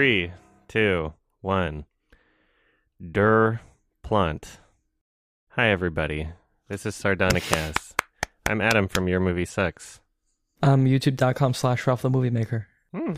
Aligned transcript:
Three, 0.00 0.32
two, 0.66 1.12
one. 1.42 1.84
Durr 3.12 3.60
Plant. 4.02 4.58
Hi, 5.50 5.68
everybody. 5.68 6.26
This 6.70 6.86
is 6.86 6.94
Sardonicast. 6.94 7.92
I'm 8.48 8.62
Adam 8.62 8.88
from 8.88 9.08
Your 9.08 9.20
Movie 9.20 9.44
Sucks. 9.44 10.00
Um, 10.62 10.86
youtube.com 10.86 11.52
slash 11.52 11.86
Ralph 11.86 12.00
the 12.00 12.08
Movie 12.08 12.30
Maker. 12.30 12.66
Hmm. 12.94 13.12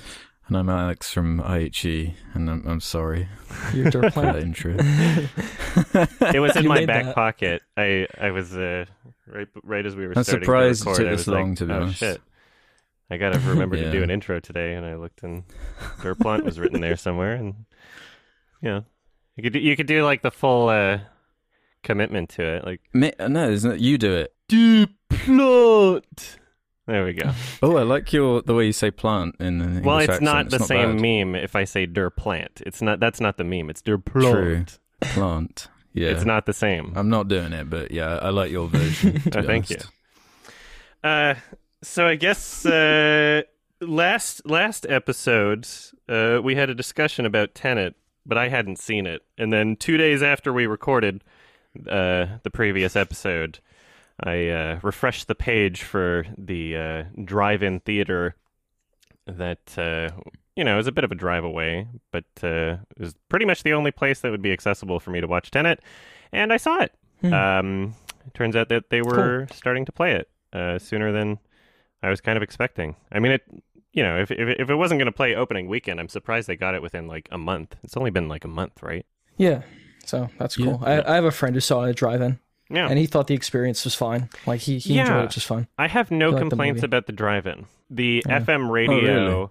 And 0.49 0.57
I'm 0.57 0.69
Alex 0.69 1.13
from 1.13 1.41
IHE, 1.41 2.15
and 2.35 2.51
I'm, 2.51 2.67
I'm 2.67 2.81
sorry 2.81 3.29
Your 3.73 3.89
dirt 3.89 4.13
for 4.13 4.23
that 4.23 4.33
plant. 4.33 4.39
intro. 4.39 4.75
It 6.35 6.41
was 6.41 6.57
in 6.57 6.65
You 6.65 6.69
my 6.69 6.85
back 6.85 7.05
that. 7.05 7.15
pocket. 7.15 7.63
I 7.77 8.09
I 8.21 8.33
was 8.33 8.57
uh, 8.57 8.87
right 9.29 9.47
right 9.63 9.87
as 9.87 9.95
we 9.95 10.09
were 10.09 10.15
I'm 10.17 10.25
starting 10.25 10.45
surprised 10.45 10.83
to 10.83 10.89
it 10.89 10.93
record. 10.95 10.99
took 11.05 11.07
I 11.07 11.11
this 11.13 11.19
was 11.21 11.29
like, 11.29 11.39
long, 11.43 11.55
to 11.55 11.65
be 11.67 11.73
oh 11.73 11.83
honest." 11.83 11.99
shit. 11.99 12.21
I 13.13 13.17
gotta 13.19 13.39
remember 13.41 13.77
to 13.77 13.91
do 13.93 14.03
an 14.03 14.11
intro 14.17 14.41
today, 14.41 14.75
and 14.75 14.87
I 14.87 14.95
looked 14.97 15.23
and 15.23 15.45
Durr 16.01 16.15
Plant 16.15 16.45
was 16.45 16.59
written 16.59 16.81
there 16.81 16.97
somewhere, 16.97 17.35
and 17.35 17.67
yeah, 18.63 18.81
you 19.37 19.43
could 19.43 19.53
do, 19.53 19.59
you 19.59 19.77
could 19.77 19.87
do 19.87 20.05
like 20.05 20.23
the 20.23 20.31
full 20.31 20.69
uh, 20.69 21.01
commitment 21.83 22.31
to 22.31 22.43
it, 22.43 22.65
like 22.65 22.81
Ma- 22.95 23.11
no, 23.29 23.51
isn't 23.51 23.73
it? 23.73 23.81
You 23.81 23.99
do 23.99 24.15
it. 24.15 24.33
Du 24.49 24.87
Plant. 25.11 26.39
There 26.87 27.05
we 27.05 27.13
go. 27.13 27.31
Oh, 27.63 27.77
I 27.77 27.83
like 27.83 28.13
your 28.13 28.43
the 28.43 28.55
way 28.55 28.67
you 28.67 28.73
say 28.73 28.91
plant 28.91 29.37
in 29.39 29.59
the 29.59 29.83
well, 29.83 29.99
it's 29.99 30.09
accent. 30.09 30.25
not 30.25 30.51
the 30.51 30.57
It's 30.57 30.67
same 30.67 30.97
bad. 30.97 31.03
meme 31.27 31.35
if 31.37 31.55
I 31.55 31.65
say 31.65 31.87
Durr 31.87 32.11
Plant. 32.11 32.63
It's 32.67 32.83
not. 32.83 32.99
That's 32.99 33.21
not 33.21 33.37
the 33.37 33.45
meme. 33.45 33.71
It's 33.71 33.83
Der 33.83 33.99
True. 33.99 34.33
Plant. 34.33 34.79
Plant. 35.01 35.69
Yeah, 35.95 36.09
It's 36.09 36.25
not 36.25 36.47
the 36.47 36.53
same. 36.55 36.93
I'm 36.97 37.09
not 37.11 37.29
doing 37.29 37.53
it, 37.53 37.69
but 37.69 37.91
yeah, 37.91 38.17
I 38.17 38.31
like 38.31 38.51
your 38.51 38.67
version. 38.69 39.21
Oh, 39.37 39.43
thank 39.43 39.69
you. 39.71 39.77
Uh, 41.05 41.35
so 41.83 42.07
I 42.07 42.17
guess 42.17 42.65
uh, 42.65 43.43
last 43.81 44.47
last 44.47 44.87
episode 44.89 45.67
uh, 46.09 46.41
we 46.43 46.55
had 46.55 46.71
a 46.71 46.75
discussion 46.75 47.27
about 47.27 47.55
Tenet, 47.55 47.95
but 48.25 48.39
I 48.39 48.49
hadn't 48.49 48.79
seen 48.79 49.07
it. 49.07 49.23
And 49.37 49.53
then 49.53 49.77
two 49.77 49.97
days 49.97 50.23
after 50.23 50.53
we 50.53 50.67
recorded 50.67 51.23
uh, 51.89 52.27
the 52.43 52.51
previous 52.53 52.97
episode, 52.97 53.59
I 54.23 54.49
uh, 54.49 54.81
refreshed 54.83 55.29
the 55.29 55.35
page 55.35 55.83
for 55.83 56.27
the 56.37 56.77
uh, 56.77 57.05
drive-in 57.25 57.81
theater 57.81 58.37
that 59.27 59.79
uh, 59.79 60.11
you 60.57 60.65
know 60.65 60.79
is 60.79 60.87
a 60.87 60.93
bit 60.93 61.05
of 61.05 61.13
a 61.13 61.17
drive 61.17 61.45
away, 61.45 61.89
but 62.11 62.25
uh, 62.43 62.77
it 62.97 62.99
was 62.99 63.15
pretty 63.29 63.47
much 63.47 63.63
the 63.63 63.73
only 63.73 63.91
place 63.91 64.21
that 64.21 64.31
would 64.31 64.43
be 64.43 64.53
accessible 64.53 65.01
for 65.01 65.11
me 65.11 65.21
to 65.21 65.27
watch 65.27 65.51
Tenet, 65.51 65.81
and 66.33 66.53
I 66.53 66.57
saw 66.57 66.81
it. 66.81 66.95
Hmm. 67.21 67.33
Um, 67.33 67.95
it 68.27 68.35
turns 68.35 68.57
out 68.57 68.69
that 68.69 68.91
they 68.91 69.03
were 69.03 69.49
starting 69.53 69.85
to 69.85 69.93
play 69.93 70.13
it 70.13 70.29
uh, 70.53 70.79
sooner 70.79 71.13
than 71.13 71.39
I 72.03 72.11
was 72.11 72.21
kind 72.21 72.37
of 72.37 72.43
expecting. 72.43 72.97
I 73.11 73.19
mean, 73.19 73.33
it. 73.33 73.43
You 73.95 74.03
know, 74.03 74.19
if 74.19 74.31
if, 74.31 74.49
if 74.59 74.71
it 74.71 74.75
wasn't 74.75 74.99
going 74.99 75.07
to 75.07 75.13
play 75.13 75.35
opening 75.35 75.69
weekend, 75.69 76.01
I'm 76.01 76.09
surprised 76.09 76.49
they 76.49 76.57
got 76.57 76.75
it 76.75 76.81
within 76.83 77.07
like 77.09 77.29
a 77.31 77.37
month. 77.39 77.77
It's 77.85 77.97
only 77.97 78.11
been 78.11 78.27
like 78.29 78.45
a 78.45 78.49
month, 78.49 78.83
right? 78.83 79.05
Yeah. 79.37 79.63
So 80.07 80.31
that's 80.39 80.59
Yeah. 80.59 80.67
cool. 80.67 80.81
I, 80.83 81.03
I 81.03 81.15
have 81.17 81.25
a 81.25 81.31
friend 81.31 81.55
who 81.55 81.61
saw 81.61 81.85
it 81.85 81.91
at 81.91 81.97
drive-in, 81.97 82.39
Yeah. 82.71 82.89
and 82.89 82.99
he 82.99 83.05
thought 83.07 83.27
the 83.27 83.35
experience 83.35 83.85
was 83.85 83.95
fine. 83.95 84.31
Like 84.47 84.61
he, 84.63 84.79
he 84.79 84.95
Yeah. 84.95 85.03
enjoyed 85.03 85.25
it 85.27 85.31
just 85.31 85.47
fine. 85.47 85.69
I 85.79 85.89
have 85.89 86.11
no 86.11 86.29
I 86.29 86.31
like 86.31 86.35
the 86.45 86.49
complaints 86.49 86.83
about 86.83 87.07
the 87.07 87.13
drive-in. 87.13 87.67
The 87.91 88.23
Yeah. 88.27 88.41
FM 88.41 88.71
radio 88.71 89.51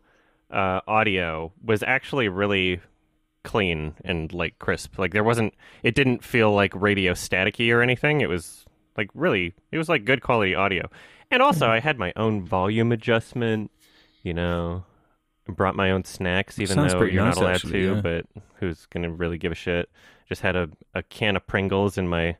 uh, 0.49 0.81
audio 0.87 1.53
was 1.63 1.83
actually 1.83 2.27
really 2.27 2.81
clean 3.43 3.93
and 4.03 4.33
like 4.33 4.57
crisp. 4.59 4.97
Like 4.99 5.13
there 5.13 5.23
wasn't. 5.23 5.53
It 5.83 5.93
didn't 5.95 6.23
feel 6.23 6.51
like 6.51 6.73
radio 6.75 7.13
staticky 7.13 7.71
or 7.73 7.81
anything. 7.81 8.21
It 8.21 8.27
was 8.29 8.65
like 8.97 9.09
really. 9.13 9.53
It 9.71 9.77
was 9.77 9.87
like 9.87 10.03
good 10.03 10.21
quality 10.21 10.55
audio. 10.55 10.89
And 11.31 11.41
also. 11.41 11.67
I 11.67 11.79
had 11.79 11.97
my 11.97 12.13
own 12.15 12.43
volume 12.43 12.91
adjustment. 12.91 13.71
You 14.23 14.35
know, 14.35 14.83
brought 15.47 15.75
my 15.75 15.91
own 15.91 16.03
snacks, 16.03 16.59
even 16.59 16.75
Sounds 16.75 16.93
though 16.93 17.03
you're 17.03 17.23
nice, 17.23 17.35
not 17.35 17.43
allowed 17.43 17.55
actually, 17.55 17.81
to. 17.81 17.95
yeah. 17.95 18.01
But 18.01 18.25
who's 18.55 18.85
gonna 18.87 19.09
really 19.09 19.37
give 19.37 19.51
a 19.51 19.55
shit? 19.55 19.89
Just 20.27 20.41
had 20.41 20.55
a, 20.55 20.69
a 20.93 21.03
can 21.03 21.35
of 21.35 21.47
Pringles 21.47 21.97
in 21.97 22.07
my 22.07 22.37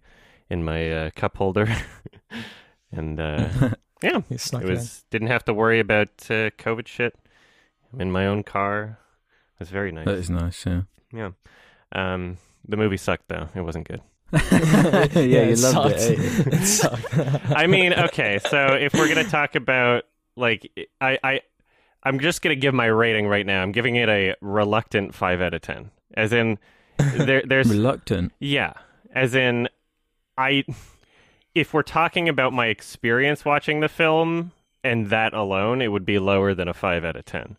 in 0.50 0.63
my 0.63 0.91
uh, 0.91 1.09
cup 1.16 1.38
holder, 1.38 1.74
and 2.91 3.19
uh, 3.19 3.50
yeah, 4.03 4.22
it 4.30 4.53
it, 4.53 4.63
was 4.63 5.06
didn't 5.09 5.30
have 5.30 5.46
to 5.46 5.53
worry 5.53 5.80
about 5.80 6.09
uh, 6.25 6.51
COVID 6.57 6.88
shit. 6.88 7.16
I'm 7.94 8.01
in 8.01 8.12
my 8.12 8.28
own 8.28 8.44
car. 8.44 9.00
It 9.56 9.59
was 9.59 9.69
very 9.69 9.91
nice. 9.91 10.06
That 10.06 10.18
is 10.18 10.30
nice. 10.30 10.66
Yeah. 10.66 10.81
yeah. 11.13 11.31
Um, 11.91 12.38
the 12.68 12.78
movie 12.78 12.97
sucked 12.97 13.28
though. 13.28 13.50
It 13.56 13.62
wasn't 13.62 13.88
good. 13.88 14.01
Yeah, 14.34 15.08
Yeah, 15.14 15.24
you 15.24 15.34
it 15.53 15.59
loved 15.59 15.59
sucked. 15.59 15.96
it. 16.00 16.19
eh? 16.19 16.44
it 16.62 16.66
sucked. 16.66 17.52
I 17.52 17.68
mean, 17.68 17.94
okay, 17.94 18.40
so 18.50 18.74
if 18.74 18.94
we're 18.94 19.08
gonna 19.08 19.24
talk 19.25 19.56
about 19.56 20.03
like 20.36 20.72
I 21.00 21.18
I 21.24 21.42
I'm 22.03 22.19
just 22.19 22.42
gonna 22.42 22.56
give 22.56 22.74
my 22.74 22.86
rating 22.88 23.28
right 23.28 23.46
now. 23.46 23.62
I'm 23.62 23.72
giving 23.72 23.96
it 23.96 24.09
a 24.09 24.36
reluctant 24.42 25.14
five 25.14 25.42
out 25.42 25.53
of 25.53 25.62
ten. 25.62 25.92
As 26.16 26.34
in, 26.34 26.58
there 26.97 27.44
there's 27.46 27.69
Reluctant. 27.72 28.34
Yeah, 28.40 28.74
as 29.14 29.36
in, 29.36 29.68
I. 30.38 30.63
If 31.53 31.74
we're 31.74 31.84
talking 31.84 32.30
about 32.30 32.53
my 32.53 32.68
experience 32.68 33.44
watching 33.44 33.81
the 33.81 33.90
film 33.90 34.53
and 34.86 35.08
that 35.09 35.34
alone, 35.34 35.81
it 35.81 35.90
would 35.90 36.06
be 36.06 36.18
lower 36.18 36.53
than 36.53 36.69
a 36.69 36.74
five 36.74 37.03
out 37.03 37.18
of 37.18 37.25
ten. 37.25 37.58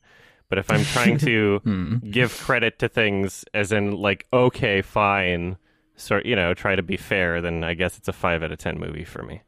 But 0.49 0.57
if 0.59 0.71
I'm 0.71 0.83
trying 0.85 1.19
to 1.19 1.61
Hmm. 1.65 1.97
give 2.11 2.37
credit 2.39 2.79
to 2.79 2.89
things, 2.89 3.45
as 3.53 3.71
in 3.71 3.93
like, 3.93 4.27
okay, 4.33 4.81
fine, 4.81 5.57
sort 6.03 6.27
you 6.27 6.37
know, 6.37 6.55
try 6.55 6.75
to 6.77 6.83
be 6.83 6.97
fair, 6.97 7.41
then 7.41 7.65
I 7.65 7.75
guess 7.75 7.97
it's 7.99 8.09
a 8.09 8.13
five 8.13 8.43
out 8.43 8.53
of 8.53 8.59
ten 8.59 8.79
movie 8.79 9.05
for 9.05 9.23
me. 9.23 9.43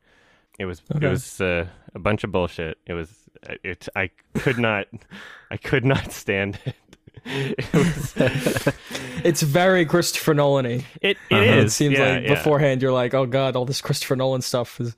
It 0.58 0.66
was 0.66 0.82
it 0.94 1.02
was 1.08 1.40
uh, 1.40 1.66
a 1.94 1.98
bunch 1.98 2.24
of 2.24 2.30
bullshit. 2.32 2.78
It 2.86 2.94
was 2.94 3.10
it. 3.62 3.88
I 3.96 4.10
could 4.34 4.58
not 4.58 4.86
I 5.50 5.56
could 5.56 5.84
not 5.84 6.12
stand 6.12 6.58
it. 6.64 6.76
It 7.26 7.72
was, 7.72 8.14
it's 9.24 9.42
very 9.42 9.86
Christopher 9.86 10.34
Nolan-y. 10.34 10.84
it, 11.00 11.16
it 11.30 11.34
Uh-huh. 11.34 11.42
is. 11.42 11.64
It 11.64 11.70
seems 11.70 11.98
yeah, 11.98 12.14
like 12.14 12.22
yeah. 12.24 12.34
beforehand 12.34 12.82
you're 12.82 12.92
like, 12.92 13.14
oh 13.14 13.26
god, 13.26 13.56
all 13.56 13.64
this 13.64 13.80
Christopher 13.80 14.14
Nolan 14.16 14.42
stuff 14.42 14.80
is. 14.80 14.94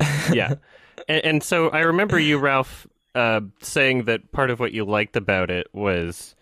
yeah. 0.32 0.54
And, 1.08 1.24
and 1.24 1.42
so 1.42 1.68
I 1.70 1.80
remember 1.80 2.18
you, 2.18 2.38
Ralph, 2.38 2.86
uh, 3.14 3.40
saying 3.62 4.04
that 4.04 4.30
part 4.32 4.50
of 4.50 4.60
what 4.60 4.72
you 4.72 4.84
liked 4.84 5.16
about 5.16 5.50
it 5.50 5.66
was 5.72 6.34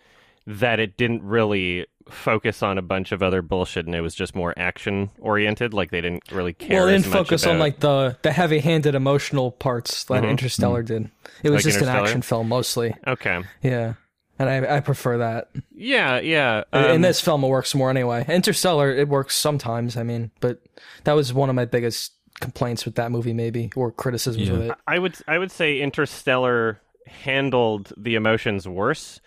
that 0.45 0.79
it 0.79 0.97
didn't 0.97 1.23
really 1.23 1.85
focus 2.11 2.61
on 2.61 2.77
a 2.77 2.81
bunch 2.81 3.11
of 3.11 3.23
other 3.23 3.41
bullshit 3.41 3.85
and 3.85 3.95
it 3.95 4.01
was 4.01 4.13
just 4.15 4.35
more 4.35 4.53
action 4.57 5.09
oriented. 5.19 5.73
Like 5.73 5.91
they 5.91 6.01
didn't 6.01 6.31
really 6.31 6.53
care. 6.53 6.79
well, 6.81 6.87
it 6.87 6.93
as 6.95 7.01
didn't 7.03 7.13
much 7.13 7.27
focus 7.27 7.45
on 7.45 7.59
like 7.59 7.79
the 7.79 8.17
the 8.21 8.31
heavy-handed 8.31 8.93
emotional 8.95 9.51
parts 9.51 10.03
that 10.05 10.23
Mhm. 10.23 10.29
Interstellar 10.31 10.83
did. 10.83 11.09
It 11.43 11.49
was 11.49 11.65
Like 11.65 11.73
just 11.73 11.83
an 11.83 11.89
action 11.89 12.21
film 12.21 12.47
mostly. 12.49 12.95
Okay. 13.07 13.41
Yeah, 13.63 13.93
and 14.37 14.49
I 14.49 14.77
I 14.77 14.79
prefer 14.81 15.17
that. 15.19 15.49
Yeah, 15.73 16.19
yeah. 16.19 16.63
In- 16.73 16.79
um, 16.85 16.91
in 16.91 17.01
this 17.01 17.19
film, 17.21 17.43
it 17.43 17.47
works 17.47 17.73
more 17.73 17.89
anyway. 17.89 18.25
Interstellar, 18.27 18.91
it 18.91 19.07
works 19.07 19.35
sometimes. 19.35 19.97
I 19.97 20.03
mean, 20.03 20.31
but 20.39 20.59
that 21.05 21.13
was 21.13 21.33
one 21.33 21.49
of 21.49 21.55
my 21.55 21.65
biggest 21.65 22.13
complaints 22.39 22.85
with 22.85 22.95
that 22.95 23.11
movie, 23.11 23.33
maybe, 23.33 23.71
or 23.75 23.91
criticisms 23.91 24.47
Yeah. 24.47 24.53
with 24.53 24.61
it. 24.69 24.71
I 24.87 24.99
would 24.99 25.15
I 25.27 25.37
would 25.37 25.51
say 25.51 25.79
Interstellar 25.79 26.79
handled 27.07 27.91
the 27.97 28.15
emotions 28.15 28.67
worse, 28.67 29.19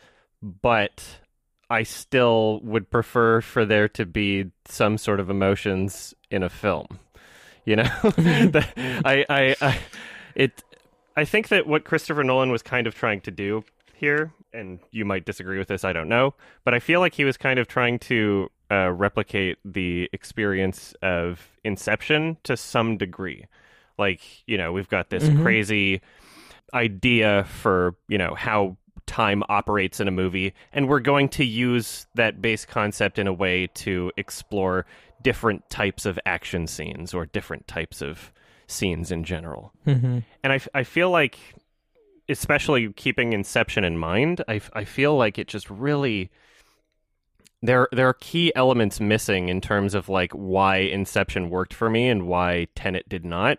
but 0.42 1.02
I 1.70 1.82
still 1.82 2.60
would 2.62 2.90
prefer 2.90 3.40
for 3.40 3.64
there 3.64 3.88
to 3.90 4.04
be 4.06 4.50
some 4.66 4.98
sort 4.98 5.20
of 5.20 5.30
emotions 5.30 6.14
in 6.30 6.42
a 6.42 6.50
film. 6.50 6.98
You 7.64 7.76
know, 7.76 7.84
The- 8.02 8.66
I, 9.04 9.24
I, 9.28 9.56
I, 9.60 9.78
it. 10.34 10.62
I 11.16 11.24
think 11.24 11.48
that 11.48 11.66
what 11.66 11.84
Christopher 11.84 12.24
Nolan 12.24 12.50
was 12.50 12.62
kind 12.62 12.86
of 12.86 12.94
trying 12.94 13.20
to 13.22 13.30
do 13.30 13.64
here, 13.94 14.32
and 14.52 14.80
you 14.90 15.04
might 15.04 15.24
disagree 15.24 15.58
with 15.58 15.68
this, 15.68 15.84
I 15.84 15.92
don't 15.92 16.08
know, 16.08 16.34
but 16.64 16.74
I 16.74 16.80
feel 16.80 16.98
like 17.00 17.14
he 17.14 17.24
was 17.24 17.36
kind 17.36 17.58
of 17.60 17.68
trying 17.68 17.98
to 18.00 18.50
uh, 18.70 18.90
replicate 18.90 19.58
the 19.64 20.10
experience 20.12 20.92
of 21.02 21.48
Inception 21.62 22.36
to 22.42 22.56
some 22.56 22.96
degree. 22.98 23.46
Like, 23.96 24.20
you 24.46 24.58
know, 24.58 24.72
we've 24.72 24.88
got 24.88 25.08
this 25.10 25.28
Mhm. 25.28 25.40
crazy 25.42 26.00
idea 26.74 27.44
for, 27.44 27.94
you 28.08 28.18
know, 28.18 28.34
how 28.34 28.76
time 29.06 29.42
operates 29.48 30.00
in 30.00 30.08
a 30.08 30.12
movie, 30.12 30.54
and 30.72 30.88
we're 30.88 31.00
going 31.00 31.28
to 31.30 31.44
use 31.44 32.06
that 32.14 32.40
base 32.40 32.64
concept 32.64 33.18
in 33.18 33.26
a 33.26 33.32
way 33.32 33.68
to 33.74 34.10
explore 34.16 34.86
different 35.22 35.68
types 35.70 36.06
of 36.06 36.18
action 36.26 36.66
scenes 36.66 37.14
or 37.14 37.26
different 37.26 37.66
types 37.66 38.02
of 38.02 38.32
scenes 38.66 39.10
in 39.10 39.24
general. 39.24 39.72
hmm 39.84 40.18
And 40.42 40.52
I, 40.52 40.60
I 40.74 40.84
feel 40.84 41.10
like, 41.10 41.38
especially 42.28 42.92
keeping 42.92 43.32
Inception 43.32 43.84
in 43.84 43.98
mind, 43.98 44.42
I, 44.48 44.60
I 44.72 44.84
feel 44.84 45.16
like 45.16 45.38
it 45.38 45.48
just 45.48 45.68
really 45.70 46.30
there 47.64 47.88
there 47.92 48.08
are 48.08 48.14
key 48.14 48.52
elements 48.54 49.00
missing 49.00 49.48
in 49.48 49.60
terms 49.60 49.94
of 49.94 50.08
like 50.08 50.32
why 50.32 50.76
Inception 50.76 51.48
worked 51.48 51.72
for 51.72 51.88
me 51.88 52.08
and 52.08 52.26
why 52.26 52.66
Tenet 52.74 53.08
did 53.08 53.24
not. 53.24 53.58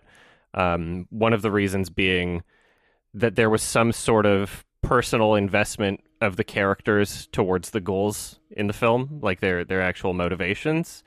Um, 0.53 1.07
one 1.09 1.33
of 1.33 1.41
the 1.41 1.51
reasons 1.51 1.89
being 1.89 2.43
that 3.15 3.35
there 3.35 3.49
was 3.49 3.63
some 3.63 3.91
sort 3.91 4.25
of 4.25 4.63
personal 4.87 5.35
investment 5.35 6.01
of 6.21 6.35
the 6.37 6.43
characters 6.43 7.27
towards 7.31 7.71
the 7.71 7.81
goals 7.81 8.39
in 8.51 8.67
the 8.67 8.73
film, 8.73 9.19
like 9.21 9.39
their 9.39 9.63
their 9.65 9.81
actual 9.81 10.13
motivations. 10.13 11.03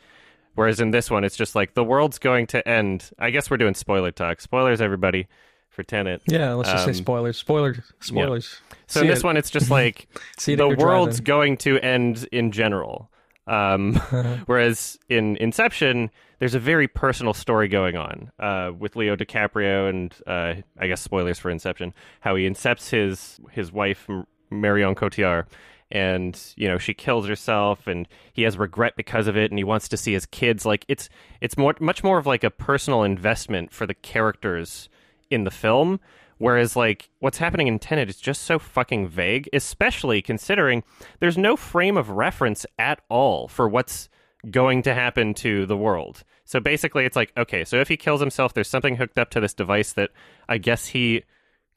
Whereas 0.54 0.80
in 0.80 0.90
this 0.90 1.10
one, 1.10 1.22
it's 1.24 1.36
just 1.36 1.54
like 1.54 1.74
the 1.74 1.84
world's 1.84 2.18
going 2.18 2.46
to 2.48 2.66
end. 2.68 3.10
I 3.18 3.30
guess 3.30 3.50
we're 3.50 3.58
doing 3.58 3.74
spoiler 3.74 4.10
talk. 4.10 4.40
Spoilers, 4.40 4.80
everybody, 4.80 5.28
for 5.70 5.84
Tenet. 5.84 6.20
Yeah, 6.26 6.54
let's 6.54 6.70
just 6.70 6.86
Um, 6.88 6.92
say 6.94 6.98
spoilers. 6.98 7.36
Spoilers. 7.38 7.80
Spoilers. 8.00 8.60
So 8.88 9.00
See 9.00 9.06
in 9.06 9.10
this 9.10 9.20
it. 9.20 9.24
one, 9.24 9.36
it's 9.36 9.50
just 9.50 9.70
like 9.80 10.08
the 10.44 10.56
world's 10.68 11.20
driving. 11.20 11.24
going 11.24 11.56
to 11.58 11.78
end 11.78 12.26
in 12.32 12.50
general. 12.50 13.08
Um, 13.48 13.94
whereas 14.46 14.98
in 15.08 15.36
Inception, 15.36 16.10
there's 16.38 16.54
a 16.54 16.60
very 16.60 16.86
personal 16.86 17.34
story 17.34 17.68
going 17.68 17.96
on 17.96 18.30
uh, 18.38 18.72
with 18.78 18.94
Leo 18.94 19.16
DiCaprio 19.16 19.88
and 19.88 20.14
uh, 20.26 20.62
I 20.78 20.86
guess 20.86 21.00
spoilers 21.00 21.38
for 21.38 21.50
Inception, 21.50 21.94
how 22.20 22.36
he 22.36 22.48
incepts 22.48 22.90
his 22.90 23.40
his 23.50 23.72
wife 23.72 24.06
Marion 24.50 24.94
Cotillard, 24.94 25.46
and 25.90 26.40
you 26.56 26.68
know 26.68 26.78
she 26.78 26.94
kills 26.94 27.26
herself, 27.26 27.86
and 27.86 28.06
he 28.32 28.42
has 28.42 28.56
regret 28.56 28.94
because 28.96 29.26
of 29.26 29.36
it, 29.36 29.50
and 29.50 29.58
he 29.58 29.64
wants 29.64 29.88
to 29.88 29.96
see 29.96 30.12
his 30.12 30.26
kids. 30.26 30.64
Like 30.64 30.84
it's 30.88 31.08
it's 31.40 31.56
more 31.56 31.74
much 31.80 32.04
more 32.04 32.18
of 32.18 32.26
like 32.26 32.44
a 32.44 32.50
personal 32.50 33.02
investment 33.02 33.72
for 33.72 33.86
the 33.86 33.94
characters 33.94 34.88
in 35.30 35.44
the 35.44 35.50
film. 35.50 36.00
Whereas, 36.38 36.76
like, 36.76 37.10
what's 37.18 37.38
happening 37.38 37.66
in 37.66 37.78
Tenet 37.78 38.08
is 38.08 38.16
just 38.16 38.42
so 38.42 38.58
fucking 38.58 39.08
vague, 39.08 39.48
especially 39.52 40.22
considering 40.22 40.84
there's 41.20 41.36
no 41.36 41.56
frame 41.56 41.96
of 41.96 42.10
reference 42.10 42.64
at 42.78 43.00
all 43.08 43.48
for 43.48 43.68
what's 43.68 44.08
going 44.50 44.82
to 44.82 44.94
happen 44.94 45.34
to 45.34 45.66
the 45.66 45.76
world. 45.76 46.22
So 46.44 46.60
basically, 46.60 47.04
it's 47.04 47.16
like, 47.16 47.32
okay, 47.36 47.64
so 47.64 47.80
if 47.80 47.88
he 47.88 47.96
kills 47.96 48.20
himself, 48.20 48.54
there's 48.54 48.68
something 48.68 48.96
hooked 48.96 49.18
up 49.18 49.30
to 49.30 49.40
this 49.40 49.52
device 49.52 49.92
that 49.94 50.10
I 50.48 50.58
guess 50.58 50.86
he 50.86 51.24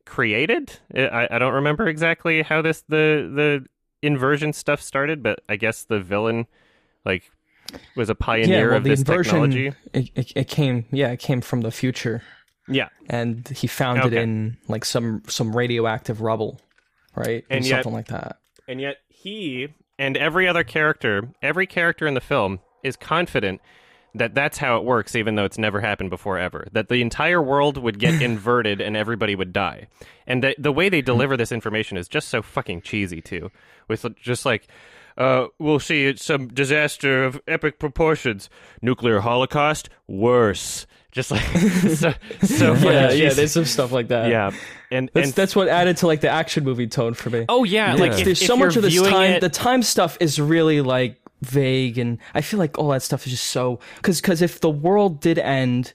created. 0.05 0.79
I, 0.95 1.27
I 1.31 1.39
don't 1.39 1.53
remember 1.53 1.87
exactly 1.87 2.41
how 2.41 2.61
this 2.61 2.83
the 2.87 3.29
the 3.33 3.65
inversion 4.01 4.53
stuff 4.53 4.81
started, 4.81 5.21
but 5.21 5.41
I 5.49 5.55
guess 5.57 5.83
the 5.83 5.99
villain, 5.99 6.47
like, 7.03 7.31
was 7.95 8.09
a 8.09 8.15
pioneer 8.15 8.69
well, 8.69 8.77
of 8.77 8.83
the 8.83 8.91
this 8.91 8.99
inversion- 8.99 9.51
technology. 9.51 9.73
It, 9.93 10.11
it, 10.15 10.31
it 10.35 10.47
came, 10.47 10.85
yeah, 10.91 11.09
it 11.09 11.19
came 11.19 11.41
from 11.41 11.61
the 11.61 11.71
future, 11.71 12.23
Yeah, 12.71 12.89
and 13.09 13.47
he 13.49 13.67
found 13.67 14.05
it 14.05 14.13
in 14.13 14.57
like 14.67 14.85
some 14.85 15.23
some 15.27 15.55
radioactive 15.55 16.21
rubble, 16.21 16.59
right, 17.15 17.43
And 17.49 17.63
or 17.63 17.67
yet- 17.67 17.75
something 17.83 17.93
like 17.93 18.07
that. 18.07 18.37
And 18.67 18.79
yet 18.79 18.97
he 19.09 19.67
and 19.99 20.15
every 20.17 20.47
other 20.47 20.63
character, 20.63 21.29
every 21.41 21.67
character 21.67 22.07
in 22.07 22.13
the 22.13 22.21
film 22.21 22.59
is 22.83 22.95
confident 22.95 23.61
that 24.15 24.33
that's 24.35 24.57
how 24.57 24.77
it 24.77 24.83
works 24.83 25.15
even 25.15 25.35
though 25.35 25.45
it's 25.45 25.57
never 25.57 25.79
happened 25.81 26.09
before 26.09 26.37
ever. 26.37 26.67
That 26.73 26.89
the 26.89 27.01
entire 27.01 27.41
world 27.41 27.77
would 27.77 27.97
get 27.99 28.21
inverted 28.29 28.81
and 28.81 28.95
everybody 28.97 29.35
would 29.35 29.53
die. 29.53 29.87
And 30.27 30.43
the 30.43 30.55
the 30.57 30.71
way 30.71 30.89
they 30.89 31.01
deliver 31.01 31.35
this 31.37 31.51
information 31.51 31.97
is 31.97 32.07
just 32.07 32.27
so 32.29 32.41
fucking 32.41 32.81
cheesy 32.81 33.21
too. 33.21 33.51
With 33.87 34.05
just 34.21 34.45
like 34.45 34.67
uh, 35.17 35.47
we'll 35.59 35.79
see 35.79 36.05
it's 36.05 36.23
some 36.23 36.47
disaster 36.47 37.23
of 37.25 37.41
epic 37.47 37.77
proportions. 37.79 38.49
Nuclear 38.81 39.19
holocaust, 39.19 39.89
worse. 40.07 40.87
Just 41.11 41.31
like 41.31 41.41
so, 41.95 42.13
so 42.41 42.73
Yeah, 42.75 43.11
yeah, 43.11 43.33
there's 43.33 43.51
some 43.51 43.65
stuff 43.65 43.91
like 43.91 44.07
that. 44.09 44.29
yeah. 44.29 44.51
And 44.91 45.09
That's, 45.13 45.27
and 45.27 45.35
that's 45.35 45.55
what 45.55 45.67
added 45.67 45.97
to 45.97 46.07
like 46.07 46.21
the 46.21 46.29
action 46.29 46.63
movie 46.63 46.87
tone 46.87 47.13
for 47.13 47.29
me. 47.29 47.45
oh 47.49 47.63
yeah, 47.63 47.95
like 47.95 48.13
if, 48.13 48.25
there's 48.25 48.41
if 48.41 48.47
so 48.47 48.55
much 48.57 48.75
of 48.75 48.83
this 48.83 48.99
time. 49.01 49.31
it- 49.31 49.41
The 49.41 49.49
time 49.49 49.83
stuff 49.83 50.17
is 50.19 50.39
really 50.39 50.81
like 50.81 51.17
vague, 51.41 51.97
and 51.97 52.17
I 52.33 52.41
feel 52.41 52.59
like 52.59 52.77
all 52.77 52.89
that 52.89 53.01
stuff 53.01 53.25
is 53.25 53.31
just 53.33 53.47
so 53.47 53.79
because 53.97 54.21
because 54.21 54.41
if 54.41 54.59
the 54.61 54.69
world 54.69 55.19
did 55.21 55.37
end 55.39 55.93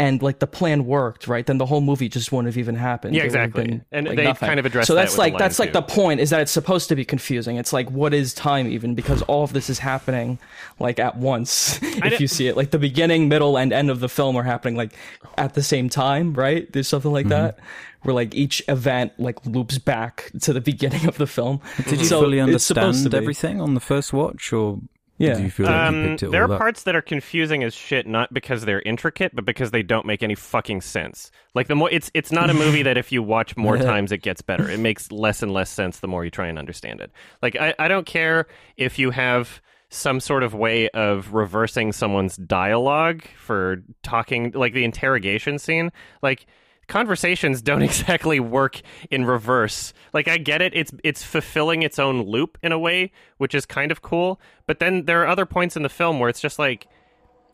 and 0.00 0.22
like 0.22 0.38
the 0.38 0.46
plan 0.46 0.86
worked, 0.86 1.28
right, 1.28 1.46
then 1.46 1.58
the 1.58 1.66
whole 1.66 1.80
movie 1.80 2.08
just 2.08 2.32
wouldn't 2.32 2.46
have 2.52 2.58
even 2.58 2.74
happened. 2.74 3.14
Yeah, 3.14 3.22
It 3.22 3.26
would 3.32 3.34
have 3.40 3.48
exactly. 3.50 3.64
been, 3.70 3.84
And 3.92 4.06
like, 4.08 4.16
they 4.16 4.24
nothing. 4.24 4.46
kind 4.48 4.58
of 4.60 4.66
addressed 4.66 4.86
So 4.88 4.94
that 4.94 5.02
that's 5.02 5.12
with 5.12 5.18
like 5.18 5.32
line, 5.34 5.38
that's 5.38 5.58
like 5.58 5.72
the 5.72 5.82
point 5.82 6.20
is 6.20 6.30
that 6.30 6.40
it's 6.40 6.50
supposed 6.52 6.88
to 6.88 6.96
be 6.96 7.04
confusing. 7.04 7.56
It's 7.56 7.72
like 7.72 7.90
what 7.90 8.12
is 8.14 8.32
time 8.34 8.66
even 8.68 8.94
because 8.94 9.22
all 9.22 9.44
of 9.44 9.52
this 9.52 9.70
is 9.70 9.78
happening 9.78 10.38
like 10.78 10.98
at 10.98 11.16
once. 11.16 11.78
if 11.82 12.20
you 12.20 12.26
see 12.26 12.48
it, 12.48 12.56
like 12.56 12.70
the 12.70 12.78
beginning, 12.78 13.28
middle, 13.28 13.56
and 13.58 13.72
end 13.72 13.90
of 13.90 14.00
the 14.00 14.08
film 14.08 14.36
are 14.36 14.42
happening 14.42 14.74
like 14.76 14.92
at 15.38 15.54
the 15.54 15.62
same 15.62 15.88
time, 15.88 16.32
right? 16.34 16.72
There's 16.72 16.88
something 16.88 17.12
like 17.12 17.26
Mm-hmm. 17.26 17.42
that. 17.42 17.58
Where 18.02 18.14
like 18.14 18.34
each 18.34 18.62
event 18.66 19.12
like 19.18 19.44
loops 19.44 19.76
back 19.76 20.30
to 20.40 20.54
the 20.54 20.60
beginning 20.72 21.06
of 21.06 21.18
the 21.18 21.26
film. 21.26 21.60
Did 21.86 21.98
you 22.00 22.06
So 22.06 22.22
fully 22.22 22.38
it's 22.38 22.64
supposed 22.64 22.76
to 22.76 22.80
understand 22.80 23.14
everything 23.14 23.60
on 23.60 23.74
the 23.74 23.80
first 23.80 24.14
watch, 24.14 24.54
or 24.54 24.80
Yeah. 25.20 25.34
do 25.34 25.42
you 25.44 25.50
feel 25.50 25.66
like 25.66 25.74
you 25.92 25.98
Um, 25.98 26.08
picked 26.08 26.22
it 26.24 26.30
there 26.30 26.44
all 26.44 26.50
are 26.50 26.54
up? 26.54 26.58
parts 26.60 26.82
that 26.84 26.96
are 26.96 27.02
confusing 27.02 27.62
as 27.62 27.74
shit, 27.74 28.06
not 28.06 28.32
because 28.32 28.64
they're 28.64 28.82
intricate, 28.82 29.34
but 29.34 29.44
because 29.44 29.70
they 29.70 29.82
don't 29.82 30.06
make 30.06 30.22
any 30.22 30.34
fucking 30.34 30.80
sense. 30.80 31.30
Like 31.54 31.68
the 31.68 31.74
more 31.74 31.90
it's 31.90 32.10
it's 32.14 32.32
not 32.32 32.50
a 32.50 32.54
movie 32.54 32.82
that 32.82 32.96
if 32.96 33.12
you 33.12 33.22
watch 33.22 33.56
more 33.56 33.76
times 33.90 34.12
it 34.12 34.18
gets 34.22 34.40
better. 34.42 34.68
It 34.68 34.80
makes 34.80 35.12
less 35.12 35.42
and 35.42 35.52
less 35.52 35.70
sense 35.70 36.00
the 36.00 36.08
more 36.08 36.24
you 36.24 36.30
try 36.30 36.46
and 36.48 36.58
understand 36.58 37.00
it. 37.00 37.12
Like 37.42 37.54
I, 37.56 37.74
I 37.78 37.88
don't 37.88 38.06
care 38.06 38.46
if 38.76 38.98
you 38.98 39.10
have 39.10 39.60
some 39.92 40.20
sort 40.20 40.44
of 40.44 40.54
way 40.54 40.88
of 40.90 41.34
reversing 41.34 41.92
someone's 41.92 42.36
dialogue 42.36 43.22
for 43.36 43.82
talking 44.04 44.52
like 44.52 44.72
the 44.72 44.84
interrogation 44.84 45.58
scene. 45.58 45.90
Like 46.22 46.46
conversations 46.90 47.62
don't 47.62 47.82
exactly 47.90 48.40
work 48.40 48.82
in 49.10 49.24
reverse. 49.24 49.94
Like 50.12 50.28
I 50.28 50.36
get 50.36 50.60
it, 50.60 50.74
it's 50.74 50.92
it's 51.02 51.22
fulfilling 51.22 51.82
its 51.82 51.98
own 51.98 52.22
loop 52.22 52.58
in 52.62 52.72
a 52.72 52.78
way, 52.78 53.12
which 53.38 53.54
is 53.54 53.64
kind 53.64 53.90
of 53.90 54.02
cool. 54.02 54.40
But 54.66 54.78
then 54.78 55.06
there 55.06 55.22
are 55.22 55.26
other 55.28 55.46
points 55.46 55.76
in 55.76 55.82
the 55.82 55.88
film 55.88 56.18
where 56.18 56.28
it's 56.28 56.40
just 56.40 56.58
like 56.58 56.86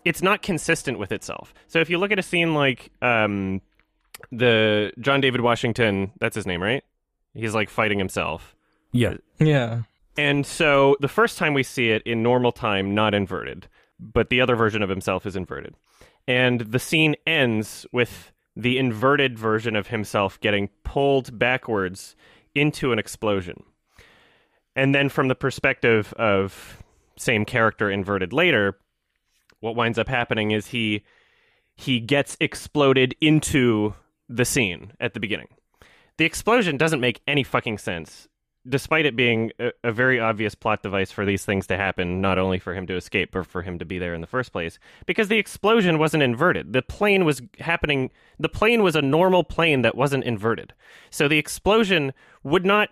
it's 0.04 0.22
not 0.22 0.42
consistent 0.42 0.98
with 0.98 1.12
itself. 1.12 1.54
So 1.68 1.78
if 1.80 1.90
you 1.90 1.98
look 1.98 2.10
at 2.10 2.18
a 2.18 2.22
scene 2.22 2.54
like 2.54 2.90
um, 3.02 3.60
the 4.32 4.92
John 5.00 5.20
David 5.20 5.40
Washington, 5.40 6.12
that's 6.18 6.34
his 6.34 6.46
name, 6.46 6.62
right? 6.62 6.82
He's 7.34 7.54
like 7.54 7.70
fighting 7.70 7.98
himself. 7.98 8.56
Yeah, 8.92 9.14
Yeah. 9.38 9.82
And 10.16 10.46
so 10.46 10.96
the 11.00 11.08
first 11.08 11.36
time 11.38 11.52
we 11.54 11.62
see 11.62 11.90
it 11.90 12.02
in 12.04 12.22
normal 12.22 12.52
time, 12.52 12.94
not 12.94 13.14
inverted, 13.14 13.68
but 14.00 14.30
the 14.30 14.40
other 14.40 14.56
version 14.56 14.82
of 14.82 14.88
himself 14.88 15.26
is 15.26 15.36
inverted. 15.36 15.74
And 16.26 16.60
the 16.60 16.78
scene 16.78 17.16
ends 17.26 17.86
with 17.92 18.32
the 18.56 18.78
inverted 18.78 19.38
version 19.38 19.76
of 19.76 19.88
himself 19.88 20.40
getting 20.40 20.70
pulled 20.82 21.38
backwards 21.38 22.16
into 22.54 22.90
an 22.92 22.98
explosion. 22.98 23.62
And 24.74 24.94
then 24.94 25.08
from 25.08 25.28
the 25.28 25.34
perspective 25.34 26.12
of 26.14 26.82
same 27.18 27.44
character 27.44 27.90
inverted 27.90 28.32
later, 28.32 28.78
what 29.60 29.76
winds 29.76 29.98
up 29.98 30.08
happening 30.08 30.50
is 30.50 30.68
he 30.68 31.04
he 31.78 32.00
gets 32.00 32.38
exploded 32.40 33.14
into 33.20 33.94
the 34.28 34.46
scene 34.46 34.92
at 34.98 35.12
the 35.12 35.20
beginning. 35.20 35.48
The 36.16 36.24
explosion 36.24 36.78
doesn't 36.78 37.00
make 37.00 37.20
any 37.26 37.42
fucking 37.42 37.78
sense 37.78 38.28
despite 38.68 39.06
it 39.06 39.16
being 39.16 39.52
a, 39.58 39.72
a 39.84 39.92
very 39.92 40.18
obvious 40.18 40.54
plot 40.54 40.82
device 40.82 41.10
for 41.10 41.24
these 41.24 41.44
things 41.44 41.66
to 41.68 41.76
happen, 41.76 42.20
not 42.20 42.38
only 42.38 42.58
for 42.58 42.74
him 42.74 42.86
to 42.86 42.96
escape, 42.96 43.30
but 43.32 43.46
for 43.46 43.62
him 43.62 43.78
to 43.78 43.84
be 43.84 43.98
there 43.98 44.14
in 44.14 44.20
the 44.20 44.26
first 44.26 44.52
place, 44.52 44.78
because 45.06 45.28
the 45.28 45.38
explosion 45.38 45.98
wasn't 45.98 46.22
inverted. 46.22 46.72
The 46.72 46.82
plane 46.82 47.24
was 47.24 47.42
happening, 47.58 48.10
the 48.38 48.48
plane 48.48 48.82
was 48.82 48.96
a 48.96 49.02
normal 49.02 49.44
plane 49.44 49.82
that 49.82 49.96
wasn't 49.96 50.24
inverted. 50.24 50.72
So 51.10 51.28
the 51.28 51.38
explosion 51.38 52.12
would 52.42 52.64
not 52.66 52.90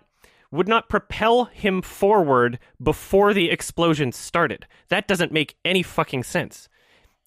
would 0.51 0.67
not 0.67 0.87
propel 0.87 1.45
him 1.45 1.81
forward 1.81 2.59
before 2.81 3.33
the 3.33 3.49
explosion 3.49 4.11
started. 4.11 4.65
That 4.87 5.07
doesn't 5.07 5.31
make 5.31 5.57
any 5.65 5.83
fucking 5.83 6.23
sense. 6.23 6.69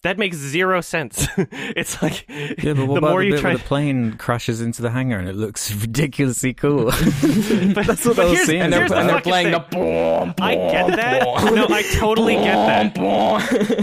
That 0.03 0.17
makes 0.17 0.37
zero 0.37 0.79
sense. 0.79 1.27
it's 1.37 2.01
like 2.01 2.25
yeah, 2.29 2.73
but 2.73 2.85
what 2.87 2.93
the 2.93 2.97
about 2.99 3.09
more 3.09 3.19
the 3.19 3.25
you 3.27 3.31
bit 3.33 3.41
try 3.41 3.49
where 3.51 3.57
the 3.57 3.63
plane 3.65 4.13
crashes 4.13 4.61
into 4.61 4.81
the 4.81 4.89
hangar 4.91 5.17
and 5.17 5.27
it 5.27 5.35
looks 5.35 5.73
ridiculously 5.81 6.53
cool? 6.53 6.85
but, 6.85 7.85
That's 7.85 8.05
what 8.05 8.15
but 8.15 8.19
I 8.19 8.23
was 8.25 8.31
here's- 8.33 8.45
seeing. 8.47 8.61
And 8.61 8.71
they're, 8.71 8.79
here's 8.79 8.91
the 8.91 8.97
and 8.97 9.09
they're 9.09 9.21
playing 9.21 9.47
thing. 9.47 9.51
the 9.69 9.75
boom, 9.75 10.33
I 10.39 10.55
get 10.55 10.87
that. 10.95 11.23
No, 11.53 11.67
I 11.69 11.81
totally 11.97 12.35
get 12.35 12.95
that. 12.95 12.95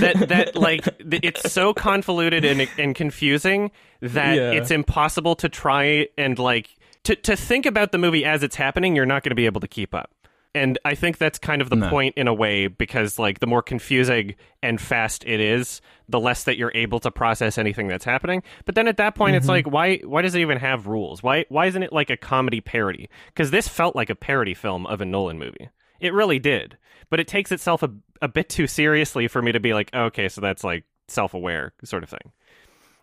that 0.01 0.29
that 0.29 0.57
like 0.57 0.89
it's 1.01 1.53
so 1.53 1.75
convoluted 1.75 2.45
and 2.47 2.67
and 2.79 2.95
confusing 2.95 3.71
that 4.01 4.37
Yeah. 4.37 4.53
it's 4.53 4.71
impossible 4.71 5.37
to 5.37 5.49
try 5.51 6.09
and 6.17 6.39
like 6.39 6.71
to 7.05 7.15
to 7.15 7.37
think 7.37 7.67
about 7.67 7.93
the 7.93 7.99
movie 7.99 8.25
as 8.25 8.43
it's 8.43 8.57
happening. 8.57 8.97
You're 8.97 9.07
not 9.07 9.23
going 9.23 9.31
to 9.31 9.37
be 9.37 9.47
able 9.47 9.61
to 9.61 9.69
keep 9.69 9.95
up. 9.95 10.11
And 10.57 10.79
I 10.87 10.95
think 10.95 11.19
that's 11.19 11.39
kind 11.39 11.61
of 11.61 11.69
the 11.69 11.77
No. 11.77 11.91
point 11.91 12.15
in 12.17 12.29
a 12.29 12.33
way 12.33 12.67
because 12.67 13.19
like 13.19 13.41
the 13.41 13.47
more 13.47 13.61
confusing 13.61 14.37
and 14.63 14.81
fast 14.81 15.23
it 15.27 15.39
is, 15.39 15.83
the 16.09 16.19
less 16.19 16.45
that 16.45 16.57
you're 16.57 16.73
able 16.75 16.99
to 17.01 17.11
process 17.11 17.59
anything 17.59 17.89
that's 17.89 18.07
happening. 18.07 18.43
But 18.65 18.75
then 18.75 18.89
at 18.89 18.97
that 18.97 19.15
point 19.15 19.37
it's 19.37 19.45
mm-hmm. 19.45 19.51
like 19.51 19.67
why 19.67 19.99
why 19.99 20.23
does 20.23 20.35
it 20.35 20.41
even 20.41 20.57
have 20.57 20.87
rules? 20.87 21.23
Why 21.23 21.45
why 21.51 21.67
isn't 21.67 21.83
it 21.83 21.93
like 21.93 22.09
a 22.09 22.17
comedy 22.17 22.63
parody? 22.63 23.11
Cuz 23.35 23.51
this 23.51 23.69
felt 23.69 23.95
like 23.95 24.09
a 24.09 24.15
parody 24.15 24.55
film 24.55 24.87
of 24.87 25.03
a 25.03 25.05
Nolan 25.05 25.39
movie. 25.39 25.69
It 26.01 26.15
really 26.15 26.39
did. 26.39 26.79
But 27.11 27.21
it 27.21 27.29
takes 27.29 27.53
itself 27.53 27.83
a, 27.83 27.91
a 28.23 28.29
bit 28.29 28.49
too 28.49 28.67
seriously 28.67 29.29
for 29.29 29.43
me 29.43 29.53
to 29.53 29.61
be 29.61 29.75
like, 29.75 29.93
okay, 29.95 30.29
so 30.31 30.41
that's 30.41 30.65
like 30.65 30.85
self-aware 31.07 31.75
sort 31.85 32.03
of 32.03 32.09
thing. 32.09 32.33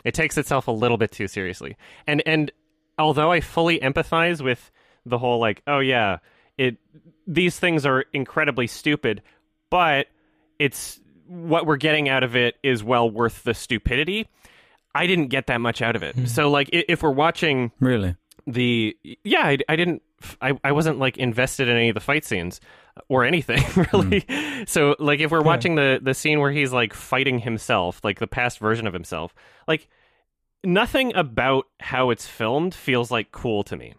It 0.04 0.16
takes 0.16 0.40
itself 0.40 0.68
a 0.68 0.72
little 0.72 0.98
bit 0.98 1.12
too 1.12 1.28
seriously. 1.28 1.78
And 2.08 2.24
and 2.26 2.52
although 2.98 3.32
I 3.32 3.42
fully 3.42 3.80
empathize 3.80 4.42
with 4.42 4.72
the 5.06 5.20
whole 5.20 5.40
like, 5.40 5.62
oh 5.68 5.80
yeah, 5.80 6.18
it 6.58 6.78
these 7.28 7.60
things 7.60 7.86
are 7.86 8.06
incredibly 8.14 8.68
stupid, 8.68 9.22
but 9.70 10.08
it's 10.60 11.00
what 11.28 11.66
we're 11.66 11.78
getting 11.78 12.10
out 12.10 12.24
of 12.24 12.36
it 12.36 12.56
is 12.64 12.84
well 12.84 13.10
worth 13.10 13.44
the 13.44 13.54
stupidity. 13.54 14.28
I 14.96 15.08
didn't 15.08 15.28
get 15.28 15.48
that 15.48 15.62
much 15.62 15.82
out 15.82 15.96
of 15.96 16.04
it. 16.04 16.16
Hmm. 16.16 16.26
So 16.26 16.50
like 16.50 16.70
if 16.72 17.02
we're 17.02 17.12
watching 17.12 17.72
really? 17.80 18.16
the 18.46 18.98
yeah 19.24 19.42
I, 19.42 19.58
I 19.68 19.76
didn't 19.76 20.02
I, 20.42 20.58
I 20.64 20.72
wasn't 20.72 21.00
like 21.00 21.18
invested 21.18 21.68
in 21.68 21.76
any 21.76 21.90
of 21.90 21.96
the 21.96 22.02
fight 22.02 22.26
scenes 22.26 22.62
or 23.10 23.26
anything 23.26 23.64
really 23.94 24.26
hmm. 24.30 24.64
so 24.68 24.96
like 25.00 25.20
if 25.20 25.32
we're 25.32 25.42
watching 25.42 25.76
the 25.76 26.00
the 26.02 26.14
scene 26.14 26.40
where 26.40 26.52
he's 26.52 26.72
like 26.72 26.94
fighting 26.94 27.40
himself 27.40 28.00
like 28.04 28.20
the 28.20 28.28
past 28.28 28.60
version 28.60 28.86
of 28.86 28.94
himself 28.94 29.34
like 29.68 29.90
nothing 30.64 31.16
about 31.16 31.68
how 31.80 32.10
it's 32.10 32.26
filmed 32.26 32.74
feels 32.74 33.12
like 33.12 33.32
cool 33.32 33.64
to 33.64 33.76
me. 33.76 33.94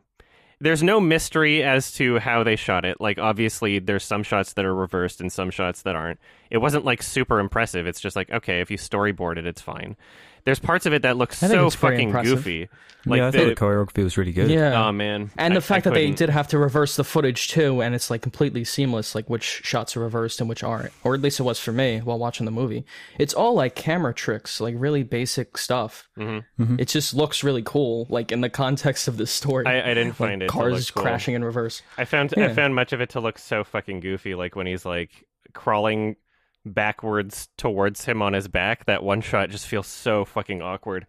There's 0.65 0.83
no 0.83 0.99
mystery 0.99 1.63
as 1.63 1.93
to 1.93 2.19
how 2.19 2.43
they 2.43 2.57
shot 2.57 2.87
it. 2.87 2.99
Like 2.99 3.19
obviously 3.19 3.81
there's 3.81 4.03
some 4.03 4.23
shots 4.23 4.55
that 4.55 4.65
are 4.65 4.75
reversed 4.75 5.21
and 5.21 5.31
some 5.31 5.51
shots 5.51 5.83
that 5.83 5.95
aren't. 5.95 6.19
It 6.51 6.57
wasn't 6.57 6.87
like 6.87 7.03
super 7.03 7.39
impressive. 7.39 7.87
It's 7.87 8.01
just 8.01 8.17
like 8.17 8.31
okay, 8.31 8.63
if 8.63 8.71
you 8.71 8.79
storyboard 8.79 9.37
it, 9.37 9.47
it's 9.47 9.61
fine. 9.61 9.95
There's 10.45 10.59
parts 10.59 10.85
of 10.85 10.93
it 10.93 11.03
that 11.03 11.17
look 11.17 11.33
I 11.33 11.35
think 11.37 11.53
so 11.53 11.67
it's 11.67 11.75
very 11.77 11.95
fucking 11.97 12.09
impressive. 12.09 12.37
goofy. 12.39 12.69
Like 13.07 13.19
yeah, 13.19 13.27
I 13.27 13.31
the, 13.31 13.39
thought 13.39 13.45
the 13.47 13.55
choreography 13.57 14.05
was 14.05 14.17
really 14.17 14.33
good. 14.33 14.51
Yeah. 14.51 14.87
oh 14.89 14.93
man, 14.93 15.31
and 15.37 15.53
I- 15.53 15.55
the 15.55 15.61
fact 15.61 15.87
I 15.87 15.91
that 15.91 15.95
they 15.95 16.03
couldn't- 16.05 16.19
did 16.19 16.29
have 16.31 16.49
to 16.49 16.59
reverse 16.59 16.97
the 16.97 17.05
footage 17.05 17.49
too, 17.49 17.83
and 17.83 17.95
it's 17.95 18.11
like 18.11 18.23
completely 18.23 18.65
seamless, 18.65 19.15
like 19.15 19.29
which 19.29 19.45
shots 19.65 19.97
are 19.97 20.01
reversed 20.01 20.41
and 20.41 20.49
which 20.49 20.63
aren't, 20.63 20.91
or 21.03 21.15
at 21.15 21.21
least 21.21 21.39
it 21.41 21.43
was 21.43 21.59
for 21.61 21.73
me 21.73 21.99
while 21.99 22.19
watching 22.19 22.45
the 22.47 22.51
movie. 22.53 22.85
It's 23.19 23.35
all 23.35 23.55
like 23.55 23.75
camera 23.75 24.15
tricks, 24.15 24.59
like 24.61 24.75
really 24.79 25.03
basic 25.03 25.57
stuff. 25.59 26.09
Mhm. 26.19 26.45
It 26.79 26.89
just 26.89 27.13
looks 27.15 27.43
really 27.45 27.63
cool, 27.63 28.07
like 28.09 28.33
in 28.33 28.41
the 28.41 28.51
context 28.51 29.07
of 29.09 29.17
the 29.19 29.27
story. 29.27 29.67
I, 29.67 29.91
I 29.91 29.95
didn't 29.95 30.09
like 30.09 30.31
find 30.31 30.43
it 30.43 30.47
to 30.47 30.53
cars 30.53 30.73
look 30.89 30.95
cool. 30.95 31.03
crashing 31.05 31.35
in 31.35 31.45
reverse. 31.45 31.83
I 31.99 32.05
found 32.07 32.33
I 32.39 32.53
found 32.55 32.75
much 32.75 32.93
of 32.95 33.01
it 33.03 33.11
to 33.11 33.21
look 33.21 33.39
so 33.39 33.65
fucking 33.65 34.01
goofy, 34.01 34.35
like 34.35 34.57
when 34.57 34.67
he's 34.67 34.85
like 34.87 35.11
crawling 35.53 36.17
backwards 36.65 37.49
towards 37.57 38.05
him 38.05 38.23
on 38.23 38.33
his 38.33 38.49
back. 38.49 38.87
That 38.87 39.03
one 39.03 39.21
shot 39.21 39.51
just 39.51 39.67
feels 39.67 39.87
so 39.87 40.25
fucking 40.25 40.63
awkward. 40.63 41.07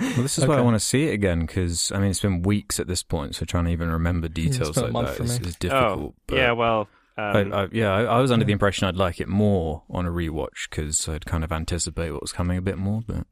Well, 0.00 0.22
this 0.22 0.38
is 0.38 0.46
why 0.46 0.56
I 0.56 0.60
want 0.60 0.74
to 0.74 0.80
see 0.80 1.04
it 1.04 1.12
again 1.12 1.40
because 1.40 1.92
I 1.92 1.98
mean 1.98 2.10
it's 2.10 2.20
been 2.20 2.42
weeks 2.42 2.80
at 2.80 2.88
this 2.88 3.02
point, 3.02 3.36
so 3.36 3.44
trying 3.44 3.66
to 3.66 3.70
even 3.70 3.90
remember 3.90 4.28
details 4.28 4.76
like 4.76 4.92
that 4.92 5.20
is, 5.20 5.38
is, 5.38 5.56
difficult. 5.56 5.98
oh, 5.98 6.14
but 6.26 6.36
yeah. 6.36 6.52
Well, 6.52 6.88
I, 7.16 7.42
um, 7.42 7.52
I, 7.52 7.68
yeah, 7.72 7.92
I, 7.92 8.02
I 8.04 8.20
was 8.20 8.30
under 8.30 8.44
the 8.44 8.52
impression 8.52 8.88
I'd 8.88 8.96
like 8.96 9.20
it 9.20 9.28
more 9.28 9.84
on 9.90 10.06
a 10.06 10.10
rewatch 10.10 10.68
because 10.68 11.08
I'd 11.08 11.26
kind 11.26 11.44
of 11.44 11.52
anticipate 11.52 12.10
what 12.10 12.22
was 12.22 12.32
coming 12.32 12.58
a 12.58 12.62
bit 12.62 12.78
more. 12.78 13.02
But 13.06 13.26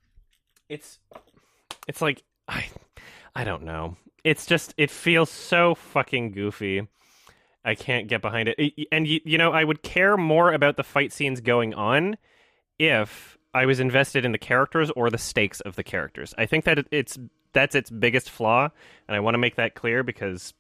it's 0.69 1.01
it's 1.89 2.01
like 2.01 2.23
I 2.49 2.67
I 3.35 3.45
don't 3.45 3.65
know. 3.65 3.97
It's 4.23 4.47
just 4.47 4.75
it 4.77 4.91
feels 4.91 5.31
so 5.31 5.75
fucking 5.75 6.33
goofy. 6.33 6.87
I 7.67 7.75
can't 7.75 8.07
get 8.07 8.23
behind 8.23 8.49
it. 8.49 8.87
And 8.93 9.07
you, 9.07 9.21
you 9.25 9.37
know, 9.37 9.53
I 9.53 9.65
would 9.65 9.83
care 9.83 10.17
more 10.17 10.53
about 10.53 10.77
the 10.77 10.85
fight 10.85 11.13
scenes 11.13 11.41
going 11.41 11.75
on 11.75 12.17
if 12.79 13.37
I 13.53 13.67
was 13.67 13.81
invested 13.81 14.25
in 14.25 14.33
the 14.33 14.39
characters 14.39 14.91
or 14.91 15.11
the 15.11 15.19
stakes 15.19 15.61
of 15.61 15.77
the 15.77 15.83
characters. 15.83 16.33
I 16.39 16.47
think 16.47 16.65
that 16.65 16.87
it's 16.91 17.19
that's 17.53 17.75
its 17.75 17.91
biggest 17.91 18.31
flaw, 18.31 18.69
and 19.09 19.17
I 19.17 19.21
want 19.21 19.35
to 19.35 19.39
make 19.39 19.57
that 19.57 19.75
clear 19.75 20.03
because 20.03 20.55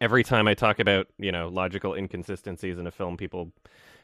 every 0.00 0.22
time 0.22 0.46
I 0.46 0.54
talk 0.54 0.78
about, 0.78 1.08
you 1.18 1.32
know, 1.32 1.48
logical 1.48 1.94
inconsistencies 1.94 2.78
in 2.78 2.86
a 2.86 2.90
film, 2.90 3.16
people 3.16 3.52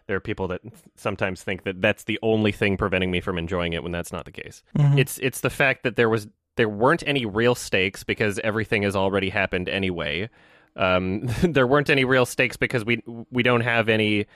there 0.07 0.17
are 0.17 0.21
people 0.21 0.49
that 0.49 0.63
sometimes 0.97 1.43
think 1.45 1.63
that 1.63 1.81
that's 1.81 2.05
the 2.05 2.19
only 2.23 2.51
thing 2.51 2.77
preventing 2.77 3.11
me 3.11 3.21
from 3.21 3.39
enjoying 3.39 3.73
it 3.73 3.85
when 3.85 3.93
that's 3.93 4.13
not 4.13 4.25
the 4.25 4.33
case. 4.33 4.63
Mm-hmm. 4.77 4.99
It's 4.99 5.19
it's 5.19 5.41
the 5.41 5.51
fact 5.51 5.85
that 5.85 5.97
there 5.97 6.09
was 6.09 6.27
there 6.57 6.69
weren't 6.69 7.05
any 7.07 7.25
real 7.25 7.55
stakes 7.55 8.03
because 8.03 8.39
everything 8.41 8.83
has 8.83 8.97
already 8.97 9.31
happened 9.31 9.69
anyway. 9.69 10.29
Um, 10.77 11.27
there 11.43 11.67
weren't 11.67 11.91
any 11.91 12.05
real 12.05 12.27
stakes 12.27 12.57
because 12.57 12.85
we 12.85 13.03
we 13.31 13.43
don't 13.43 13.61
have 13.63 13.89
any 13.89 14.27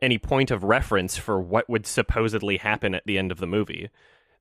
any 0.00 0.18
point 0.18 0.50
of 0.50 0.62
reference 0.64 1.16
for 1.16 1.40
what 1.40 1.68
would 1.68 1.86
supposedly 1.86 2.56
happen 2.56 2.94
at 2.94 3.04
the 3.06 3.18
end 3.18 3.32
of 3.32 3.38
the 3.38 3.46
movie. 3.46 3.88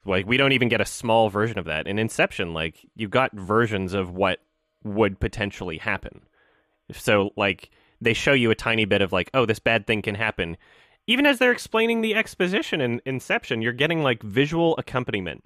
Like 0.05 0.25
we 0.27 0.37
don't 0.37 0.51
even 0.51 0.69
get 0.69 0.81
a 0.81 0.85
small 0.85 1.29
version 1.29 1.57
of 1.57 1.65
that. 1.65 1.87
In 1.87 1.99
Inception, 1.99 2.53
like 2.53 2.85
you 2.95 3.07
got 3.07 3.33
versions 3.33 3.93
of 3.93 4.11
what 4.11 4.39
would 4.83 5.19
potentially 5.19 5.77
happen. 5.77 6.21
So 6.93 7.31
like 7.35 7.71
they 7.99 8.13
show 8.13 8.33
you 8.33 8.51
a 8.51 8.55
tiny 8.55 8.85
bit 8.85 9.01
of 9.01 9.11
like, 9.11 9.29
oh, 9.33 9.45
this 9.45 9.59
bad 9.59 9.87
thing 9.87 10.01
can 10.01 10.15
happen. 10.15 10.57
Even 11.07 11.25
as 11.25 11.39
they're 11.39 11.51
explaining 11.51 12.01
the 12.01 12.15
exposition 12.15 12.81
in 12.81 13.01
Inception, 13.05 13.61
you're 13.61 13.73
getting 13.73 14.03
like 14.03 14.21
visual 14.23 14.75
accompaniment 14.77 15.43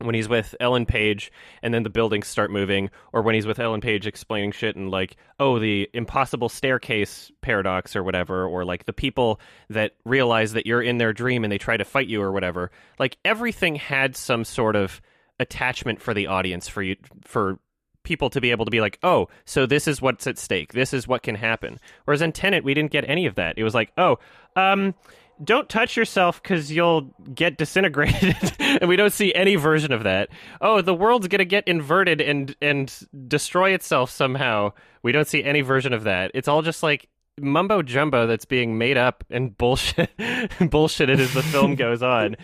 when 0.00 0.14
he's 0.14 0.28
with 0.28 0.54
Ellen 0.60 0.86
Page 0.86 1.32
and 1.62 1.72
then 1.72 1.82
the 1.82 1.90
buildings 1.90 2.26
start 2.26 2.50
moving, 2.50 2.90
or 3.12 3.22
when 3.22 3.34
he's 3.34 3.46
with 3.46 3.58
Ellen 3.58 3.80
Page 3.80 4.06
explaining 4.06 4.52
shit 4.52 4.76
and 4.76 4.90
like, 4.90 5.16
oh, 5.38 5.58
the 5.58 5.88
impossible 5.92 6.48
staircase 6.48 7.30
paradox 7.40 7.94
or 7.94 8.02
whatever, 8.02 8.46
or 8.46 8.64
like 8.64 8.84
the 8.84 8.92
people 8.92 9.40
that 9.68 9.92
realize 10.04 10.52
that 10.52 10.66
you're 10.66 10.82
in 10.82 10.98
their 10.98 11.12
dream 11.12 11.44
and 11.44 11.52
they 11.52 11.58
try 11.58 11.76
to 11.76 11.84
fight 11.84 12.08
you 12.08 12.22
or 12.22 12.32
whatever. 12.32 12.70
Like 12.98 13.16
everything 13.24 13.76
had 13.76 14.16
some 14.16 14.44
sort 14.44 14.76
of 14.76 15.00
attachment 15.38 16.00
for 16.00 16.12
the 16.14 16.26
audience 16.26 16.68
for 16.68 16.82
you 16.82 16.96
for 17.24 17.58
people 18.02 18.30
to 18.30 18.40
be 18.40 18.50
able 18.50 18.64
to 18.64 18.70
be 18.70 18.80
like, 18.80 18.98
oh, 19.02 19.28
so 19.44 19.66
this 19.66 19.86
is 19.86 20.00
what's 20.00 20.26
at 20.26 20.38
stake. 20.38 20.72
This 20.72 20.94
is 20.94 21.06
what 21.06 21.22
can 21.22 21.34
happen. 21.34 21.78
Whereas 22.04 22.22
in 22.22 22.32
Tenet, 22.32 22.64
we 22.64 22.74
didn't 22.74 22.90
get 22.90 23.08
any 23.08 23.26
of 23.26 23.34
that. 23.34 23.58
It 23.58 23.64
was 23.64 23.74
like, 23.74 23.92
oh, 23.98 24.18
um, 24.56 24.94
don't 25.42 25.68
touch 25.68 25.96
yourself 25.96 26.42
because 26.42 26.70
you'll 26.70 27.02
get 27.34 27.56
disintegrated, 27.56 28.36
and 28.58 28.88
we 28.88 28.96
don't 28.96 29.12
see 29.12 29.34
any 29.34 29.56
version 29.56 29.92
of 29.92 30.02
that. 30.02 30.28
Oh, 30.60 30.80
the 30.80 30.94
world's 30.94 31.28
gonna 31.28 31.44
get 31.44 31.66
inverted 31.66 32.20
and 32.20 32.54
and 32.60 32.94
destroy 33.26 33.70
itself 33.70 34.10
somehow. 34.10 34.72
We 35.02 35.12
don't 35.12 35.26
see 35.26 35.42
any 35.42 35.62
version 35.62 35.92
of 35.92 36.04
that. 36.04 36.30
It's 36.34 36.48
all 36.48 36.62
just 36.62 36.82
like 36.82 37.08
mumbo 37.40 37.82
jumbo 37.82 38.26
that's 38.26 38.44
being 38.44 38.76
made 38.76 38.96
up 38.96 39.24
and 39.30 39.56
bullshit 39.56 40.14
bullshitted 40.18 41.18
as 41.18 41.32
the 41.32 41.42
film 41.42 41.74
goes 41.76 42.02
on. 42.02 42.36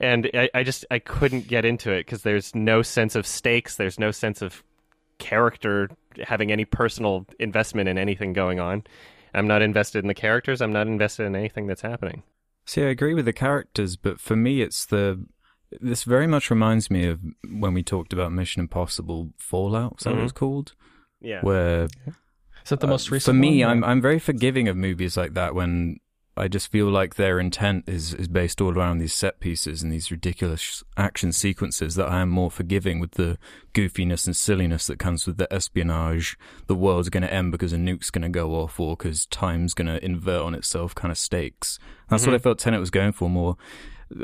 And 0.00 0.30
I, 0.34 0.48
I 0.54 0.62
just 0.62 0.84
I 0.90 0.98
couldn't 0.98 1.46
get 1.46 1.64
into 1.64 1.92
it 1.92 2.06
because 2.06 2.22
there's 2.22 2.54
no 2.54 2.82
sense 2.82 3.14
of 3.14 3.26
stakes. 3.26 3.76
There's 3.76 3.98
no 3.98 4.10
sense 4.10 4.42
of 4.42 4.62
character 5.18 5.90
having 6.24 6.50
any 6.50 6.64
personal 6.64 7.26
investment 7.38 7.88
in 7.88 7.98
anything 7.98 8.32
going 8.32 8.58
on. 8.58 8.82
I'm 9.34 9.46
not 9.46 9.62
invested 9.62 10.00
in 10.00 10.08
the 10.08 10.14
characters. 10.14 10.60
I'm 10.60 10.72
not 10.72 10.86
invested 10.86 11.24
in 11.24 11.36
anything 11.36 11.66
that's 11.66 11.82
happening. 11.82 12.22
See, 12.64 12.82
I 12.82 12.86
agree 12.88 13.14
with 13.14 13.24
the 13.24 13.32
characters, 13.32 13.96
but 13.96 14.20
for 14.20 14.36
me, 14.36 14.62
it's 14.62 14.86
the 14.86 15.24
this 15.80 16.02
very 16.02 16.26
much 16.26 16.50
reminds 16.50 16.90
me 16.90 17.06
of 17.06 17.20
when 17.48 17.72
we 17.74 17.82
talked 17.84 18.12
about 18.12 18.32
Mission 18.32 18.60
Impossible 18.60 19.30
Fallout. 19.38 19.96
Is 19.98 20.04
that 20.04 20.10
what 20.10 20.20
Mhm. 20.20 20.24
it's 20.24 20.32
called? 20.32 20.74
Yeah. 21.20 21.42
Where 21.42 21.84
Is 22.64 22.68
that 22.70 22.80
the 22.80 22.86
Uh, 22.86 22.90
most 22.90 23.10
recent? 23.10 23.36
For 23.36 23.40
me, 23.40 23.64
one? 23.64 23.78
I'm 23.78 23.84
I'm 23.84 24.00
very 24.02 24.18
forgiving 24.18 24.68
of 24.68 24.76
movies 24.76 25.16
like 25.16 25.34
that 25.34 25.54
when 25.54 25.98
I 26.36 26.48
just 26.48 26.70
feel 26.70 26.86
like 26.86 27.16
their 27.16 27.38
intent 27.38 27.84
is 27.88 28.14
is 28.14 28.28
based 28.28 28.60
all 28.60 28.76
around 28.76 28.98
these 28.98 29.12
set 29.12 29.40
pieces 29.40 29.82
and 29.82 29.92
these 29.92 30.10
ridiculous 30.10 30.82
action 30.96 31.32
sequences 31.32 31.96
that 31.96 32.08
I 32.08 32.20
am 32.20 32.30
more 32.30 32.50
forgiving 32.50 33.00
with 33.00 33.12
the 33.12 33.36
goofiness 33.74 34.26
and 34.26 34.34
silliness 34.36 34.86
that 34.86 34.98
comes 34.98 35.26
with 35.26 35.36
the 35.36 35.52
espionage. 35.52 36.38
The 36.66 36.74
world's 36.74 37.08
going 37.08 37.24
to 37.24 37.32
end 37.32 37.52
because 37.52 37.72
a 37.72 37.78
nuke's 37.78 38.10
going 38.10 38.22
to 38.22 38.28
go 38.28 38.54
off 38.54 38.78
or 38.78 38.96
because 38.96 39.26
time's 39.26 39.74
going 39.74 39.88
to 39.88 40.02
invert 40.04 40.42
on 40.42 40.54
itself 40.54 40.94
kind 40.94 41.12
of 41.12 41.18
stakes. 41.18 41.78
That's 42.08 42.26
what 42.26 42.34
I 42.34 42.38
felt 42.38 42.58
Tenet 42.58 42.80
was 42.80 42.90
going 42.90 43.12
for 43.12 43.28
more. 43.28 43.56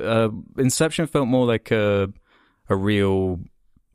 Uh, 0.01 0.31
Inception 0.59 1.07
felt 1.07 1.29
more 1.29 1.47
like 1.47 1.71
a 1.71 2.13
a 2.69 2.77
real 2.77 3.41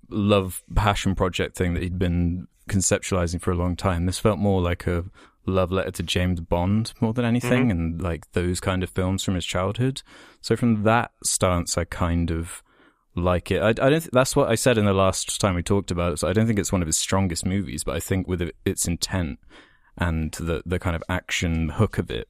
love 0.09 0.63
passion 0.75 1.15
project 1.15 1.57
thing 1.57 1.73
that 1.73 1.83
he'd 1.83 1.99
been 1.99 2.47
conceptualizing 2.69 3.41
for 3.41 3.51
a 3.51 3.55
long 3.55 3.75
time. 3.75 4.05
This 4.05 4.19
felt 4.19 4.39
more 4.39 4.61
like 4.61 4.87
a 4.87 5.05
love 5.45 5.71
letter 5.71 5.91
to 5.91 6.03
James 6.03 6.39
Bond 6.39 6.93
more 7.01 7.13
than 7.13 7.25
anything, 7.25 7.67
Mhm. 7.67 7.71
and 7.71 8.01
like 8.01 8.31
those 8.33 8.59
kind 8.59 8.83
of 8.83 8.89
films 8.89 9.23
from 9.23 9.35
his 9.35 9.45
childhood. 9.45 10.01
So 10.41 10.55
from 10.55 10.83
that 10.83 11.11
stance, 11.23 11.77
I 11.77 11.85
kind 11.85 12.31
of 12.31 12.61
like 13.15 13.51
it. 13.51 13.61
I, 13.61 13.69
I 13.69 13.73
don't. 13.73 13.99
Th- 14.01 14.09
that's 14.11 14.35
what 14.35 14.49
I 14.49 14.55
said 14.55 14.77
in 14.77 14.85
the 14.85 14.93
last 14.93 15.41
time 15.41 15.55
we 15.55 15.63
talked 15.63 15.91
about 15.91 16.13
it. 16.13 16.17
So 16.19 16.27
I 16.29 16.33
don't 16.33 16.47
think 16.47 16.59
it's 16.59 16.71
one 16.71 16.81
of 16.81 16.87
his 16.87 16.97
strongest 16.97 17.45
movies, 17.45 17.83
but 17.83 17.95
I 17.95 17.99
think 17.99 18.27
with 18.27 18.41
its 18.65 18.87
intent 18.87 19.39
and 19.97 20.31
the 20.33 20.61
the 20.65 20.79
kind 20.79 20.95
of 20.95 21.03
action 21.09 21.69
hook 21.69 21.97
of 21.97 22.09
it, 22.11 22.27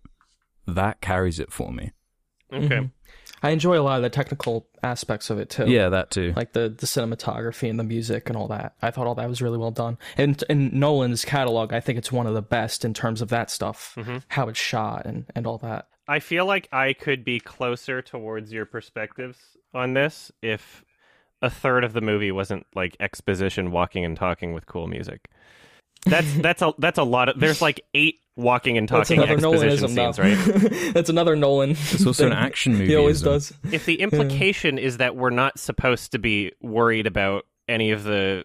that 0.65 1.01
carries 1.01 1.39
it 1.39 1.51
for 1.51 1.71
me. 1.71 1.91
Okay. 2.53 2.67
Mhm. 2.67 2.91
I 3.43 3.49
enjoy 3.51 3.79
a 3.79 3.81
lot 3.81 3.97
of 3.97 4.03
the 4.03 4.09
technical 4.09 4.67
aspects 4.83 5.29
of 5.29 5.39
it 5.39 5.49
too. 5.49 5.65
Yeah, 5.69 5.89
that 5.89 6.11
too. 6.11 6.33
like 6.35 6.53
the 6.53 6.69
the 6.69 6.85
cinematography 6.85 7.69
and 7.69 7.79
the 7.79 7.83
music 7.83 8.29
and 8.29 8.37
all 8.37 8.47
that. 8.49 8.75
I 8.81 8.91
thought 8.91 9.07
all 9.07 9.15
that 9.15 9.27
was 9.29 9.41
really 9.41 9.57
well 9.57 9.71
done. 9.71 9.97
And 10.17 10.43
in 10.49 10.77
Nolan's 10.79 11.25
catalog, 11.25 11.73
I 11.73 11.79
think 11.79 11.97
it's 11.97 12.11
one 12.11 12.27
of 12.27 12.33
the 12.33 12.41
best 12.41 12.85
in 12.85 12.93
terms 12.93 13.21
of 13.21 13.29
that 13.29 13.49
stuff, 13.49 13.95
Mhm. 13.97 14.23
how 14.29 14.47
it's 14.49 14.59
shot 14.59 15.05
and 15.05 15.25
and 15.35 15.47
all 15.47 15.57
that. 15.59 15.87
I 16.07 16.19
feel 16.19 16.45
like 16.45 16.67
I 16.71 16.93
could 16.93 17.23
be 17.23 17.39
closer 17.39 18.01
towards 18.01 18.51
your 18.51 18.65
perspectives 18.65 19.37
on 19.73 19.93
this 19.93 20.31
if 20.41 20.83
a 21.41 21.49
third 21.49 21.83
of 21.83 21.93
the 21.93 22.01
movie 22.01 22.31
wasn't 22.31 22.67
like 22.75 22.95
exposition, 22.99 23.71
walking 23.71 24.05
and 24.05 24.15
talking 24.17 24.53
with 24.53 24.65
cool 24.67 24.87
music. 24.87 25.29
That's 26.05 26.31
that's 26.37 26.61
a 26.61 26.73
that's 26.77 26.97
a 26.99 27.03
lot 27.03 27.29
of. 27.29 27.39
There's 27.39 27.61
like 27.61 27.81
eight 27.93 28.19
walking 28.41 28.77
and 28.77 28.87
talking 28.87 29.19
another 29.19 29.33
exposition 29.33 29.89
Nolanism, 29.89 30.15
scenes, 30.15 30.17
though. 30.17 30.69
right? 30.69 30.93
That's 30.93 31.09
another 31.09 31.35
Nolan. 31.35 31.71
It's 31.71 32.05
also 32.05 32.27
an 32.27 32.33
action 32.33 32.73
movie. 32.77 32.87
He 32.87 32.95
always 32.95 33.17
isn't 33.17 33.31
does. 33.31 33.53
if 33.71 33.85
the 33.85 34.01
implication 34.01 34.77
is 34.77 34.97
that 34.97 35.15
we're 35.15 35.29
not 35.29 35.59
supposed 35.59 36.11
to 36.11 36.19
be 36.19 36.51
worried 36.61 37.07
about 37.07 37.45
any 37.67 37.91
of 37.91 38.03
the 38.03 38.43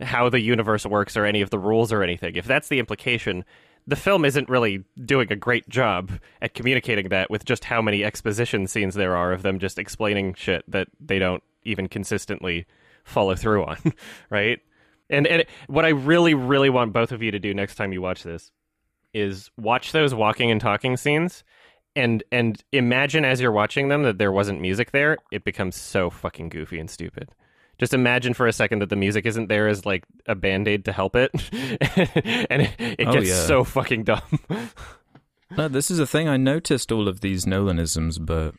how 0.00 0.28
the 0.28 0.40
universe 0.40 0.86
works 0.86 1.16
or 1.16 1.24
any 1.24 1.42
of 1.42 1.50
the 1.50 1.58
rules 1.58 1.92
or 1.92 2.02
anything, 2.02 2.36
if 2.36 2.46
that's 2.46 2.68
the 2.68 2.78
implication, 2.78 3.44
the 3.86 3.96
film 3.96 4.24
isn't 4.24 4.48
really 4.48 4.84
doing 5.04 5.30
a 5.30 5.36
great 5.36 5.68
job 5.68 6.12
at 6.40 6.54
communicating 6.54 7.08
that 7.10 7.30
with 7.30 7.44
just 7.44 7.64
how 7.64 7.82
many 7.82 8.04
exposition 8.04 8.66
scenes 8.66 8.94
there 8.94 9.16
are 9.16 9.32
of 9.32 9.42
them 9.42 9.58
just 9.58 9.78
explaining 9.78 10.34
shit 10.34 10.64
that 10.68 10.88
they 10.98 11.18
don't 11.18 11.42
even 11.64 11.88
consistently 11.88 12.66
follow 13.04 13.34
through 13.34 13.64
on, 13.64 13.78
right? 14.30 14.60
And 15.10 15.26
and 15.26 15.44
what 15.66 15.84
I 15.84 15.90
really 15.90 16.34
really 16.34 16.70
want 16.70 16.92
both 16.92 17.12
of 17.12 17.22
you 17.22 17.30
to 17.30 17.38
do 17.38 17.52
next 17.52 17.74
time 17.74 17.92
you 17.92 18.00
watch 18.00 18.22
this 18.22 18.50
is 19.14 19.50
watch 19.56 19.92
those 19.92 20.14
walking 20.14 20.50
and 20.50 20.60
talking 20.60 20.96
scenes 20.96 21.44
and 21.96 22.22
and 22.32 22.62
imagine 22.72 23.24
as 23.24 23.40
you're 23.40 23.52
watching 23.52 23.88
them 23.88 24.02
that 24.02 24.18
there 24.18 24.32
wasn't 24.32 24.60
music 24.60 24.90
there 24.90 25.16
it 25.30 25.44
becomes 25.44 25.76
so 25.76 26.10
fucking 26.10 26.48
goofy 26.48 26.78
and 26.80 26.90
stupid 26.90 27.28
Just 27.78 27.94
imagine 27.94 28.34
for 28.34 28.46
a 28.46 28.52
second 28.52 28.80
that 28.82 28.88
the 28.90 28.96
music 28.96 29.26
isn't 29.26 29.48
there 29.48 29.68
as 29.68 29.84
like 29.86 30.04
a 30.26 30.34
band 30.34 30.68
aid 30.68 30.84
to 30.84 30.92
help 30.92 31.16
it, 31.16 31.30
and 32.50 32.62
it, 32.62 32.70
it 32.78 33.06
Oh, 33.08 33.12
gets 33.12 33.28
yeah. 33.28 33.46
so 33.46 33.64
fucking 33.64 34.04
dumb. 34.04 34.22
No, 35.56 35.68
this 35.68 35.90
is 35.90 35.98
a 36.00 36.06
thing. 36.06 36.26
I 36.28 36.36
noticed 36.36 36.90
all 36.90 37.06
of 37.06 37.20
these 37.20 37.44
Nolanisms, 37.44 38.18
but 38.24 38.54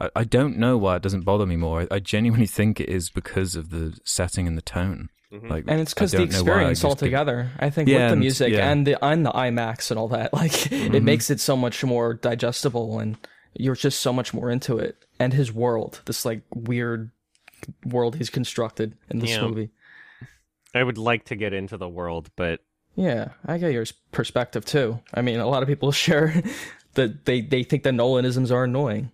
I, 0.00 0.10
I 0.16 0.24
don't 0.24 0.56
know 0.58 0.76
why 0.78 0.96
it 0.96 1.02
doesn't 1.02 1.22
bother 1.22 1.46
me 1.46 1.56
more. 1.56 1.82
I, 1.82 1.96
I 1.96 1.98
genuinely 1.98 2.46
think 2.46 2.80
it 2.80 2.88
is 2.88 3.10
because 3.10 3.56
of 3.56 3.70
the 3.70 3.98
setting 4.04 4.46
and 4.46 4.56
the 4.56 4.62
tone. 4.62 5.10
Mm-hmm. 5.32 5.48
Like, 5.48 5.64
and 5.68 5.80
it's 5.80 5.92
because 5.92 6.12
the 6.12 6.18
don't 6.18 6.32
know 6.32 6.42
why, 6.42 6.50
I 6.50 6.70
experience 6.70 6.78
just 6.78 6.82
get- 6.82 6.88
altogether. 6.88 7.50
I 7.58 7.68
think 7.70 7.88
Yeah, 7.88 8.06
with 8.06 8.10
the 8.10 8.16
music 8.16 8.52
yeah. 8.52 8.70
and 8.70 8.86
the 8.86 9.04
and 9.04 9.26
the 9.26 9.30
IMAX 9.30 9.90
and 9.90 9.98
all 9.98 10.08
that, 10.08 10.32
like 10.32 10.72
it 10.72 10.92
mm-hmm. 10.92 11.04
makes 11.04 11.28
it 11.30 11.40
so 11.40 11.56
much 11.56 11.84
more 11.84 12.14
digestible, 12.14 12.98
and 12.98 13.18
you're 13.54 13.74
just 13.74 14.00
so 14.00 14.12
much 14.12 14.32
more 14.32 14.50
into 14.50 14.78
it. 14.78 15.04
And 15.20 15.32
his 15.34 15.52
world, 15.52 16.00
this 16.06 16.24
like 16.24 16.42
weird 16.54 17.10
world 17.84 18.16
he's 18.16 18.30
constructed 18.30 18.96
in 19.10 19.18
this 19.18 19.30
Yeah. 19.30 19.42
movie. 19.42 19.70
I 20.74 20.82
would 20.82 20.98
like 20.98 21.24
to 21.26 21.36
get 21.36 21.52
into 21.52 21.76
the 21.76 21.88
world, 21.88 22.30
but 22.36 22.60
Yeah, 22.94 23.30
I 23.44 23.58
get 23.58 23.72
your 23.72 23.84
perspective 24.12 24.64
too. 24.64 25.00
I 25.12 25.22
mean, 25.22 25.40
a 25.40 25.46
lot 25.46 25.62
of 25.62 25.68
people 25.68 25.92
share 26.06 26.42
that 26.94 27.26
they 27.26 27.42
they 27.42 27.64
think 27.64 27.82
the 27.82 27.90
Nolanisms 27.90 28.50
are 28.50 28.64
annoying. 28.64 29.10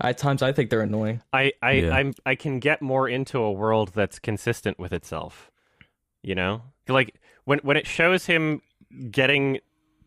At 0.00 0.18
times, 0.18 0.42
I 0.42 0.52
think 0.52 0.70
they're 0.70 0.82
annoying. 0.82 1.22
I 1.32 1.52
I 1.62 1.72
Yeah. 1.72 1.94
I'm 1.94 2.14
I 2.24 2.34
can 2.34 2.60
get 2.60 2.82
more 2.82 3.08
into 3.08 3.38
a 3.38 3.52
world 3.52 3.92
that's 3.94 4.18
consistent 4.18 4.78
with 4.78 4.92
itself. 4.92 5.50
You 6.22 6.34
know? 6.34 6.62
Like 6.88 7.14
when 7.44 7.58
when 7.60 7.76
it 7.76 7.86
shows 7.86 8.26
him 8.26 8.60
getting 9.10 9.58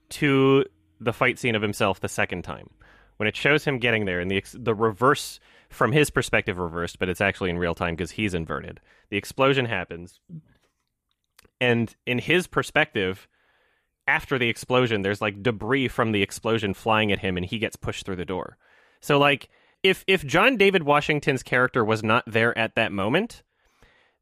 to 0.10 0.66
the 1.00 1.14
fight 1.14 1.40
scene 1.40 1.56
of 1.56 1.62
himself 1.62 2.00
the 2.00 2.10
second 2.10 2.44
time. 2.44 2.70
When 3.18 3.28
it 3.28 3.36
shows 3.36 3.66
him 3.66 3.80
getting 3.80 4.06
there 4.06 4.20
and 4.20 4.30
the 4.30 4.44
the 4.54 4.76
reverse 4.76 5.40
from 5.70 5.92
his 5.92 6.10
perspective 6.10 6.58
reversed, 6.58 7.00
but 7.00 7.10
it's 7.10 7.22
actually 7.22 7.50
in 7.50 7.58
real 7.58 7.76
time 7.76 7.96
because 7.96 8.12
he's 8.12 8.34
inverted. 8.34 8.80
The 9.10 9.18
explosion 9.18 9.66
happens 9.66 10.20
and 11.62 11.96
in 12.06 12.20
his 12.20 12.48
perspective 12.48 13.28
after 14.08 14.40
the 14.40 14.50
explosion 14.50 15.02
there's 15.02 15.22
like 15.22 15.44
debris 15.44 15.88
from 15.88 16.12
the 16.12 16.22
explosion 16.22 16.74
flying 16.74 17.12
at 17.12 17.20
him 17.20 17.38
and 17.38 17.46
he 17.46 17.60
gets 17.60 17.76
pushed 17.76 18.06
through 18.06 18.16
the 18.16 18.26
door. 18.26 18.58
So 19.02 19.18
like 19.18 19.50
if 19.84 20.04
if 20.08 20.26
John 20.26 20.58
David 20.58 20.84
Washington's 20.84 21.44
character 21.44 21.84
was 21.84 22.04
not 22.04 22.24
there 22.28 22.58
at 22.58 22.76
that 22.76 22.92
moment, 22.92 23.44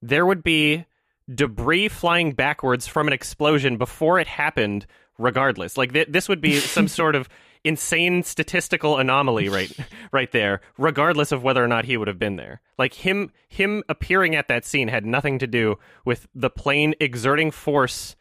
there 0.01 0.25
would 0.25 0.43
be 0.43 0.85
debris 1.33 1.89
flying 1.89 2.31
backwards 2.31 2.87
from 2.87 3.07
an 3.07 3.13
explosion 3.13 3.77
before 3.77 4.19
it 4.19 4.27
happened 4.27 4.85
regardless. 5.17 5.77
Like 5.77 5.93
th- 5.93 6.07
this 6.09 6.29
would 6.29 6.41
be 6.41 6.59
some 6.59 6.87
sort 6.87 7.15
of 7.15 7.27
insane 7.63 8.23
statistical 8.23 8.97
anomaly 8.97 9.49
right 9.49 9.75
right 10.13 10.31
there 10.31 10.61
regardless 10.77 11.31
of 11.31 11.43
whether 11.43 11.61
or 11.61 11.67
not 11.67 11.85
he 11.85 11.97
would 11.97 12.07
have 12.07 12.19
been 12.19 12.35
there. 12.35 12.61
Like 12.77 12.93
him 12.93 13.31
him 13.49 13.83
appearing 13.89 14.35
at 14.35 14.47
that 14.47 14.65
scene 14.65 14.87
had 14.87 15.05
nothing 15.05 15.39
to 15.39 15.47
do 15.47 15.77
with 16.05 16.27
the 16.33 16.49
plane 16.49 16.93
exerting 16.99 17.51
force 17.51 18.15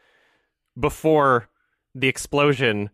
before 0.78 1.48
the 1.94 2.08
explosion 2.08 2.90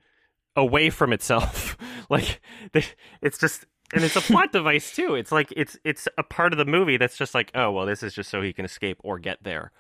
away 0.55 0.91
from 0.91 1.13
itself. 1.13 1.77
like 2.11 2.41
it's 2.75 3.39
just 3.39 3.67
and 3.93 4.05
it's 4.05 4.17
a 4.17 4.21
plot 4.21 4.53
device 4.53 4.95
too. 4.95 5.15
It's 5.15 5.33
like 5.33 5.53
it's 5.57 5.77
it's 5.85 6.09
a 6.17 6.23
part 6.23 6.53
of 6.53 6.59
the 6.59 6.65
movie 6.65 6.97
that's 6.97 7.17
just 7.17 7.35
like, 7.35 7.51
oh 7.55 7.71
well, 7.71 7.87
this 7.87 8.03
is 8.03 8.15
just 8.15 8.31
so 8.31 8.43
he 8.43 8.53
can 8.53 8.65
escape 8.65 8.99
or 9.03 9.19
get 9.19 9.43
there. 9.43 9.73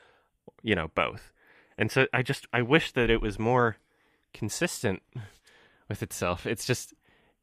You 0.62 0.74
know, 0.74 0.88
both. 0.94 1.32
And 1.78 1.90
so 1.90 2.06
I 2.12 2.22
just 2.22 2.46
I 2.52 2.62
wish 2.62 2.92
that 2.92 3.10
it 3.10 3.20
was 3.20 3.38
more 3.38 3.76
consistent 4.34 5.02
with 5.88 6.02
itself. 6.02 6.46
It's 6.46 6.66
just 6.66 6.94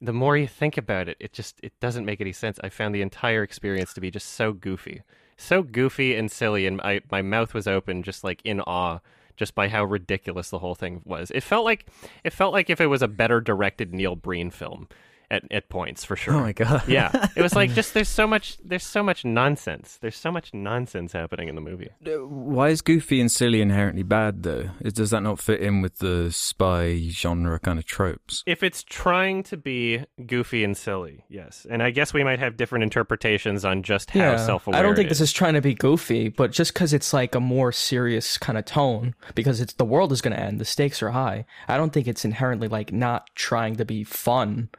the 0.02 0.14
more 0.14 0.38
you 0.38 0.48
think 0.48 0.78
about 0.78 1.10
it, 1.10 1.18
it 1.20 1.34
just 1.34 1.60
it 1.64 1.74
doesn't 1.80 2.06
make 2.06 2.22
any 2.22 2.32
sense. 2.32 2.60
I 2.64 2.70
found 2.70 2.96
the 2.96 3.02
entire 3.02 3.44
experience 3.44 3.94
to 3.94 4.02
be 4.02 4.12
just 4.12 4.30
so 4.30 4.54
goofy. 4.54 5.02
So 5.38 5.64
goofy 5.64 6.16
and 6.16 6.32
silly 6.32 6.68
and 6.68 6.82
I 6.82 7.02
my 7.12 7.22
mouth 7.22 7.54
was 7.54 7.68
open 7.68 8.04
just 8.04 8.24
like 8.24 8.42
in 8.44 8.62
awe 8.62 9.00
just 9.36 9.56
by 9.56 9.70
how 9.70 9.86
ridiculous 9.86 10.50
the 10.50 10.60
whole 10.60 10.76
thing 10.76 11.02
was. 11.06 11.32
It 11.32 11.44
felt 11.44 11.66
like 11.66 11.88
it 12.24 12.34
felt 12.34 12.54
like 12.54 12.70
if 12.70 12.82
it 12.82 12.88
was 12.88 13.02
a 13.02 13.08
better 13.08 13.40
directed 13.40 13.94
Neil 13.94 14.16
Breen 14.16 14.52
film 14.52 14.88
at 15.32 15.44
at 15.52 15.70
points 15.70 16.04
for 16.04 16.16
sure. 16.16 16.34
Oh 16.36 16.40
my 16.42 16.54
god! 16.54 16.88
yeah, 16.88 17.28
it 17.36 17.42
was 17.42 17.56
like 17.56 17.74
just 17.76 17.94
there's 17.94 18.10
so 18.10 18.26
much 18.28 18.58
there's 18.64 18.86
so 18.86 19.04
much 19.04 19.24
nonsense. 19.26 19.98
There's 20.02 20.16
so 20.16 20.32
much 20.32 20.54
nonsense 20.54 21.14
happening 21.14 21.48
in 21.50 21.56
the 21.56 21.62
movie. 21.62 21.90
Uh, 22.06 22.26
why 22.26 22.70
is 22.70 22.82
goofy 22.82 23.20
and 23.22 23.32
silly 23.32 23.62
inherently 23.62 24.04
bad 24.04 24.44
though? 24.44 24.70
Is- 24.82 24.94
Does 24.94 25.12
that 25.12 25.22
not 25.22 25.40
fit 25.40 25.62
in 25.62 25.82
with 25.82 26.00
the 26.00 26.32
spy 26.32 27.08
genre 27.10 27.60
kind 27.60 27.80
of 27.80 27.86
tropes? 27.86 28.44
If 28.46 28.64
it's 28.64 28.84
trying 28.84 29.44
to 29.44 29.58
be 29.58 30.04
goofy 30.26 30.64
and 30.64 30.76
silly, 30.76 31.26
yes, 31.30 31.66
and 31.70 31.82
I 31.84 31.92
guess 31.92 32.14
we 32.14 32.24
might 32.24 32.40
have 32.40 32.58
different 32.58 32.84
interpretations 32.84 33.64
on 33.66 33.84
just 33.84 34.12
how 34.12 34.38
self-aware. 34.38 34.80
I 34.80 34.82
don't 34.84 34.96
think 34.96 35.08
it 35.08 35.10
this 35.10 35.22
is 35.22 35.32
trying 35.34 35.54
to 35.54 35.62
be 35.62 35.74
goofy, 35.74 36.30
but 36.30 36.52
just 36.52 36.74
because 36.74 36.94
it's 36.94 37.14
like 37.14 37.36
a 37.36 37.40
more 37.40 37.72
serious 37.72 38.38
kind 38.38 38.58
of 38.58 38.66
tone, 38.66 39.16
because 39.36 39.62
it's 39.62 39.74
the 39.74 39.86
world 39.86 40.12
is 40.12 40.22
going 40.22 40.36
to 40.36 40.40
end, 40.42 40.60
the 40.60 40.66
stakes 40.66 41.02
are 41.04 41.12
high. 41.12 41.46
I 41.68 41.78
don't 41.78 41.92
think 41.94 42.08
it's 42.08 42.26
inherently 42.26 42.68
like 42.68 42.92
not 42.92 43.30
trying 43.36 43.76
to 43.78 43.86
be 43.86 44.04
fun. 44.04 44.70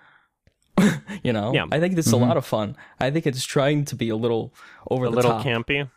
you 1.22 1.32
know, 1.32 1.52
Yeah. 1.54 1.66
I 1.70 1.80
think 1.80 1.96
it's 1.98 2.12
a 2.12 2.16
lot 2.16 2.36
of 2.36 2.44
fun. 2.46 2.76
I 2.98 3.10
think 3.10 3.26
it's 3.26 3.44
trying 3.44 3.84
to 3.86 3.96
be 3.96 4.08
a 4.08 4.16
little 4.16 4.54
over 4.90 5.06
a 5.06 5.10
the 5.10 5.16
little 5.16 5.30
top, 5.32 5.44
campy. 5.44 5.88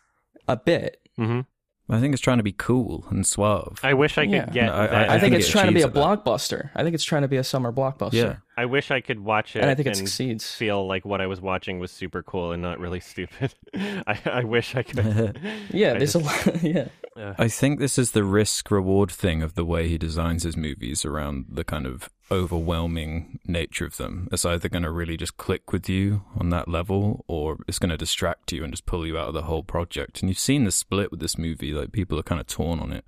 a 0.48 0.56
bit. 0.56 1.00
hmm 1.16 1.40
I 1.86 2.00
think 2.00 2.14
it's 2.14 2.22
trying 2.22 2.38
to 2.38 2.42
be 2.42 2.52
cool 2.52 3.04
and 3.10 3.26
suave. 3.26 3.78
I 3.82 3.92
wish 3.92 4.16
I 4.16 4.24
could 4.24 4.32
Yeah. 4.32 4.46
get. 4.46 4.66
No, 4.68 4.72
I- 4.74 4.86
that. 4.86 4.94
I, 4.94 5.08
think, 5.18 5.20
think 5.20 5.34
it's 5.34 5.48
it 5.50 5.52
trying 5.52 5.66
to 5.66 5.72
be 5.72 5.82
a 5.82 5.86
achieves 5.86 5.94
that. 6.02 6.24
blockbuster. 6.24 6.70
I 6.74 6.82
think 6.82 6.94
it's 6.94 7.04
trying 7.04 7.22
to 7.22 7.28
be 7.28 7.36
a 7.36 7.44
summer 7.44 7.72
blockbuster. 7.72 8.12
yeah, 8.14 8.36
I 8.56 8.64
wish 8.64 8.90
I 8.90 9.02
could 9.02 9.20
watch 9.20 9.54
it, 9.54 9.60
and 9.60 9.68
I 9.70 9.74
think 9.74 9.88
it 9.88 9.98
and 9.98 10.08
succeeds. 10.08 10.50
feel 10.50 10.86
like 10.86 11.04
what 11.04 11.20
I 11.20 11.26
was 11.26 11.42
watching 11.42 11.80
was 11.80 11.90
super 11.90 12.22
cool 12.22 12.52
and 12.52 12.62
not 12.62 12.80
really 12.80 13.00
stupid. 13.00 13.54
I, 13.74 14.18
I 14.24 14.44
wish 14.44 14.74
I 14.74 14.82
could. 14.82 15.38
Yeah, 15.74 15.92
I 15.92 15.98
there's 15.98 16.14
a 16.14 16.20
lot. 16.20 16.62
Yeah, 16.62 16.88
I 17.16 17.48
think 17.48 17.80
this 17.80 17.98
is 17.98 18.12
the 18.12 18.24
risk 18.24 18.70
reward 18.70 19.10
thing 19.10 19.42
of 19.42 19.54
the 19.54 19.64
way 19.66 19.86
he 19.86 19.98
designs 19.98 20.44
his 20.44 20.56
movies 20.56 21.04
around 21.04 21.44
the 21.50 21.64
kind 21.64 21.86
of 21.86 22.08
overwhelming 22.34 23.38
nature 23.46 23.86
of 23.86 23.96
them. 23.96 24.28
It's 24.32 24.44
either 24.44 24.68
going 24.68 24.82
to 24.82 24.90
really 24.90 25.16
just 25.16 25.36
click 25.36 25.72
with 25.72 25.88
you 25.88 26.24
on 26.38 26.50
that 26.50 26.68
level 26.68 27.24
or 27.28 27.58
it's 27.68 27.78
going 27.78 27.90
to 27.90 27.96
distract 27.96 28.52
you 28.52 28.62
and 28.64 28.72
just 28.72 28.86
pull 28.86 29.06
you 29.06 29.16
out 29.16 29.28
of 29.28 29.34
the 29.34 29.42
whole 29.42 29.62
project. 29.62 30.20
And 30.20 30.28
you've 30.28 30.38
seen 30.38 30.64
the 30.64 30.72
split 30.72 31.10
with 31.10 31.20
this 31.20 31.38
movie, 31.38 31.72
like 31.72 31.92
people 31.92 32.18
are 32.18 32.22
kind 32.24 32.40
of 32.40 32.46
torn 32.46 32.80
on 32.80 32.92
it. 32.92 33.04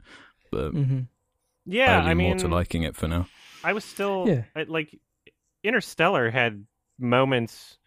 But 0.51 0.71
hmm 0.71 1.01
yeah, 1.67 1.97
I 1.97 1.99
lean 1.99 2.11
I 2.11 2.15
mean, 2.15 2.37
more 2.37 2.37
to 2.37 2.49
liking 2.49 2.83
it 2.85 2.97
for 2.97 3.09
now. 3.09 3.29
I 3.65 3.73
was 3.73 3.85
still 3.85 4.27
Yeah. 4.29 4.45
I, 4.55 4.63
like 4.69 4.99
Interstellar 5.65 6.31
had 6.31 6.65
moments 6.99 7.79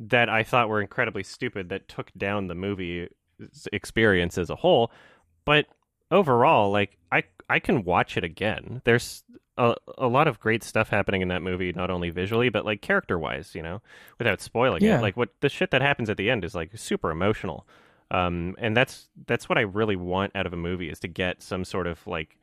that 0.00 0.28
I 0.28 0.42
thought 0.42 0.68
were 0.68 0.80
incredibly 0.80 1.22
stupid 1.22 1.68
that 1.68 1.88
took 1.88 2.10
down 2.16 2.46
the 2.48 2.54
movie 2.54 3.08
experience 3.72 4.38
as 4.38 4.50
a 4.50 4.56
whole, 4.56 4.90
but 5.44 5.66
overall 6.10 6.70
like 6.70 6.96
I 7.12 7.24
I 7.48 7.58
can 7.58 7.84
watch 7.84 8.16
it 8.16 8.24
again. 8.24 8.80
There's 8.84 9.22
a, 9.58 9.74
a 9.98 10.06
lot 10.08 10.28
of 10.28 10.38
great 10.40 10.62
stuff 10.62 10.88
happening 10.90 11.22
in 11.22 11.28
that 11.28 11.42
movie 11.42 11.72
not 11.72 11.90
only 11.90 12.10
visually 12.10 12.48
but 12.48 12.64
like 12.64 12.80
character-wise, 12.82 13.54
you 13.54 13.62
know, 13.62 13.80
without 14.18 14.40
spoiling 14.40 14.82
Yeah. 14.82 14.98
it. 14.98 15.02
Like 15.02 15.16
what 15.16 15.30
the 15.40 15.48
shit 15.48 15.70
that 15.70 15.82
happens 15.82 16.10
at 16.10 16.16
the 16.16 16.30
end 16.30 16.44
is 16.44 16.54
like 16.54 16.76
super 16.76 17.10
emotional. 17.10 17.66
Um 18.10 18.54
and 18.58 18.76
that's 18.76 19.08
that's 19.26 19.48
what 19.48 19.58
I 19.58 19.62
really 19.62 19.96
want 19.96 20.32
out 20.36 20.46
of 20.46 20.52
a 20.52 20.56
movie 20.56 20.90
is 20.90 21.00
to 21.00 21.08
get 21.08 21.42
some 21.42 21.64
sort 21.64 21.86
of 21.86 22.06
like 22.06 22.36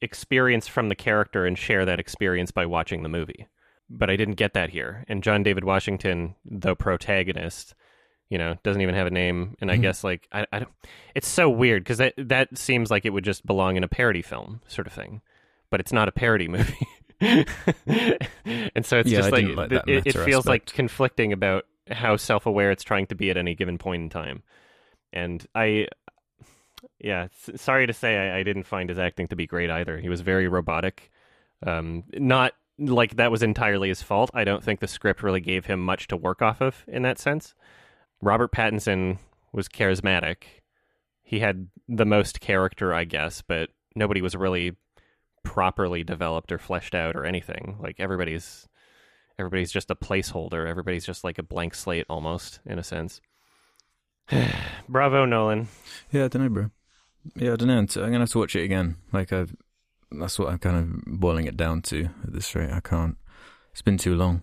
experience 0.00 0.66
from 0.66 0.88
the 0.88 0.94
character 0.94 1.44
and 1.46 1.58
share 1.58 1.84
that 1.84 2.00
experience 2.00 2.50
by 2.50 2.66
watching 2.66 3.02
the 3.02 3.08
movie. 3.08 3.46
But 3.88 4.08
I 4.08 4.16
didn't 4.16 4.34
get 4.36 4.54
that 4.54 4.70
here. 4.70 5.04
And 5.08 5.22
John 5.22 5.42
David 5.42 5.64
Washington, 5.64 6.36
the 6.44 6.76
protagonist, 6.76 7.74
you 8.28 8.38
know, 8.38 8.56
doesn't 8.62 8.80
even 8.82 8.94
have 8.94 9.08
a 9.08 9.10
name. 9.10 9.56
And 9.60 9.70
I 9.70 9.76
Mhm. 9.76 9.82
guess 9.82 10.04
like 10.04 10.28
I, 10.32 10.46
I 10.52 10.60
don't, 10.60 10.70
it's 11.14 11.28
so 11.28 11.50
weird 11.50 11.82
because 11.82 11.98
that 11.98 12.14
that 12.16 12.56
seems 12.56 12.90
like 12.90 13.04
it 13.04 13.10
would 13.10 13.24
just 13.24 13.44
belong 13.44 13.76
in 13.76 13.84
a 13.84 13.88
parody 13.88 14.22
film 14.22 14.60
sort 14.68 14.86
of 14.86 14.92
thing, 14.92 15.20
but 15.70 15.80
it's 15.80 15.92
not 15.92 16.08
a 16.08 16.12
parody 16.12 16.48
movie. 16.48 16.86
and 17.20 17.46
so 18.84 18.98
it's 18.98 19.10
Yeah, 19.10 19.18
just 19.20 19.28
I 19.28 19.40
like, 19.40 19.56
like 19.56 19.72
it, 19.86 20.06
it, 20.06 20.18
feels 20.18 20.46
like 20.46 20.66
conflicting 20.66 21.32
about 21.32 21.66
how 21.90 22.16
self-aware 22.16 22.70
it's 22.70 22.84
trying 22.84 23.06
to 23.06 23.14
be 23.14 23.30
at 23.30 23.36
any 23.36 23.54
given 23.54 23.78
point 23.78 24.02
in 24.02 24.08
time. 24.08 24.42
And 25.12 25.44
I 25.54 25.88
yeah, 26.98 27.28
sorry 27.56 27.86
to 27.86 27.92
say, 27.92 28.16
I, 28.16 28.38
I 28.38 28.42
didn't 28.42 28.64
find 28.64 28.88
his 28.88 28.98
acting 28.98 29.28
to 29.28 29.36
be 29.36 29.46
great 29.46 29.70
either. 29.70 29.98
He 29.98 30.08
was 30.08 30.20
very 30.20 30.48
robotic. 30.48 31.10
Um, 31.66 32.04
not 32.14 32.54
like 32.78 33.16
that 33.16 33.30
was 33.30 33.42
entirely 33.42 33.88
his 33.88 34.02
fault. 34.02 34.30
I 34.32 34.44
don't 34.44 34.64
think 34.64 34.80
the 34.80 34.88
script 34.88 35.22
really 35.22 35.40
gave 35.40 35.66
him 35.66 35.80
much 35.80 36.08
to 36.08 36.16
work 36.16 36.40
off 36.40 36.60
of 36.60 36.84
in 36.88 37.02
that 37.02 37.18
sense. 37.18 37.54
Robert 38.22 38.52
Pattinson 38.52 39.18
was 39.52 39.68
charismatic. 39.68 40.36
He 41.22 41.40
had 41.40 41.68
the 41.88 42.06
most 42.06 42.40
character, 42.40 42.94
I 42.94 43.04
guess, 43.04 43.42
but 43.42 43.70
nobody 43.94 44.22
was 44.22 44.34
really 44.34 44.76
properly 45.42 46.04
developed 46.04 46.52
or 46.52 46.58
fleshed 46.58 46.94
out 46.94 47.16
or 47.16 47.24
anything. 47.24 47.76
Like 47.80 47.96
everybody's 47.98 48.68
everybody's 49.38 49.72
just 49.72 49.90
a 49.90 49.94
placeholder. 49.96 50.66
Everybody's 50.68 51.06
just 51.06 51.24
like 51.24 51.38
a 51.38 51.42
blank 51.42 51.74
slate 51.74 52.06
almost 52.08 52.60
in 52.66 52.78
a 52.78 52.82
sense. 52.84 53.20
Bravo, 54.88 55.24
Nolan. 55.24 55.68
Yeah, 56.10 56.24
I 56.24 56.28
don't 56.28 56.42
know, 56.42 56.48
bro. 56.48 56.70
Yeah, 57.36 57.52
I 57.52 57.56
don't 57.56 57.68
know. 57.68 57.78
Uh, 57.78 58.04
I'm 58.04 58.12
gonna 58.12 58.20
have 58.20 58.30
to 58.30 58.38
watch 58.38 58.56
it 58.56 58.64
again. 58.64 58.96
Like 59.12 59.32
I've, 59.32 59.54
that's 60.12 60.38
what 60.38 60.48
I'm 60.48 60.58
kind 60.58 60.76
of 60.76 61.20
boiling 61.20 61.46
it 61.46 61.56
down 61.56 61.82
to 61.82 62.04
at 62.24 62.32
this 62.32 62.54
rate. 62.54 62.70
I 62.70 62.80
can't. 62.80 63.16
It's 63.72 63.82
been 63.82 63.98
too 63.98 64.14
long. 64.14 64.42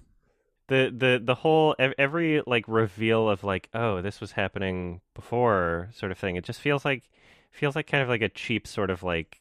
the 0.67 0.93
the 0.95 1.21
the 1.23 1.35
whole 1.35 1.75
every 1.79 2.41
like 2.45 2.65
reveal 2.67 3.29
of 3.29 3.43
like 3.43 3.69
oh 3.73 4.01
this 4.01 4.19
was 4.21 4.33
happening 4.33 5.01
before 5.15 5.89
sort 5.93 6.11
of 6.11 6.17
thing 6.17 6.35
it 6.35 6.43
just 6.43 6.59
feels 6.59 6.83
like 6.85 7.03
feels 7.51 7.75
like 7.75 7.87
kind 7.87 8.03
of 8.03 8.09
like 8.09 8.21
a 8.21 8.29
cheap 8.29 8.67
sort 8.67 8.89
of 8.89 9.01
like 9.03 9.39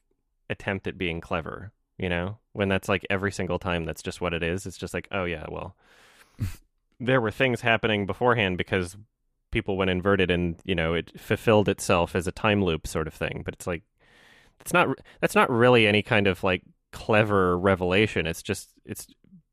attempt 0.50 0.86
at 0.86 0.98
being 0.98 1.20
clever 1.20 1.72
you 1.98 2.10
know? 2.10 2.36
When 2.52 2.68
that's 2.68 2.90
like 2.90 3.06
every 3.08 3.32
single 3.32 3.58
time 3.58 3.84
that's 3.84 4.02
just 4.02 4.20
what 4.20 4.34
it 4.34 4.42
is 4.42 4.66
it's 4.66 4.78
just 4.78 4.94
like 4.94 5.08
oh 5.12 5.24
yeah 5.24 5.46
well 5.48 5.76
there 7.00 7.20
were 7.20 7.30
things 7.30 7.60
happening 7.60 8.06
beforehand 8.06 8.58
because 8.58 8.96
people 9.50 9.76
went 9.76 9.90
inverted 9.90 10.30
and 10.30 10.56
you 10.64 10.74
know 10.74 10.94
it 10.94 11.18
fulfilled 11.18 11.68
itself 11.68 12.14
as 12.14 12.26
a 12.26 12.32
time 12.32 12.62
loop 12.62 12.86
sort 12.86 13.06
of 13.06 13.14
thing. 13.14 13.42
But 13.44 13.54
it's 13.54 13.66
like 13.66 13.82
it's 14.60 14.72
not 14.72 14.88
that's 15.20 15.34
not 15.34 15.50
really 15.50 15.86
any 15.86 16.02
kind 16.02 16.26
of 16.26 16.42
like 16.44 16.62
clever 16.92 17.58
revelation. 17.58 18.26
It's 18.26 18.42
just 18.42 18.70
it's 18.84 19.06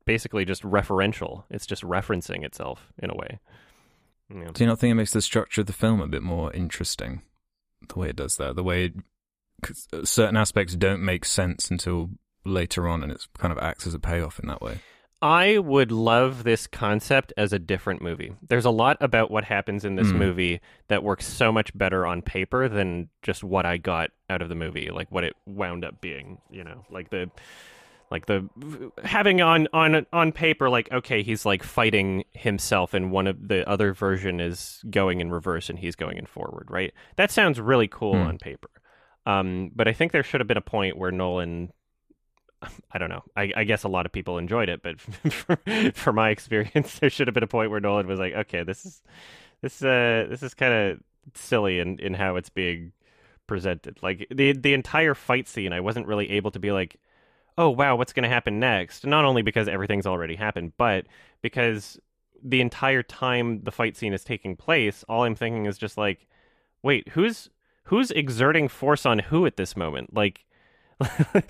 basically 0.04 0.44
just 0.44 0.62
referential. 0.62 1.44
It's 1.50 1.66
just 1.66 1.82
referencing 1.82 2.44
itself 2.44 2.92
in 2.98 3.10
a 3.10 3.14
way. 3.14 3.40
Yeah. 4.28 4.50
Do 4.52 4.64
you 4.64 4.68
not 4.68 4.78
think 4.78 4.92
it 4.92 4.96
makes 4.96 5.12
the 5.12 5.22
structure 5.22 5.62
of 5.62 5.66
the 5.66 5.72
film 5.72 6.00
a 6.00 6.08
bit 6.08 6.22
more 6.22 6.52
interesting? 6.52 7.22
The 7.88 7.98
way 7.98 8.08
it 8.08 8.16
does 8.16 8.36
that, 8.36 8.56
the 8.56 8.62
way 8.62 8.92
certain 10.04 10.36
aspects 10.36 10.74
don't 10.76 11.02
make 11.04 11.24
sense 11.24 11.70
until 11.70 12.10
later 12.44 12.86
on, 12.88 13.02
and 13.02 13.10
it 13.12 13.26
kind 13.38 13.52
of 13.52 13.58
acts 13.58 13.86
as 13.86 13.94
a 13.94 13.98
payoff 13.98 14.38
in 14.38 14.48
that 14.48 14.60
way. 14.62 14.78
I 15.22 15.56
would 15.56 15.90
love 15.90 16.44
this 16.44 16.66
concept 16.66 17.32
as 17.38 17.54
a 17.54 17.58
different 17.58 18.02
movie. 18.02 18.34
There's 18.46 18.66
a 18.66 18.70
lot 18.70 18.98
about 19.00 19.30
what 19.30 19.44
happens 19.44 19.84
in 19.86 19.96
this 19.96 20.08
Mm. 20.12 20.16
movie 20.16 20.60
that 20.88 21.02
works 21.02 21.26
so 21.26 21.50
much 21.50 21.76
better 21.76 22.04
on 22.04 22.20
paper 22.20 22.68
than 22.68 23.08
just 23.22 23.42
what 23.42 23.64
I 23.64 23.78
got 23.78 24.10
out 24.28 24.42
of 24.42 24.50
the 24.50 24.54
movie, 24.54 24.90
like 24.90 25.10
what 25.10 25.24
it 25.24 25.34
wound 25.46 25.82
up 25.84 26.02
being, 26.02 26.42
you 26.50 26.62
know, 26.62 26.84
like 26.90 27.08
the 27.08 27.30
like 28.10 28.26
the 28.26 28.46
having 29.02 29.40
on 29.40 29.66
on 29.72 30.04
on 30.12 30.30
paper 30.30 30.68
like 30.68 30.92
okay, 30.92 31.22
he's 31.22 31.46
like 31.46 31.62
fighting 31.62 32.24
himself 32.32 32.92
and 32.92 33.10
one 33.10 33.26
of 33.26 33.48
the 33.48 33.66
other 33.66 33.94
version 33.94 34.40
is 34.40 34.84
going 34.90 35.20
in 35.22 35.30
reverse 35.30 35.70
and 35.70 35.78
he's 35.78 35.96
going 35.96 36.18
in 36.18 36.26
forward, 36.26 36.66
right? 36.68 36.92
That 37.16 37.30
sounds 37.30 37.58
really 37.58 37.88
cool 37.88 38.12
Hmm. 38.14 38.26
on 38.28 38.38
paper. 38.38 38.68
Um, 39.26 39.70
but 39.74 39.88
I 39.88 39.92
think 39.92 40.12
there 40.12 40.22
should 40.22 40.40
have 40.40 40.48
been 40.48 40.56
a 40.56 40.62
point 40.62 40.98
where 40.98 41.10
Nolan 41.10 41.72
I 42.90 42.98
don't 42.98 43.08
know. 43.08 43.22
I, 43.36 43.52
I 43.56 43.64
guess 43.64 43.84
a 43.84 43.88
lot 43.88 44.06
of 44.06 44.12
people 44.12 44.38
enjoyed 44.38 44.68
it, 44.68 44.82
but 44.82 45.00
for, 45.30 45.58
for 45.94 46.12
my 46.12 46.30
experience, 46.30 46.98
there 47.00 47.10
should 47.10 47.28
have 47.28 47.34
been 47.34 47.42
a 47.42 47.48
point 47.48 47.70
where 47.70 47.80
Nolan 47.80 48.06
was 48.06 48.18
like, 48.18 48.34
"Okay, 48.34 48.62
this 48.62 48.84
is 48.84 49.02
this 49.60 49.82
uh 49.82 50.26
this 50.28 50.42
is 50.42 50.54
kind 50.54 50.72
of 50.74 51.00
silly 51.34 51.80
in, 51.80 51.98
in 51.98 52.14
how 52.14 52.36
it's 52.36 52.50
being 52.50 52.92
presented." 53.46 53.98
Like 54.02 54.26
the 54.30 54.52
the 54.52 54.74
entire 54.74 55.14
fight 55.14 55.48
scene, 55.48 55.72
I 55.72 55.80
wasn't 55.80 56.06
really 56.06 56.30
able 56.30 56.50
to 56.52 56.58
be 56.58 56.72
like, 56.72 56.98
"Oh 57.58 57.70
wow, 57.70 57.96
what's 57.96 58.12
going 58.12 58.24
to 58.24 58.28
happen 58.28 58.60
next?" 58.60 59.06
Not 59.06 59.24
only 59.24 59.42
because 59.42 59.68
everything's 59.68 60.06
already 60.06 60.36
happened, 60.36 60.72
but 60.76 61.06
because 61.42 61.98
the 62.42 62.60
entire 62.60 63.02
time 63.02 63.62
the 63.64 63.72
fight 63.72 63.96
scene 63.96 64.12
is 64.12 64.24
taking 64.24 64.56
place, 64.56 65.04
all 65.08 65.24
I'm 65.24 65.34
thinking 65.34 65.66
is 65.66 65.78
just 65.78 65.98
like, 65.98 66.26
"Wait, 66.82 67.08
who's 67.10 67.50
who's 67.84 68.10
exerting 68.10 68.68
force 68.68 69.06
on 69.06 69.18
who 69.20 69.46
at 69.46 69.56
this 69.56 69.76
moment?" 69.76 70.14
Like 70.14 70.44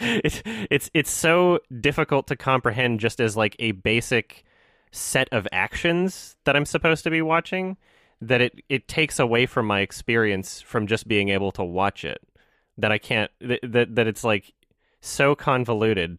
it's 0.00 0.42
it's 0.70 0.90
it's 0.94 1.10
so 1.10 1.60
difficult 1.80 2.26
to 2.28 2.36
comprehend 2.36 3.00
just 3.00 3.20
as 3.20 3.36
like 3.36 3.56
a 3.58 3.72
basic 3.72 4.44
set 4.90 5.28
of 5.32 5.46
actions 5.52 6.36
that 6.44 6.56
I'm 6.56 6.64
supposed 6.64 7.04
to 7.04 7.10
be 7.10 7.20
watching 7.22 7.76
that 8.20 8.40
it 8.40 8.60
it 8.68 8.88
takes 8.88 9.18
away 9.18 9.44
from 9.46 9.66
my 9.66 9.80
experience 9.80 10.60
from 10.60 10.86
just 10.86 11.06
being 11.08 11.28
able 11.28 11.52
to 11.52 11.64
watch 11.64 12.04
it 12.04 12.22
that 12.78 12.90
I 12.92 12.98
can't 12.98 13.30
that 13.40 13.60
that, 13.62 13.94
that 13.96 14.06
it's 14.06 14.24
like 14.24 14.52
so 15.00 15.34
convoluted 15.34 16.18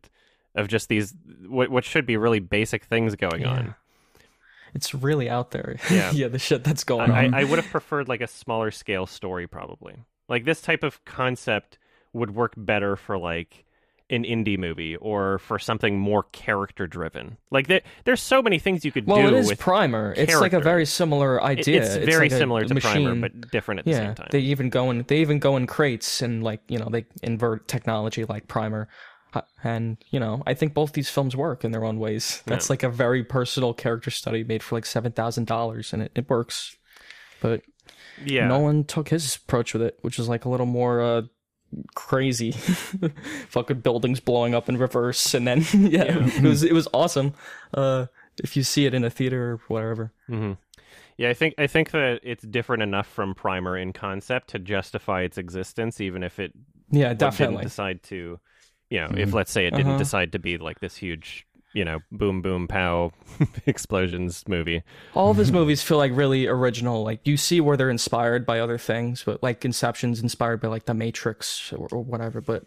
of 0.54 0.68
just 0.68 0.88
these 0.90 1.14
what 1.48 1.70
what 1.70 1.84
should 1.84 2.06
be 2.06 2.18
really 2.18 2.40
basic 2.40 2.86
things 2.86 3.16
going 3.16 3.42
Yeah. 3.42 3.50
on. 3.50 3.76
It's 4.76 4.94
really 4.94 5.30
out 5.30 5.52
there. 5.52 5.78
Yeah. 5.90 6.12
yeah, 6.12 6.28
the 6.28 6.40
shit 6.40 6.64
that's 6.64 6.84
going 6.84 7.10
I, 7.10 7.28
on. 7.28 7.34
I 7.34 7.44
would 7.46 7.58
have 7.58 7.72
preferred 7.72 8.10
like 8.10 8.22
a 8.22 8.28
smaller 8.28 8.70
scale 8.72 9.06
story 9.06 9.48
probably. 9.48 9.96
Like 10.28 10.44
this 10.44 10.62
type 10.62 10.84
of 10.84 11.04
concept 11.06 11.78
would 12.12 12.36
work 12.36 12.54
better 12.58 12.96
for 12.96 13.18
like 13.18 13.66
an 14.10 14.24
indie 14.24 14.58
movie 14.58 14.96
or 14.98 15.40
for 15.40 15.58
something 15.58 15.98
more 15.98 16.24
character 16.32 16.86
driven. 16.86 17.38
Like 17.50 17.68
there, 17.68 17.82
there's 18.04 18.22
so 18.22 18.42
many 18.42 18.60
things 18.60 18.84
you 18.86 18.92
could 18.92 19.08
well, 19.08 19.22
do 19.22 19.28
it 19.28 19.40
is 19.40 19.48
with 19.48 19.60
Primer. 19.60 20.14
It's 20.16 20.36
like 20.40 20.54
a 20.54 20.60
very 20.60 20.86
similar 20.86 21.38
it- 21.38 21.44
idea. 21.44 21.82
It's 21.82 21.96
very 21.96 22.30
like 22.30 22.38
similar 22.38 22.66
to 22.66 22.76
Primer, 22.76 23.16
but 23.16 23.52
different 23.52 23.80
at 23.80 23.86
the 23.86 23.94
same 23.94 24.16
time. 24.16 24.28
they 24.32 24.40
even 24.40 24.70
go 24.70 24.92
in. 24.92 25.06
They 25.08 25.20
even 25.20 25.40
go 25.40 25.56
in 25.58 25.66
crates 25.68 26.22
and 26.22 26.44
like 26.44 26.62
you 26.68 26.78
know 26.78 26.90
they 26.90 27.06
invert 27.24 27.68
technology 27.68 28.26
like 28.26 28.48
Primer, 28.48 28.88
and 29.64 29.98
you 30.10 30.20
know 30.20 30.44
I 30.46 30.54
think 30.54 30.74
both 30.74 30.94
these 30.94 31.10
films 31.10 31.36
work 31.36 31.64
in 31.64 31.72
their 31.72 31.86
own 31.86 32.00
ways. 32.00 32.42
That's 32.46 32.70
like 32.70 32.84
a 32.84 32.90
very 32.90 33.24
personal 33.24 33.74
character 33.74 34.12
study 34.12 34.44
made 34.44 34.64
for 34.64 34.76
like 34.76 34.86
seven 34.86 35.12
thousand 35.12 35.48
dollars, 35.48 35.94
and 35.94 36.02
it, 36.04 36.12
it 36.16 36.30
works. 36.30 36.76
But 37.40 37.62
yeah, 38.24 38.48
Nolan 38.48 38.84
took 38.86 39.10
his 39.10 39.36
approach 39.36 39.74
with 39.74 39.82
it, 39.82 39.98
which 40.02 40.20
is 40.20 40.30
like 40.30 40.46
a 40.46 40.50
little 40.50 40.66
more 40.66 41.02
uh, 41.02 41.22
crazy. 41.96 42.52
Fucking 43.50 43.82
buildings 43.82 44.20
blowing 44.20 44.56
up 44.56 44.70
in 44.70 44.78
reverse, 44.78 45.34
and 45.34 45.48
then 45.48 45.64
yeah, 45.74 46.04
it 46.04 46.44
was 46.44 46.64
it 46.64 46.74
was 46.74 46.88
awesome. 46.94 47.34
Uh, 47.74 48.08
if 48.44 48.58
you 48.58 48.64
see 48.64 48.86
it 48.86 48.94
in 48.94 49.04
a 49.04 49.10
theater 49.10 49.54
or 49.54 49.62
whatever. 49.68 50.12
hmm 50.28 50.54
Yeah, 51.18 51.30
I 51.30 51.34
think 51.34 51.56
I 51.58 51.68
think 51.68 51.92
that 51.92 52.20
it's 52.24 52.44
different 52.44 52.84
enough 52.84 53.08
from 53.08 53.36
Primer 53.36 53.78
in 53.78 53.94
concept 53.94 54.50
to 54.50 54.60
justify 54.60 55.22
its 55.22 55.38
existence, 55.38 56.02
even 56.02 56.24
if 56.24 56.40
it 56.40 56.54
Yeah, 56.92 57.14
didn't 57.14 57.18
definitely. 57.18 57.64
decide 57.64 58.04
to, 58.04 58.40
you 58.90 59.00
know, 59.00 59.10
if 59.18 59.34
let's 59.34 59.52
say 59.52 59.66
it 59.68 59.72
didn't 59.72 59.88
Uh-huh. 59.90 59.98
decide 59.98 60.32
to 60.34 60.40
be 60.40 60.58
like 60.58 60.80
this 60.80 60.96
huge, 60.98 61.46
you 61.74 61.84
know, 61.86 62.00
boom 62.12 62.42
boom 62.42 62.68
pow 62.68 63.12
explosions 63.66 64.44
movie. 64.48 64.84
All 65.14 65.32
of 65.32 65.38
his 65.38 65.52
movies 65.60 65.82
feel 65.84 65.98
like 65.98 66.12
really 66.16 66.48
original. 66.48 67.04
Like 67.04 67.22
you 67.26 67.38
see 67.38 67.60
where 67.62 67.78
they're 67.78 67.90
inspired 67.90 68.46
by 68.46 68.60
other 68.60 68.78
things, 68.78 69.24
but 69.24 69.42
like 69.44 69.66
Inception's 69.66 70.22
inspired 70.22 70.62
by 70.62 70.68
like 70.70 70.86
The 70.86 70.94
Matrix 70.94 71.74
or, 71.74 71.88
or 71.92 72.04
whatever. 72.04 72.42
But 72.42 72.64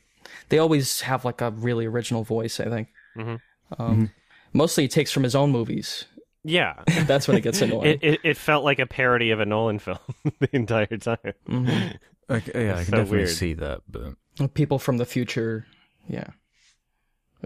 they 0.50 0.58
always 0.58 1.02
have 1.02 1.24
like 1.24 1.40
a 1.40 1.50
really 1.50 1.86
original 1.86 2.24
voice. 2.24 2.60
I 2.60 2.64
think. 2.66 2.88
Mhm. 3.16 3.40
Um, 3.78 4.10
Mostly, 4.54 4.84
he 4.84 4.88
takes 4.88 5.12
from 5.12 5.22
his 5.24 5.34
own 5.34 5.50
movies. 5.52 6.06
Yeah, 6.44 6.82
That's 7.06 7.28
when 7.28 7.36
it 7.36 7.42
gets 7.42 7.60
annoying. 7.60 7.98
it, 8.00 8.04
it 8.04 8.20
it 8.24 8.36
felt 8.36 8.64
like 8.64 8.78
a 8.78 8.86
parody 8.86 9.30
of 9.30 9.40
a 9.40 9.46
Nolan 9.46 9.78
film 9.78 9.98
the 10.40 10.48
entire 10.56 10.86
time. 10.96 11.18
Mhm. 11.48 11.96
Okay, 12.30 12.66
yeah, 12.66 12.72
I 12.74 12.76
can 12.76 12.84
so 12.86 12.90
definitely 12.92 13.18
weird. 13.18 13.28
see 13.30 13.54
that, 13.54 13.80
but 13.88 14.54
People 14.54 14.78
from 14.78 14.98
the 14.98 15.04
future. 15.06 15.66
Yeah. 16.08 16.30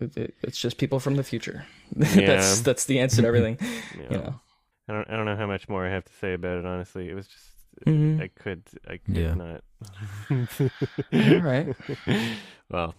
It- 0.00 0.16
it- 0.16 0.34
it's 0.42 0.58
just 0.60 0.78
people 0.78 1.00
from 1.00 1.16
the 1.16 1.24
future. 1.24 1.66
that's 1.94 2.16
Yeah. 2.16 2.26
that's 2.26 2.60
that's 2.62 2.84
the 2.86 3.00
answer 3.00 3.20
to 3.22 3.28
everything. 3.28 3.58
Yeah. 3.98 4.02
You 4.10 4.16
know. 4.18 4.40
I 4.88 4.92
don't 4.94 5.10
I 5.10 5.16
don't 5.16 5.26
know 5.26 5.36
how 5.36 5.46
much 5.46 5.68
more 5.68 5.86
I 5.86 5.90
have 5.90 6.04
to 6.04 6.12
say 6.14 6.32
about 6.34 6.58
it. 6.58 6.66
Honestly, 6.66 7.08
it 7.08 7.14
was 7.14 7.26
just 7.28 7.46
Mhm. 7.86 8.20
I 8.22 8.28
could 8.28 8.62
I 8.88 8.96
could 8.98 9.16
Yeah. 9.16 9.34
not. 9.34 9.64
All 11.12 11.40
right. 11.40 11.74
Well, 12.70 12.94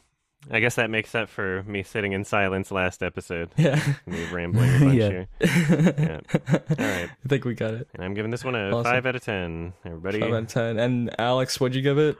I 0.52 0.60
guess 0.60 0.76
that 0.76 0.90
makes 0.92 1.16
up 1.16 1.30
for 1.30 1.64
me 1.64 1.82
sitting 1.84 2.12
in 2.12 2.26
silence 2.26 2.70
last 2.72 3.02
episode. 3.02 3.50
Yeah. 3.58 3.82
Me 4.06 4.24
rambling 4.32 4.76
a 4.76 4.80
bunch 4.80 4.94
Yeah. 4.96 5.10
here. 5.10 5.28
Yeah. 5.42 6.20
All 6.54 6.60
right. 6.78 7.10
I 7.10 7.28
think 7.28 7.46
we 7.46 7.56
got 7.56 7.74
it. 7.74 7.88
And 7.96 8.04
I'm 8.04 8.14
giving 8.14 8.30
this 8.30 8.44
one 8.44 8.54
a 8.54 8.70
Awesome. 8.70 8.84
five 8.92 9.06
out 9.08 9.16
of 9.16 9.24
ten. 9.24 9.74
Everybody, 9.86 10.20
Five 10.20 10.34
out 10.34 10.44
of 10.44 10.48
ten. 10.50 10.78
And 10.78 11.16
Alex, 11.20 11.60
what'd 11.60 11.76
you 11.76 11.82
give 11.82 11.98
it? 11.98 12.18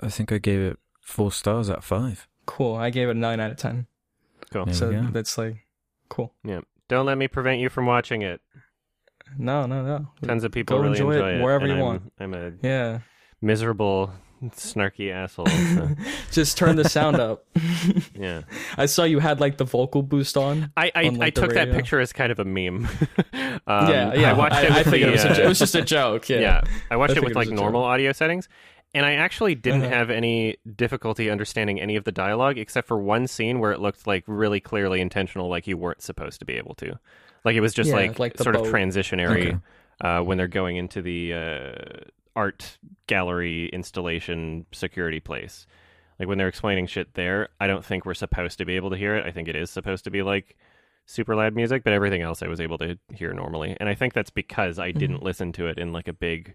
I 0.00 0.08
think 0.08 0.32
I 0.32 0.38
gave 0.38 0.58
it 0.60 0.78
four 1.02 1.30
stars 1.30 1.70
out 1.70 1.78
of 1.78 1.84
five. 1.84 2.26
Cool. 2.46 2.74
I 2.76 2.90
gave 2.90 3.08
it 3.08 3.12
a 3.12 3.18
nine 3.18 3.40
out 3.40 3.50
of 3.50 3.56
ten. 3.56 3.86
cool. 4.52 4.64
There 4.66 4.74
so 4.74 4.90
that's 5.12 5.38
like 5.38 5.56
cool. 6.08 6.32
Yeah. 6.44 6.60
Don't 6.88 7.06
let 7.06 7.16
me 7.18 7.28
prevent 7.28 7.60
you 7.60 7.68
from 7.68 7.86
watching 7.86 8.22
it. 8.22 8.40
No, 9.38 9.66
no, 9.66 9.82
no. 9.82 10.08
Tons 10.26 10.44
of 10.44 10.52
people 10.52 10.76
Go 10.76 10.82
really 10.82 10.98
enjoy 10.98 11.12
it 11.12 11.34
enjoy, 11.34 11.42
wherever 11.44 11.66
you 11.66 11.74
I'm, 11.74 11.78
want. 11.80 12.12
I'm 12.20 12.34
a 12.34 12.52
Yeah. 12.62 12.98
miserable, 13.40 14.12
snarky 14.48 15.10
asshole. 15.10 15.46
so, 15.46 15.88
Just 16.32 16.58
turn 16.58 16.76
the 16.76 16.86
sound 16.88 17.16
up. 17.16 17.46
yeah. 18.14 18.42
I 18.76 18.86
saw 18.86 19.04
you 19.04 19.20
had 19.20 19.40
like 19.40 19.56
the 19.56 19.64
vocal 19.64 20.02
boost 20.02 20.36
on. 20.36 20.70
I 20.76 20.90
I, 20.94 21.06
On, 21.06 21.14
like, 21.14 21.38
I 21.38 21.40
the 21.40 21.46
took 21.46 21.54
that 21.54 21.70
picture 21.72 21.98
as 22.00 22.12
kind 22.12 22.30
of 22.30 22.40
a 22.40 22.44
meme. 22.44 22.86
um, 23.66 23.88
yeah, 23.88 24.12
yeah. 24.14 24.30
I 24.30 24.32
watched 24.34 24.56
it 24.62 24.70
with 24.70 24.84
think 24.84 24.90
the, 25.02 25.08
it 25.08 25.12
was, 25.12 25.24
a, 25.24 25.30
uh, 25.30 25.34
jo- 25.34 25.42
it 25.44 25.48
was 25.48 25.58
just 25.58 25.74
a 25.76 25.82
joke. 25.82 26.28
Yeah. 26.28 26.40
yeah. 26.40 26.60
I 26.90 26.96
watched 26.96 27.14
I 27.14 27.16
it 27.18 27.22
with 27.22 27.30
it 27.32 27.36
like 27.36 27.48
a 27.48 27.54
normal 27.54 27.84
audio 27.84 28.12
settings, 28.12 28.48
and 28.94 29.06
I 29.06 29.14
actually 29.14 29.54
didn't 29.54 29.82
Uh-huh. 29.82 29.94
have 29.94 30.10
any 30.10 30.56
difficulty 30.76 31.30
understanding 31.30 31.80
any 31.80 31.96
of 31.96 32.04
the 32.04 32.12
dialogue 32.12 32.58
except 32.58 32.86
for 32.88 32.98
one 32.98 33.26
scene 33.26 33.58
where 33.58 33.72
it 33.72 33.80
looked 33.80 34.06
like 34.06 34.24
really 34.26 34.60
clearly 34.60 35.00
intentional, 35.00 35.48
like 35.48 35.66
you 35.66 35.76
weren't 35.76 36.02
supposed 36.02 36.40
to 36.40 36.44
be 36.46 36.54
able 36.54 36.74
to. 36.76 36.98
Like 37.44 37.56
it 37.56 37.60
was 37.60 37.74
just 37.74 37.88
Yeah, 37.90 37.96
like, 37.96 38.18
like 38.18 38.38
sort 38.38 38.54
of 38.56 38.62
transitionary 38.62 39.48
Okay. 39.54 39.58
uh, 40.00 40.22
when 40.22 40.38
they're 40.38 40.46
going 40.48 40.76
into 40.76 41.02
the 41.02 41.32
uh, 41.34 41.72
art 42.36 42.78
gallery 43.06 43.68
installation 43.72 44.66
security 44.72 45.20
place. 45.20 45.66
Like 46.18 46.28
when 46.28 46.38
they're 46.38 46.48
explaining 46.48 46.86
shit 46.86 47.14
there, 47.14 47.48
I 47.60 47.66
don't 47.66 47.84
think 47.84 48.04
we're 48.06 48.14
supposed 48.14 48.58
to 48.58 48.64
be 48.64 48.76
able 48.76 48.90
to 48.90 48.96
hear 48.96 49.16
it. 49.16 49.26
I 49.26 49.30
think 49.32 49.48
it 49.48 49.56
is 49.56 49.70
supposed 49.70 50.04
to 50.04 50.10
be 50.10 50.22
like 50.22 50.56
super 51.04 51.34
loud 51.34 51.54
music, 51.54 51.82
but 51.82 51.92
everything 51.92 52.22
else 52.22 52.42
I 52.42 52.46
was 52.46 52.60
able 52.60 52.78
to 52.78 52.96
hear 53.12 53.32
normally. 53.32 53.76
And 53.80 53.88
I 53.88 53.94
think 53.94 54.12
that's 54.12 54.30
because 54.30 54.78
I 54.78 54.92
didn't 54.92 55.22
listen 55.22 55.50
to 55.54 55.66
it 55.66 55.78
in 55.78 55.92
like 55.92 56.06
a 56.06 56.12
big, 56.12 56.54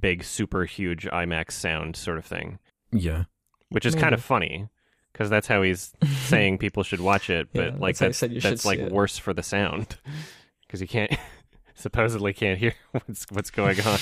big, 0.00 0.24
super 0.24 0.64
huge 0.64 1.04
IMAX 1.06 1.52
sound 1.52 1.96
sort 1.96 2.18
of 2.18 2.24
thing, 2.24 2.58
Yeah. 2.92 3.24
which 3.70 3.86
is 3.86 3.94
kind 3.94 4.14
of 4.14 4.22
funny 4.22 4.68
because 5.12 5.30
that's 5.30 5.46
how 5.46 5.62
he's 5.62 5.92
saying 6.26 6.58
people 6.58 6.82
should 6.82 7.00
watch 7.00 7.30
it. 7.30 7.48
But 7.52 7.74
Yeah, 7.74 7.78
like 7.78 7.96
that's 7.96 7.98
that's, 7.98 8.18
said 8.18 8.32
you 8.32 8.40
that's 8.40 8.64
like 8.64 8.78
it. 8.80 8.92
worse 8.92 9.16
for 9.18 9.32
the 9.32 9.42
sound 9.42 9.96
because 10.66 10.80
you 10.80 10.88
can't 10.88 11.12
supposedly 11.74 12.32
can't 12.32 12.58
hear 12.58 12.74
what's 12.92 13.26
what's 13.30 13.50
going 13.50 13.78
on. 13.80 13.98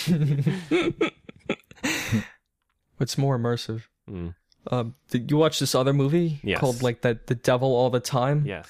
What's 2.98 3.18
more 3.18 3.38
immersive? 3.38 3.82
Mm. 4.08 4.34
Um, 4.70 4.94
did 5.10 5.30
you 5.30 5.36
watch 5.36 5.58
this 5.58 5.74
other 5.74 5.92
movie 5.92 6.38
Yes. 6.44 6.60
called 6.60 6.82
like 6.82 7.00
the 7.00 7.18
the 7.26 7.34
Devil 7.34 7.74
All 7.74 7.90
the 7.90 7.98
Time? 8.00 8.44
Yes, 8.46 8.68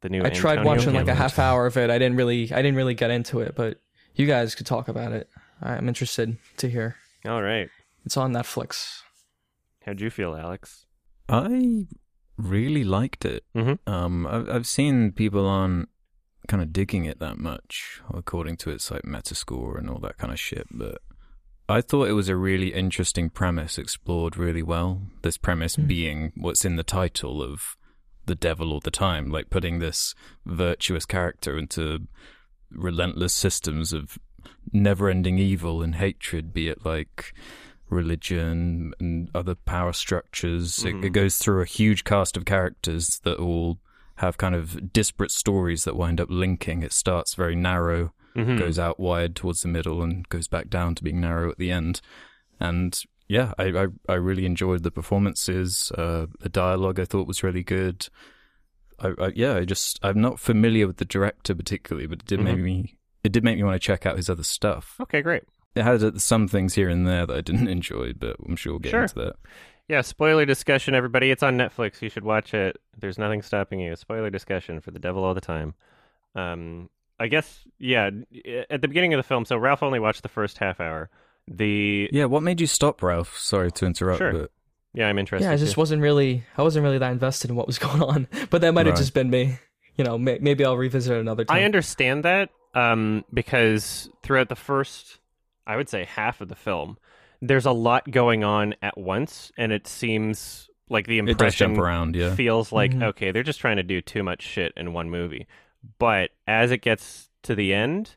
the 0.00 0.08
new. 0.08 0.22
I 0.24 0.30
tried 0.30 0.58
Antonio 0.60 0.70
watching 0.76 0.94
like 0.94 1.08
a 1.08 1.14
half 1.14 1.38
hour 1.38 1.66
of 1.66 1.76
it. 1.76 1.90
I 1.90 1.98
didn't 1.98 2.16
really 2.16 2.50
I 2.52 2.62
didn't 2.62 2.76
really 2.76 2.94
get 2.94 3.10
into 3.10 3.40
it, 3.40 3.54
but 3.54 3.78
you 4.14 4.26
guys 4.26 4.54
could 4.54 4.66
talk 4.66 4.88
about 4.88 5.12
it. 5.12 5.28
I'm 5.62 5.88
interested 5.88 6.36
to 6.58 6.68
hear. 6.70 6.96
All 7.24 7.42
right, 7.42 7.68
It's 8.06 8.16
on 8.16 8.32
Netflix. 8.32 9.02
how'd 9.84 10.00
you 10.00 10.10
feel, 10.10 10.34
Alex? 10.34 10.86
I 11.28 11.86
really 12.36 12.84
liked 12.84 13.24
it. 13.24 13.44
Mhm. 13.54 13.78
Um, 13.86 14.26
I've, 14.26 14.48
I've 14.48 14.66
seen 14.66 15.12
people 15.12 15.46
on 15.46 15.86
kind 16.48 16.62
of 16.62 16.72
digging 16.72 17.04
it 17.04 17.18
that 17.20 17.38
much, 17.38 18.00
according 18.12 18.56
to 18.58 18.70
its 18.70 18.90
like 18.90 19.02
Metascore 19.02 19.78
and 19.78 19.88
all 19.90 19.98
that 20.00 20.16
kind 20.18 20.32
of 20.32 20.40
shit. 20.40 20.66
But 20.70 21.02
I 21.68 21.80
thought 21.82 22.08
it 22.08 22.12
was 22.14 22.28
a 22.28 22.36
really 22.36 22.72
interesting 22.74 23.30
premise, 23.30 23.78
explored 23.78 24.36
really 24.36 24.62
well. 24.62 25.02
This 25.22 25.36
premise 25.36 25.76
Hmm. 25.76 25.86
being 25.86 26.32
what's 26.36 26.64
in 26.64 26.76
the 26.76 26.82
title 26.82 27.42
of 27.42 27.76
the 28.26 28.34
devil 28.34 28.72
all 28.72 28.80
the 28.80 28.90
time, 28.90 29.30
like 29.30 29.50
putting 29.50 29.78
this 29.78 30.14
virtuous 30.46 31.04
character 31.04 31.56
into 31.58 32.08
relentless 32.70 33.34
systems 33.34 33.92
of 33.92 34.18
never-ending 34.72 35.38
evil 35.38 35.82
and 35.82 35.94
hatred, 35.96 36.52
be 36.52 36.68
it 36.68 36.84
like 36.84 37.32
religion 37.88 38.92
and 39.00 39.28
other 39.34 39.54
power 39.54 39.92
structures. 39.92 40.84
It, 40.84 40.94
Mhm. 40.94 41.04
it 41.04 41.10
goes 41.10 41.36
through 41.38 41.60
a 41.62 41.66
huge 41.66 42.04
cast 42.04 42.36
of 42.36 42.44
characters 42.44 43.20
that 43.24 43.38
all 43.38 43.78
have 44.16 44.38
kind 44.38 44.54
of 44.54 44.92
disparate 44.92 45.30
stories 45.32 45.84
that 45.84 45.96
wind 45.96 46.20
up 46.20 46.28
linking. 46.30 46.82
It 46.82 46.92
starts 46.92 47.34
very 47.34 47.56
narrow, 47.56 48.12
Mhm. 48.36 48.58
goes 48.58 48.78
out 48.78 49.00
wide 49.00 49.34
towards 49.34 49.62
the 49.62 49.68
middle, 49.68 50.02
and 50.02 50.28
goes 50.28 50.46
back 50.46 50.68
down 50.68 50.94
to 50.96 51.02
being 51.04 51.20
narrow 51.20 51.50
at 51.50 51.58
the 51.58 51.70
end. 51.72 52.00
And 52.60 53.00
yeah, 53.28 53.54
I 53.58 53.64
I, 53.64 53.86
I 54.08 54.14
really 54.14 54.46
enjoyed 54.46 54.82
the 54.82 54.90
performances. 54.90 55.90
Uh, 55.96 56.26
the 56.40 56.48
dialogue 56.48 57.00
I 57.00 57.04
thought 57.06 57.26
was 57.26 57.42
really 57.42 57.64
good. 57.64 58.08
I, 59.00 59.08
I 59.18 59.32
yeah, 59.34 59.56
I 59.56 59.64
just 59.64 59.98
I'm 60.02 60.20
not 60.20 60.38
familiar 60.38 60.86
with 60.86 60.98
the 60.98 61.04
director 61.06 61.54
particularly, 61.54 62.06
but 62.06 62.20
it 62.20 62.26
did 62.26 62.40
Mhm. 62.40 62.44
make 62.44 62.58
me 62.58 62.98
it 63.24 63.32
did 63.32 63.44
make 63.44 63.56
me 63.56 63.62
want 63.64 63.74
to 63.80 63.84
check 63.86 64.06
out 64.06 64.16
his 64.16 64.28
other 64.30 64.42
stuff. 64.42 64.96
Okay, 65.00 65.22
great. 65.22 65.44
It 65.74 65.82
had 65.82 66.02
uh, 66.02 66.18
some 66.18 66.48
things 66.48 66.74
here 66.74 66.88
and 66.88 67.06
there 67.06 67.26
that 67.26 67.36
I 67.36 67.40
didn't 67.40 67.68
enjoy, 67.78 68.12
but 68.14 68.36
I'm 68.46 68.56
sure 68.56 68.72
we'll 68.74 68.80
get 68.80 68.90
Sure. 68.90 69.02
into 69.02 69.14
that. 69.16 69.36
Yeah, 69.88 70.02
spoiler 70.02 70.44
discussion, 70.46 70.94
everybody. 70.94 71.30
It's 71.32 71.42
on 71.42 71.56
Netflix. 71.58 72.00
You 72.00 72.08
should 72.10 72.24
watch 72.24 72.54
it. 72.54 72.76
There's 72.98 73.18
nothing 73.18 73.42
stopping 73.42 73.80
you. 73.80 73.96
Spoiler 73.96 74.30
discussion 74.30 74.80
for 74.80 74.92
the 74.92 75.00
devil 75.00 75.24
all 75.24 75.34
the 75.34 75.40
time. 75.40 75.74
Um, 76.34 76.88
I 77.18 77.26
guess, 77.26 77.64
yeah, 77.78 78.10
at 78.70 78.80
the 78.82 78.88
beginning 78.88 79.12
of 79.14 79.18
the 79.18 79.22
film, 79.24 79.44
so 79.44 79.56
Ralph 79.56 79.82
only 79.82 79.98
watched 79.98 80.22
the 80.22 80.28
first 80.28 80.58
half 80.58 80.80
hour. 80.80 81.10
The 81.48 82.08
Yeah, 82.12 82.26
what 82.26 82.42
made 82.42 82.60
you 82.60 82.66
stop, 82.66 83.02
Ralph? 83.02 83.36
Sorry 83.36 83.70
to 83.72 83.86
interrupt, 83.86 84.18
Sure. 84.18 84.32
but 84.32 84.50
yeah, 84.94 85.08
I'm 85.08 85.18
interested. 85.18 85.46
Yeah, 85.46 85.52
I 85.52 85.56
just 85.56 85.74
too. 85.74 85.80
wasn't 85.80 86.02
really 86.02 86.44
I 86.56 86.62
wasn't 86.62 86.84
really 86.84 86.98
that 86.98 87.10
invested 87.12 87.50
in 87.50 87.56
what 87.56 87.66
was 87.66 87.78
going 87.86 88.02
on. 88.02 88.28
But 88.48 88.60
that 88.62 88.72
might 88.72 88.86
have 88.86 88.94
Right. 88.94 89.00
just 89.00 89.12
been 89.14 89.28
me. 89.30 89.58
You 89.96 90.04
know, 90.04 90.16
may, 90.16 90.38
maybe 90.40 90.64
I'll 90.64 90.76
revisit 90.76 91.16
it 91.16 91.20
another 91.20 91.44
time. 91.44 91.56
I 91.58 91.64
understand 91.64 92.24
that 92.24 92.50
um, 92.74 93.24
because 93.32 94.08
throughout 94.22 94.48
the 94.48 94.56
first, 94.56 95.18
I 95.66 95.76
would 95.76 95.88
say 95.88 96.04
half 96.04 96.40
of 96.40 96.48
the 96.48 96.54
film, 96.56 96.98
there's 97.42 97.66
a 97.66 97.72
lot 97.72 98.10
going 98.10 98.44
on 98.44 98.74
at 98.82 98.96
once, 98.98 99.50
and 99.56 99.72
it 99.72 99.86
seems 99.86 100.68
like 100.88 101.06
the 101.06 101.18
impression 101.18 101.78
around. 101.78 102.16
Yeah, 102.16 102.34
feels 102.34 102.72
like 102.72 102.92
Mhm. 102.92 103.02
okay, 103.04 103.30
they're 103.30 103.42
just 103.42 103.60
trying 103.60 103.76
to 103.76 103.82
do 103.82 104.00
too 104.00 104.22
much 104.22 104.42
shit 104.42 104.72
in 104.76 104.92
one 104.92 105.08
movie. 105.10 105.46
But 105.98 106.30
as 106.46 106.70
it 106.70 106.82
gets 106.82 107.30
to 107.44 107.54
the 107.54 107.72
end, 107.72 108.16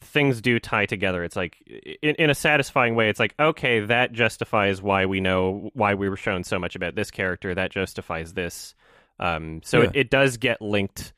things 0.00 0.40
do 0.40 0.58
tie 0.58 0.86
together. 0.86 1.22
It's 1.24 1.36
like 1.36 1.58
in, 2.02 2.14
in 2.16 2.30
a 2.30 2.34
satisfying 2.34 2.94
way. 2.94 3.08
It's 3.10 3.20
like 3.20 3.34
okay, 3.38 3.80
that 3.80 4.12
justifies 4.12 4.80
why 4.82 5.06
we 5.06 5.20
know 5.20 5.70
why 5.74 5.94
we 5.94 6.08
were 6.08 6.16
shown 6.16 6.44
so 6.44 6.58
much 6.58 6.74
about 6.76 6.94
this 6.94 7.10
character. 7.10 7.54
That 7.54 7.70
justifies 7.70 8.32
this. 8.34 8.74
Um, 9.20 9.60
so 9.64 9.82
Yeah. 9.82 9.88
it, 9.88 9.96
it 9.96 10.10
does 10.10 10.36
get 10.36 10.62
linked 10.62 11.12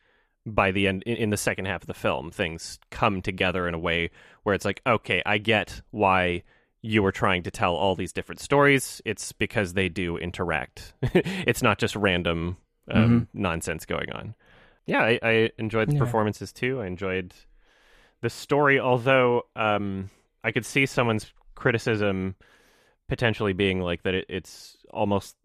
by 0.46 0.70
the 0.70 0.86
end 0.88 1.02
in, 1.04 1.16
in 1.16 1.30
the 1.30 1.36
second 1.36 1.66
half 1.66 1.82
of 1.82 1.86
the 1.86 1.94
film. 1.94 2.30
Things 2.30 2.78
come 2.90 3.22
together 3.22 3.68
in 3.68 3.74
a 3.74 3.78
way 3.78 4.10
where 4.42 4.54
it's 4.54 4.64
like 4.64 4.80
okay, 4.86 5.22
I 5.26 5.38
get 5.38 5.80
why 5.90 6.42
you 6.82 7.02
were 7.02 7.12
trying 7.12 7.42
to 7.42 7.50
tell 7.50 7.74
all 7.76 7.94
these 7.94 8.12
different 8.12 8.40
stories. 8.40 9.02
It's 9.04 9.32
because 9.32 9.74
they 9.74 9.88
do 9.90 10.16
interact. 10.16 10.94
it's 11.02 11.62
not 11.62 11.78
just 11.78 11.94
random 11.94 12.56
um, 12.90 13.28
nonsense 13.34 13.84
going 13.84 14.10
on. 14.12 14.34
Yeah, 14.86 15.02
I, 15.02 15.18
I 15.22 15.50
enjoyed 15.58 15.88
the 15.88 15.94
Yeah. 15.94 15.98
performances 16.00 16.52
too. 16.52 16.80
I 16.80 16.86
enjoyed 16.86 17.34
the 18.22 18.30
story, 18.30 18.80
although 18.80 19.42
um, 19.56 20.08
I 20.42 20.52
could 20.52 20.64
see 20.64 20.86
someone's 20.86 21.32
criticism 21.54 22.34
potentially 23.08 23.52
being 23.52 23.80
like 23.80 24.02
that. 24.04 24.14
It, 24.14 24.24
it's 24.28 24.78
almost. 24.90 25.36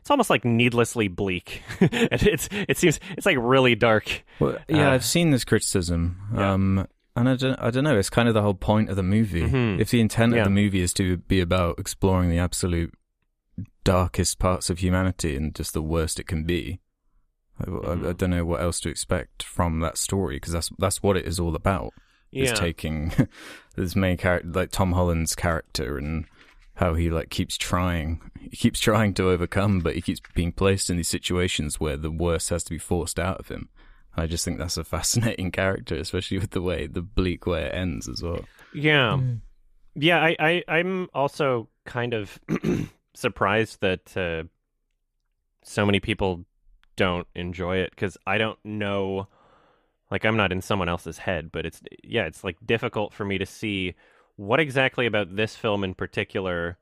It's 0.00 0.10
almost 0.10 0.30
like 0.30 0.44
needlessly 0.44 1.08
bleak. 1.08 1.62
it's 1.80 2.48
it 2.52 2.76
seems 2.78 2.98
it's 3.16 3.26
like 3.26 3.36
really 3.40 3.74
dark. 3.74 4.24
Well, 4.40 4.58
yeah, 4.68 4.88
Uh, 4.88 4.94
I've 4.94 5.04
seen 5.04 5.30
this 5.30 5.44
criticism. 5.44 6.18
yeah. 6.34 6.52
Um, 6.52 6.86
and 7.14 7.28
I 7.28 7.36
don't, 7.36 7.56
I 7.60 7.70
don't 7.70 7.84
know. 7.84 7.98
It's 7.98 8.08
kind 8.10 8.26
of 8.28 8.34
the 8.34 8.40
whole 8.42 8.54
point 8.54 8.88
of 8.88 8.96
the 8.96 9.02
movie. 9.02 9.42
Mhm. 9.42 9.78
If 9.80 9.90
the 9.90 10.00
intent 10.00 10.32
Yeah. 10.34 10.40
of 10.40 10.44
the 10.44 10.50
movie 10.50 10.80
is 10.80 10.94
to 10.94 11.18
be 11.18 11.40
about 11.40 11.78
exploring 11.78 12.30
the 12.30 12.38
absolute 12.38 12.92
darkest 13.84 14.38
parts 14.38 14.70
of 14.70 14.78
humanity 14.78 15.36
and 15.36 15.54
just 15.54 15.72
the 15.74 15.82
worst 15.82 16.18
it 16.20 16.26
can 16.26 16.44
be, 16.44 16.80
I, 17.60 17.64
I- 17.70 17.92
I 17.92 17.96
Mhm. 17.96 18.16
don't 18.16 18.30
know 18.30 18.44
what 18.44 18.60
else 18.62 18.80
to 18.80 18.88
expect 18.88 19.42
from 19.42 19.80
that 19.80 19.98
story 19.98 20.36
because 20.36 20.52
that's 20.52 20.70
that's 20.78 21.02
what 21.02 21.16
it 21.16 21.26
is 21.26 21.38
all 21.38 21.54
about. 21.54 21.92
Is 22.32 22.50
taking 22.52 23.12
this 23.76 23.94
main 23.94 24.16
character, 24.16 24.48
like 24.48 24.70
Tom 24.70 24.92
Holland's 24.92 25.34
character, 25.36 25.98
and 25.98 26.24
how 26.82 26.94
he 26.94 27.10
like 27.10 27.30
keeps 27.30 27.56
trying, 27.56 28.20
he 28.40 28.56
keeps 28.56 28.80
trying 28.80 29.14
to 29.14 29.28
overcome, 29.28 29.78
but 29.78 29.94
he 29.94 30.02
keeps 30.02 30.20
being 30.34 30.50
placed 30.50 30.90
in 30.90 30.96
these 30.96 31.08
situations 31.08 31.78
where 31.78 31.96
the 31.96 32.10
worst 32.10 32.48
has 32.48 32.64
to 32.64 32.70
be 32.70 32.78
forced 32.78 33.20
out 33.20 33.38
of 33.38 33.48
him. 33.48 33.68
I 34.16 34.26
just 34.26 34.44
think 34.44 34.58
that's 34.58 34.76
a 34.76 34.84
fascinating 34.96 35.52
character, 35.52 35.94
especially 35.94 36.38
with 36.38 36.50
the 36.50 36.60
way 36.60 36.88
the 36.88 37.00
bleak 37.00 37.46
way 37.46 37.62
it 37.62 37.74
ends 37.74 38.08
as 38.08 38.20
well. 38.20 38.44
Yeah. 38.74 39.12
Mm. 39.12 39.40
Yeah, 39.94 40.20
I, 40.20 40.36
I 40.40 40.64
I'm 40.66 41.08
also 41.14 41.68
kind 41.84 42.14
of 42.14 42.40
surprised 43.14 43.80
that 43.82 44.16
uh, 44.16 44.48
so 45.62 45.86
many 45.86 46.00
people 46.00 46.44
don't 46.96 47.28
enjoy 47.34 47.76
it 47.76 47.90
because 47.90 48.16
I 48.26 48.38
don't 48.38 48.58
know. 48.64 49.28
Like 50.10 50.24
I'm 50.24 50.36
not 50.36 50.50
in 50.50 50.62
someone 50.62 50.88
else's 50.88 51.18
head, 51.18 51.52
but 51.52 51.64
it's 51.64 51.80
yeah, 52.02 52.24
it's 52.24 52.42
like 52.42 52.56
difficult 52.66 53.12
for 53.12 53.24
me 53.24 53.38
to 53.38 53.46
see 53.46 53.94
what 54.36 54.60
exactly 54.60 55.06
about 55.06 55.36
this 55.36 55.56
film 55.56 55.84
in 55.84 55.94
particular 55.94 56.78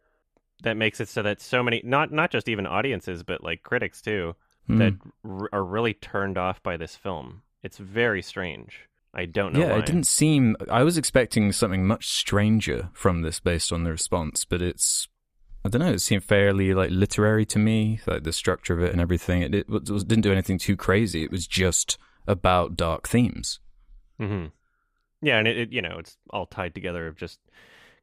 that 0.62 0.76
makes 0.76 1.00
it 1.00 1.08
so 1.08 1.22
that 1.22 1.40
so 1.40 1.62
many 1.62 1.80
not 1.84 2.12
not 2.12 2.30
just 2.30 2.48
even 2.48 2.66
audiences 2.66 3.22
but 3.22 3.42
like 3.42 3.62
critics 3.62 4.00
too 4.02 4.34
Hmm. 4.66 4.78
that 4.78 4.94
r- 5.24 5.48
are 5.52 5.64
really 5.64 5.94
turned 5.94 6.38
off 6.38 6.62
by 6.62 6.76
this 6.76 6.94
film. 6.94 7.42
It's 7.62 7.78
very 7.78 8.22
strange. 8.22 8.88
I 9.12 9.24
don't 9.26 9.52
know 9.52 9.60
yeah, 9.60 9.72
why. 9.72 9.78
it 9.78 9.86
didn't 9.86 10.06
seem. 10.06 10.56
I 10.70 10.84
was 10.84 10.96
expecting 10.96 11.50
something 11.50 11.84
much 11.86 12.08
stranger 12.08 12.90
from 12.92 13.22
this 13.22 13.40
based 13.40 13.72
on 13.72 13.82
the 13.84 13.90
response, 13.90 14.44
but 14.44 14.62
it's. 14.62 15.08
I 15.64 15.68
don't 15.68 15.80
know. 15.80 15.92
It 15.92 16.00
seemed 16.00 16.24
fairly 16.24 16.72
like 16.72 16.90
literary 16.90 17.44
to 17.46 17.58
me, 17.58 18.00
like 18.06 18.22
the 18.22 18.32
structure 18.32 18.74
of 18.74 18.82
it 18.82 18.92
and 18.92 19.00
everything. 19.00 19.42
It, 19.42 19.54
it, 19.54 19.68
was, 19.68 20.04
didn't 20.04 20.22
do 20.22 20.32
anything 20.32 20.58
too 20.58 20.76
crazy. 20.76 21.24
It 21.24 21.32
was 21.32 21.46
just 21.46 21.98
about 22.28 22.76
dark 22.76 23.08
themes. 23.08 23.58
hmm 24.18 24.46
Yeah, 25.22 25.38
and 25.38 25.46
it, 25.48 25.58
it 25.58 25.72
you 25.72 25.82
know 25.82 25.96
it's 25.98 26.16
all 26.30 26.46
tied 26.46 26.74
together 26.74 27.06
of 27.06 27.16
just 27.16 27.38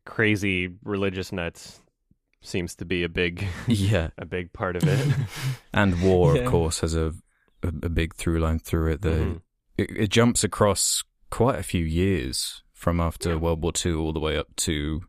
crazy 0.05 0.69
religious 0.83 1.31
nuts 1.31 1.81
seems 2.41 2.75
to 2.75 2.85
be 2.85 3.03
a 3.03 3.09
big 3.09 3.45
yeah, 3.67 4.09
a 4.17 4.25
big 4.25 4.53
part 4.53 4.75
of 4.75 4.83
it. 4.83 5.15
and 5.73 6.01
war, 6.01 6.35
Yeah. 6.35 6.41
of 6.43 6.49
course, 6.51 6.79
has 6.81 6.95
a, 6.95 7.13
a 7.63 7.67
a 7.83 7.89
big 7.89 8.15
through 8.15 8.39
line 8.39 8.59
through 8.59 8.93
it. 8.93 9.01
The 9.01 9.09
Mhm. 9.09 9.41
it, 9.77 9.89
it 9.91 10.07
jumps 10.09 10.43
across 10.43 11.03
quite 11.29 11.59
a 11.59 11.63
few 11.63 11.83
years 11.83 12.63
from 12.73 12.99
after 12.99 13.31
Yeah. 13.31 13.35
World 13.37 13.61
War 13.63 13.71
Two 13.73 13.99
all 13.99 14.13
the 14.13 14.19
way 14.19 14.37
up 14.37 14.55
to 14.57 15.01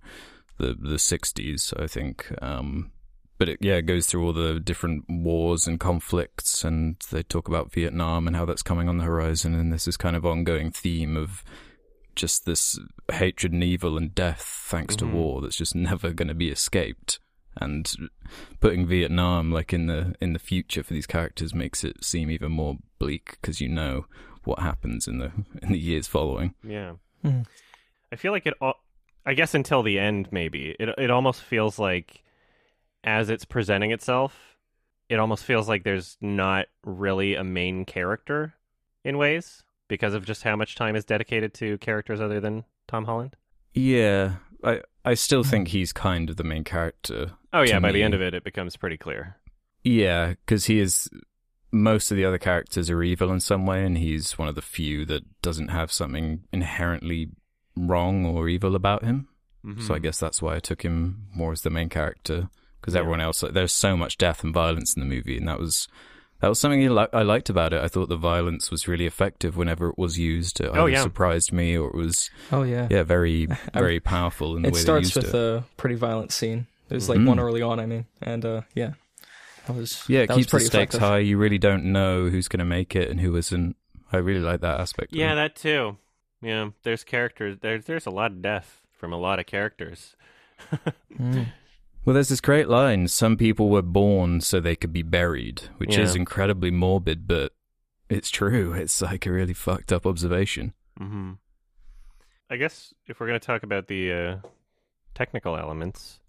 the 0.58 0.74
the 0.74 0.98
sixties, 0.98 1.72
I 1.78 1.86
think. 1.86 2.32
Um, 2.42 2.90
but 3.38 3.48
it, 3.50 3.58
yeah, 3.60 3.74
it 3.76 3.82
goes 3.82 4.06
through 4.06 4.24
all 4.26 4.32
the 4.32 4.58
different 4.58 5.04
wars 5.08 5.68
and 5.68 5.78
conflicts, 5.78 6.64
and 6.64 6.96
they 7.12 7.22
talk 7.22 7.46
about 7.46 7.70
Vietnam 7.72 8.26
and 8.26 8.34
how 8.34 8.44
that's 8.44 8.62
coming 8.64 8.88
on 8.88 8.96
the 8.98 9.04
horizon, 9.04 9.54
and 9.54 9.72
this 9.72 9.86
is 9.86 9.96
kind 9.96 10.16
of 10.16 10.26
ongoing 10.26 10.72
theme 10.72 11.16
of 11.16 11.44
just 12.18 12.44
this 12.44 12.78
hatred 13.10 13.52
and 13.52 13.64
evil 13.64 13.96
and 13.96 14.14
death 14.14 14.42
thanks 14.42 14.94
Mhm. 14.94 14.98
to 14.98 15.06
war 15.06 15.40
that's 15.40 15.56
just 15.56 15.74
never 15.74 16.12
going 16.12 16.28
to 16.28 16.34
be 16.34 16.50
escaped. 16.50 17.18
And 17.60 17.90
putting 18.60 18.86
Vietnam 18.86 19.50
like 19.50 19.72
in 19.72 19.86
the 19.86 20.14
in 20.20 20.32
the 20.32 20.38
future 20.38 20.82
for 20.84 20.92
these 20.92 21.06
characters 21.06 21.54
makes 21.54 21.82
it 21.82 22.04
seem 22.04 22.30
even 22.30 22.52
more 22.52 22.76
bleak 22.98 23.30
because 23.40 23.60
you 23.60 23.68
know 23.68 24.06
what 24.44 24.60
happens 24.60 25.08
in 25.08 25.18
the 25.18 25.32
in 25.62 25.72
the 25.72 25.78
years 25.78 26.06
following. 26.06 26.54
yeah, 26.62 26.94
Mhm. 27.24 27.46
I 28.12 28.16
feel 28.16 28.32
like 28.32 28.46
it. 28.46 28.54
I 29.26 29.34
guess 29.34 29.54
until 29.54 29.82
the 29.82 29.98
end, 29.98 30.28
maybe 30.32 30.76
it. 30.78 30.88
It 30.98 31.10
almost 31.10 31.42
feels 31.42 31.78
like 31.78 32.22
as 33.04 33.28
it's 33.30 33.44
presenting 33.44 33.90
itself, 33.90 34.56
it 35.08 35.18
almost 35.18 35.44
feels 35.44 35.68
like 35.68 35.82
there's 35.84 36.16
not 36.20 36.66
really 36.84 37.34
a 37.34 37.44
main 37.44 37.84
character 37.84 38.54
in 39.04 39.18
ways. 39.18 39.64
Because 39.88 40.14
of 40.14 40.24
just 40.24 40.42
how 40.42 40.56
much 40.56 40.74
time 40.76 40.94
is 40.96 41.04
dedicated 41.04 41.54
to 41.54 41.78
characters 41.78 42.20
other 42.20 42.40
than 42.40 42.64
Tom 42.86 43.04
Holland. 43.04 43.34
Yeah, 43.74 44.36
I 44.64 44.80
I 45.04 45.14
still 45.14 45.42
hmm. 45.42 45.50
think 45.50 45.68
he's 45.68 45.92
kind 45.92 46.30
of 46.30 46.36
the 46.36 46.44
main 46.44 46.64
character. 46.64 47.32
Oh 47.52 47.62
yeah, 47.62 47.74
To 47.76 47.80
by 47.80 47.92
the 47.92 48.02
end 48.02 48.14
of 48.14 48.20
it, 48.22 48.34
it 48.34 48.44
becomes 48.44 48.76
pretty 48.76 48.96
clear. 48.96 49.36
Yeah, 49.84 50.30
because 50.30 50.66
he 50.66 50.78
is. 50.80 51.08
Most 51.70 52.10
of 52.10 52.16
the 52.16 52.24
other 52.24 52.38
characters 52.38 52.88
are 52.88 53.02
evil 53.02 53.30
in 53.30 53.40
some 53.40 53.66
way, 53.66 53.84
and 53.84 53.98
he's 53.98 54.38
one 54.38 54.48
of 54.48 54.54
the 54.54 54.62
few 54.62 55.04
that 55.04 55.42
doesn't 55.42 55.68
have 55.68 55.92
something 55.92 56.44
inherently 56.50 57.28
wrong 57.76 58.24
or 58.24 58.48
evil 58.48 58.74
about 58.74 59.04
him. 59.04 59.28
Mm-hmm. 59.64 59.82
So 59.82 59.94
I 59.94 59.98
guess 59.98 60.18
that's 60.18 60.40
why 60.40 60.56
I 60.56 60.60
took 60.60 60.82
him 60.82 61.26
more 61.34 61.52
as 61.52 61.60
the 61.60 61.70
main 61.70 61.90
character 61.90 62.48
because 62.80 62.94
Yeah. 62.94 63.00
everyone 63.00 63.20
else, 63.20 63.44
there's 63.52 63.72
so 63.72 63.96
much 63.98 64.16
death 64.16 64.42
and 64.42 64.54
violence 64.54 64.96
in 64.96 65.00
the 65.00 65.14
movie, 65.14 65.36
and 65.36 65.46
that 65.46 65.58
was 65.58 65.88
that 66.40 66.48
was 66.48 66.58
something 66.60 66.82
I 67.12 67.22
liked 67.22 67.48
about 67.50 67.72
it. 67.72 67.80
I 67.82 67.88
thought 67.88 68.08
the 68.08 68.16
violence 68.16 68.70
was 68.70 68.86
really 68.88 69.06
effective 69.06 69.56
whenever 69.56 69.88
it 69.90 69.98
was 69.98 70.18
used. 70.18 70.60
It 70.60 70.70
Oh, 70.72 70.86
yeah. 70.86 71.02
surprised 71.02 71.52
me 71.52 71.76
or 71.76 71.88
it 71.88 71.94
was 71.94 72.30
Oh 72.52 72.62
yeah. 72.62 72.86
yeah 72.90 73.02
very 73.02 73.48
I- 73.74 73.80
very 73.80 74.00
powerful 74.00 74.56
in 74.56 74.62
the 74.62 74.68
it 74.68 74.74
way 74.74 74.80
starts 74.80 75.14
they 75.14 75.20
used 75.20 75.32
with 75.32 75.34
it. 75.34 75.38
a 75.58 75.64
pretty 75.76 75.96
violent 75.96 76.32
scene. 76.32 76.66
There's 76.88 77.08
like 77.08 77.18
Mhm. 77.18 77.26
one 77.26 77.38
early 77.40 77.60
on, 77.62 77.78
I 77.80 77.86
mean, 77.86 78.06
and 78.22 78.44
uh, 78.44 78.62
yeah, 78.74 78.92
that 79.66 79.76
was 79.76 80.02
yeah, 80.08 80.20
it 80.20 80.28
that 80.28 80.36
was 80.36 80.46
keeps 80.46 80.52
the 80.52 80.60
stakes 80.60 80.94
effective. 80.94 81.00
high. 81.00 81.18
You 81.18 81.36
really 81.36 81.58
don't 81.58 81.84
know 81.92 82.28
who's 82.30 82.48
going 82.48 82.60
to 82.60 82.64
make 82.64 82.96
it 82.96 83.10
and 83.10 83.20
who 83.20 83.36
isn't. 83.36 83.76
I 84.10 84.16
really 84.18 84.40
like 84.40 84.60
that 84.62 84.80
aspect. 84.80 85.12
Yeah, 85.14 85.34
that 85.34 85.54
too. 85.54 85.98
Yeah, 86.40 86.70
there's 86.84 87.04
characters. 87.04 87.58
There's 87.60 87.84
there's 87.84 88.06
a 88.06 88.10
lot 88.10 88.30
of 88.30 88.40
death 88.40 88.80
from 88.92 89.12
a 89.12 89.18
lot 89.18 89.38
of 89.38 89.46
characters. 89.46 90.14
Mm. 91.18 91.46
Well, 92.08 92.14
there's 92.14 92.30
this 92.30 92.40
great 92.40 92.70
line. 92.70 93.06
Some 93.08 93.36
people 93.36 93.68
were 93.68 93.82
born 93.82 94.40
so 94.40 94.60
they 94.60 94.76
could 94.76 94.94
be 94.94 95.02
buried, 95.02 95.64
which 95.76 95.98
is 95.98 96.16
incredibly 96.16 96.70
morbid, 96.70 97.28
but 97.28 97.52
it's 98.08 98.30
true. 98.30 98.72
It's 98.72 99.02
like 99.02 99.26
a 99.26 99.30
really 99.30 99.52
fucked 99.52 99.92
up 99.92 100.06
observation. 100.06 100.72
hmm 100.96 101.32
I 102.48 102.56
guess 102.56 102.94
if 103.08 103.20
we're 103.20 103.26
gonna 103.26 103.38
talk 103.38 103.62
about 103.62 103.88
the 103.88 104.10
uh, 104.10 104.36
technical 105.14 105.54
elements, 105.58 106.20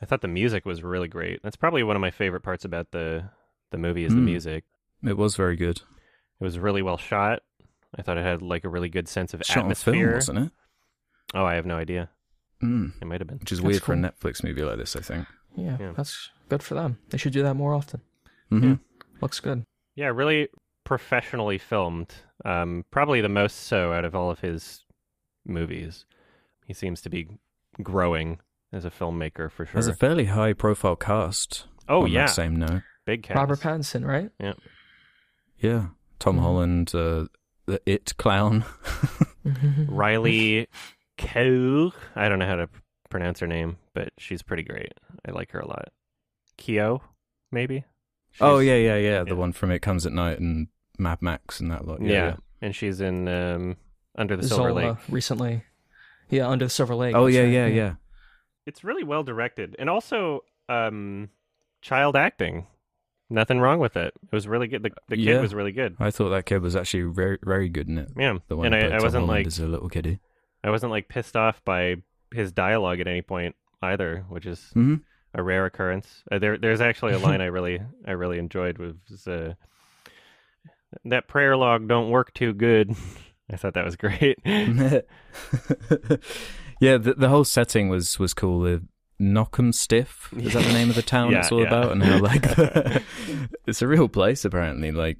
I 0.00 0.06
thought 0.06 0.20
the 0.20 0.28
music 0.28 0.64
was 0.64 0.84
really 0.84 1.08
great. 1.08 1.42
That's 1.42 1.56
probably 1.56 1.82
one 1.82 1.96
of 1.96 2.00
my 2.00 2.12
favorite 2.12 2.42
parts 2.44 2.64
about 2.64 2.92
the 2.92 3.24
the 3.72 3.78
movie 3.78 4.04
is 4.04 4.12
the 4.14 4.20
Hmm. 4.20 4.26
music. 4.26 4.62
It 5.02 5.16
was 5.16 5.34
very 5.34 5.56
good. 5.56 5.78
It 5.78 6.44
was 6.44 6.60
really 6.60 6.80
well 6.80 6.96
shot. 6.96 7.42
I 7.98 8.02
thought 8.02 8.18
it 8.18 8.22
had 8.24 8.40
like 8.40 8.62
a 8.62 8.68
really 8.68 8.88
good 8.88 9.08
sense 9.08 9.34
of 9.34 9.42
Shot 9.44 9.64
on 9.64 9.74
film, 9.74 9.96
atmosphere. 9.96 10.14
wasn't 10.14 10.38
it? 10.38 10.52
oh, 11.34 11.44
I 11.44 11.54
have 11.54 11.66
no 11.66 11.76
idea. 11.76 12.08
Mm. 12.62 12.92
It 13.00 13.04
might 13.06 13.20
have 13.20 13.28
been. 13.28 13.38
Which 13.38 13.52
is 13.52 13.58
That's 13.58 13.66
weird 13.66 13.82
for 13.82 13.92
a. 13.92 13.96
Netflix 13.96 14.44
movie 14.44 14.62
like 14.62 14.78
this, 14.78 14.94
I 14.96 15.00
think. 15.00 15.26
Yeah, 15.56 15.76
Yeah. 15.80 15.92
that's 15.96 16.30
good 16.48 16.62
for 16.62 16.74
them. 16.74 16.98
They 17.10 17.18
should 17.18 17.32
do 17.32 17.42
that 17.42 17.54
more 17.54 17.74
often. 17.74 18.00
hmm 18.50 18.74
Looks 19.20 19.40
good. 19.40 19.64
Yeah, 19.96 20.06
really 20.08 20.48
professionally 20.84 21.58
filmed. 21.58 22.12
Um, 22.44 22.84
probably 22.90 23.20
the 23.20 23.28
most 23.28 23.56
so 23.60 23.92
out 23.92 24.04
of 24.04 24.14
all 24.14 24.30
of 24.30 24.40
his 24.40 24.84
movies. 25.46 26.04
He 26.66 26.72
seems 26.74 27.00
to 27.02 27.10
be 27.10 27.28
growing 27.82 28.38
as 28.72 28.84
a 28.84 28.90
filmmaker 28.90 29.50
for 29.50 29.66
sure. 29.66 29.74
There's 29.74 29.86
a 29.88 29.94
fairly 29.94 30.26
high 30.26 30.52
profile 30.54 30.96
cast. 30.96 31.66
oh 31.88 32.02
on 32.02 32.10
yeah, 32.10 32.26
That 32.26 32.32
same 32.34 32.56
note. 32.56 32.82
big 33.04 33.22
cast. 33.24 33.36
Robert 33.36 33.60
Pattinson, 33.60 34.06
right? 34.06 34.30
Yeah. 34.40 34.54
Yeah. 35.58 35.86
Tom 36.18 36.36
Mhm. 36.36 36.40
Holland, 36.42 36.94
uh, 36.94 37.26
the 37.66 37.80
It 37.86 38.16
clown. 38.18 38.64
Riley 39.88 40.68
Keough. 41.22 41.92
I 42.16 42.28
don't 42.28 42.38
know 42.38 42.46
how 42.46 42.56
to 42.56 42.68
pronounce 43.10 43.40
her 43.40 43.46
name, 43.46 43.78
but 43.94 44.10
she's 44.18 44.42
pretty 44.42 44.62
great. 44.62 44.92
I 45.26 45.30
like 45.32 45.50
her 45.52 45.60
a 45.60 45.66
lot. 45.66 45.88
Keo, 46.56 47.02
maybe. 47.50 47.84
oh, 48.40 48.58
yeah, 48.58 48.76
yeah, 48.76 48.96
yeah. 48.96 49.22
The 49.24 49.30
yeah. 49.30 49.34
one 49.34 49.52
from 49.52 49.70
It 49.70 49.80
Comes 49.82 50.06
at 50.06 50.12
Night 50.12 50.38
and 50.40 50.68
Mad 50.98 51.20
Max 51.22 51.60
and 51.60 51.70
that 51.70 51.86
lot. 51.86 52.00
yeah, 52.02 52.08
Yeah. 52.10 52.24
yeah. 52.26 52.36
and 52.60 52.74
she's 52.74 53.00
in 53.00 53.28
um, 53.28 53.76
Under 54.16 54.36
the 54.36 54.46
Silver 54.46 54.72
Lake. 54.72 54.96
recently. 55.08 55.64
Yeah, 56.30 56.48
Under 56.48 56.66
the 56.66 56.70
Silver 56.70 56.94
Lake. 56.94 57.14
Oh, 57.14 57.26
yeah, 57.26 57.40
right, 57.42 57.50
yeah, 57.52 57.66
yeah. 57.66 57.94
It's 58.66 58.84
really 58.84 59.02
well 59.04 59.22
directed, 59.24 59.74
and 59.78 59.90
also 59.90 60.44
um, 60.68 61.30
child 61.80 62.16
acting. 62.16 62.66
Nothing 63.28 63.60
wrong 63.60 63.78
with 63.80 63.96
it. 63.96 64.12
It 64.24 64.32
was 64.34 64.46
really 64.46 64.68
good. 64.68 64.82
The, 64.82 64.90
the 65.08 65.16
kid 65.16 65.24
Yeah. 65.24 65.40
was 65.40 65.54
really 65.54 65.72
good. 65.72 65.96
I 65.98 66.10
thought 66.10 66.28
that 66.30 66.44
kid 66.46 66.60
was 66.60 66.76
actually 66.76 67.04
very, 67.04 67.38
very 67.42 67.68
good 67.70 67.88
in 67.88 67.96
it. 67.98 68.10
Yeah, 68.16 68.38
The 68.48 68.56
one 68.56 68.66
and 68.66 68.74
I, 68.74 68.88
I 68.96 69.02
wasn't 69.02 69.24
Holland 69.24 69.28
like 69.28 69.46
as 69.46 69.58
a 69.58 69.66
little 69.66 69.88
kiddie. 69.88 70.20
I 70.64 70.70
wasn't 70.70 70.92
like 70.92 71.08
pissed 71.08 71.36
off 71.36 71.64
by 71.64 71.96
his 72.32 72.52
dialogue 72.52 73.00
at 73.00 73.08
any 73.08 73.22
point 73.22 73.56
either, 73.82 74.24
which 74.28 74.46
is 74.46 74.74
hmm 74.74 74.96
a 75.34 75.42
rare 75.42 75.64
occurrence. 75.66 76.22
Uh, 76.30 76.38
there, 76.38 76.58
there's 76.58 76.80
actually 76.80 77.12
a 77.12 77.18
line 77.18 77.40
I 77.40 77.46
really, 77.46 77.80
I 78.06 78.12
really 78.12 78.38
enjoyed 78.38 78.78
was 78.78 79.26
uh, 79.26 79.54
that 81.04 81.28
prayer 81.28 81.56
log 81.56 81.88
don't 81.88 82.10
work 82.10 82.32
too 82.34 82.52
good. 82.52 82.94
I 83.50 83.56
thought 83.56 83.74
that 83.74 83.84
was 83.84 83.96
great. 83.96 84.38
yeah, 84.44 85.02
the, 86.96 87.14
the 87.16 87.28
whole 87.28 87.44
setting 87.44 87.88
was 87.88 88.18
was 88.18 88.34
cool. 88.34 88.60
The 88.60 88.82
Knockemstiff 89.20 90.32
is 90.42 90.54
that 90.54 90.64
the 90.64 90.72
name 90.72 90.88
of 90.90 90.96
the 90.96 91.02
town 91.02 91.32
Yeah, 91.32 91.40
it's 91.40 91.52
all 91.52 91.62
yeah. 91.62 91.66
about, 91.68 91.92
and 91.92 92.02
how 92.02 92.18
like 92.18 92.42
the, 92.42 93.02
it's 93.66 93.82
a 93.82 93.86
real 93.86 94.08
place 94.08 94.44
apparently. 94.44 94.90
Like, 94.90 95.18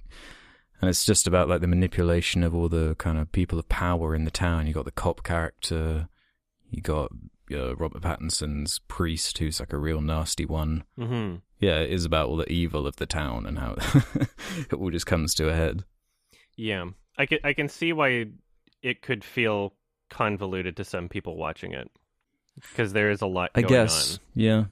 and 0.83 0.89
it's 0.91 1.05
just 1.05 1.27
about 1.27 1.49
like 1.49 1.61
the 1.61 1.67
manipulation 1.69 2.43
of 2.43 2.55
all 2.55 2.69
the 2.69 2.95
kind 2.97 3.17
of 3.17 3.33
people 3.33 3.59
of 3.59 3.69
power 3.69 4.15
in 4.15 4.25
the 4.25 4.31
town. 4.31 4.67
You 4.67 4.75
got 4.75 4.85
the 4.85 4.91
cop 4.91 5.23
character, 5.23 6.09
you 6.71 6.83
got 6.83 7.11
uh, 7.53 7.77
Robert 7.77 8.03
Pattinson's 8.03 8.81
priest, 8.89 9.39
who's 9.39 9.61
like 9.61 9.73
a 9.73 9.79
real 9.79 10.01
nasty 10.01 10.45
one. 10.45 10.85
hmm 10.99 11.37
Yeah, 11.61 11.79
it 11.79 11.91
is 11.91 12.05
about 12.05 12.29
all 12.29 12.37
the 12.37 12.51
evil 12.53 12.87
of 12.87 12.97
the 12.97 13.07
town 13.07 13.47
and 13.47 13.59
how 13.59 13.77
it 14.59 14.73
all 14.73 14.91
just 14.91 15.07
comes 15.07 15.35
to 15.37 15.49
a 15.49 15.55
head. 15.55 15.85
Yeah, 16.57 16.87
I 17.17 17.27
can, 17.27 17.39
I 17.45 17.53
can 17.53 17.69
see 17.69 17.93
why 17.93 18.27
it 18.83 19.03
could 19.03 19.23
feel 19.25 19.75
convoluted 20.11 20.77
to 20.77 20.85
some 20.85 21.09
people 21.09 21.37
watching 21.37 21.73
it 21.73 21.91
because 22.61 22.93
there 22.93 23.11
is 23.11 23.23
a 23.23 23.27
lot 23.27 23.51
I 23.55 23.63
guess, 23.63 24.15
on. 24.15 24.21
yeah. 24.35 24.65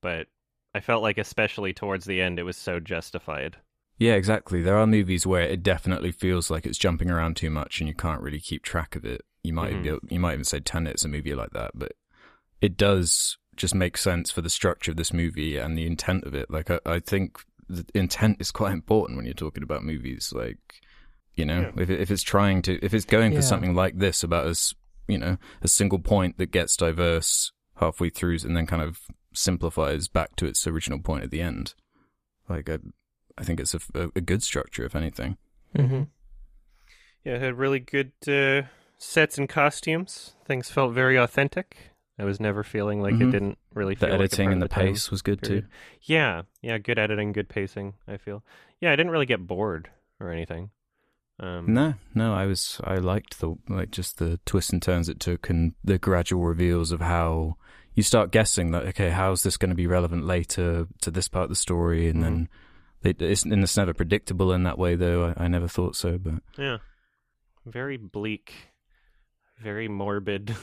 But 0.00 0.28
I 0.74 0.80
felt 0.80 1.02
like, 1.02 1.18
especially 1.18 1.72
towards 1.72 2.04
the 2.04 2.22
end, 2.22 2.38
it 2.38 2.44
was 2.44 2.56
so 2.56 2.78
justified. 2.78 3.56
Yeah, 3.98 4.14
exactly. 4.14 4.62
There 4.62 4.76
are 4.78 4.86
movies 4.86 5.26
where 5.26 5.42
it 5.42 5.62
definitely 5.62 6.12
feels 6.12 6.50
like 6.50 6.64
it's 6.66 6.78
jumping 6.78 7.10
around 7.10 7.36
too 7.36 7.50
much, 7.50 7.80
and 7.80 7.88
you 7.88 7.94
can't 7.94 8.22
really 8.22 8.40
keep 8.40 8.62
track 8.62 8.94
of 8.96 9.04
it. 9.04 9.22
You 9.42 9.52
might 9.52 9.74
Mhm. 9.74 9.82
be, 10.08 10.14
you 10.14 10.20
might 10.20 10.34
even 10.34 10.44
say 10.44 10.60
Tenet's 10.60 11.04
a 11.04 11.08
movie 11.08 11.34
like 11.34 11.50
that, 11.50 11.72
but 11.74 11.92
it 12.60 12.76
does 12.76 13.38
just 13.56 13.74
make 13.74 13.96
sense 13.96 14.30
for 14.30 14.40
the 14.40 14.50
structure 14.50 14.92
of 14.92 14.96
this 14.96 15.12
movie 15.12 15.56
and 15.56 15.76
the 15.76 15.84
intent 15.86 16.24
of 16.24 16.34
it. 16.34 16.48
Like 16.50 16.70
I, 16.70 16.78
I 16.86 17.00
think 17.00 17.40
the 17.68 17.84
intent 17.92 18.40
is 18.40 18.52
quite 18.52 18.72
important 18.72 19.16
when 19.16 19.24
you're 19.26 19.34
talking 19.34 19.62
about 19.64 19.82
movies. 19.84 20.32
Like 20.34 20.58
you 21.34 21.44
know, 21.44 21.72
if 21.76 21.88
it, 21.88 22.00
if 22.00 22.10
it's 22.10 22.22
trying 22.24 22.62
to, 22.62 22.84
if 22.84 22.92
it's 22.92 23.04
going 23.04 23.32
Yeah. 23.32 23.38
for 23.38 23.42
something 23.42 23.72
like 23.74 23.98
this 23.98 24.24
about 24.24 24.46
us, 24.46 24.74
you 25.06 25.18
know, 25.18 25.38
a 25.62 25.68
single 25.68 26.00
point 26.00 26.36
that 26.38 26.50
gets 26.50 26.76
diverse 26.76 27.52
halfway 27.76 28.10
through 28.10 28.38
and 28.44 28.56
then 28.56 28.66
kind 28.66 28.82
of 28.82 29.00
simplifies 29.34 30.08
back 30.08 30.34
to 30.36 30.46
its 30.46 30.66
original 30.66 30.98
point 31.00 31.22
at 31.22 31.30
the 31.30 31.40
end. 31.40 31.74
Like 32.48 32.68
I, 32.68 32.78
I 33.38 33.44
think 33.44 33.60
it's 33.60 33.74
a, 33.74 33.80
a, 33.94 34.08
a 34.16 34.20
good 34.20 34.42
structure, 34.42 34.84
if 34.84 34.94
anything. 34.96 35.36
Mm-hmm. 35.76 36.02
Yeah, 37.24 37.34
it 37.34 37.42
had 37.42 37.58
really 37.58 37.80
good 37.80 38.12
uh, 38.26 38.62
sets 38.98 39.38
and 39.38 39.48
costumes. 39.48 40.34
Things 40.46 40.70
felt 40.70 40.92
very 40.94 41.16
authentic. 41.16 41.76
I 42.18 42.24
was 42.24 42.40
never 42.40 42.64
feeling 42.64 43.00
like 43.00 43.14
it 43.14 43.20
Mhm. 43.20 43.30
didn't 43.30 43.58
really 43.74 43.94
The 43.94 44.06
feel 44.06 44.08
like 44.10 44.20
a 44.20 44.22
editing 44.24 44.46
part 44.46 44.52
and 44.54 44.62
of 44.64 44.68
the 44.68 44.74
pace 44.74 45.10
was 45.10 45.22
good 45.22 45.40
period. 45.40 45.64
too. 45.64 45.68
Yeah, 46.02 46.42
yeah, 46.62 46.78
good 46.78 46.98
editing, 46.98 47.32
good 47.32 47.48
pacing. 47.48 47.94
I 48.08 48.16
feel. 48.16 48.42
Yeah, 48.80 48.92
I 48.92 48.96
didn't 48.96 49.12
really 49.12 49.26
get 49.26 49.46
bored 49.46 49.88
or 50.18 50.30
anything. 50.32 50.70
Um, 51.38 51.72
No, 51.72 51.94
no, 52.16 52.34
I 52.34 52.46
was 52.46 52.80
I 52.82 52.96
liked 52.96 53.38
the 53.38 53.54
like 53.68 53.92
just 53.92 54.18
the 54.18 54.40
twists 54.44 54.72
and 54.72 54.82
turns 54.82 55.08
it 55.08 55.20
took 55.20 55.48
and 55.48 55.74
the 55.84 55.96
gradual 55.98 56.42
reveals 56.42 56.90
of 56.90 57.00
how 57.00 57.56
you 57.94 58.02
start 58.02 58.32
guessing 58.32 58.72
that 58.72 58.84
okay, 58.86 59.10
how's 59.10 59.44
this 59.44 59.56
going 59.56 59.70
to 59.70 59.76
be 59.76 59.86
relevant 59.86 60.24
later 60.24 60.88
to 61.02 61.10
this 61.12 61.28
part 61.28 61.44
of 61.44 61.50
the 61.50 61.54
story, 61.56 62.08
and 62.08 62.24
then 62.24 62.48
it, 63.02 63.20
it's 63.22 63.44
and 63.44 63.62
it's 63.62 63.76
never 63.76 63.94
predictable 63.94 64.52
in 64.52 64.62
that 64.64 64.78
way 64.78 64.94
though. 64.94 65.34
I, 65.36 65.44
I 65.44 65.48
never 65.48 65.68
thought 65.68 65.96
so, 65.96 66.18
but 66.18 66.34
Yeah, 66.56 66.78
very 67.66 67.96
bleak, 67.96 68.52
very 69.62 69.88
morbid, 69.88 70.54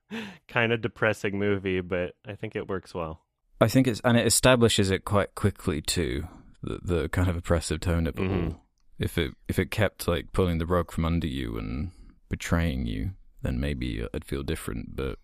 kind 0.48 0.72
of 0.72 0.80
depressing 0.80 1.38
movie, 1.38 1.80
but 1.80 2.14
I 2.26 2.34
think 2.34 2.56
it 2.56 2.68
works 2.68 2.94
well. 2.94 3.20
I 3.60 3.68
think 3.68 3.86
it's 3.86 4.00
and 4.04 4.16
it 4.16 4.26
establishes 4.26 4.90
it 4.90 5.04
quite 5.04 5.34
quickly 5.34 5.80
too. 5.80 6.26
The 6.62 6.78
the 6.82 7.08
kind 7.08 7.28
of 7.28 7.36
oppressive 7.36 7.80
tone 7.80 8.06
of 8.06 8.18
it 8.18 8.22
Mhm. 8.22 8.52
all. 8.52 8.62
If 8.98 9.18
it 9.18 9.32
if 9.48 9.58
it 9.58 9.70
kept 9.70 10.06
like 10.06 10.32
pulling 10.32 10.58
the 10.58 10.66
rug 10.66 10.90
from 10.92 11.04
under 11.04 11.26
you 11.26 11.58
and 11.58 11.90
betraying 12.28 12.86
you, 12.86 13.12
then 13.42 13.58
maybe 13.60 14.06
I'd 14.14 14.24
feel 14.24 14.42
different. 14.42 14.94
But 14.96 15.18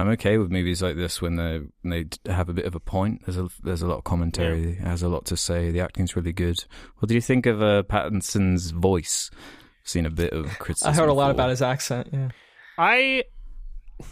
I'm 0.00 0.08
okay 0.10 0.38
with 0.38 0.50
movies 0.50 0.82
like 0.82 0.96
this 0.96 1.20
when 1.22 1.36
they 1.36 1.60
when 1.82 2.08
they 2.24 2.32
have 2.32 2.48
a 2.48 2.52
bit 2.52 2.64
of 2.64 2.74
a 2.74 2.80
point. 2.80 3.22
There's 3.26 3.36
a 3.38 3.48
there's 3.62 3.82
a 3.82 3.86
lot 3.86 3.98
of 3.98 4.04
commentary. 4.04 4.72
It 4.72 4.78
has 4.78 5.02
a 5.02 5.08
lot 5.08 5.26
to 5.26 5.36
say. 5.36 5.70
The 5.70 5.80
acting's 5.80 6.16
really 6.16 6.32
good. 6.32 6.64
What 6.98 7.08
do 7.08 7.14
you 7.14 7.20
think 7.20 7.46
of 7.46 7.62
uh, 7.62 7.82
Pattinson's 7.84 8.70
voice? 8.70 9.30
Seen 9.84 10.06
a 10.06 10.10
bit 10.10 10.32
of 10.32 10.46
criticism. 10.58 10.92
I 10.92 10.96
heard 10.96 11.08
a 11.08 11.12
lot 11.12 11.26
for- 11.28 11.32
about 11.32 11.50
his 11.50 11.62
accent. 11.62 12.08
Yeah. 12.12 12.28
I 12.78 13.24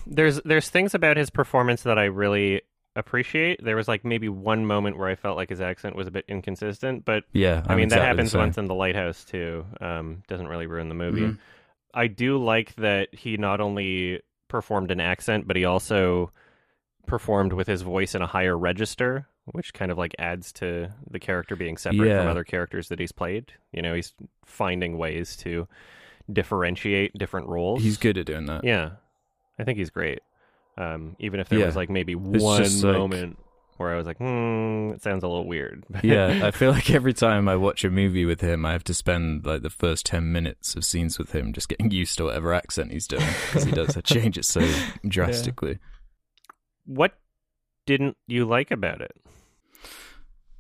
there's 0.06 0.40
there's 0.44 0.68
things 0.68 0.94
about 0.94 1.16
his 1.16 1.30
performance 1.30 1.82
that 1.82 1.98
I 1.98 2.04
really 2.04 2.62
appreciate. 2.96 3.62
There 3.64 3.76
was 3.76 3.88
like 3.88 4.04
maybe 4.04 4.28
one 4.28 4.66
moment 4.66 4.98
where 4.98 5.08
I 5.08 5.14
felt 5.14 5.36
like 5.36 5.48
his 5.50 5.60
accent 5.60 5.96
was 5.96 6.06
a 6.06 6.10
bit 6.10 6.24
inconsistent, 6.28 7.04
but 7.04 7.24
Yeah, 7.32 7.62
I 7.66 7.72
I'm 7.72 7.78
mean 7.78 7.88
that 7.88 7.96
exactly 7.96 8.00
the 8.00 8.06
happens 8.06 8.32
same. 8.32 8.40
once 8.40 8.58
in 8.58 8.66
the 8.66 8.74
lighthouse 8.74 9.24
too. 9.24 9.64
Um, 9.80 10.22
doesn't 10.28 10.48
really 10.48 10.66
ruin 10.66 10.88
the 10.88 10.94
movie. 10.94 11.20
Mhm. 11.22 11.38
I 11.94 12.06
do 12.08 12.42
like 12.42 12.74
that 12.76 13.14
he 13.14 13.36
not 13.38 13.60
only 13.60 14.20
performed 14.48 14.90
an 14.90 15.00
accent, 15.00 15.46
but 15.46 15.56
he 15.56 15.64
also 15.64 16.30
performed 17.06 17.52
with 17.52 17.66
his 17.66 17.82
voice 17.82 18.14
in 18.14 18.22
a 18.22 18.26
higher 18.26 18.56
register, 18.56 19.26
which 19.46 19.72
kind 19.72 19.90
of 19.90 19.96
like 19.98 20.14
adds 20.18 20.52
to 20.52 20.90
the 21.10 21.18
character 21.18 21.56
being 21.56 21.76
separate 21.76 22.18
from 22.18 22.26
other 22.28 22.44
characters 22.44 22.88
that 22.88 22.98
he's 22.98 23.12
played. 23.12 23.52
You 23.72 23.82
know, 23.82 23.94
he's 23.94 24.12
finding 24.44 24.98
ways 24.98 25.36
to 25.38 25.66
differentiate 26.30 27.14
different 27.16 27.48
roles. 27.48 27.82
He's 27.82 27.96
good 27.96 28.18
at 28.18 28.26
doing 28.26 28.46
that. 28.46 28.64
Yeah, 28.64 28.90
I 29.58 29.64
think 29.64 29.78
he's 29.78 29.90
great. 29.90 30.20
Um, 30.76 31.16
even 31.18 31.40
if 31.40 31.48
there 31.48 31.58
Yeah. 31.60 31.66
was 31.66 31.76
like 31.76 31.90
maybe 31.90 32.12
It's 32.12 32.42
one 32.44 32.62
just, 32.62 32.84
like- 32.84 32.94
moment 32.96 33.38
where 33.78 33.94
I 33.94 33.96
was 33.96 34.06
like, 34.06 34.18
"Hmm, 34.18 34.90
it 34.94 35.02
sounds 35.02 35.22
a 35.24 35.28
little 35.28 35.46
weird." 35.46 35.84
yeah, 36.02 36.40
I 36.44 36.50
feel 36.50 36.70
like 36.72 36.90
every 36.90 37.12
time 37.14 37.48
I 37.48 37.56
watch 37.56 37.84
a 37.84 37.90
movie 37.90 38.24
with 38.24 38.40
him, 38.40 38.64
I 38.66 38.72
have 38.72 38.84
to 38.84 38.94
spend 38.94 39.46
like 39.46 39.62
the 39.62 39.70
first 39.70 40.06
10 40.06 40.30
minutes 40.32 40.74
of 40.76 40.84
scenes 40.84 41.18
with 41.18 41.32
him 41.32 41.52
just 41.52 41.68
getting 41.68 41.90
used 42.02 42.16
to 42.18 42.24
whatever 42.24 42.52
accent 42.54 42.92
he's 42.92 43.06
doing 43.06 43.26
because 43.46 43.64
he 43.64 43.70
does 43.72 43.96
change 44.04 44.36
it 44.38 44.44
so 44.44 44.60
drastically. 45.06 45.78
what 46.84 47.18
didn't 47.86 48.16
you 48.26 48.44
like 48.44 48.70
about 48.70 49.00
it? 49.00 49.12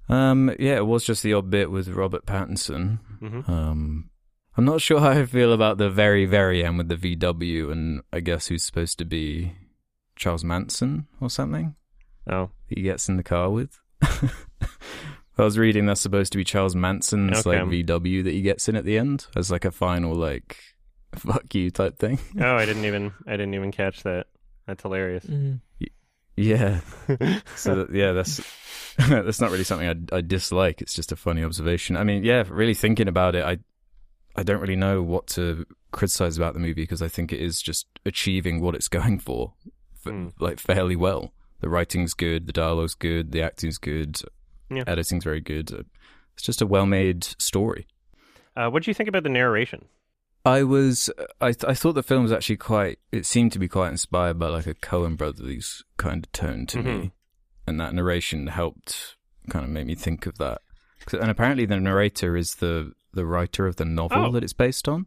Um, 0.08 0.54
yeah, 0.58 0.76
it 0.76 0.86
was 0.86 1.04
just 1.04 1.22
the 1.22 1.34
odd 1.34 1.50
bit 1.50 1.70
with 1.70 1.88
Robert 1.88 2.24
Pattinson. 2.24 2.98
hmm 3.20 3.40
Um, 3.50 4.10
I'm 4.56 4.64
not 4.64 4.80
sure 4.80 4.98
how 5.00 5.10
I 5.10 5.24
feel 5.26 5.52
about 5.52 5.78
the 5.78 5.90
very, 5.90 6.24
very 6.24 6.64
end 6.64 6.78
with 6.78 6.88
the 6.88 6.96
VW 6.96 7.70
and 7.70 8.02
I 8.12 8.20
guess 8.20 8.46
who's 8.48 8.64
supposed 8.64 8.98
to 8.98 9.04
be 9.04 9.52
Charles 10.16 10.42
Manson 10.42 11.06
or 11.20 11.30
something 11.30 11.76
Oh, 12.28 12.50
that 12.68 12.76
he 12.76 12.82
gets 12.82 13.08
in 13.08 13.16
the 13.16 13.22
car 13.22 13.50
with. 13.50 13.78
I 14.02 15.44
was 15.44 15.56
reading 15.56 15.86
that's 15.86 16.00
supposed 16.00 16.32
to 16.32 16.38
be 16.38 16.44
Charles 16.44 16.74
Manson's 16.74 17.46
Okay. 17.46 17.60
like 17.62 17.68
VW 17.68 18.24
that 18.24 18.32
he 18.32 18.42
gets 18.42 18.68
in 18.68 18.74
at 18.76 18.84
the 18.84 18.98
end 18.98 19.26
as 19.36 19.50
like 19.52 19.64
a 19.64 19.70
final 19.70 20.14
like 20.14 20.58
fuck 21.14 21.54
you 21.54 21.70
type 21.70 21.98
thing. 21.98 22.18
oh, 22.40 22.54
I 22.56 22.66
didn't 22.66 22.84
even 22.84 23.12
I 23.26 23.32
didn't 23.32 23.54
even 23.54 23.70
catch 23.70 24.02
that. 24.02 24.26
That's 24.66 24.82
hilarious. 24.82 25.24
Mm. 25.24 25.60
Yeah. 26.36 26.80
So 27.56 27.74
that, 27.84 27.92
yeah, 27.94 28.12
that's 28.12 28.40
that's 28.96 29.40
not 29.40 29.50
really 29.50 29.64
something 29.64 30.08
I, 30.12 30.16
I 30.16 30.20
dislike. 30.20 30.80
It's 30.82 30.94
just 30.94 31.10
a 31.12 31.16
funny 31.16 31.42
observation. 31.42 31.96
I 31.96 32.04
mean, 32.04 32.22
yeah, 32.24 32.44
really 32.48 32.74
thinking 32.74 33.08
about 33.08 33.34
it, 33.34 33.44
I 33.44 33.58
I 34.36 34.42
don't 34.44 34.60
really 34.60 34.76
know 34.76 35.02
what 35.02 35.26
to 35.28 35.66
criticize 35.92 36.36
about 36.36 36.54
the 36.54 36.60
movie 36.60 36.74
because 36.74 37.02
I 37.02 37.08
think 37.08 37.32
it 37.32 37.40
is 37.40 37.60
just 37.62 37.86
achieving 38.06 38.60
what 38.60 38.74
it's 38.74 38.88
going 38.88 39.18
for, 39.20 39.54
f- 40.04 40.12
Mm. 40.12 40.32
like 40.38 40.58
fairly 40.60 40.94
well. 40.96 41.32
The 41.60 41.68
writing's 41.68 42.14
good, 42.14 42.46
the 42.46 42.52
dialogue's 42.52 42.94
good, 42.94 43.32
the 43.32 43.42
acting's 43.42 43.78
good, 43.78 44.20
Yeah. 44.70 44.84
editing's 44.86 45.24
very 45.24 45.40
good. 45.40 45.86
It's 46.34 46.44
just 46.44 46.62
a 46.62 46.66
well-made 46.66 47.24
story. 47.24 47.86
Uh, 48.56 48.70
what 48.70 48.82
do 48.84 48.90
you 48.90 48.94
think 48.94 49.08
about 49.08 49.22
the 49.24 49.28
narration? 49.28 49.86
I 50.44 50.62
was, 50.62 51.10
I, 51.40 51.48
I 51.66 51.74
thought 51.74 51.94
the 51.94 52.02
film 52.02 52.22
was 52.22 52.32
actually 52.32 52.56
quite. 52.58 52.98
It 53.12 53.26
seemed 53.26 53.52
to 53.52 53.58
be 53.58 53.68
quite 53.68 53.90
inspired 53.90 54.38
by 54.38 54.48
like 54.48 54.66
a 54.66 54.74
Coen 54.74 55.16
Brothers 55.16 55.82
kind 55.96 56.24
of 56.24 56.32
tone 56.32 56.64
to 56.66 56.78
Mhm. 56.78 56.84
me, 57.00 57.12
and 57.66 57.80
that 57.80 57.92
narration 57.92 58.46
helped 58.46 59.16
kind 59.50 59.64
of 59.64 59.70
make 59.70 59.86
me 59.86 59.94
think 59.94 60.26
of 60.26 60.38
that. 60.38 60.62
And 61.12 61.30
apparently, 61.30 61.66
the 61.66 61.78
narrator 61.80 62.36
is 62.36 62.56
the 62.56 62.92
the 63.12 63.26
writer 63.26 63.66
of 63.66 63.76
the 63.76 63.84
novel 63.84 64.26
Oh. 64.26 64.32
that 64.32 64.44
it's 64.44 64.52
based 64.52 64.86
on, 64.88 65.06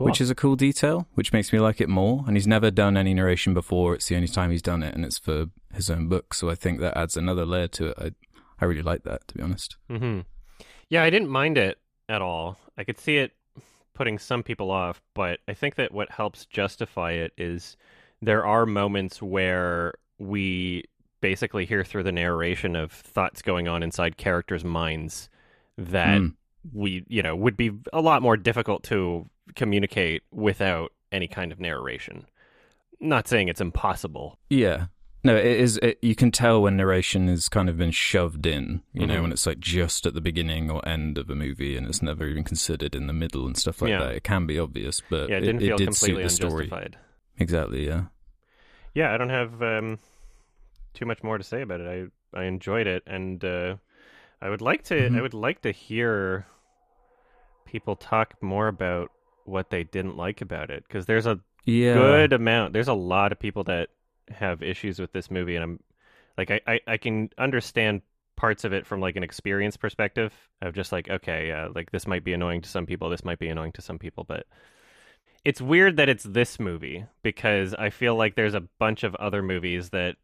Cool. 0.00 0.06
which 0.06 0.20
is 0.22 0.30
a 0.30 0.34
cool 0.34 0.56
detail, 0.56 1.06
which 1.12 1.30
makes 1.30 1.52
me 1.52 1.58
like 1.58 1.78
it 1.78 1.88
more. 1.90 2.24
And 2.26 2.34
he's 2.34 2.46
never 2.46 2.70
done 2.70 2.96
any 2.96 3.12
narration 3.12 3.52
before; 3.52 3.94
it's 3.94 4.08
the 4.08 4.16
only 4.16 4.28
time 4.28 4.50
he's 4.50 4.62
done 4.62 4.82
it, 4.82 4.94
and 4.94 5.04
it's 5.04 5.18
for 5.18 5.46
his 5.74 5.90
own 5.90 6.08
book. 6.08 6.32
So 6.32 6.48
I 6.48 6.54
think 6.54 6.80
that 6.80 6.96
adds 6.96 7.18
another 7.18 7.44
layer 7.44 7.68
to 7.68 7.88
it. 7.88 7.96
I 7.98 8.10
I 8.62 8.64
really 8.64 8.80
like 8.82 9.02
that, 9.02 9.28
to 9.28 9.34
be 9.34 9.42
honest. 9.42 9.76
hmm 9.88 10.20
Yeah, 10.88 11.02
I 11.02 11.10
didn't 11.10 11.28
mind 11.28 11.58
it 11.58 11.78
at 12.08 12.22
all. 12.22 12.56
I 12.78 12.84
could 12.84 12.98
see 12.98 13.18
it 13.18 13.32
putting 13.92 14.18
some 14.18 14.42
people 14.42 14.70
off, 14.70 15.02
but 15.12 15.40
I 15.46 15.52
think 15.52 15.74
that 15.74 15.92
what 15.92 16.10
helps 16.10 16.46
justify 16.46 17.12
it 17.12 17.34
is 17.36 17.76
there 18.22 18.46
are 18.46 18.64
moments 18.64 19.20
where 19.20 19.92
we 20.18 20.84
basically 21.20 21.66
hear 21.66 21.84
through 21.84 22.04
the 22.04 22.12
narration 22.12 22.74
of 22.74 22.90
thoughts 22.90 23.42
going 23.42 23.68
on 23.68 23.82
inside 23.82 24.16
characters' 24.16 24.64
minds 24.64 25.28
that 25.76 26.20
Mm. 26.22 26.34
we, 26.72 27.04
you 27.08 27.22
know, 27.22 27.36
would 27.36 27.58
be 27.58 27.70
a 27.92 28.00
lot 28.00 28.22
more 28.22 28.38
difficult 28.38 28.82
to 28.84 29.28
communicate 29.54 30.22
without 30.30 30.92
any 31.12 31.28
kind 31.28 31.52
of 31.52 31.60
narration. 31.60 32.26
Not 33.00 33.26
saying 33.28 33.48
it's 33.48 33.60
impossible. 33.60 34.38
Yeah. 34.48 34.86
No, 35.22 35.36
it 35.36 35.44
is. 35.44 35.76
It, 35.82 35.98
you 36.00 36.14
can 36.14 36.30
tell 36.30 36.62
when 36.62 36.76
narration 36.78 37.28
has 37.28 37.48
kind 37.50 37.68
of 37.68 37.76
been 37.76 37.90
shoved 37.90 38.46
in. 38.46 38.82
You 38.94 39.06
know, 39.06 39.16
Mhm. 39.18 39.22
when 39.22 39.32
it's 39.32 39.46
like 39.46 39.60
just 39.60 40.06
at 40.06 40.14
the 40.14 40.20
beginning 40.20 40.70
or 40.70 40.86
end 40.88 41.18
of 41.18 41.28
a 41.28 41.34
movie, 41.34 41.76
and 41.76 41.86
it's 41.86 42.00
never 42.00 42.26
even 42.26 42.42
considered 42.44 42.94
in 42.94 43.06
the 43.06 43.12
middle 43.12 43.46
and 43.46 43.56
stuff 43.56 43.82
like 43.82 43.90
Yeah. 43.90 43.98
that. 43.98 44.14
It 44.14 44.24
can 44.24 44.46
be 44.46 44.58
obvious, 44.58 45.02
but 45.10 45.28
Yeah, 45.28 45.36
it 45.36 45.42
it, 45.42 45.46
didn't 45.46 45.62
it 45.62 45.66
feel 45.66 45.76
did 45.76 45.94
suit 45.94 46.06
completely 46.06 46.22
the 46.22 46.30
story 46.30 46.70
exactly. 47.38 47.86
Yeah. 47.86 48.04
yeah, 48.94 49.12
I 49.12 49.18
don't 49.18 49.28
have 49.30 49.62
um, 49.62 49.98
too 50.94 51.04
much 51.04 51.22
more 51.22 51.36
to 51.36 51.44
say 51.44 51.60
about 51.62 51.80
it. 51.80 52.10
I 52.34 52.38
I 52.40 52.44
enjoyed 52.44 52.86
it, 52.86 53.02
and 53.06 53.44
uh, 53.44 53.76
I 54.40 54.48
would 54.48 54.62
like 54.62 54.84
to. 54.84 54.94
Mhm. 54.94 55.18
I 55.18 55.20
would 55.20 55.34
like 55.34 55.60
to 55.62 55.72
hear 55.72 56.46
people 57.66 57.94
talk 57.96 58.42
more 58.42 58.68
about 58.68 59.10
what 59.44 59.70
they 59.70 59.84
didn't 59.84 60.16
like 60.16 60.40
about 60.40 60.70
it, 60.70 60.84
because 60.86 61.06
there's 61.06 61.26
a 61.26 61.40
Yeah. 61.64 61.92
good 61.94 62.32
amount. 62.32 62.72
There's 62.72 62.88
a 62.88 62.94
lot 62.94 63.32
of 63.32 63.38
people 63.38 63.64
that 63.64 63.90
have 64.30 64.62
issues 64.62 64.98
with 65.00 65.12
this 65.12 65.30
movie, 65.30 65.56
and 65.56 65.64
I'm 65.64 65.80
like, 66.38 66.50
I 66.50 66.60
I, 66.66 66.80
I 66.86 66.96
can 66.98 67.30
understand 67.38 68.02
parts 68.36 68.64
of 68.64 68.72
it 68.72 68.86
from 68.86 69.00
like 69.00 69.16
an 69.16 69.22
experience 69.22 69.76
perspective 69.76 70.32
of 70.62 70.74
just 70.74 70.92
like 70.92 71.10
okay 71.10 71.50
uh, 71.52 71.68
like 71.74 71.90
this 71.90 72.06
might 72.06 72.24
be 72.24 72.32
annoying 72.32 72.62
to 72.62 72.68
some 72.70 72.86
people 72.86 73.10
this 73.10 73.22
might 73.24 73.38
be 73.38 73.48
annoying 73.50 73.72
to 73.72 73.82
some 73.82 73.98
people 73.98 74.24
but 74.24 74.46
it's 75.44 75.60
weird 75.60 75.96
that 75.96 76.08
it's 76.08 76.24
this 76.24 76.58
movie 76.58 77.04
because 77.22 77.74
i 77.74 77.90
feel 77.90 78.14
like 78.14 78.34
there's 78.34 78.54
a 78.54 78.60
bunch 78.78 79.02
of 79.02 79.14
other 79.16 79.42
movies 79.42 79.90
that 79.90 80.16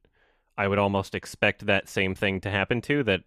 i 0.59 0.67
would 0.69 0.79
almost 0.79 1.15
expect 1.15 1.67
that 1.67 1.89
same 1.89 2.15
thing 2.15 2.41
to 2.41 2.51
happen 2.51 2.81
to 2.81 3.03
that 3.03 3.21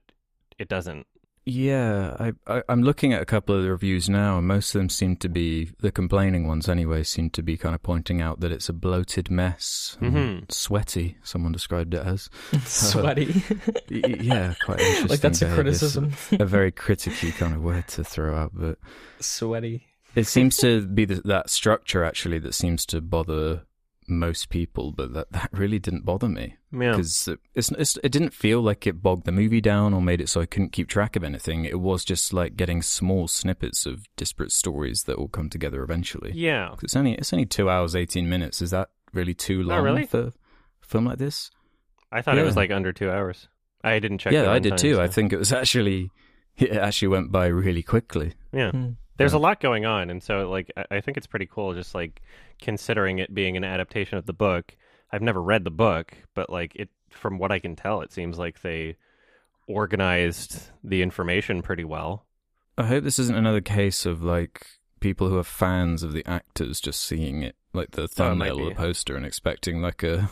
it 0.58 0.68
doesn't 0.68 1.06
Yeah, 1.46 2.16
I, 2.20 2.34
I 2.48 2.64
I'm 2.70 2.84
looking 2.84 3.12
at 3.14 3.22
a 3.22 3.26
couple 3.26 3.56
of 3.56 3.64
the 3.64 3.72
reviews 3.72 4.08
now, 4.10 4.38
and 4.38 4.48
most 4.48 4.76
of 4.76 4.80
them 4.80 4.90
seem 4.90 5.16
to 5.18 5.30
be 5.30 5.72
the 5.80 5.92
complaining 5.92 6.48
ones 6.48 6.70
anyway. 6.70 7.02
Seem 7.04 7.30
to 7.32 7.42
be 7.42 7.58
kind 7.58 7.74
of 7.74 7.82
pointing 7.82 8.22
out 8.22 8.40
that 8.42 8.52
it's 8.52 8.70
a 8.70 8.74
bloated 8.74 9.32
mess, 9.32 9.98
and 10.00 10.14
Mhm. 10.16 10.52
sweaty. 10.52 11.18
Someone 11.24 11.52
described 11.52 11.94
it 11.96 12.06
as. 12.06 12.30
Sweaty. 12.66 13.44
Y- 13.90 14.02
y- 14.04 14.18
yeah, 14.22 14.54
quite 14.64 14.80
interesting. 14.80 15.08
like 15.10 15.22
that's 15.22 15.42
a 15.42 15.52
criticism. 15.54 16.12
a 16.34 16.46
very 16.46 16.72
criticky 16.72 17.36
kind 17.36 17.56
of 17.56 17.62
word 17.64 17.88
to 17.90 18.04
throw 18.04 18.36
out, 18.36 18.52
but 18.54 18.78
Sweaty. 19.20 19.86
it 20.16 20.26
seems 20.28 20.58
to 20.58 20.86
be 20.86 21.06
the, 21.06 21.22
that 21.26 21.50
structure 21.50 22.04
actually 22.04 22.38
that 22.40 22.54
seems 22.54 22.86
to 22.88 23.02
bother 23.02 23.64
most 24.10 24.50
people, 24.50 24.92
but 24.92 25.14
that, 25.14 25.32
that 25.32 25.50
really 25.54 25.80
didn't 25.80 26.06
bother 26.06 26.28
me 26.30 26.56
because 26.72 27.30
it's, 27.56 27.70
it's 27.72 27.98
it 28.04 28.12
didn't 28.12 28.34
feel 28.34 28.62
like 28.62 28.86
it 28.88 29.02
bogged 29.02 29.26
the 29.26 29.32
movie 29.32 29.62
down 29.62 29.94
or 29.94 30.02
made 30.02 30.22
it 30.22 30.30
so 30.30 30.42
I 30.42 30.46
couldn't 30.46 30.72
keep 30.72 30.88
track 30.88 31.16
of 31.16 31.24
anything. 31.24 31.66
It 31.66 31.80
was 31.80 32.04
just 32.06 32.34
like 32.34 32.56
getting 32.58 32.82
small 32.82 33.28
snippets 33.28 33.86
of 33.86 34.06
disparate 34.16 34.52
stories 34.52 35.04
that 35.04 35.16
all 35.16 35.28
come 35.28 35.50
together 35.50 35.84
eventually. 35.84 36.32
yeah 36.34 36.70
'Cause 36.70 36.84
It's 36.84 36.96
only 36.96 37.14
it's 37.16 37.34
only 37.34 37.46
two 37.46 37.70
hours 37.70 37.96
eighteen 37.96 38.28
minutes. 38.30 38.62
Is 38.62 38.72
that 38.72 38.90
really 39.14 39.34
too 39.34 39.64
long 39.64 39.84
really? 39.84 40.06
for 40.06 40.20
a 40.28 40.34
film 40.82 41.06
like 41.06 41.18
this? 41.18 41.50
i 42.12 42.22
thought 42.22 42.38
it 42.40 42.44
was 42.44 42.56
like 42.56 42.72
under 42.72 42.92
two 42.92 43.12
hours 43.12 43.48
i 43.84 44.00
didn't 44.00 44.18
check 44.18 44.34
yeah, 44.34 44.44
the 44.44 44.50
I 44.50 44.60
did 44.60 44.74
runtime, 44.74 44.78
too. 44.78 45.02
I 45.02 45.08
think 45.08 45.32
it 45.32 45.38
was 45.38 45.54
actually 45.54 46.10
it 46.58 46.72
actually 46.72 47.08
went 47.10 47.32
by 47.32 47.46
really 47.48 47.84
quickly. 47.84 48.34
yeah 48.52 48.72
Hmm. 48.72 48.90
There's 49.20 49.34
Yeah. 49.34 49.38
a 49.38 49.40
hmm. 49.40 49.44
lot 49.44 49.60
going 49.60 49.86
on 49.86 50.10
and 50.10 50.24
so 50.24 50.50
like 50.50 50.72
I, 50.76 50.86
I 50.98 51.02
think 51.02 51.18
it's 51.18 51.28
pretty 51.28 51.46
cool 51.46 51.76
just 51.76 51.94
like 51.94 52.22
considering 52.60 53.20
it 53.20 53.34
being 53.34 53.56
an 53.56 53.64
adaptation 53.64 54.18
of 54.18 54.26
the 54.26 54.34
book 54.34 54.76
i've 55.12 55.22
never 55.22 55.42
read 55.42 55.64
the 55.64 55.72
book 55.72 56.14
but 56.34 56.50
like 56.50 56.76
it 56.76 56.90
from 57.12 57.38
what 57.38 57.52
i 57.52 57.60
can 57.60 57.76
tell 57.76 58.02
it 58.02 58.12
seems 58.12 58.40
like 58.40 58.62
they 58.62 58.96
organized 59.68 60.70
the 60.84 61.02
information 61.02 61.62
pretty 61.62 61.84
well 61.84 62.26
I 62.78 62.86
hope 62.86 63.04
this 63.04 63.20
isn't 63.20 63.36
another 63.38 63.62
case 63.62 64.06
of 64.06 64.24
like 64.24 64.66
people 65.00 65.28
who 65.30 65.38
are 65.38 65.44
fans 65.44 66.02
of 66.02 66.14
the 66.14 66.26
actors 66.26 66.80
just 66.80 67.02
seeing 67.04 67.44
it 67.44 67.56
like 67.74 67.92
the 67.92 68.04
Oh, 68.04 68.08
thumbnail 68.08 68.60
or 68.60 68.64
be. 68.64 68.70
the 68.70 68.76
poster 68.76 69.16
and 69.16 69.26
expecting 69.26 69.82
like 69.82 70.02
a 70.02 70.30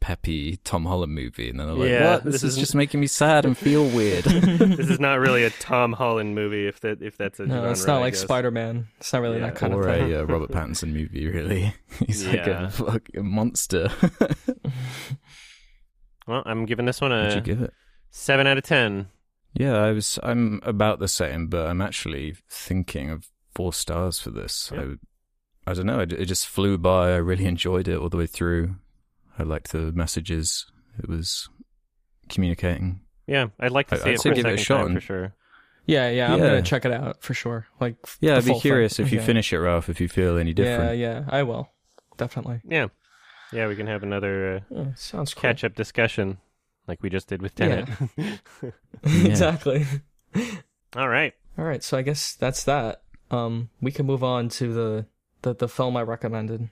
peppy 0.00 0.56
Tom 0.58 0.84
Holland 0.84 1.14
movie, 1.14 1.50
and 1.50 1.58
then 1.58 1.66
they're 1.66 1.76
like, 1.76 1.90
Yeah, 1.90 2.12
"What? 2.14 2.24
This, 2.24 2.34
this 2.40 2.44
is 2.44 2.56
just 2.56 2.74
making 2.74 3.00
me 3.00 3.06
sad 3.06 3.44
and 3.44 3.56
feel 3.56 3.84
weird." 3.88 4.24
this 4.24 4.88
is 4.90 5.00
not 5.00 5.18
really 5.18 5.44
a 5.44 5.50
tom 5.50 5.92
holland 5.92 6.34
movie 6.34 6.66
if 6.68 6.80
that 6.80 7.02
if 7.02 7.16
that's 7.16 7.40
a 7.40 7.46
No, 7.46 7.54
genre, 7.56 7.70
it's 7.72 7.86
not 7.86 7.96
I 7.98 8.00
like. 8.00 8.14
Spider 8.14 8.50
Man. 8.50 8.86
It's 8.98 9.12
not 9.12 9.22
really 9.22 9.38
Yeah. 9.38 9.46
that 9.46 9.56
kind 9.56 9.74
or 9.74 9.86
of 9.88 9.94
thing. 9.94 10.12
a 10.12 10.20
uh, 10.20 10.24
Robert 10.24 10.50
Pattinson 10.50 10.92
movie, 10.92 11.26
really. 11.26 11.74
He's 12.06 12.24
like 12.26 12.36
Yeah. 12.46 12.66
a 12.66 12.70
fucking 12.70 13.26
monster. 13.28 13.90
well 16.26 16.42
i'm 16.46 16.66
giving 16.66 16.84
this 16.86 17.00
one 17.00 17.10
What'd 17.10 17.32
you 17.32 17.38
a 17.38 17.40
give 17.40 17.62
it? 17.62 17.72
7 18.10 18.46
out 18.46 18.58
of 18.58 18.64
10 18.64 19.06
Yeah, 19.54 19.76
I 19.76 19.92
was. 19.92 20.18
I'm 20.22 20.60
about 20.62 20.98
the 20.98 21.08
same, 21.08 21.48
but 21.48 21.66
I'm 21.66 21.80
actually 21.82 22.34
thinking 22.48 23.10
of 23.10 23.28
four 23.54 23.72
stars 23.72 24.18
for 24.20 24.30
this. 24.30 24.70
Yeah. 24.72 24.94
I, 25.66 25.70
I 25.70 25.74
don't 25.74 25.86
know. 25.86 26.00
It, 26.00 26.12
it 26.12 26.24
just 26.26 26.46
flew 26.46 26.78
by. 26.78 27.12
I 27.12 27.16
really 27.16 27.44
enjoyed 27.46 27.88
it 27.88 27.98
all 27.98 28.08
the 28.08 28.16
way 28.16 28.26
through. 28.26 28.76
I 29.38 29.42
liked 29.44 29.72
the 29.72 29.92
messages. 29.92 30.66
It 30.98 31.08
was 31.08 31.48
communicating. 32.28 33.00
Yeah, 33.26 33.48
I'd 33.60 33.72
like 33.72 33.88
to 33.88 33.96
I- 33.96 33.98
see 33.98 34.08
I'd 34.10 34.14
it 34.14 34.20
say 34.20 34.28
for 34.30 34.32
a 34.32 34.36
give 34.36 34.46
it 34.46 34.54
a 34.54 34.56
shot 34.58 34.78
time 34.78 34.86
and- 34.86 34.94
for 34.96 35.00
sure. 35.00 35.34
Yeah, 35.86 36.10
yeah, 36.10 36.30
I'm 36.32 36.38
Yeah. 36.40 36.46
gonna 36.48 36.62
check 36.62 36.84
it 36.84 36.92
out 36.92 37.22
for 37.22 37.32
sure. 37.32 37.66
Like, 37.80 37.96
Yeah, 38.20 38.36
I'd 38.36 38.40
be 38.44 38.50
full 38.50 38.54
thing. 38.56 38.60
curious 38.60 38.98
if 38.98 39.10
you 39.10 39.20
Yeah. 39.20 39.24
finish 39.24 39.52
it, 39.54 39.58
Ralph, 39.58 39.88
if 39.88 40.00
you 40.02 40.08
feel 40.08 40.36
any 40.36 40.52
different. 40.52 40.98
yeah, 40.98 41.20
yeah, 41.20 41.24
I 41.30 41.42
will 41.44 41.70
definitely. 42.18 42.60
Yeah, 42.64 42.88
yeah, 43.52 43.68
we 43.68 43.74
can 43.76 43.86
have 43.86 44.02
another 44.02 44.56
uh, 44.56 44.60
Yeah, 44.74 44.94
sounds 44.96 45.32
catch-up 45.32 45.74
discussion 45.74 46.38
like 46.86 47.02
we 47.02 47.08
just 47.08 47.26
did 47.28 47.40
with 47.40 47.52
Yeah. 47.58 47.86
Exactly. 49.02 49.86
All 50.96 51.08
right. 51.08 51.32
All 51.56 51.64
right, 51.64 51.82
so 51.82 51.96
I 51.98 52.02
guess 52.02 52.34
that's 52.34 52.64
that. 52.64 53.02
Um, 53.30 53.70
we 53.80 53.90
can 53.90 54.06
move 54.06 54.22
on 54.22 54.48
to 54.50 54.72
the 54.72 55.06
the, 55.42 55.54
the 55.54 55.68
film 55.68 55.96
I 55.96 56.02
recommended, 56.02 56.68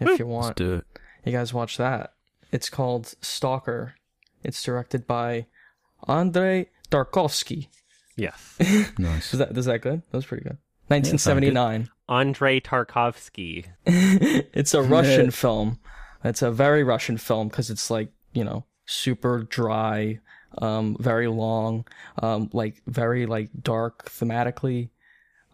if 0.00 0.18
you 0.18 0.26
want. 0.26 0.46
Let's 0.46 0.56
do 0.56 0.74
it. 0.74 0.84
You 1.24 1.32
guys 1.32 1.54
watch 1.54 1.78
that. 1.78 2.14
It's 2.52 2.68
called 2.68 3.14
Stalker. 3.20 3.94
It's 4.42 4.62
directed 4.62 5.06
by 5.06 5.46
Andrei 6.06 6.68
Tarkovsky. 6.90 7.68
Yes. 8.16 8.58
Nice. 8.98 9.32
Is 9.32 9.38
that 9.38 9.56
is 9.56 9.64
that 9.64 9.80
good? 9.80 10.02
That 10.10 10.16
was 10.16 10.26
pretty 10.26 10.44
good. 10.44 10.58
1979. 10.88 11.88
Andrei 12.08 12.60
Tarkovsky. 12.60 13.66
it's 13.86 14.74
a 14.74 14.82
Russian 14.96 15.30
film. 15.30 15.80
It's 16.22 16.42
a 16.42 16.50
very 16.50 16.84
Russian 16.84 17.16
film 17.16 17.48
because 17.48 17.70
it's 17.70 17.90
like 17.90 18.10
you 18.32 18.44
know 18.44 18.64
super 18.86 19.42
dry, 19.42 20.20
um, 20.58 20.96
very 21.00 21.26
long, 21.26 21.86
um, 22.22 22.50
like 22.52 22.82
very 22.86 23.26
like 23.26 23.50
dark 23.62 24.10
thematically. 24.10 24.90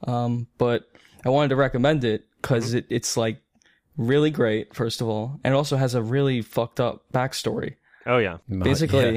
Um, 0.06 0.48
but 0.58 0.90
I 1.24 1.28
wanted 1.28 1.50
to 1.50 1.56
recommend 1.56 2.04
it 2.04 2.26
because 2.42 2.74
it, 2.74 2.86
it's 2.90 3.16
like 3.16 3.40
really 4.00 4.30
great 4.30 4.74
first 4.74 5.00
of 5.00 5.08
all, 5.08 5.38
and 5.44 5.54
it 5.54 5.56
also 5.56 5.76
has 5.76 5.94
a 5.94 6.02
really 6.02 6.42
fucked 6.42 6.80
up 6.80 7.04
backstory. 7.12 7.74
Oh 8.06 8.18
yeah. 8.18 8.38
Basically, 8.48 9.12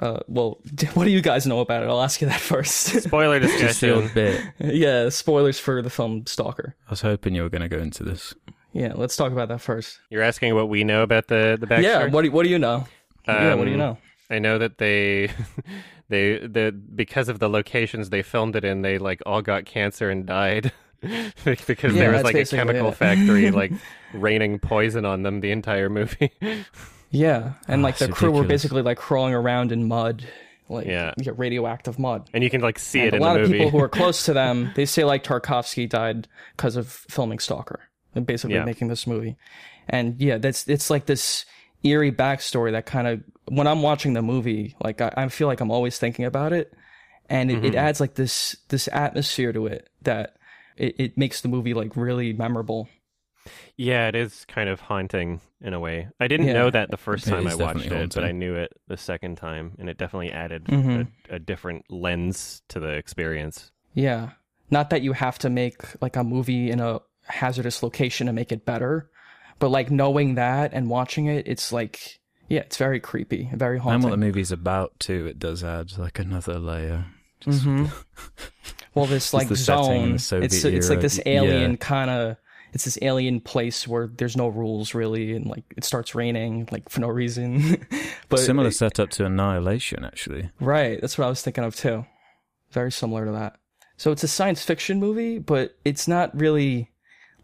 yeah. 0.00 0.06
uh, 0.08 0.20
well, 0.26 0.58
what 0.94 1.04
do 1.04 1.10
you 1.10 1.20
guys 1.22 1.46
know 1.46 1.60
about 1.60 1.82
it? 1.82 1.88
I'll 1.88 2.02
ask 2.02 2.20
you 2.20 2.28
that 2.28 2.40
first. 2.40 2.86
Spoiler 3.02 3.40
Just 3.40 3.54
the 3.54 3.66
discussion. 3.68 4.04
odd 4.04 4.14
bit. 4.14 4.40
yeah, 4.58 5.08
spoilers 5.08 5.58
for 5.60 5.80
the 5.80 5.90
film 5.90 6.26
Stalker. 6.26 6.74
I 6.88 6.90
was 6.90 7.00
hoping 7.02 7.34
you 7.34 7.42
were 7.42 7.48
going 7.48 7.62
to 7.62 7.68
go 7.68 7.78
into 7.78 8.02
this. 8.02 8.34
Yeah, 8.72 8.92
let's 8.96 9.14
talk 9.16 9.30
about 9.30 9.48
that 9.48 9.60
first. 9.60 10.00
You're 10.10 10.22
asking 10.22 10.54
what 10.56 10.68
we 10.68 10.82
know 10.82 11.02
about 11.02 11.28
the 11.28 11.56
the 11.60 11.66
backstory. 11.66 11.82
Yeah, 11.84 12.06
what 12.08 12.22
do, 12.22 12.32
what 12.32 12.42
do 12.42 12.48
you 12.50 12.58
know? 12.58 12.86
yeah, 13.28 13.54
what 13.54 13.64
do 13.64 13.70
you 13.70 13.74
Um, 13.76 13.78
know? 13.80 13.98
I 14.30 14.40
know 14.40 14.58
that 14.58 14.78
they 14.78 15.30
they 16.08 16.38
the 16.38 16.72
because 16.72 17.28
of 17.28 17.38
the 17.38 17.48
locations 17.48 18.10
they 18.10 18.22
filmed 18.22 18.56
it 18.56 18.64
in, 18.64 18.82
they 18.82 18.98
like 18.98 19.22
all 19.24 19.42
got 19.42 19.64
cancer 19.64 20.10
and 20.10 20.26
died. 20.26 20.72
because 21.44 21.94
Yeah, 21.94 22.00
there 22.00 22.10
was 22.12 22.22
like 22.24 22.34
a 22.36 22.44
chemical 22.46 22.88
it. 22.90 22.96
factory 22.96 23.50
like 23.50 23.72
raining 24.12 24.58
poison 24.58 25.04
on 25.04 25.22
them 25.22 25.40
the 25.40 25.50
entire 25.50 25.88
movie. 25.90 26.30
Yeah, 27.10 27.52
and 27.68 27.80
Oh, 27.80 27.84
like 27.84 27.98
the 27.98 28.06
it's 28.06 28.18
crew 28.18 28.32
were 28.32 28.42
basically 28.44 28.82
like 28.82 28.98
crawling 28.98 29.34
around 29.34 29.70
in 29.70 29.86
mud, 29.86 30.24
like 30.68 30.86
Yeah. 30.86 31.14
radioactive 31.36 31.96
mud. 31.98 32.28
and 32.34 32.42
you 32.42 32.50
can 32.50 32.60
like 32.60 32.78
see 32.78 32.98
And 33.00 33.08
it 33.08 33.14
a 33.14 33.16
in 33.18 33.22
lot 33.22 33.34
the 33.34 33.42
of 33.42 33.50
people 33.50 33.70
who 33.70 33.78
are 33.78 33.88
close 33.88 34.24
to 34.24 34.32
them, 34.32 34.72
they 34.74 34.84
say 34.84 35.04
like 35.04 35.22
Tarkovsky 35.22 35.88
died 35.88 36.26
because 36.56 36.74
of 36.74 36.88
filming 36.88 37.38
Stalker, 37.38 37.80
and 38.16 38.26
basically 38.26 38.56
Yeah. 38.56 38.64
making 38.64 38.88
this 38.88 39.06
movie. 39.06 39.36
And 39.88 40.20
yeah, 40.20 40.38
that's 40.38 40.66
it's 40.68 40.90
like 40.90 41.06
this 41.06 41.44
eerie 41.84 42.10
backstory 42.10 42.72
that 42.72 42.86
kind 42.86 43.06
of 43.06 43.22
when 43.46 43.66
I'm 43.68 43.82
watching 43.82 44.14
the 44.14 44.22
movie, 44.22 44.74
like 44.82 45.00
I, 45.00 45.12
I 45.16 45.28
feel 45.28 45.46
like 45.46 45.60
I'm 45.60 45.70
always 45.70 45.98
thinking 45.98 46.24
about 46.24 46.52
it, 46.52 46.72
and 47.28 47.48
it, 47.50 47.58
Mm-hmm. 47.58 47.66
it 47.66 47.74
adds 47.76 48.00
like 48.00 48.14
this 48.14 48.56
this 48.70 48.88
atmosphere 48.92 49.52
to 49.52 49.66
it 49.66 49.88
that 50.02 50.36
it, 50.76 50.94
it 50.98 51.18
makes 51.18 51.40
the 51.40 51.48
movie 51.48 51.74
like 51.74 51.96
really 51.96 52.32
memorable. 52.32 52.88
Yeah, 53.76 54.08
it 54.08 54.14
is 54.14 54.44
kind 54.46 54.68
of 54.70 54.80
haunting 54.80 55.40
in 55.60 55.74
a 55.74 55.80
way. 55.80 56.08
I 56.18 56.28
didn't 56.28 56.46
Yeah. 56.46 56.54
know 56.54 56.70
that 56.70 56.90
the 56.90 56.96
first 56.96 57.26
It 57.26 57.30
time 57.30 57.46
I 57.46 57.54
watched 57.54 57.80
definitely 57.80 58.04
it, 58.04 58.14
but 58.14 58.24
I 58.24 58.32
knew 58.32 58.54
it 58.54 58.72
the 58.88 58.96
second 58.96 59.36
time, 59.36 59.72
and 59.78 59.90
it 59.90 59.98
definitely 59.98 60.32
added 60.32 60.64
Mhm. 60.64 61.08
a, 61.28 61.34
a 61.34 61.38
different 61.38 61.84
lens 61.90 62.62
to 62.68 62.80
the 62.80 62.88
experience. 62.90 63.70
Yeah. 63.92 64.30
Not 64.70 64.88
that 64.90 65.02
you 65.02 65.12
have 65.12 65.38
to 65.40 65.50
make 65.50 65.82
like 66.00 66.16
a 66.16 66.24
movie 66.24 66.70
in 66.70 66.80
a 66.80 67.00
hazardous 67.26 67.82
location 67.82 68.26
to 68.28 68.32
make 68.32 68.50
it 68.50 68.64
better, 68.64 69.10
but 69.58 69.68
like 69.68 69.90
knowing 69.90 70.36
that 70.36 70.72
and 70.72 70.88
watching 70.88 71.26
it, 71.26 71.46
it's 71.46 71.70
like, 71.70 72.18
yeah, 72.48 72.60
it's 72.60 72.76
very 72.78 72.98
creepy, 73.00 73.50
very 73.54 73.78
haunting. 73.78 73.94
And 73.96 74.04
what 74.04 74.08
haunting. 74.10 74.20
the 74.20 74.26
movie's 74.26 74.52
about, 74.52 74.98
too, 74.98 75.26
it 75.26 75.38
does 75.38 75.62
add 75.62 75.98
like 75.98 76.18
another 76.18 76.58
layer. 76.58 77.06
Hmm 77.44 77.86
well, 78.94 79.06
this 79.06 79.32
like 79.34 79.48
the 79.48 79.56
setting 79.56 79.84
zone, 79.84 80.18
Soviet 80.18 80.52
it's 80.52 80.64
it's 80.64 80.90
like 80.90 81.00
this 81.00 81.18
Yeah. 81.24 81.38
alien 81.40 81.76
kind 81.76 82.10
of. 82.10 82.36
It's 82.72 82.84
this 82.86 82.98
alien 83.02 83.40
place 83.40 83.86
where 83.86 84.08
there's 84.08 84.36
no 84.36 84.48
rules 84.48 84.94
really, 84.94 85.36
and 85.36 85.46
like 85.46 85.62
it 85.76 85.84
starts 85.84 86.12
raining 86.16 86.68
like 86.72 86.88
for 86.88 87.00
no 87.00 87.06
reason. 87.06 87.86
but 88.28 88.40
Similar 88.40 88.72
setup 88.72 89.10
to 89.10 89.24
Annihilation, 89.26 90.04
actually. 90.04 90.50
Right, 90.58 91.00
that's 91.00 91.16
what 91.16 91.26
I 91.26 91.28
was 91.28 91.40
thinking 91.40 91.62
of 91.62 91.76
too. 91.76 92.04
Very 92.72 92.90
similar 92.90 93.26
to 93.26 93.30
that. 93.32 93.58
So 93.96 94.10
it's 94.10 94.24
a 94.24 94.28
science 94.28 94.64
fiction 94.64 94.98
movie, 94.98 95.38
but 95.38 95.76
it's 95.84 96.08
not 96.08 96.36
really 96.36 96.90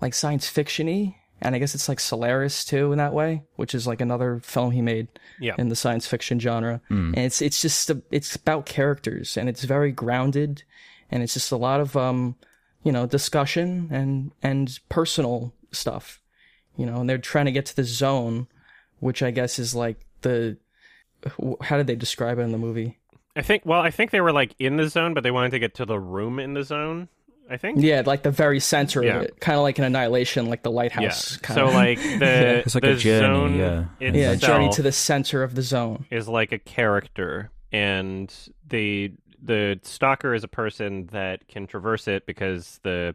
like 0.01 0.15
science 0.15 0.51
fictiony, 0.51 1.15
and 1.43 1.55
I 1.55 1.59
guess 1.59 1.75
it's 1.75 1.89
like 1.89 2.01
Solaris 2.01 2.65
too 2.65 2.93
in 2.93 2.99
that 2.99 3.13
way, 3.15 3.43
which 3.57 3.75
is 3.75 3.87
like 3.87 4.01
another 4.01 4.41
film 4.43 4.71
he 4.73 4.83
made 4.83 5.09
Yeah. 5.39 5.55
in 5.59 5.69
the 5.69 5.77
science 5.77 6.07
fiction 6.07 6.39
genre. 6.41 6.81
Mm. 6.91 7.09
And 7.17 7.19
it's 7.19 7.41
it's 7.43 7.61
just 7.63 7.91
a, 7.91 8.03
it's 8.11 8.37
about 8.37 8.67
characters, 8.67 9.37
and 9.37 9.49
it's 9.49 9.65
very 9.65 9.93
grounded, 9.93 10.63
and 11.11 11.23
it's 11.23 11.35
just 11.35 11.53
a 11.53 11.57
lot 11.57 11.81
of 11.81 11.97
um, 11.97 12.37
you 12.83 12.93
know, 12.93 13.07
discussion 13.07 13.89
and 13.91 14.33
and 14.43 14.79
personal 14.89 15.53
stuff, 15.73 16.21
you 16.77 16.87
know, 16.87 17.01
and 17.01 17.09
they're 17.09 17.19
trying 17.19 17.47
to 17.47 17.53
get 17.53 17.67
to 17.67 17.77
the 17.77 17.85
zone, 17.85 18.47
which 18.99 19.23
I 19.23 19.31
guess 19.31 19.59
is 19.59 19.75
like 19.75 20.01
the 20.23 20.57
how 21.63 21.77
did 21.77 21.87
they 21.87 21.97
describe 21.97 22.39
it 22.39 22.43
in 22.43 22.53
the 22.53 22.59
movie? 22.59 22.99
I 23.37 23.43
think. 23.43 23.65
Well, 23.65 23.81
I 23.81 23.91
think 23.91 24.11
they 24.11 24.21
were 24.21 24.33
like 24.33 24.55
in 24.59 24.77
the 24.77 24.89
zone, 24.89 25.15
but 25.15 25.23
they 25.23 25.31
wanted 25.31 25.51
to 25.53 25.59
get 25.59 25.75
to 25.77 25.85
the 25.87 25.99
room 26.01 26.39
in 26.39 26.55
the 26.55 26.65
zone. 26.65 27.09
I 27.51 27.57
think. 27.57 27.81
Yeah, 27.83 28.03
like 28.07 28.23
the 28.23 28.31
very 28.31 28.61
center 28.61 29.03
Yeah. 29.03 29.17
of 29.17 29.23
it, 29.25 29.41
kind 29.41 29.57
of 29.57 29.63
like 29.63 29.79
an 29.79 29.85
annihilation, 29.85 30.47
like 30.47 30.63
the 30.63 30.71
lighthouse. 30.71 31.33
Yeah. 31.33 31.39
Kind 31.43 31.57
So 31.57 31.67
of. 31.69 31.75
like 31.75 31.99
the 32.19 32.59
It's 32.65 32.75
like 32.77 32.83
the 32.83 32.93
a 32.93 32.97
journey, 32.97 33.59
zone 33.59 33.89
yeah. 33.99 34.11
yeah, 34.13 34.35
journey 34.37 34.71
to 34.71 34.83
the 34.83 34.93
center 34.93 35.43
of 35.43 35.55
the 35.57 35.63
zone. 35.63 36.07
is 36.11 36.29
like 36.29 36.53
a 36.53 36.59
character, 36.59 37.51
and 37.73 38.33
the 38.69 39.13
the 39.43 39.81
stalker 39.83 40.35
is 40.35 40.45
a 40.45 40.49
person 40.49 41.07
that 41.13 41.49
can 41.49 41.67
traverse 41.67 42.07
it 42.09 42.27
because 42.27 42.79
the 42.83 43.15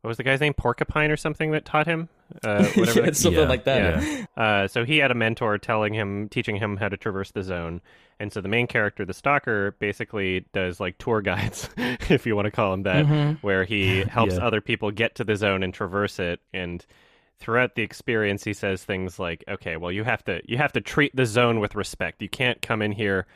what 0.00 0.08
was 0.08 0.16
the 0.16 0.24
guy's 0.24 0.40
name 0.40 0.54
Porcupine 0.54 1.10
or 1.10 1.16
something 1.16 1.52
that 1.52 1.64
taught 1.64 1.86
him 1.86 2.08
uh, 2.44 2.64
whatever 2.74 3.00
yeah, 3.00 3.06
the- 3.10 3.14
something 3.14 3.42
Yeah, 3.42 3.48
like 3.48 3.64
that. 3.64 4.02
yeah. 4.02 4.24
Uh, 4.36 4.68
so 4.68 4.84
he 4.84 4.98
had 4.98 5.10
a 5.10 5.14
mentor 5.14 5.58
telling 5.58 5.94
him, 5.94 6.28
teaching 6.28 6.56
him 6.56 6.76
how 6.76 6.88
to 6.88 6.96
traverse 6.96 7.30
the 7.30 7.42
zone. 7.42 7.80
And 8.20 8.32
so 8.32 8.40
the 8.40 8.48
main 8.48 8.66
character, 8.66 9.04
the 9.04 9.14
stalker, 9.14 9.72
basically 9.80 10.44
does 10.52 10.78
like 10.80 10.98
tour 10.98 11.20
guides, 11.22 11.68
if 11.76 12.24
you 12.26 12.36
want 12.36 12.46
to 12.46 12.50
call 12.52 12.72
him 12.74 12.82
that, 12.84 13.04
Mhm. 13.06 13.38
where 13.42 13.64
he 13.64 14.00
helps 14.08 14.38
other 14.38 14.60
people 14.60 14.90
get 14.90 15.16
to 15.16 15.24
the 15.24 15.34
zone 15.36 15.62
and 15.62 15.74
traverse 15.74 16.18
it. 16.18 16.40
And 16.52 16.84
throughout 17.40 17.74
the 17.74 17.82
experience, 17.82 18.44
he 18.44 18.52
says 18.52 18.84
things 18.84 19.18
like, 19.18 19.42
"Okay, 19.48 19.76
well, 19.76 19.90
you 19.90 20.04
have 20.04 20.22
to 20.26 20.40
you 20.44 20.56
have 20.58 20.72
to 20.74 20.80
treat 20.80 21.14
the 21.16 21.26
zone 21.26 21.58
with 21.58 21.74
respect. 21.74 22.22
You 22.22 22.28
can't 22.28 22.62
come 22.62 22.80
in 22.82 22.92
here." 22.92 23.26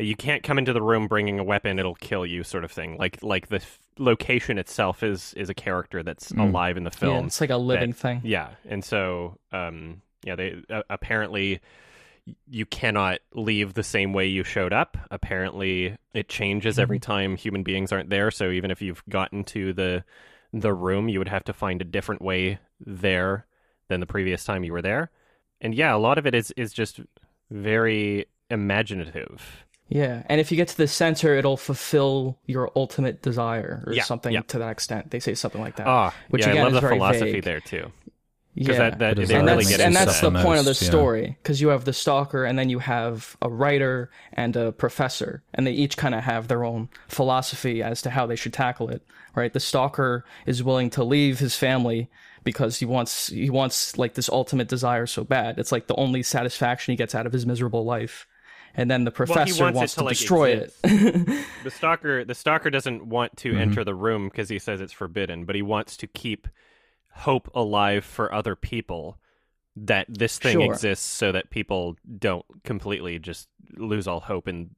You 0.00 0.16
can't 0.16 0.42
come 0.42 0.58
into 0.58 0.72
the 0.72 0.82
room 0.82 1.06
bringing 1.08 1.38
a 1.38 1.44
weapon; 1.44 1.78
it'll 1.78 1.94
kill 1.94 2.24
you, 2.26 2.42
sort 2.42 2.64
of 2.64 2.72
thing. 2.72 2.96
Like, 2.98 3.22
like 3.22 3.48
the 3.48 3.56
f- 3.56 3.78
location 3.98 4.58
itself 4.58 5.02
is 5.02 5.34
is 5.34 5.48
a 5.50 5.54
character 5.54 6.02
that's 6.02 6.32
Mm. 6.32 6.48
alive 6.50 6.76
in 6.76 6.84
the 6.84 6.90
Yeah, 6.94 6.98
film. 6.98 7.26
it's 7.26 7.40
like 7.40 7.50
a 7.50 7.56
living 7.56 7.90
that- 7.90 7.96
thing. 7.96 8.20
Yeah, 8.24 8.48
and 8.68 8.84
so 8.84 9.38
um, 9.52 10.02
yeah, 10.24 10.34
they 10.36 10.56
uh, 10.70 10.82
apparently 10.90 11.60
you 12.48 12.66
cannot 12.66 13.18
leave 13.34 13.74
the 13.74 13.82
same 13.82 14.12
way 14.12 14.26
you 14.26 14.44
showed 14.44 14.72
up. 14.72 14.96
Apparently, 15.10 15.96
it 16.14 16.28
changes 16.28 16.78
every 16.78 16.98
Mm-hmm. 16.98 17.12
time 17.12 17.36
human 17.36 17.62
beings 17.62 17.92
aren't 17.92 18.10
there. 18.10 18.30
So 18.30 18.50
even 18.50 18.70
if 18.70 18.80
you've 18.82 19.02
gotten 19.08 19.44
to 19.44 19.72
the 19.72 20.04
the 20.52 20.72
room, 20.74 21.08
you 21.08 21.18
would 21.18 21.28
have 21.28 21.44
to 21.44 21.52
find 21.52 21.80
a 21.80 21.84
different 21.84 22.20
way 22.22 22.58
there 22.78 23.46
than 23.88 24.00
the 24.00 24.06
previous 24.06 24.44
time 24.44 24.64
you 24.64 24.72
were 24.72 24.82
there. 24.82 25.10
And 25.60 25.74
yeah, 25.74 25.94
a 25.94 25.98
lot 25.98 26.18
of 26.18 26.26
it 26.26 26.34
is 26.34 26.52
is 26.56 26.72
just 26.72 27.00
very 27.50 28.26
imaginative. 28.50 29.64
Yeah, 29.90 30.22
and 30.26 30.40
if 30.40 30.50
you 30.52 30.56
get 30.56 30.68
to 30.68 30.76
the 30.76 30.86
center, 30.86 31.34
it'll 31.34 31.56
fulfill 31.56 32.38
your 32.46 32.70
ultimate 32.76 33.22
desire 33.22 33.82
or 33.86 33.92
Yeah, 33.92 34.04
something 34.04 34.32
yeah. 34.32 34.42
to 34.42 34.58
that 34.60 34.70
extent. 34.70 35.10
They 35.10 35.18
say 35.20 35.34
something 35.34 35.60
like 35.60 35.76
that. 35.76 35.86
Ah, 35.88 36.14
Which 36.28 36.42
yeah, 36.46 36.50
again 36.52 36.60
I 36.60 36.64
love 36.64 36.72
is 36.74 36.76
the 36.76 36.80
very 36.80 36.96
philosophy 36.96 37.32
vague. 37.32 37.44
there 37.44 37.60
too. 37.60 37.90
yeah, 38.54 38.62
Because 38.66 38.76
that, 38.78 38.98
that 39.00 39.16
But 39.16 39.22
is 39.24 39.28
they 39.30 39.34
and 39.34 39.46
really 39.46 39.64
that's 39.64 39.76
get 39.76 39.80
and 39.80 39.96
that's 39.96 40.20
that. 40.20 40.32
the 40.32 40.42
point 40.44 40.60
of 40.60 40.64
the 40.64 40.74
story 40.74 41.36
because 41.42 41.60
you 41.60 41.68
have 41.68 41.84
the 41.86 41.92
stalker 41.92 42.44
and 42.44 42.56
then 42.56 42.70
you 42.70 42.78
have 42.78 43.36
a 43.42 43.48
writer 43.50 44.10
and 44.32 44.54
a 44.56 44.70
professor 44.70 45.42
and 45.54 45.66
they 45.66 45.72
each 45.72 45.96
kind 45.96 46.14
of 46.14 46.22
have 46.22 46.46
their 46.46 46.64
own 46.64 46.88
philosophy 47.08 47.82
as 47.82 48.00
to 48.02 48.10
how 48.10 48.26
they 48.26 48.36
should 48.36 48.52
tackle 48.52 48.88
it 48.88 49.02
right 49.34 49.52
the 49.52 49.60
stalker 49.60 50.24
is 50.46 50.62
willing 50.62 50.90
to 50.90 51.02
leave 51.04 51.38
his 51.40 51.56
family 51.56 52.08
because 52.44 52.78
he 52.78 52.84
wants 52.86 53.26
he 53.28 53.50
wants 53.50 53.98
like 53.98 54.14
this 54.14 54.28
ultimate 54.28 54.68
desire 54.68 55.06
so 55.06 55.22
bad 55.24 55.58
it's 55.58 55.72
like 55.72 55.86
the 55.88 55.96
only 55.96 56.22
satisfaction 56.22 56.92
he 56.92 56.96
gets 56.96 57.14
out 57.14 57.26
of 57.26 57.32
his 57.32 57.44
miserable 57.46 57.84
life 57.84 58.26
and 58.74 58.90
then 58.90 59.04
the 59.04 59.10
professor 59.10 59.64
wants 59.64 59.76
wants 59.76 59.94
to, 59.94 60.00
to, 60.00 60.04
like, 60.04 60.16
destroy 60.18 60.50
exist. 60.50 60.76
it 60.84 61.46
the 61.64 61.70
stalker 61.70 62.24
the 62.24 62.34
stalker 62.34 62.70
doesn't 62.70 63.06
want 63.06 63.36
to 63.38 63.50
Mm-hmm. 63.52 63.60
enter 63.60 63.84
the 63.84 63.94
room 63.94 64.28
because 64.28 64.48
he 64.48 64.58
says 64.58 64.80
it's 64.80 64.92
forbidden 64.92 65.44
but 65.44 65.54
he 65.56 65.62
wants 65.62 65.96
to 65.98 66.06
keep 66.06 66.48
hope 67.12 67.50
alive 67.54 68.04
for 68.04 68.32
other 68.32 68.54
people 68.56 69.18
that 69.76 70.06
this 70.08 70.38
thing 70.38 70.52
Sure. 70.60 70.64
exists 70.72 71.06
so 71.06 71.32
that 71.32 71.50
people 71.50 71.96
don't 72.18 72.44
completely 72.64 73.18
just 73.18 73.48
lose 73.76 74.06
all 74.08 74.20
hope 74.20 74.48
in 74.48 74.70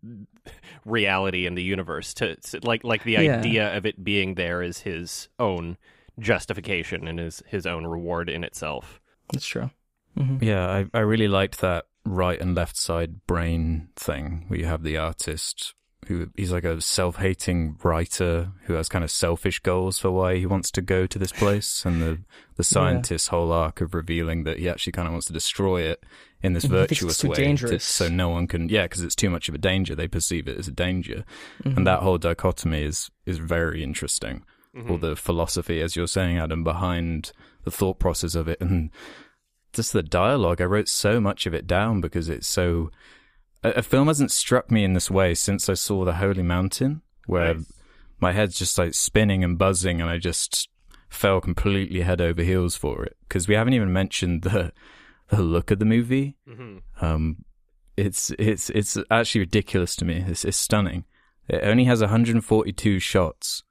reality 0.85 1.47
in 1.47 1.55
the 1.55 1.63
universe 1.63 2.15
to, 2.15 2.37
to- 2.37 2.61
like 2.63 2.85
like 2.85 3.05
the 3.05 3.13
Yeah. 3.15 3.39
idea 3.39 3.77
of 3.77 3.87
it 3.87 4.03
being 4.05 4.35
there 4.35 4.63
is 4.63 4.81
his 4.81 5.29
own 5.39 5.77
justification 6.19 7.09
and 7.09 7.19
his 7.19 7.43
his 7.47 7.67
own 7.67 7.87
reward 7.87 8.29
in 8.29 8.45
itself 8.45 9.01
That's 9.33 9.47
true. 9.47 9.71
hmm 10.17 10.37
Yeah, 10.41 10.69
I, 10.69 10.87
I 10.95 11.01
really 11.01 11.29
liked 11.29 11.61
that 11.63 11.87
right 12.05 12.41
and 12.41 12.55
left 12.55 12.77
side 12.77 13.27
brain 13.27 13.89
thing 13.97 14.45
where 14.49 14.59
you 14.59 14.67
have 14.67 14.83
the 14.83 14.97
artist 14.97 15.75
who 16.09 16.29
he's 16.37 16.51
like 16.51 16.65
a 16.65 16.81
self 16.81 17.17
hating 17.17 17.77
writer 17.85 18.51
who 18.65 18.73
has 18.73 18.89
kind 18.89 19.05
of 19.05 19.11
selfish 19.11 19.61
goals 19.61 20.01
for 20.01 20.11
why 20.11 20.37
he 20.37 20.47
wants 20.47 20.69
to 20.73 20.83
go 20.83 21.07
to 21.07 21.17
this 21.17 21.31
place. 21.31 21.85
And 21.85 22.03
the 22.03 22.19
the 22.57 22.65
scientist's 22.65 23.29
whole 23.29 23.53
arc 23.53 23.81
of 23.81 23.95
revealing 23.95 24.43
that 24.45 24.59
he 24.59 24.69
actually 24.69 24.93
kind 24.95 25.07
of 25.07 25.13
wants 25.13 25.29
to 25.29 25.33
destroy 25.33 25.83
it 25.83 26.03
in 26.43 26.55
this 26.55 26.65
He 26.65 26.69
thinks 26.71 26.91
it's 26.91 27.01
virtuous 27.01 27.19
too 27.19 27.29
way 27.29 27.35
to- 27.37 27.43
dangerous. 27.45 27.85
so 27.85 28.09
no 28.09 28.31
one 28.31 28.49
can 28.49 28.69
yeah 28.69 28.83
because 28.83 29.05
it's 29.05 29.15
too 29.15 29.31
much 29.31 29.49
of 29.49 29.55
a 29.55 29.59
danger. 29.59 29.95
They 29.95 30.09
perceive 30.09 30.49
it 30.49 30.59
as 30.59 30.67
a 30.67 30.73
danger. 30.73 31.25
Mm-hmm. 31.63 31.77
and 31.79 31.87
that 31.87 32.01
whole 32.01 32.19
dichotomy 32.19 32.83
is 32.83 33.09
is 33.25 33.39
very 33.39 33.85
interesting. 33.85 34.43
Or 34.89 34.99
the 34.99 35.15
philosophy 35.15 35.81
as 35.83 35.95
you're 35.97 36.07
saying 36.09 36.39
adam 36.39 36.65
behind 36.65 37.31
the 37.65 37.71
thought 37.71 37.99
process 38.01 38.35
of 38.35 38.49
it 38.49 38.59
and 38.61 38.91
just 39.73 39.93
the 39.93 40.03
dialogue 40.03 40.61
i 40.61 40.65
wrote 40.65 40.89
so 40.89 41.21
much 41.21 41.47
of 41.47 41.55
it 41.55 41.67
down 41.67 42.01
because 42.01 42.29
it's 42.29 42.47
so 42.47 42.91
a, 43.63 43.71
a 43.71 43.83
film 43.83 44.09
hasn't 44.09 44.31
struck 44.31 44.71
me 44.71 44.85
in 44.85 44.93
this 44.95 45.11
way 45.11 45.35
since 45.35 45.69
i 45.69 45.75
saw 45.75 46.05
the 46.05 46.15
holy 46.15 46.43
mountain 46.43 47.03
where 47.27 47.55
Nice. 47.55 47.73
my 48.21 48.33
head's 48.33 48.59
just 48.59 48.77
like 48.79 48.95
spinning 48.95 49.43
and 49.45 49.59
buzzing 49.59 50.01
and 50.01 50.11
i 50.11 50.19
just 50.19 50.69
fell 51.09 51.41
completely 51.41 52.01
head 52.03 52.21
over 52.21 52.43
heels 52.43 52.75
for 52.77 53.05
it 53.05 53.17
because 53.29 53.47
we 53.49 53.55
haven't 53.55 53.75
even 53.75 53.93
mentioned 53.93 54.43
the 54.43 54.73
the 55.29 55.43
look 55.43 55.71
of 55.71 55.79
the 55.79 55.85
movie 55.85 56.37
Mhm. 56.49 56.81
um, 57.01 57.45
it's 57.97 58.31
it's 58.39 58.71
it's 58.71 58.97
actually 59.11 59.41
ridiculous 59.41 59.95
to 59.97 60.05
me. 60.07 60.25
It's, 60.27 60.45
it's 60.47 60.57
stunning. 60.57 61.05
It 61.47 61.61
only 61.63 61.85
has 61.85 62.01
142 62.01 62.99
shots, 62.99 63.63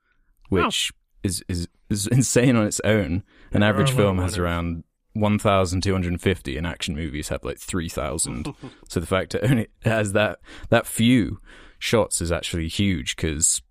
which 0.49 0.91
is, 1.24 1.43
is 1.47 1.68
is 1.89 2.06
insane 2.12 2.56
on 2.56 2.68
its 2.68 2.80
own. 2.84 3.24
An 3.52 3.62
There 3.62 3.70
average 3.70 3.91
film 3.91 4.20
has 4.20 4.38
around 4.38 4.84
1,250, 5.14 6.57
and 6.57 6.68
action 6.68 6.95
movies 6.95 7.30
have 7.30 7.43
like 7.43 7.57
3,000. 7.57 8.53
so 8.88 8.99
the 8.99 9.05
fact 9.05 9.36
it 9.36 9.49
only 9.49 9.68
has 9.84 10.14
that 10.14 10.39
that 10.70 10.88
few 10.88 11.39
shots 11.80 12.22
is 12.22 12.32
actually 12.32 12.68
huge 12.68 13.16
because 13.16 13.62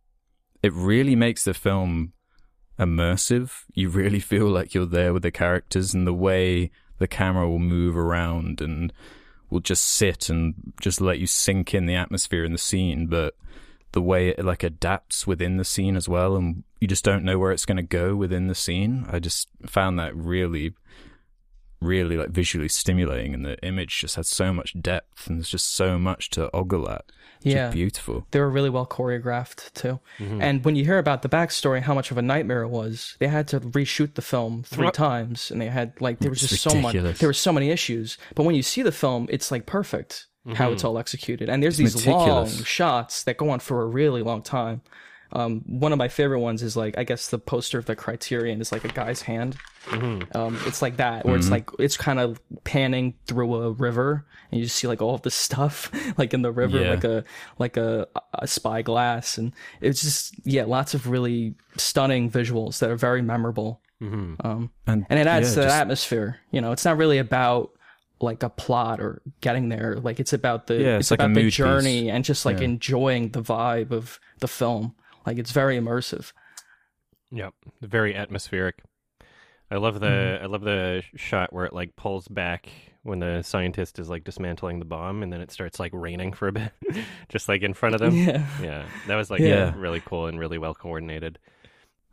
it 0.62 0.72
really 0.72 1.16
makes 1.16 1.44
the 1.44 1.54
film 1.54 2.12
immersive. 2.78 3.64
You 3.74 3.88
really 3.88 4.20
feel 4.20 4.48
like 4.48 4.74
you're 4.74 4.86
there 4.86 5.12
with 5.12 5.22
the 5.22 5.30
characters, 5.30 5.94
and 5.94 6.06
the 6.06 6.14
way 6.14 6.70
the 6.98 7.08
camera 7.08 7.48
will 7.48 7.58
move 7.58 7.96
around 7.96 8.60
and 8.60 8.92
will 9.48 9.60
just 9.60 9.84
sit 9.84 10.28
and 10.28 10.54
just 10.80 11.00
let 11.00 11.18
you 11.18 11.26
sink 11.26 11.74
in 11.74 11.86
the 11.86 11.94
atmosphere 11.94 12.44
in 12.44 12.52
the 12.52 12.58
scene. 12.58 13.06
But 13.06 13.34
the 13.92 14.02
way 14.02 14.28
it 14.28 14.44
like 14.44 14.62
adapts 14.62 15.26
within 15.26 15.56
the 15.56 15.64
scene 15.64 15.96
as 15.96 16.08
well, 16.08 16.36
and 16.36 16.64
you 16.80 16.88
just 16.88 17.04
don't 17.04 17.24
know 17.24 17.38
where 17.38 17.52
it's 17.52 17.66
going 17.66 17.76
to 17.76 17.82
go 17.82 18.14
within 18.14 18.46
the 18.46 18.54
scene. 18.54 19.06
I 19.10 19.18
just 19.18 19.48
found 19.66 19.98
that 19.98 20.14
really, 20.16 20.74
really 21.80 22.16
like 22.16 22.30
visually 22.30 22.68
stimulating, 22.68 23.34
and 23.34 23.44
the 23.44 23.58
image 23.64 23.98
just 24.00 24.16
had 24.16 24.26
so 24.26 24.52
much 24.52 24.74
depth, 24.80 25.26
and 25.26 25.38
there's 25.38 25.48
just 25.50 25.72
so 25.74 25.98
much 25.98 26.30
to 26.30 26.50
ogle 26.54 26.88
at. 26.90 27.04
It's 27.42 27.54
Yeah. 27.54 27.70
beautiful. 27.70 28.26
They 28.32 28.40
were 28.40 28.50
really 28.50 28.68
well 28.68 28.86
choreographed 28.86 29.72
too. 29.72 29.98
Mm-hmm. 30.18 30.42
And 30.42 30.64
when 30.64 30.76
you 30.76 30.84
hear 30.84 30.98
about 30.98 31.22
the 31.22 31.28
backstory, 31.28 31.80
how 31.80 31.94
much 31.94 32.10
of 32.10 32.18
a 32.18 32.22
nightmare 32.22 32.62
it 32.62 32.68
was, 32.68 33.16
they 33.18 33.28
had 33.28 33.48
to 33.48 33.60
reshoot 33.60 34.14
the 34.14 34.20
film 34.22 34.62
three 34.62 34.84
What? 34.86 34.94
times, 34.94 35.50
and 35.50 35.58
they 35.60 35.68
had 35.68 35.98
like 36.00 36.18
there 36.18 36.30
was 36.30 36.42
It's 36.42 36.50
just 36.50 36.62
so 36.64 36.74
much. 36.74 36.94
There 36.94 37.28
were 37.28 37.32
so 37.32 37.52
many 37.52 37.70
issues. 37.70 38.18
But 38.34 38.42
when 38.44 38.54
you 38.54 38.62
see 38.62 38.82
the 38.82 38.92
film, 38.92 39.26
it's 39.30 39.50
like 39.50 39.64
perfect 39.64 40.26
how 40.54 40.72
it's 40.72 40.84
all 40.84 40.98
executed. 40.98 41.48
And 41.48 41.62
there's 41.62 41.78
It's 41.80 41.94
these 41.94 42.06
long 42.06 42.18
meticulous. 42.44 42.66
shots 42.66 43.22
that 43.24 43.36
go 43.36 43.50
on 43.50 43.60
for 43.60 43.82
a 43.82 43.86
really 43.86 44.22
long 44.22 44.42
time. 44.42 44.82
Um, 45.32 45.60
one 45.66 45.92
of 45.92 45.98
my 45.98 46.08
favorite 46.08 46.40
ones 46.40 46.62
is 46.62 46.76
like 46.76 46.98
I 46.98 47.04
guess 47.04 47.28
the 47.28 47.38
poster 47.38 47.78
of 47.78 47.86
the 47.86 47.94
Criterion 47.94 48.60
is 48.60 48.72
like 48.72 48.84
a 48.84 48.88
guy's 48.88 49.22
hand. 49.22 49.56
Um, 49.90 50.58
it's 50.66 50.82
like 50.82 50.96
that 50.98 51.24
where 51.24 51.36
it's 51.36 51.50
like 51.50 51.70
it's 51.78 51.96
kind 51.96 52.18
of 52.20 52.40
panning 52.64 53.14
through 53.26 53.54
a 53.54 53.70
river, 53.72 54.26
and 54.50 54.58
you 54.60 54.66
just 54.66 54.76
see 54.76 54.86
like 54.86 55.00
all 55.00 55.14
of 55.14 55.22
this 55.22 55.34
stuff 55.46 55.90
like 56.18 56.34
in 56.34 56.42
the 56.42 56.52
river, 56.52 56.80
Yeah. 56.80 56.90
like 56.90 57.04
a 57.04 57.24
like 57.58 57.76
a, 57.76 58.06
a 58.34 58.46
spyglass, 58.46 59.38
and 59.38 59.52
it's 59.80 60.02
just 60.02 60.34
yeah, 60.44 60.64
lots 60.64 60.94
of 60.94 61.08
really 61.08 61.54
stunning 61.76 62.30
visuals 62.30 62.78
that 62.80 62.90
are 62.90 62.96
very 62.96 63.22
memorable. 63.22 63.80
Um, 64.02 64.70
And, 64.86 65.04
and 65.10 65.18
it 65.18 65.26
adds 65.26 65.48
yeah, 65.50 65.54
to 65.54 65.60
the 65.60 65.66
just- 65.66 65.76
atmosphere. 65.80 66.38
You 66.50 66.60
know, 66.60 66.72
it's 66.72 66.84
not 66.84 66.96
really 66.96 67.18
about 67.18 67.70
like 68.22 68.42
a 68.42 68.48
plot 68.50 69.00
or 69.00 69.22
getting 69.40 69.68
there. 69.70 69.96
Like 69.96 70.20
it's 70.20 70.32
about 70.32 70.66
the 70.66 70.74
Yeah, 70.74 70.96
it's, 70.96 71.04
it's 71.06 71.10
like 71.12 71.20
a 71.20 71.24
about 71.24 71.34
the 71.34 71.40
mood 71.40 71.46
piece. 71.48 71.54
journey 71.56 72.10
and 72.10 72.24
just 72.24 72.44
like 72.44 72.58
Yeah. 72.58 72.64
enjoying 72.64 73.30
the 73.30 73.42
vibe 73.42 73.92
of 73.92 74.18
the 74.40 74.48
film. 74.48 74.94
Like 75.26 75.38
it's 75.38 75.52
very 75.52 75.78
immersive. 75.78 76.32
Yep, 77.30 77.54
very 77.82 78.14
atmospheric. 78.14 78.82
I 79.70 79.76
love 79.76 80.00
the 80.00 80.06
Mm-hmm. 80.06 80.44
I 80.44 80.46
love 80.46 80.62
the 80.62 81.02
shot 81.16 81.52
where 81.52 81.64
it 81.64 81.72
like 81.72 81.94
pulls 81.96 82.26
back 82.26 82.68
when 83.02 83.20
the 83.20 83.42
scientist 83.42 83.98
is 83.98 84.08
like 84.10 84.24
dismantling 84.24 84.78
the 84.78 84.84
bomb, 84.84 85.22
and 85.22 85.32
then 85.32 85.40
it 85.40 85.50
starts 85.52 85.78
like 85.78 85.92
raining 85.94 86.32
for 86.32 86.48
a 86.48 86.52
bit, 86.52 86.72
just 87.28 87.48
like 87.48 87.62
in 87.62 87.72
front 87.74 87.94
of 87.94 88.00
them. 88.00 88.14
Yeah. 88.16 88.46
Yeah, 88.60 88.84
that 89.06 89.16
was 89.16 89.30
like 89.30 89.40
Yeah. 89.40 89.72
really 89.76 90.00
cool 90.04 90.26
and 90.26 90.38
really 90.40 90.58
well 90.58 90.74
coordinated. 90.74 91.38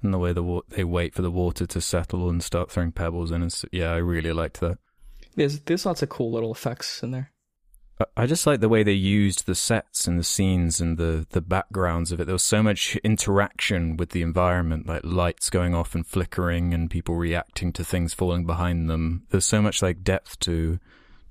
and 0.04 0.14
the 0.14 0.20
way 0.20 0.34
the 0.34 0.44
wa- 0.44 0.62
they 0.70 0.84
wait 0.84 1.16
for 1.16 1.24
the 1.24 1.32
water 1.32 1.66
to 1.66 1.82
settle 1.82 2.30
and 2.30 2.44
start 2.44 2.70
throwing 2.70 2.92
pebbles 2.92 3.32
in. 3.32 3.42
It's, 3.42 3.66
yeah, 3.72 3.92
I 3.92 3.98
really 3.98 4.32
liked 4.34 4.60
that. 4.60 4.78
There's 5.36 5.60
there's 5.62 5.86
lots 5.86 6.04
of 6.04 6.10
cool 6.10 6.32
little 6.32 6.52
effects 6.52 7.02
in 7.02 7.10
there. 7.12 7.32
I- 8.16 8.26
just 8.28 8.46
like 8.46 8.60
the 8.60 8.70
way 8.70 8.84
they 8.84 8.92
used 8.94 9.46
the 9.46 9.56
sets 9.56 10.08
and 10.08 10.20
the 10.20 10.24
scenes 10.24 10.80
and 10.80 10.98
the, 10.98 11.26
the 11.32 11.42
backgrounds 11.42 12.12
of 12.12 12.20
it. 12.20 12.26
There 12.26 12.34
was 12.34 12.44
so 12.44 12.62
much 12.62 12.96
interaction 12.98 13.98
with 13.98 14.10
the 14.12 14.22
environment, 14.22 14.86
like 14.88 15.02
lights 15.04 15.50
going 15.50 15.74
off 15.74 15.96
and 15.96 16.06
flickering 16.06 16.74
and 16.74 16.90
people 16.92 17.16
reacting 17.16 17.74
to 17.74 17.84
things 17.84 18.14
falling 18.14 18.46
behind 18.46 18.90
them. 18.90 19.24
There's 19.30 19.46
so 19.46 19.62
much 19.62 19.82
like 19.82 20.04
depth 20.04 20.40
to 20.42 20.80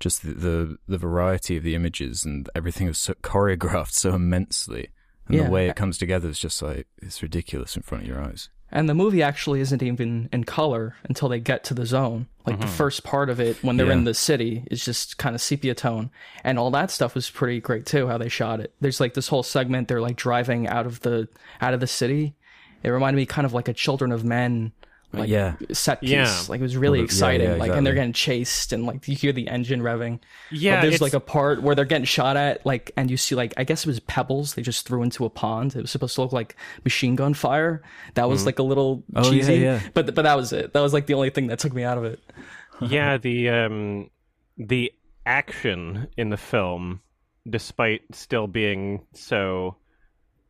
just 0.00 0.22
the, 0.22 0.34
the, 0.34 0.78
the 0.88 0.98
variety 0.98 1.56
of 1.56 1.62
the 1.62 1.74
images 1.74 2.24
and 2.24 2.48
everything 2.54 2.86
was 2.88 2.98
so 2.98 3.14
choreographed 3.14 3.92
so 3.92 4.14
immensely. 4.14 4.88
And 5.28 5.36
Yeah. 5.36 5.44
the 5.44 5.50
way 5.50 5.68
it 5.68 5.76
comes 5.76 5.98
together 5.98 6.28
is 6.28 6.38
just 6.38 6.60
like, 6.62 6.86
it's 7.00 7.22
ridiculous 7.22 7.76
in 7.76 7.82
front 7.82 8.04
of 8.04 8.08
your 8.08 8.20
eyes. 8.20 8.48
And 8.70 8.88
the 8.88 8.94
movie 8.94 9.22
actually 9.22 9.60
isn't 9.60 9.82
even 9.82 10.28
in 10.32 10.44
color 10.44 10.96
until 11.04 11.28
they 11.28 11.38
get 11.40 11.62
to 11.64 11.74
the 11.74 11.86
zone. 11.86 12.26
Like 12.46 12.60
the 12.60 12.66
mm-hmm. 12.66 12.74
first 12.76 13.02
part 13.02 13.28
of 13.28 13.40
it, 13.40 13.62
when 13.62 13.76
they're 13.76 13.86
Yeah. 13.86 13.94
in 13.94 14.04
the 14.04 14.14
city, 14.14 14.64
is 14.70 14.84
just 14.84 15.18
kind 15.18 15.34
of 15.34 15.40
sepia 15.40 15.74
tone, 15.74 16.10
and 16.44 16.58
all 16.58 16.70
that 16.70 16.90
stuff 16.90 17.14
was 17.14 17.28
pretty 17.28 17.60
great 17.60 17.86
too. 17.86 18.06
How 18.06 18.18
they 18.18 18.28
shot 18.28 18.60
it. 18.60 18.72
There's 18.80 19.00
like 19.00 19.14
this 19.14 19.28
whole 19.28 19.42
segment 19.42 19.88
they're 19.88 20.00
like 20.00 20.16
driving 20.16 20.68
out 20.68 20.86
of 20.86 21.00
the 21.00 21.28
out 21.60 21.74
of 21.74 21.80
the 21.80 21.86
city. 21.86 22.34
It 22.82 22.90
reminded 22.90 23.16
me 23.16 23.26
kind 23.26 23.46
of 23.46 23.52
like 23.52 23.68
a 23.68 23.72
Children 23.72 24.12
of 24.12 24.24
Men 24.24 24.72
like 25.18 25.28
yeah. 25.28 25.54
set 25.72 26.00
piece. 26.00 26.10
Yeah. 26.10 26.42
Like 26.48 26.60
it 26.60 26.62
was 26.62 26.76
really 26.76 26.98
Well, 26.98 27.02
yeah, 27.02 27.04
exciting. 27.04 27.50
yeah, 27.50 27.56
Like 27.56 27.72
and 27.72 27.86
they're 27.86 27.94
getting 27.94 28.12
chased 28.12 28.72
and 28.72 28.84
like 28.86 29.06
you 29.08 29.14
hear 29.16 29.32
the 29.32 29.48
engine 29.48 29.80
revving. 29.80 30.20
Yeah, 30.50 30.76
But 30.76 30.80
there's 30.82 30.94
it's- 30.94 31.00
like 31.00 31.14
a 31.14 31.20
part 31.20 31.62
where 31.62 31.74
they're 31.74 31.84
getting 31.84 32.04
shot 32.04 32.36
at, 32.36 32.64
like, 32.66 32.92
and 32.96 33.10
you 33.10 33.16
see 33.16 33.34
like 33.34 33.54
I 33.56 33.64
guess 33.64 33.84
it 33.84 33.88
was 33.88 34.00
pebbles 34.00 34.54
they 34.54 34.62
just 34.62 34.86
threw 34.86 35.02
into 35.02 35.24
a 35.24 35.30
pond. 35.30 35.74
It 35.76 35.82
was 35.82 35.90
supposed 35.90 36.14
to 36.16 36.22
look 36.22 36.32
like 36.32 36.56
machine 36.84 37.16
gun 37.16 37.34
fire. 37.34 37.82
That 38.14 38.28
was 38.28 38.46
like 38.46 38.58
a 38.58 38.62
little 38.62 39.04
Oh, 39.14 39.24
yeah, 39.24 39.30
cheesy, 39.30 39.54
yeah. 39.56 39.80
but 39.94 40.14
but 40.14 40.22
that 40.22 40.36
was 40.36 40.52
it. 40.52 40.72
That 40.72 40.80
was 40.80 40.92
like 40.92 41.06
the 41.06 41.14
only 41.14 41.30
thing 41.30 41.48
that 41.48 41.58
took 41.58 41.72
me 41.74 41.82
out 41.84 41.98
of 41.98 42.04
it. 42.04 42.20
yeah, 42.80 43.16
the 43.18 43.48
um 43.50 44.10
the 44.58 44.92
action 45.24 46.08
in 46.16 46.30
the 46.30 46.36
film, 46.36 47.00
despite 47.48 48.02
still 48.12 48.46
being 48.46 49.04
so 49.14 49.76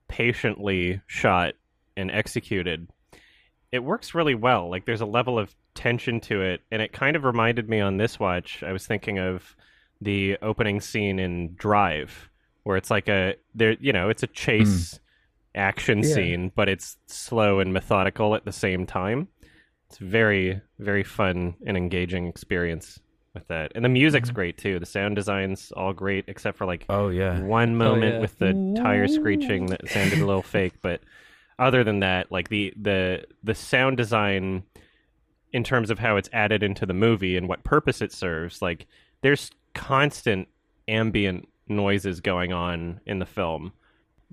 patiently 0.08 1.00
shot 1.06 1.54
and 1.96 2.10
executed, 2.10 2.88
it 3.72 3.80
works 3.80 4.14
really 4.14 4.34
well. 4.34 4.70
Like 4.70 4.86
there's 4.86 5.00
a 5.00 5.06
level 5.06 5.38
of 5.38 5.54
tension 5.74 6.20
to 6.22 6.42
it, 6.42 6.62
and 6.70 6.80
it 6.82 6.92
kind 6.92 7.16
of 7.16 7.24
reminded 7.24 7.68
me 7.68 7.80
on 7.80 7.96
this 7.96 8.18
watch. 8.18 8.62
I 8.62 8.72
was 8.72 8.86
thinking 8.86 9.18
of 9.18 9.56
the 10.00 10.38
opening 10.42 10.80
scene 10.80 11.18
in 11.18 11.54
Drive, 11.54 12.30
where 12.64 12.76
it's 12.76 12.90
like 12.90 13.08
a 13.08 13.34
there, 13.54 13.76
you 13.80 13.92
know, 13.92 14.08
it's 14.08 14.22
a 14.22 14.26
hmm. 14.26 14.32
chase 14.34 15.00
action 15.54 16.02
Yeah. 16.02 16.14
scene, 16.14 16.52
but 16.54 16.68
it's 16.68 16.98
slow 17.06 17.60
and 17.60 17.72
methodical 17.72 18.34
at 18.34 18.44
the 18.44 18.52
same 18.52 18.86
time. 18.86 19.28
It's 19.88 19.98
very, 19.98 20.60
very 20.78 21.04
fun 21.04 21.54
and 21.64 21.76
engaging 21.76 22.26
experience 22.26 23.00
with 23.34 23.46
that. 23.48 23.72
And 23.74 23.84
the 23.84 23.88
music's 23.88 24.28
mm-hmm. 24.28 24.34
great 24.34 24.58
too. 24.58 24.78
The 24.78 24.86
sound 24.86 25.16
design's 25.16 25.72
all 25.72 25.92
great, 25.92 26.24
except 26.28 26.58
for 26.58 26.66
like 26.66 26.84
Oh, 26.88 27.08
yeah. 27.08 27.40
one 27.40 27.70
oh, 27.70 27.84
moment 27.84 28.14
yeah. 28.14 28.20
with 28.20 28.38
the 28.38 28.74
tire 28.82 29.08
screeching 29.08 29.66
that 29.66 29.88
sounded 29.88 30.18
a 30.18 30.26
little 30.26 30.42
fake. 30.42 30.74
But 30.82 31.00
other 31.58 31.84
than 31.84 32.00
that, 32.00 32.30
like 32.30 32.48
the 32.48 32.72
the 32.80 33.24
the 33.42 33.54
sound 33.54 33.96
design 33.96 34.62
in 35.52 35.64
terms 35.64 35.90
of 35.90 35.98
how 35.98 36.16
it's 36.16 36.28
added 36.32 36.62
into 36.62 36.84
the 36.86 36.92
movie 36.94 37.36
and 37.36 37.48
what 37.48 37.64
purpose 37.64 38.02
it 38.02 38.12
serves, 38.12 38.60
like 38.60 38.86
there's 39.22 39.50
constant 39.74 40.48
ambient 40.88 41.48
noises 41.68 42.20
going 42.20 42.52
on 42.52 43.00
in 43.06 43.18
the 43.18 43.26
film. 43.26 43.72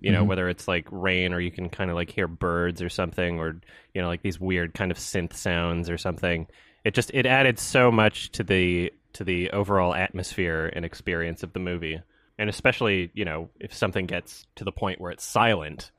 You 0.02 0.12
know, 0.12 0.24
Mhm. 0.24 0.28
whether 0.28 0.50
it's 0.50 0.68
like 0.68 0.88
rain 0.92 1.34
or 1.34 1.40
you 1.40 1.52
can 1.52 1.70
kind 1.70 1.90
of 1.90 1.96
like 1.96 2.10
hear 2.10 2.28
birds 2.28 2.82
or 2.82 2.90
something, 2.90 3.40
or 3.40 3.62
you 3.94 4.02
know, 4.02 4.08
like 4.08 4.22
these 4.22 4.40
weird 4.40 4.74
kind 4.74 4.92
of 4.92 4.98
synth 4.98 5.34
sounds 5.34 5.90
or 5.90 5.98
something. 5.98 6.48
It 6.84 6.94
just 6.94 7.12
it 7.14 7.26
added 7.26 7.58
so 7.60 7.90
much 7.92 8.32
to 8.34 8.44
the 8.44 8.92
to 9.14 9.24
the 9.24 9.52
overall 9.52 9.94
atmosphere 9.96 10.72
and 10.76 10.84
experience 10.84 11.44
of 11.44 11.54
the 11.54 11.60
movie. 11.60 12.02
And 12.38 12.50
especially, 12.50 13.12
you 13.14 13.24
know, 13.24 13.50
if 13.60 13.74
something 13.74 14.08
gets 14.08 14.46
to 14.56 14.64
the 14.66 14.72
point 14.72 15.00
where 15.00 15.12
it's 15.12 15.24
silent 15.24 15.92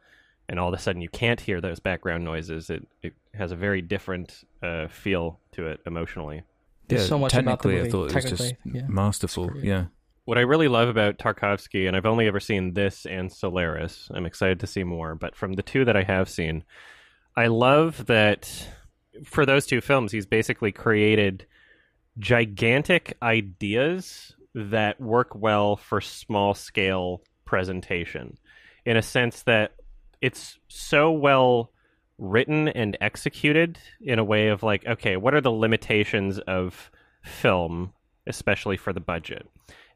and 0.49 0.59
all 0.59 0.69
of 0.69 0.75
a 0.75 0.83
sudden 0.83 1.01
you 1.01 1.09
can't 1.09 1.41
hear 1.41 1.61
those 1.61 1.81
background 1.81 2.25
noises, 2.25 2.71
it, 2.71 2.87
it 3.03 3.15
has 3.35 3.53
a 3.53 3.57
very 3.57 3.83
different 3.83 4.45
uh, 4.63 4.89
feel 4.89 5.41
to 5.53 5.67
it 5.67 5.81
emotionally. 5.87 6.43
There's 6.89 7.03
yeah, 7.03 7.09
so 7.09 7.19
much 7.19 7.33
about 7.33 7.63
the 7.63 7.71
technically, 7.71 7.75
movie. 7.77 7.89
I 7.89 7.91
thought 7.91 8.25
it 8.25 8.31
was 8.31 8.39
just 8.41 8.55
yeah. 8.65 8.87
masterful. 8.89 9.51
Yeah, 9.63 9.87
What 10.27 10.37
I 10.37 10.43
really 10.43 10.69
love 10.69 10.89
about 10.89 11.19
Tarkovsky, 11.19 11.89
and 11.89 11.97
I've 11.97 12.07
only 12.07 12.27
ever 12.27 12.41
seen 12.41 12.75
this 12.75 13.07
and 13.07 13.33
Solaris, 13.33 14.09
I'm 14.13 14.27
excited 14.27 14.61
to 14.61 14.67
see 14.67 14.85
more, 14.85 15.15
but 15.15 15.35
from 15.35 15.55
the 15.55 15.63
two 15.63 15.87
that 15.87 15.97
I 15.97 16.03
have 16.03 16.29
seen, 16.29 16.65
I 17.37 17.47
love 17.47 18.07
that 18.07 18.69
for 19.25 19.47
those 19.47 19.67
two 19.67 19.81
films, 19.81 20.13
he's 20.13 20.27
basically 20.27 20.73
created 20.73 21.47
gigantic 22.19 23.17
ideas 23.23 24.35
that 24.55 25.01
work 25.01 25.35
well 25.35 25.77
for 25.77 26.01
small 26.01 26.55
scale 26.55 27.23
presentation 27.45 28.39
in 28.85 28.97
a 28.97 29.03
sense 29.03 29.43
that 29.43 29.73
it's 30.25 30.59
so 30.69 31.11
well 31.11 31.71
written 32.19 32.69
and 32.69 32.97
executed 33.01 33.79
in 34.01 34.19
a 34.19 34.25
way 34.25 34.49
of 34.49 34.63
like 34.63 34.87
okay 34.87 35.17
what 35.17 35.35
are 35.35 35.41
the 35.41 35.51
limitations 35.51 36.39
of 36.41 36.91
film 37.25 37.93
especially 38.27 38.77
for 38.77 38.93
the 38.93 39.01
budget 39.01 39.47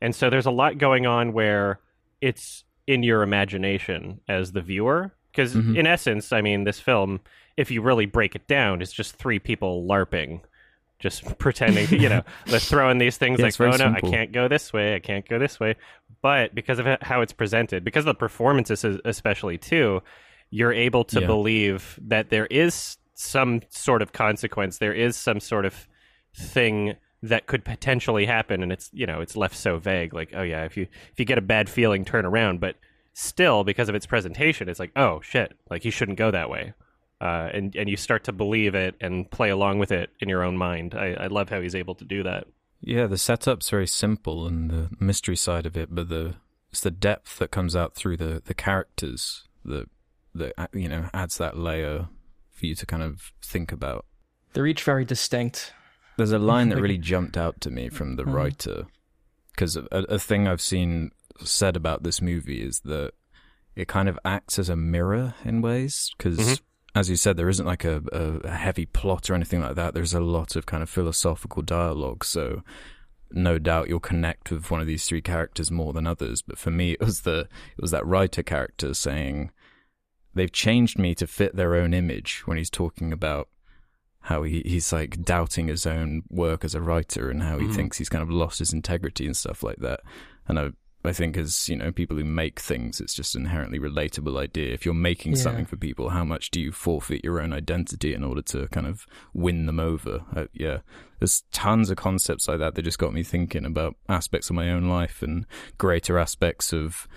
and 0.00 0.14
so 0.14 0.28
there's 0.28 0.46
a 0.46 0.50
lot 0.50 0.78
going 0.78 1.06
on 1.06 1.32
where 1.32 1.78
it's 2.20 2.64
in 2.86 3.02
your 3.02 3.22
imagination 3.22 4.20
as 4.28 4.52
the 4.52 4.60
viewer 4.60 5.12
because 5.30 5.54
Mhm. 5.54 5.76
in 5.78 5.86
essence 5.86 6.32
i 6.32 6.40
mean 6.40 6.64
this 6.64 6.80
film 6.80 7.20
if 7.56 7.70
you 7.70 7.80
really 7.82 8.06
break 8.06 8.34
it 8.34 8.46
down 8.48 8.82
is 8.82 8.92
just 8.92 9.14
three 9.16 9.38
people 9.38 9.86
larping 9.86 10.40
just 10.98 11.24
pretending 11.38 11.86
to, 11.86 11.96
you 11.98 12.08
know 12.08 12.22
let's 12.48 12.68
throw 12.68 12.90
in 12.90 12.98
these 12.98 13.16
things 13.16 13.38
Yeah, 13.38 13.46
like 13.46 13.60
oh 13.60 13.66
no 13.66 13.76
simple. 13.76 14.08
i 14.08 14.10
can't 14.12 14.32
go 14.32 14.48
this 14.48 14.72
way 14.72 14.94
i 14.94 14.98
can't 14.98 15.28
go 15.28 15.38
this 15.38 15.58
way 15.60 15.76
but 16.22 16.54
because 16.54 16.78
of 16.78 16.86
how 17.02 17.20
it's 17.20 17.32
presented 17.32 17.84
because 17.84 18.02
of 18.02 18.06
the 18.06 18.14
performances 18.14 18.84
especially 19.04 19.58
too 19.58 20.02
you're 20.50 20.72
able 20.72 21.04
to 21.04 21.20
Yeah. 21.20 21.26
believe 21.26 21.98
that 22.02 22.30
there 22.30 22.46
is 22.46 22.96
some 23.14 23.62
sort 23.68 24.02
of 24.02 24.12
consequence 24.12 24.78
there 24.78 24.92
is 24.94 25.16
some 25.16 25.40
sort 25.40 25.64
of 25.66 25.86
thing 26.34 26.94
that 27.22 27.46
could 27.46 27.64
potentially 27.64 28.26
happen 28.26 28.62
and 28.62 28.70
it's 28.72 28.90
you 28.92 29.06
know 29.06 29.20
it's 29.20 29.36
left 29.36 29.56
so 29.56 29.76
vague 29.78 30.14
like 30.14 30.30
oh 30.34 30.42
yeah 30.42 30.64
if 30.64 30.76
you 30.76 30.84
if 31.12 31.18
you 31.18 31.24
get 31.24 31.38
a 31.38 31.42
bad 31.42 31.68
feeling 31.68 32.04
turn 32.04 32.24
around 32.24 32.60
but 32.60 32.76
still 33.12 33.64
because 33.64 33.88
of 33.88 33.94
its 33.96 34.06
presentation 34.06 34.68
it's 34.68 34.78
like 34.78 34.92
oh 34.94 35.20
shit 35.22 35.52
like 35.68 35.84
you 35.84 35.90
shouldn't 35.90 36.16
go 36.18 36.30
that 36.30 36.48
way 36.48 36.72
uh, 37.20 37.48
and 37.52 37.74
and 37.76 37.88
you 37.88 37.96
start 37.96 38.24
to 38.24 38.32
believe 38.32 38.74
it 38.74 38.94
and 39.00 39.30
play 39.30 39.50
along 39.50 39.78
with 39.78 39.90
it 39.92 40.10
in 40.20 40.28
your 40.28 40.42
own 40.42 40.56
mind 40.56 40.94
I, 40.94 41.14
I 41.14 41.26
love 41.26 41.48
how 41.48 41.60
he's 41.60 41.74
able 41.74 41.94
to 41.96 42.04
do 42.04 42.22
that 42.22 42.46
yeah. 42.80 43.08
The 43.08 43.18
setup's 43.18 43.70
very 43.70 43.88
simple 43.88 44.46
and 44.46 44.70
the 44.70 44.88
mystery 45.00 45.34
side 45.34 45.66
of 45.66 45.76
it, 45.76 45.88
but 45.92 46.08
the 46.08 46.36
it's 46.70 46.80
the 46.80 46.92
depth 46.92 47.38
that 47.38 47.50
comes 47.50 47.74
out 47.74 47.96
through 47.96 48.18
the 48.18 48.40
the 48.44 48.54
characters 48.54 49.48
that 49.64 49.86
that 50.32 50.52
uh, 50.56 50.68
you 50.72 50.88
know 50.88 51.10
adds 51.12 51.38
that 51.38 51.58
layer 51.58 52.06
for 52.52 52.66
you 52.66 52.76
to 52.76 52.86
kind 52.86 53.02
of 53.02 53.32
think 53.44 53.72
about. 53.72 54.06
They're 54.52 54.64
each 54.68 54.84
very 54.84 55.04
distinct. 55.04 55.72
There's 56.18 56.30
a 56.30 56.38
line 56.38 56.68
that 56.68 56.80
really 56.80 56.98
jumped 56.98 57.36
out 57.36 57.60
to 57.62 57.70
me 57.72 57.88
from 57.88 58.14
the 58.14 58.22
Mhm. 58.22 58.32
writer 58.32 58.86
because 59.50 59.74
a, 59.76 59.86
a 59.90 60.18
thing 60.20 60.46
I've 60.46 60.60
seen 60.60 61.10
said 61.42 61.74
about 61.74 62.04
this 62.04 62.22
movie 62.22 62.62
is 62.62 62.78
that 62.84 63.10
it 63.74 63.88
kind 63.88 64.08
of 64.08 64.20
acts 64.24 64.56
as 64.56 64.68
a 64.68 64.76
mirror 64.76 65.34
in 65.44 65.62
ways 65.62 66.12
because. 66.16 66.38
Mhm. 66.38 66.60
As 66.98 67.08
you 67.08 67.14
said, 67.14 67.36
there 67.36 67.48
isn't 67.48 67.64
like 67.64 67.84
a, 67.84 68.02
a, 68.12 68.50
heavy 68.50 68.84
plot 68.84 69.30
or 69.30 69.34
anything 69.34 69.60
like 69.60 69.76
that. 69.76 69.94
There's 69.94 70.14
a 70.14 70.20
lot 70.20 70.56
of 70.56 70.66
kind 70.66 70.82
of 70.82 70.90
philosophical 70.90 71.62
dialogue. 71.62 72.24
So, 72.24 72.64
no 73.30 73.56
doubt 73.58 73.88
you'll 73.88 74.00
connect 74.00 74.50
with 74.50 74.68
one 74.68 74.80
of 74.80 74.88
these 74.88 75.06
three 75.06 75.22
characters 75.22 75.70
more 75.70 75.92
than 75.92 76.08
others. 76.08 76.42
But 76.42 76.58
for 76.58 76.72
me, 76.72 76.92
it 76.92 77.00
was 77.00 77.20
the 77.20 77.40
it 77.76 77.82
was 77.82 77.92
that 77.92 78.04
writer 78.04 78.42
character 78.42 78.94
saying, 78.94 79.52
"They've 80.34 80.50
changed 80.50 80.98
me 80.98 81.14
to 81.14 81.26
fit 81.28 81.54
their 81.54 81.76
own 81.76 81.94
image." 81.94 82.42
When 82.46 82.56
he's 82.56 82.70
talking 82.70 83.12
about 83.12 83.48
how 84.22 84.42
he, 84.42 84.62
he's 84.66 84.92
like 84.92 85.22
doubting 85.22 85.68
his 85.68 85.86
own 85.86 86.22
work 86.28 86.64
as 86.64 86.74
a 86.74 86.80
writer 86.82 87.30
and 87.30 87.44
how 87.44 87.58
he 87.58 87.66
Mhm. 87.68 87.74
thinks 87.76 87.98
he's 87.98 88.08
kind 88.08 88.22
of 88.22 88.30
lost 88.30 88.58
his 88.58 88.72
integrity 88.72 89.24
and 89.24 89.36
stuff 89.36 89.62
like 89.62 89.78
that. 89.78 90.00
And 90.48 90.58
I, 90.58 90.70
I 91.08 91.12
think 91.12 91.36
as 91.36 91.68
you 91.68 91.76
know, 91.76 91.90
people 91.92 92.16
who 92.16 92.24
make 92.24 92.60
things, 92.60 93.00
it's 93.00 93.14
just 93.14 93.34
an 93.34 93.42
inherently 93.42 93.78
relatable 93.78 94.38
idea. 94.38 94.72
If 94.74 94.84
you're 94.84 94.94
making 94.94 95.32
Yeah. 95.32 95.42
something 95.42 95.66
for 95.66 95.76
people, 95.76 96.10
how 96.10 96.24
much 96.24 96.50
do 96.50 96.60
you 96.60 96.70
forfeit 96.72 97.24
your 97.24 97.40
own 97.40 97.52
identity 97.52 98.14
in 98.14 98.22
order 98.22 98.42
to 98.42 98.68
kind 98.68 98.86
of 98.86 99.06
win 99.32 99.66
them 99.66 99.80
over? 99.80 100.24
Uh, 100.34 100.46
yeah, 100.52 100.78
there's 101.18 101.42
tons 101.52 101.90
of 101.90 101.96
concepts 101.96 102.46
like 102.48 102.58
that 102.58 102.74
that 102.74 102.82
just 102.82 102.98
got 102.98 103.12
me 103.14 103.22
thinking 103.22 103.64
about 103.64 103.96
aspects 104.08 104.50
of 104.50 104.56
my 104.56 104.70
own 104.70 104.88
life 104.88 105.22
and 105.22 105.46
greater 105.78 106.18
aspects 106.18 106.72
of. 106.72 107.08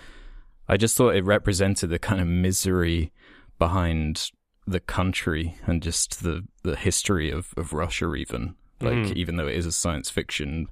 I 0.68 0.78
just 0.78 0.96
thought 0.96 1.16
it 1.16 1.26
represented 1.26 1.90
the 1.90 2.00
kind 2.00 2.22
of 2.22 2.28
misery 2.28 3.12
behind 3.60 4.32
the 4.66 4.80
country 4.80 5.56
and 5.66 5.82
just 5.84 6.24
the 6.24 6.48
the 6.64 6.76
history 6.76 7.30
of 7.32 7.54
of 7.58 7.74
Russia 7.74 8.14
even 8.16 8.56
like 8.80 8.94
Mhm. 8.94 9.16
even 9.16 9.36
though 9.36 9.48
it 9.48 9.56
is 9.56 9.66
a 9.66 9.72
science 9.72 10.10
fiction 10.10 10.68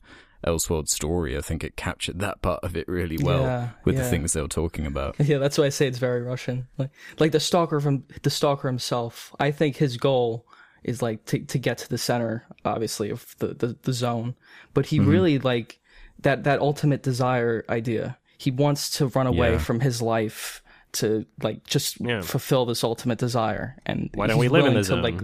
Elseworld 0.48 0.88
story 0.88 1.38
I 1.38 1.42
think 1.42 1.64
it 1.64 1.76
captured 1.76 2.20
that 2.20 2.42
part 2.42 2.64
of 2.64 2.78
it 2.78 2.88
really 2.88 3.18
well 3.22 3.42
Yeah, 3.44 3.70
with 3.84 3.98
the 3.98 4.04
things 4.04 4.34
they 4.34 4.42
were 4.42 4.48
talking 4.48 4.86
about 4.86 5.16
Yeah, 5.20 5.38
that's 5.38 5.58
why 5.58 5.66
I 5.66 5.70
say 5.70 5.88
it's 5.88 5.98
very 5.98 6.22
Russian. 6.22 6.68
Like, 6.78 6.92
like 7.20 7.32
the 7.34 7.40
stalker 7.40 7.80
from 7.82 8.06
the 8.24 8.30
stalker 8.30 8.68
himself. 8.68 9.36
I 9.40 9.52
think 9.52 9.76
his 9.76 9.98
goal 9.98 10.46
is 10.84 11.02
like 11.02 11.26
to 11.26 11.40
to 11.40 11.58
get 11.60 11.78
to 11.80 11.90
the 11.90 11.98
center, 11.98 12.46
obviously, 12.64 13.10
of 13.10 13.36
the 13.40 13.48
the, 13.48 13.78
the 13.82 13.92
zone. 13.94 14.36
But 14.74 14.86
he 14.88 15.00
Mm-hmm. 15.00 15.10
really 15.10 15.40
like 15.40 15.80
that 16.22 16.46
that 16.46 16.60
ultimate 16.62 17.04
desire 17.04 17.66
idea. 17.70 18.18
He 18.38 18.50
wants 18.52 18.90
to 18.98 19.08
run 19.08 19.28
away 19.28 19.52
Yeah. 19.54 19.58
from 19.58 19.82
his 19.82 20.02
life 20.02 20.64
to 20.94 21.26
like 21.44 21.66
just 21.68 22.00
Yeah. 22.00 22.22
fulfill 22.22 22.66
this 22.66 22.84
ultimate 22.84 23.18
desire. 23.20 23.76
And 23.86 24.10
Why 24.14 24.28
don't 24.28 24.38
we 24.40 24.48
live 24.48 24.66
in 24.66 24.72
willing 24.74 24.76
the 24.76 24.80
to, 24.84 24.86
zone? 24.86 25.02
Like, 25.04 25.22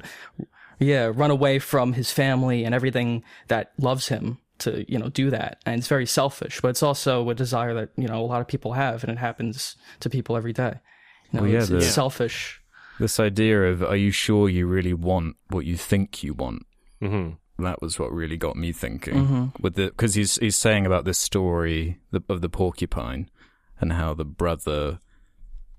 yeah, 0.80 1.10
run 1.14 1.32
away 1.32 1.60
from 1.60 1.94
his 1.94 2.12
family 2.12 2.66
and 2.66 2.76
everything 2.76 3.24
that 3.48 3.72
loves 3.80 4.10
him 4.10 4.40
to 4.60 4.86
you 4.92 4.98
know 5.00 5.10
do 5.10 5.30
that. 5.30 5.62
And 5.66 5.80
it's 5.80 5.88
very 5.88 6.06
selfish 6.06 6.62
but 6.62 6.70
it's 6.70 6.84
also 6.84 7.30
a 7.30 7.36
desire 7.36 7.74
that 7.74 7.90
you 7.98 8.08
know 8.08 8.20
a 8.22 8.26
lot 8.26 8.42
of 8.42 8.48
people 8.48 8.74
have 8.74 9.04
and 9.04 9.12
it 9.12 9.18
happens 9.18 9.76
to 10.00 10.10
people 10.10 10.36
every 10.38 10.54
day. 10.54 10.76
You 11.32 11.38
know, 11.38 11.42
Well, 11.44 11.52
yeah, 11.52 11.60
it's, 11.60 11.70
the- 11.70 11.78
it's 11.78 11.88
selfish. 11.88 12.62
this 13.00 13.20
idea 13.20 13.64
of 13.72 13.84
are 13.84 13.96
you 13.98 14.12
sure 14.12 14.48
you 14.50 14.68
really 14.68 14.94
want 14.94 15.36
what 15.50 15.66
you 15.66 15.76
think 15.78 16.24
you 16.24 16.34
want? 16.34 16.66
Hmm 17.02 17.32
that 17.58 17.82
was 17.82 17.98
what 17.98 18.12
really 18.12 18.36
got 18.36 18.58
me 18.58 18.74
thinking. 18.74 19.14
Mhm. 19.16 19.60
with 19.62 19.76
the 19.76 19.86
because 19.86 20.14
he's 20.16 20.36
he's 20.36 20.58
saying 20.58 20.86
about 20.86 21.06
this 21.06 21.18
story 21.18 22.00
of 22.30 22.42
the 22.42 22.50
porcupine 22.50 23.30
and 23.80 23.94
how 23.94 24.14
the 24.14 24.26
brother 24.26 25.00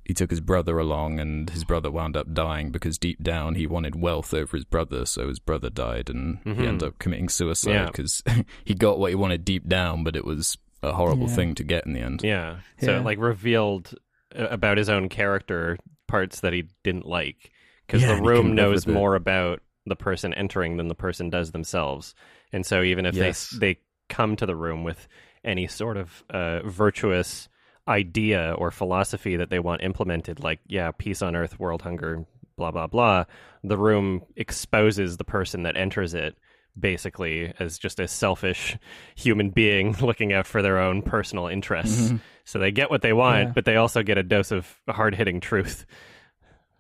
he 0.07 0.15
took 0.15 0.31
his 0.31 0.41
brother 0.41 0.79
along 0.79 1.19
and 1.21 1.51
his 1.51 1.65
brother 1.65 1.91
wound 1.91 2.17
up 2.17 2.33
dying 2.33 2.71
because 2.71 2.97
deep 2.99 3.23
down 3.23 3.55
he 3.57 3.67
wanted 3.67 4.01
wealth 4.01 4.33
over 4.33 4.57
his 4.57 4.65
brother 4.65 5.05
so 5.05 5.29
his 5.29 5.39
brother 5.39 5.69
died 5.71 6.09
and 6.09 6.39
he 6.45 6.51
Mhm. 6.51 6.67
ended 6.67 6.83
up 6.89 6.99
committing 6.99 7.29
suicide 7.29 7.71
Yeah. 7.73 7.87
because 7.87 8.23
he 8.65 8.75
got 8.75 8.99
what 8.99 9.11
he 9.11 9.15
wanted 9.17 9.45
deep 9.45 9.67
down 9.69 10.05
but 10.05 10.17
it 10.17 10.25
was 10.25 10.57
a 10.83 10.93
horrible 10.93 11.29
Yeah. 11.29 11.35
thing 11.35 11.55
to 11.57 11.65
get 11.65 11.87
in 11.87 11.93
the 11.95 12.01
end 12.01 12.23
Yeah. 12.23 12.57
So 12.81 12.93
Yeah. 12.93 12.99
it 13.01 13.05
like 13.05 13.19
revealed 13.19 13.95
uh, 14.39 14.47
about 14.49 14.79
his 14.79 14.89
own 14.89 15.09
character 15.09 15.77
parts 16.07 16.41
that 16.41 16.53
he 16.53 16.65
didn't 16.85 17.07
like 17.07 17.51
because 17.87 18.03
Yeah, 18.03 18.17
the 18.17 18.23
room 18.23 18.55
knows 18.55 18.87
more 18.87 19.15
about 19.15 19.61
the 19.87 19.97
person 19.97 20.35
entering 20.35 20.77
than 20.77 20.89
the 20.89 20.95
person 20.95 21.31
does 21.31 21.53
themselves. 21.53 22.15
And 22.53 22.65
so 22.67 22.83
even 22.83 23.07
if 23.07 23.15
Yes. 23.15 23.51
they 23.51 23.75
they 23.75 23.81
come 24.09 24.37
to 24.37 24.47
the 24.47 24.55
room 24.57 24.85
with 24.85 25.09
any 25.45 25.67
sort 25.67 25.97
of 25.97 26.25
uh, 26.31 26.61
virtuous 26.65 27.49
idea 27.89 28.55
or 28.59 28.71
philosophy 28.71 29.37
that 29.37 29.51
they 29.51 29.59
want 29.59 29.83
implemented 29.83 30.41
like 30.43 30.61
yeah, 30.67 30.91
peace 30.97 31.23
on 31.23 31.37
earth, 31.37 31.59
world 31.61 31.83
hunger, 31.83 32.25
blah 32.57 32.71
blah 32.71 32.87
blah, 32.87 33.25
the 33.63 33.79
room 33.79 34.23
exposes 34.37 35.17
the 35.17 35.25
person 35.25 35.63
that 35.65 35.77
enters 35.77 36.15
it 36.15 36.37
basically 36.79 37.53
as 37.59 37.79
just 37.79 37.99
a 38.01 38.07
selfish 38.07 38.77
human 39.15 39.49
being 39.51 39.93
looking 40.03 40.33
out 40.33 40.47
for 40.47 40.61
their 40.63 40.79
own 40.79 41.01
personal 41.03 41.47
interests. 41.47 42.11
Mhm. 42.11 42.21
So 42.45 42.59
they 42.59 42.71
get 42.71 42.91
what 42.91 43.03
they 43.03 43.13
want, 43.15 43.39
Yeah. 43.49 43.53
but 43.55 43.65
they 43.65 43.77
also 43.77 44.03
get 44.03 44.19
a 44.19 44.23
dose 44.23 44.51
of 44.53 44.73
hard 44.89 45.15
hitting 45.15 45.41
truth 45.41 45.87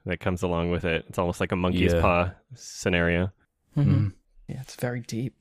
that 0.05 0.21
comes 0.21 0.43
along 0.43 0.71
with 0.71 0.85
it. 0.85 1.05
It's 1.09 1.19
almost 1.19 1.41
like 1.41 1.51
a 1.53 1.57
monkey's 1.57 1.93
Yeah. 1.95 2.01
paw 2.01 2.31
scenario. 2.55 3.33
Mhm. 3.77 3.85
Mhm. 3.87 4.13
yeah 4.49 4.61
it's 4.61 4.77
very 4.77 5.01
deep 5.01 5.35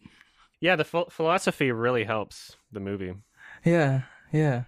Yeah, 0.61 0.75
the 0.77 0.83
ph- 0.85 1.07
philosophy 1.11 1.71
really 1.71 2.03
helps 2.05 2.55
the 2.71 2.79
movie. 2.79 3.13
yeah 3.63 4.01
yeah 4.33 4.63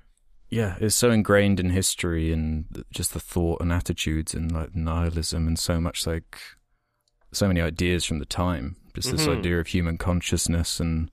Yeah, 0.49 0.77
it's 0.79 0.95
so 0.95 1.11
ingrained 1.11 1.59
in 1.59 1.71
history 1.71 2.31
and 2.31 2.85
just 2.91 3.13
the 3.13 3.19
thought 3.19 3.61
and 3.61 3.71
attitudes 3.73 4.33
and 4.33 4.51
like 4.51 4.73
nihilism 4.75 5.45
and 5.47 5.59
so 5.59 5.81
much 5.81 6.07
like 6.07 6.37
so 7.33 7.47
many 7.47 7.59
ideas 7.61 8.05
from 8.05 8.19
the 8.19 8.25
time. 8.25 8.77
Just 8.93 9.11
this 9.11 9.27
Mhm. 9.27 9.39
idea 9.39 9.59
of 9.59 9.67
human 9.67 9.97
consciousness 9.97 10.79
and 10.79 11.11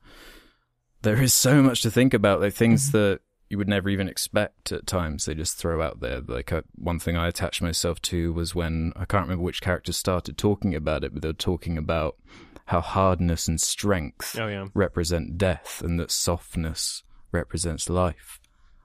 there 1.02 1.20
is 1.20 1.34
so 1.34 1.62
much 1.62 1.82
to 1.82 1.90
think 1.90 2.14
about. 2.14 2.40
Like 2.40 2.54
things 2.54 2.92
that 2.92 3.20
you 3.50 3.58
would 3.58 3.68
never 3.68 3.88
even 3.90 4.08
expect 4.08 4.72
at 4.72 4.86
times. 4.86 5.24
They 5.26 5.34
just 5.34 5.56
throw 5.56 5.82
out 5.82 6.00
there. 6.00 6.20
Like 6.20 6.52
uh, 6.52 6.62
one 6.76 6.98
thing 6.98 7.16
I 7.16 7.26
attached 7.28 7.60
myself 7.60 8.00
to 8.02 8.32
was 8.32 8.54
when 8.54 8.92
I 8.96 9.04
can't 9.04 9.24
remember 9.24 9.42
which 9.44 9.60
character 9.60 9.92
started 9.92 10.38
talking 10.38 10.74
about 10.74 11.04
it, 11.04 11.12
but 11.12 11.22
they 11.22 11.28
were 11.28 11.32
talking 11.34 11.76
about 11.76 12.16
how 12.66 12.80
hardness 12.80 13.48
and 13.48 13.60
strength 13.60 14.38
Oh 14.38 14.46
yeah. 14.46 14.68
represent 14.74 15.36
death 15.36 15.82
and 15.84 16.00
that 16.00 16.10
softness 16.10 17.02
represents 17.32 17.90
life. 17.90 18.40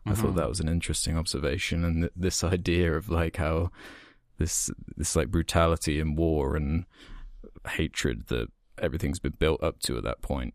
I 0.10 0.14
Mm-hmm. 0.14 0.22
thought 0.22 0.36
that 0.36 0.50
was 0.50 0.60
an 0.60 0.68
interesting 0.70 1.18
observation, 1.18 1.84
and 1.86 2.02
th- 2.04 2.12
this 2.16 2.44
idea 2.44 2.94
of 2.96 3.10
like 3.10 3.38
how 3.38 3.72
this 4.38 4.70
this 4.98 5.16
like 5.16 5.30
brutality 5.30 6.00
and 6.00 6.18
war 6.18 6.56
and 6.56 6.86
hatred 7.68 8.28
that 8.28 8.48
everything's 8.78 9.20
been 9.20 9.36
built 9.38 9.62
up 9.62 9.80
to 9.82 9.98
at 9.98 10.04
that 10.04 10.22
point, 10.22 10.54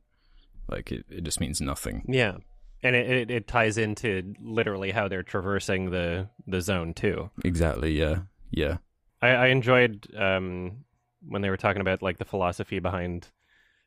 like 0.68 0.90
it, 0.90 1.04
it 1.10 1.22
just 1.24 1.40
means 1.40 1.60
nothing. 1.60 2.04
Yeah. 2.08 2.38
And 2.82 2.94
it, 2.96 3.08
it, 3.08 3.30
it 3.30 3.46
ties 3.48 3.78
into 3.78 4.34
literally 4.42 4.90
how 4.90 5.08
they're 5.08 5.22
traversing 5.22 5.90
the, 5.90 6.28
the 6.46 6.60
zone 6.60 6.92
too. 6.92 7.30
Exactly. 7.44 7.98
Yeah. 7.98 8.20
Yeah. 8.50 8.76
I, 9.22 9.28
I 9.28 9.46
enjoyed 9.46 10.06
um, 10.16 10.84
when 11.26 11.40
they 11.42 11.48
were 11.50 11.56
talking 11.56 11.80
about 11.80 12.02
like 12.02 12.18
the 12.18 12.24
philosophy 12.26 12.78
behind 12.80 13.28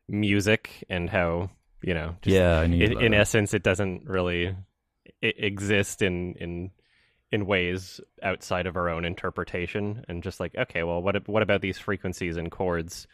music 0.07 0.84
and 0.89 1.09
how 1.09 1.49
you 1.84 1.93
know 1.93 2.15
just 2.22 2.34
yeah. 2.36 2.63
In, 2.63 2.72
that. 3.11 3.13
essence 3.13 3.53
it 3.53 3.61
doesn't 3.63 4.05
really 4.05 4.55
exist 5.22 6.01
in 6.01 6.34
in 6.36 6.72
in 7.32 7.45
ways 7.45 7.99
outside 8.24 8.65
of 8.68 8.78
our 8.78 8.89
own 8.89 9.03
interpretation 9.03 10.05
and 10.07 10.24
just 10.24 10.39
like 10.39 10.55
okay 10.55 10.84
well 10.84 11.01
what 11.01 11.28
what 11.28 11.43
about 11.43 11.61
these 11.61 11.78
frequencies 11.78 12.38
and 12.38 12.51
chords 12.51 13.07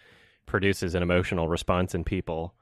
produces 0.46 0.94
an 0.96 1.02
emotional 1.02 1.48
response 1.48 1.96
in 1.96 2.04
people 2.04 2.54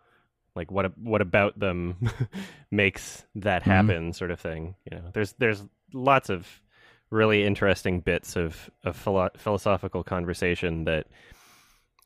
like 0.56 0.72
what 0.72 0.98
what 0.98 1.22
about 1.22 1.58
them 1.60 1.98
makes 2.72 3.26
that 3.36 3.64
Mhm. 3.64 3.66
happen 3.66 4.14
sort 4.14 4.32
of 4.32 4.39
thing 4.39 4.76
you 4.89 4.96
know 4.98 5.10
there's 5.14 5.34
there's 5.34 5.64
lots 5.94 6.30
of 6.30 6.62
really 7.10 7.44
interesting 7.44 8.00
bits 8.00 8.36
of 8.38 8.70
of 8.84 8.96
philo- 8.96 9.32
philosophical 9.36 10.04
conversation 10.04 10.86
that 10.86 11.08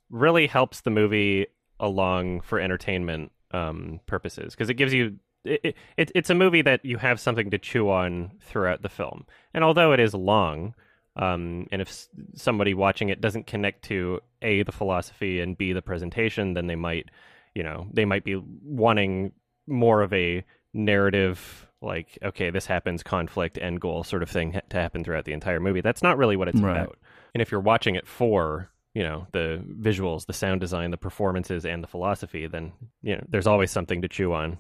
really 0.10 0.48
helps 0.48 0.82
the 0.82 0.90
movie 0.90 1.48
along 1.80 2.42
for 2.42 2.60
entertainment 2.60 3.32
um, 3.52 4.00
purposes 4.06 4.54
because 4.54 4.70
it 4.70 4.76
gives 4.76 4.94
you 4.94 5.18
it, 5.46 5.76
it, 5.98 6.12
it's 6.16 6.30
a 6.30 6.36
movie 6.36 6.62
that 6.64 6.84
you 6.84 6.98
have 6.98 7.20
something 7.20 7.52
to 7.52 7.58
chew 7.58 7.90
on 7.90 8.32
throughout 8.42 8.82
the 8.82 8.90
film. 8.90 9.26
And 9.54 9.64
although 9.64 9.94
it 9.94 10.00
is 10.00 10.14
long 10.14 10.74
um, 11.18 11.68
and 11.72 11.82
if 11.82 12.08
somebody 12.36 12.74
watching 12.74 13.10
it 13.10 13.22
doesn't 13.22 13.48
connect 13.48 13.84
to 13.86 14.20
a 14.42 14.64
the 14.64 14.72
philosophy 14.72 15.40
and 15.40 15.58
b 15.58 15.72
the 15.72 15.82
presentation 15.82 16.54
then 16.56 16.68
they 16.68 16.76
might 16.76 17.10
you 17.54 17.64
know 17.64 17.88
they 17.94 18.04
might 18.06 18.24
be 18.26 18.36
wanting 18.64 19.32
more 19.66 20.02
of 20.02 20.12
a 20.14 20.44
narrative 20.74 21.68
like 21.82 22.18
okay 22.24 22.50
this 22.50 22.66
happens 22.66 23.02
conflict 23.04 23.58
end 23.58 23.80
goal 23.80 24.04
sort 24.04 24.24
of 24.24 24.30
thing 24.30 24.54
ha- 24.54 24.60
to 24.70 24.78
happen 24.78 25.04
throughout 25.04 25.26
the 25.26 25.34
entire 25.34 25.60
movie. 25.60 25.82
That's 25.82 26.04
not 26.04 26.18
really 26.18 26.36
what 26.36 26.48
it's 26.48 26.60
Right. 26.60 26.72
about. 26.82 26.98
And 27.34 27.42
if 27.42 27.52
you're 27.52 27.62
watching 27.62 27.96
it 27.96 28.08
for 28.08 28.70
you 28.94 29.04
know 29.04 29.28
the 29.32 29.64
visuals 29.82 30.26
the 30.26 30.34
sound 30.34 30.62
design 30.62 30.92
the 30.92 30.98
performances 30.98 31.66
and 31.66 31.84
the 31.84 31.88
philosophy 31.88 32.48
then 32.48 32.72
you 33.02 33.16
know 33.16 33.24
there's 33.30 33.48
always 33.48 33.72
something 33.72 34.02
to 34.02 34.08
chew 34.08 34.34
on 34.34 34.58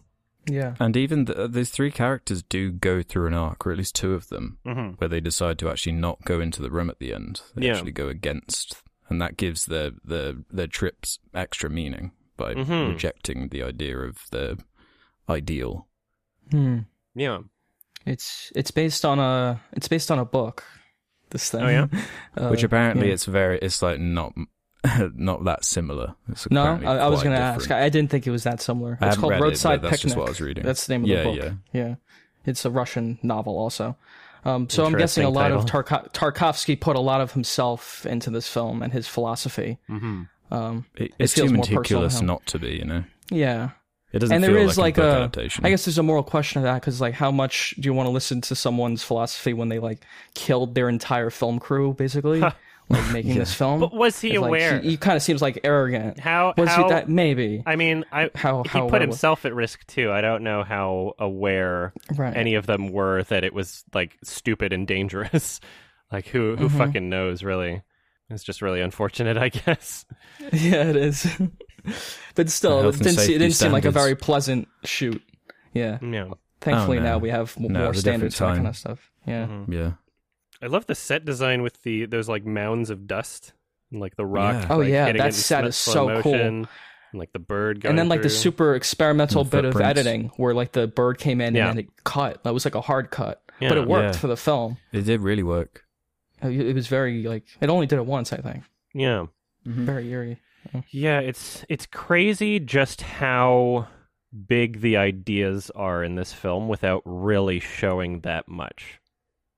Yeah. 0.47 0.75
And 0.79 0.95
even 0.97 1.25
th 1.25 1.51
these 1.51 1.69
three 1.71 1.91
characters 1.91 2.43
do 2.43 2.71
go 2.71 3.01
through 3.01 3.27
an 3.27 3.33
arc, 3.33 3.65
or 3.65 3.71
at 3.71 3.77
least 3.77 3.95
two 3.95 4.13
of 4.13 4.27
them, 4.29 4.57
mm-hmm. 4.65 4.91
where 4.97 5.07
they 5.07 5.19
decide 5.21 5.57
to 5.59 5.69
actually 5.69 5.93
not 5.93 6.23
go 6.25 6.39
into 6.39 6.61
the 6.61 6.69
room 6.71 6.89
at 6.89 6.99
the 6.99 7.13
end. 7.13 7.41
They 7.55 7.67
Yeah. 7.67 7.73
actually 7.73 7.91
go 7.93 8.07
against, 8.09 8.81
and 9.09 9.21
that 9.21 9.37
gives 9.37 9.65
their 9.65 9.91
their 10.03 10.33
their 10.51 10.67
trips 10.67 11.19
extra 11.33 11.69
meaning 11.69 12.11
by 12.37 12.53
Mhm. 12.53 12.89
rejecting 12.93 13.49
the 13.49 13.63
idea 13.63 13.97
of 13.97 14.17
the 14.31 14.57
ideal. 15.29 15.87
Hmm. 16.51 16.79
yeah 17.15 17.39
It's 18.05 18.51
it's 18.55 18.71
based 18.71 19.03
on 19.05 19.19
a 19.19 19.61
it's 19.73 19.87
based 19.87 20.11
on 20.11 20.19
a 20.19 20.25
book. 20.25 20.63
This 21.31 21.49
thing. 21.49 21.63
Oh, 21.63 21.69
yeah? 21.69 21.87
Uh, 22.37 22.49
Which 22.49 22.63
apparently 22.63 23.07
yeah. 23.07 23.13
it's 23.13 23.25
very 23.25 23.57
it's 23.59 23.81
like 23.81 23.99
not 23.99 24.33
not 25.15 25.43
that 25.45 25.65
similar. 25.65 26.15
It's 26.29 26.49
No, 26.49 26.63
I, 26.63 26.95
I 26.97 27.07
was 27.07 27.23
going 27.23 27.35
to 27.35 27.41
ask. 27.41 27.69
I, 27.71 27.85
I 27.85 27.89
didn't 27.89 28.09
think 28.11 28.27
it 28.27 28.31
was 28.31 28.43
that 28.43 28.61
similar. 28.61 28.93
It's 28.93 29.01
haven't 29.01 29.19
called 29.21 29.31
read 29.31 29.39
it, 29.39 29.43
Roadside 29.43 29.81
but 29.81 29.89
that's 29.91 30.01
just 30.01 30.13
Picnic. 30.15 30.17
what 30.19 30.27
I 30.27 30.31
was 30.31 30.41
reading. 30.41 30.63
That's 30.63 30.85
the 30.87 30.93
name 30.93 31.03
of 31.03 31.09
Yeah, 31.09 31.23
the 31.23 31.29
book. 31.29 31.35
yeah. 31.73 31.81
Yeah. 31.81 31.95
It's 32.45 32.65
a 32.65 32.69
Russian 32.69 33.17
novel 33.23 33.57
also. 33.57 33.97
Um, 34.43 34.69
so 34.69 34.85
I'm 34.85 34.93
guessing 34.95 35.23
a 35.23 35.29
lot 35.29 35.51
of. 35.51 35.65
Tarko- 35.65 36.11
Tarkovsky 36.13 36.79
put 36.79 36.95
a 36.95 36.99
lot 36.99 37.19
of 37.21 37.31
himself 37.31 38.05
into 38.05 38.29
this 38.29 38.47
film 38.47 38.83
and 38.83 38.93
his 38.93 39.07
philosophy. 39.07 39.79
mm-hmm. 39.89 40.23
Um, 40.51 40.85
It, 40.95 41.11
it's 41.17 41.33
feels 41.33 41.49
too 41.49 41.55
more 41.55 41.63
personal 41.63 41.73
to 41.73 41.79
meticulous 41.79 42.21
not 42.21 42.45
to 42.47 42.59
be, 42.59 42.75
you 42.75 42.85
know. 42.85 43.03
yeah. 43.31 43.69
It 44.13 44.19
doesn't 44.19 44.33
and 44.33 44.45
feel 44.45 44.53
there 44.53 44.63
is 44.63 44.77
like, 44.77 44.97
like, 44.97 45.05
a 45.05 45.09
adaptation. 45.15 45.65
I 45.65 45.69
guess 45.71 45.83
there's 45.83 45.97
a 45.97 46.03
moral 46.03 46.23
question 46.23 46.61
to 46.61 46.65
that 46.67 46.75
because 46.79 47.01
like 47.01 47.15
how 47.15 47.31
much 47.31 47.73
do 47.77 47.87
you 47.87 47.93
want 47.93 48.07
to 48.07 48.11
listen 48.11 48.39
to 48.41 48.55
someone's 48.55 49.03
philosophy 49.03 49.51
when 49.51 49.67
they 49.67 49.79
like 49.79 50.05
killed 50.35 50.73
their 50.73 50.87
entire 50.87 51.29
film 51.29 51.59
crew 51.59 51.93
basically, 51.95 52.41
like 52.89 53.11
making 53.11 53.35
this 53.39 53.53
film? 53.53 53.79
but 53.79 53.93
was 53.93 54.19
he 54.21 54.29
It's 54.31 54.39
like, 54.39 54.47
aware 54.47 54.79
he, 54.79 54.91
he 54.91 54.97
kind 54.97 55.15
of 55.17 55.23
seems 55.23 55.41
like 55.41 55.59
arrogant. 55.63 56.19
how 56.19 56.53
Was 56.57 56.69
how 56.69 56.83
he 56.83 56.89
that 56.89 57.09
maybe? 57.09 57.63
i 57.65 57.75
mean 57.75 58.05
i 58.11 58.29
How 58.35 58.63
he 58.63 58.69
how 58.69 58.81
put 58.81 58.95
aware 58.95 59.01
himself 59.01 59.45
at 59.45 59.53
risk 59.55 59.85
too 59.87 60.11
i 60.11 60.21
don't 60.21 60.43
know 60.43 60.63
how 60.63 61.13
aware 61.19 61.93
right? 62.15 62.35
any 62.35 62.55
of 62.55 62.65
them 62.67 62.91
were 62.91 63.23
that 63.23 63.43
it 63.43 63.53
was 63.53 63.83
like 63.93 64.17
stupid 64.23 64.71
and 64.73 64.85
dangerous 64.87 65.59
like 66.11 66.27
who 66.27 66.55
who 66.55 66.69
Mhm. 66.69 66.77
fucking 66.77 67.09
knows 67.09 67.43
really 67.43 67.81
it's 68.29 68.43
just 68.43 68.61
really 68.61 68.81
unfortunate 68.81 69.37
i 69.47 69.49
guess 69.49 70.05
yeah, 70.53 70.83
it 70.83 70.95
is. 70.95 71.27
but 72.35 72.49
still, 72.49 72.87
it 72.89 72.97
didn't, 72.97 73.17
see, 73.19 73.35
it 73.35 73.39
didn't 73.39 73.53
seem 73.55 73.71
like 73.71 73.85
a 73.85 73.91
very 73.91 74.15
pleasant 74.15 74.67
shoot. 74.83 75.21
Yeah. 75.73 75.97
yeah 76.01 76.29
Thankfully 76.61 76.97
Oh, 76.97 77.01
no. 77.01 77.05
now 77.09 77.17
we 77.19 77.29
have 77.29 77.53
m- 77.57 77.71
No, 77.71 77.79
more 77.81 77.91
it 77.91 77.97
standards 77.97 78.35
for 78.37 78.45
that 78.47 78.55
kind 78.55 78.67
of 78.67 78.75
stuff. 78.77 79.11
Yeah. 79.27 79.45
Mhm. 79.45 79.71
yeah. 79.73 79.91
I 80.65 80.67
love 80.67 80.85
the 80.87 80.95
set 80.95 81.23
design 81.25 81.61
with 81.61 81.81
the 81.83 82.05
those 82.05 82.27
like 82.27 82.45
mounds 82.45 82.89
of 82.89 83.05
dust 83.07 83.53
and 83.91 84.01
like 84.01 84.15
the 84.17 84.25
rock 84.25 84.63
Yeah. 84.63 84.67
Oh, 84.73 84.77
like, 84.79 84.89
yeah, 84.89 85.11
that 85.13 85.33
set 85.33 85.63
is 85.65 85.75
slow 85.77 86.17
so 86.17 86.21
cool. 86.23 86.33
and 86.33 86.67
like 87.13 87.31
the 87.31 87.39
bird 87.39 87.79
going 87.81 87.91
and 87.91 87.99
then 87.99 88.09
like 88.09 88.23
the 88.23 88.29
super 88.29 88.75
experimental 88.75 89.43
the 89.45 89.49
bit 89.61 89.65
of 89.65 89.79
editing 89.79 90.31
where 90.35 90.53
like 90.53 90.73
the 90.73 90.87
bird 90.87 91.17
came 91.17 91.39
in 91.39 91.55
Yeah. 91.55 91.69
and 91.69 91.77
then 91.77 91.85
it 91.85 92.03
cut. 92.03 92.43
That 92.43 92.53
was 92.53 92.65
like 92.65 92.75
a 92.75 92.81
hard 92.81 93.09
cut, 93.09 93.41
Yeah. 93.61 93.69
but 93.69 93.77
it 93.77 93.87
worked 93.87 94.15
Yeah. 94.15 94.19
for 94.19 94.27
the 94.27 94.35
film. 94.35 94.77
It 94.91 95.03
did 95.03 95.21
really 95.21 95.43
work. 95.43 95.85
Uh, 96.43 96.49
It 96.49 96.73
was 96.75 96.87
very 96.87 97.23
like 97.23 97.45
it 97.61 97.69
only 97.69 97.85
did 97.87 97.99
it 97.99 98.05
once, 98.05 98.33
I 98.33 98.37
think. 98.37 98.63
yeah 98.93 99.27
Very 99.65 100.09
eerie. 100.09 100.41
Yeah, 100.89 101.19
it's 101.19 101.63
it's 101.69 101.85
crazy 101.85 102.59
just 102.59 103.01
how 103.03 103.87
big 104.47 104.81
the 104.81 104.97
ideas 104.97 105.71
are 105.75 106.03
in 106.03 106.15
this 106.15 106.33
film 106.33 106.67
without 106.67 107.01
really 107.05 107.61
showing 107.61 108.21
that 108.21 108.49
much 108.49 108.99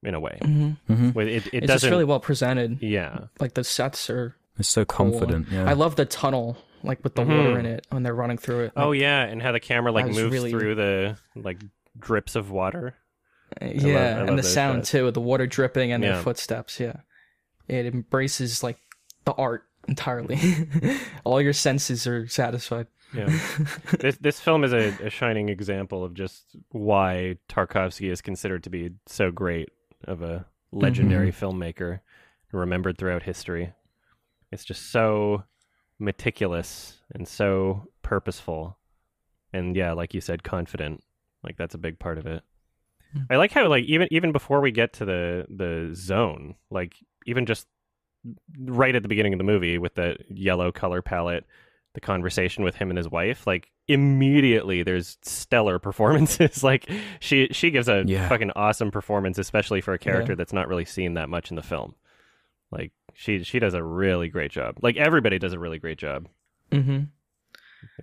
in 0.04 0.14
a 0.14 0.20
way. 0.20 0.38
hmm 0.42 0.70
hmm 0.88 1.12
With- 1.12 1.28
It, 1.28 1.48
it 1.48 1.54
It's 1.54 1.54
just 1.62 1.68
doesn't 1.68 1.90
really 1.92 2.06
well 2.06 2.20
presented. 2.20 2.82
Yeah. 2.82 3.26
Like 3.40 3.54
the 3.56 3.64
sets 3.64 4.10
are. 4.10 4.36
It's 4.60 4.68
so 4.70 4.86
confident. 4.86 5.48
Yeah. 5.52 5.70
I 5.70 5.74
love 5.74 5.96
the 5.96 6.06
tunnel, 6.06 6.58
like 6.84 7.04
with 7.04 7.16
the 7.16 7.24
Mhm. 7.24 7.38
water 7.38 7.60
in 7.60 7.66
it 7.66 7.86
when 7.90 8.04
they're 8.04 8.16
running 8.16 8.38
through 8.38 8.66
it. 8.66 8.72
Oh 8.76 8.92
yeah, 8.92 9.24
and 9.24 9.42
how 9.42 9.52
the 9.52 9.60
camera 9.60 9.92
like 9.92 10.08
moves 10.08 10.20
really- 10.32 10.52
through 10.52 10.76
the 10.76 11.18
like 11.36 11.60
drips 12.00 12.36
of 12.36 12.50
water. 12.52 12.96
yeah, 13.62 14.16
I 14.18 14.20
love 14.20 14.30
and 14.30 14.40
the 14.40 14.44
sound 14.44 14.80
shots. 14.80 14.92
too, 14.92 15.12
the 15.12 15.22
water 15.22 15.48
dripping 15.48 15.92
and 15.92 16.04
Yeah. 16.04 16.14
their 16.14 16.22
footsteps. 16.24 16.80
Yeah, 16.80 16.98
it 17.68 17.86
embraces 17.86 18.64
like 18.64 18.78
the 19.26 19.34
art 19.34 19.64
entirely. 19.88 20.40
All 21.24 21.42
your 21.42 21.54
senses 21.54 22.06
are 22.08 22.28
satisfied. 22.28 22.88
Yeah. 23.14 23.28
this 24.00 24.18
this 24.18 24.40
film 24.40 24.64
is 24.64 24.74
a, 24.74 24.90
a 25.06 25.10
shining 25.10 25.50
example 25.50 26.04
of 26.04 26.14
just 26.14 26.44
why 26.70 27.38
Tarkovsky 27.48 28.12
is 28.12 28.22
considered 28.22 28.64
to 28.64 28.70
be 28.70 28.92
so 29.06 29.32
great 29.32 29.70
of 30.06 30.22
a 30.22 30.46
legendary 30.72 31.32
filmmaker 31.32 32.00
remembered 32.52 32.98
throughout 32.98 33.24
history. 33.24 33.74
It's 34.52 34.64
just 34.64 34.92
so 34.92 35.44
meticulous 36.00 37.00
and 37.14 37.28
so 37.28 37.88
purposeful. 38.02 38.78
And 39.54 39.76
yeah, 39.76 39.94
like 39.94 40.14
you 40.14 40.22
said, 40.22 40.44
confident. 40.44 41.04
Like 41.44 41.58
that's 41.58 41.76
a 41.76 41.80
big 41.80 42.00
part 42.00 42.18
of 42.18 42.26
it. 42.26 42.44
Hmm. 43.14 43.24
I 43.30 43.36
like 43.38 43.52
how 43.52 43.68
like 43.68 43.86
even 43.86 44.08
even 44.12 44.32
before 44.32 44.62
we 44.62 44.72
get 44.72 44.94
to 44.94 45.06
the 45.06 45.46
the 45.50 45.92
zone, 45.94 46.56
like 46.70 46.96
even 47.26 47.46
just 47.46 47.68
right 48.60 48.96
at 48.96 49.04
the 49.04 49.10
beginning 49.10 49.34
of 49.34 49.38
the 49.38 49.46
movie 49.46 49.78
with 49.78 49.96
the 49.96 50.18
yellow 50.30 50.72
color 50.72 51.02
palette, 51.02 51.46
the 51.94 52.02
conversation 52.02 52.64
with 52.64 52.76
him 52.76 52.90
and 52.90 52.98
his 52.98 53.10
wife, 53.10 53.48
like 53.48 53.72
immediately 53.88 54.84
there's 54.84 55.18
stellar 55.22 55.80
performances. 55.80 56.64
like 56.72 56.90
she 57.20 57.48
she 57.52 57.72
gives 57.72 57.88
a 57.88 58.04
Yeah. 58.06 58.28
fucking 58.30 58.52
awesome 58.56 58.92
performance, 58.92 59.38
especially 59.38 59.82
for 59.82 59.94
a 59.94 60.00
character 60.00 60.34
Yeah. 60.34 60.38
that's 60.38 60.54
not 60.54 60.68
really 60.68 60.86
seen 60.86 61.14
that 61.16 61.30
much 61.30 61.50
in 61.50 61.56
the 61.56 61.64
film. 61.64 61.96
Like 62.72 62.92
she 63.14 63.44
she 63.44 63.60
does 63.60 63.74
a 63.74 63.84
really 63.84 64.28
great 64.30 64.52
job. 64.52 64.78
Like 64.82 64.98
everybody 64.98 65.40
does 65.40 65.54
a 65.54 65.60
really 65.60 65.80
great 65.80 65.98
job. 65.98 66.28
Mm-hmm. 66.72 67.04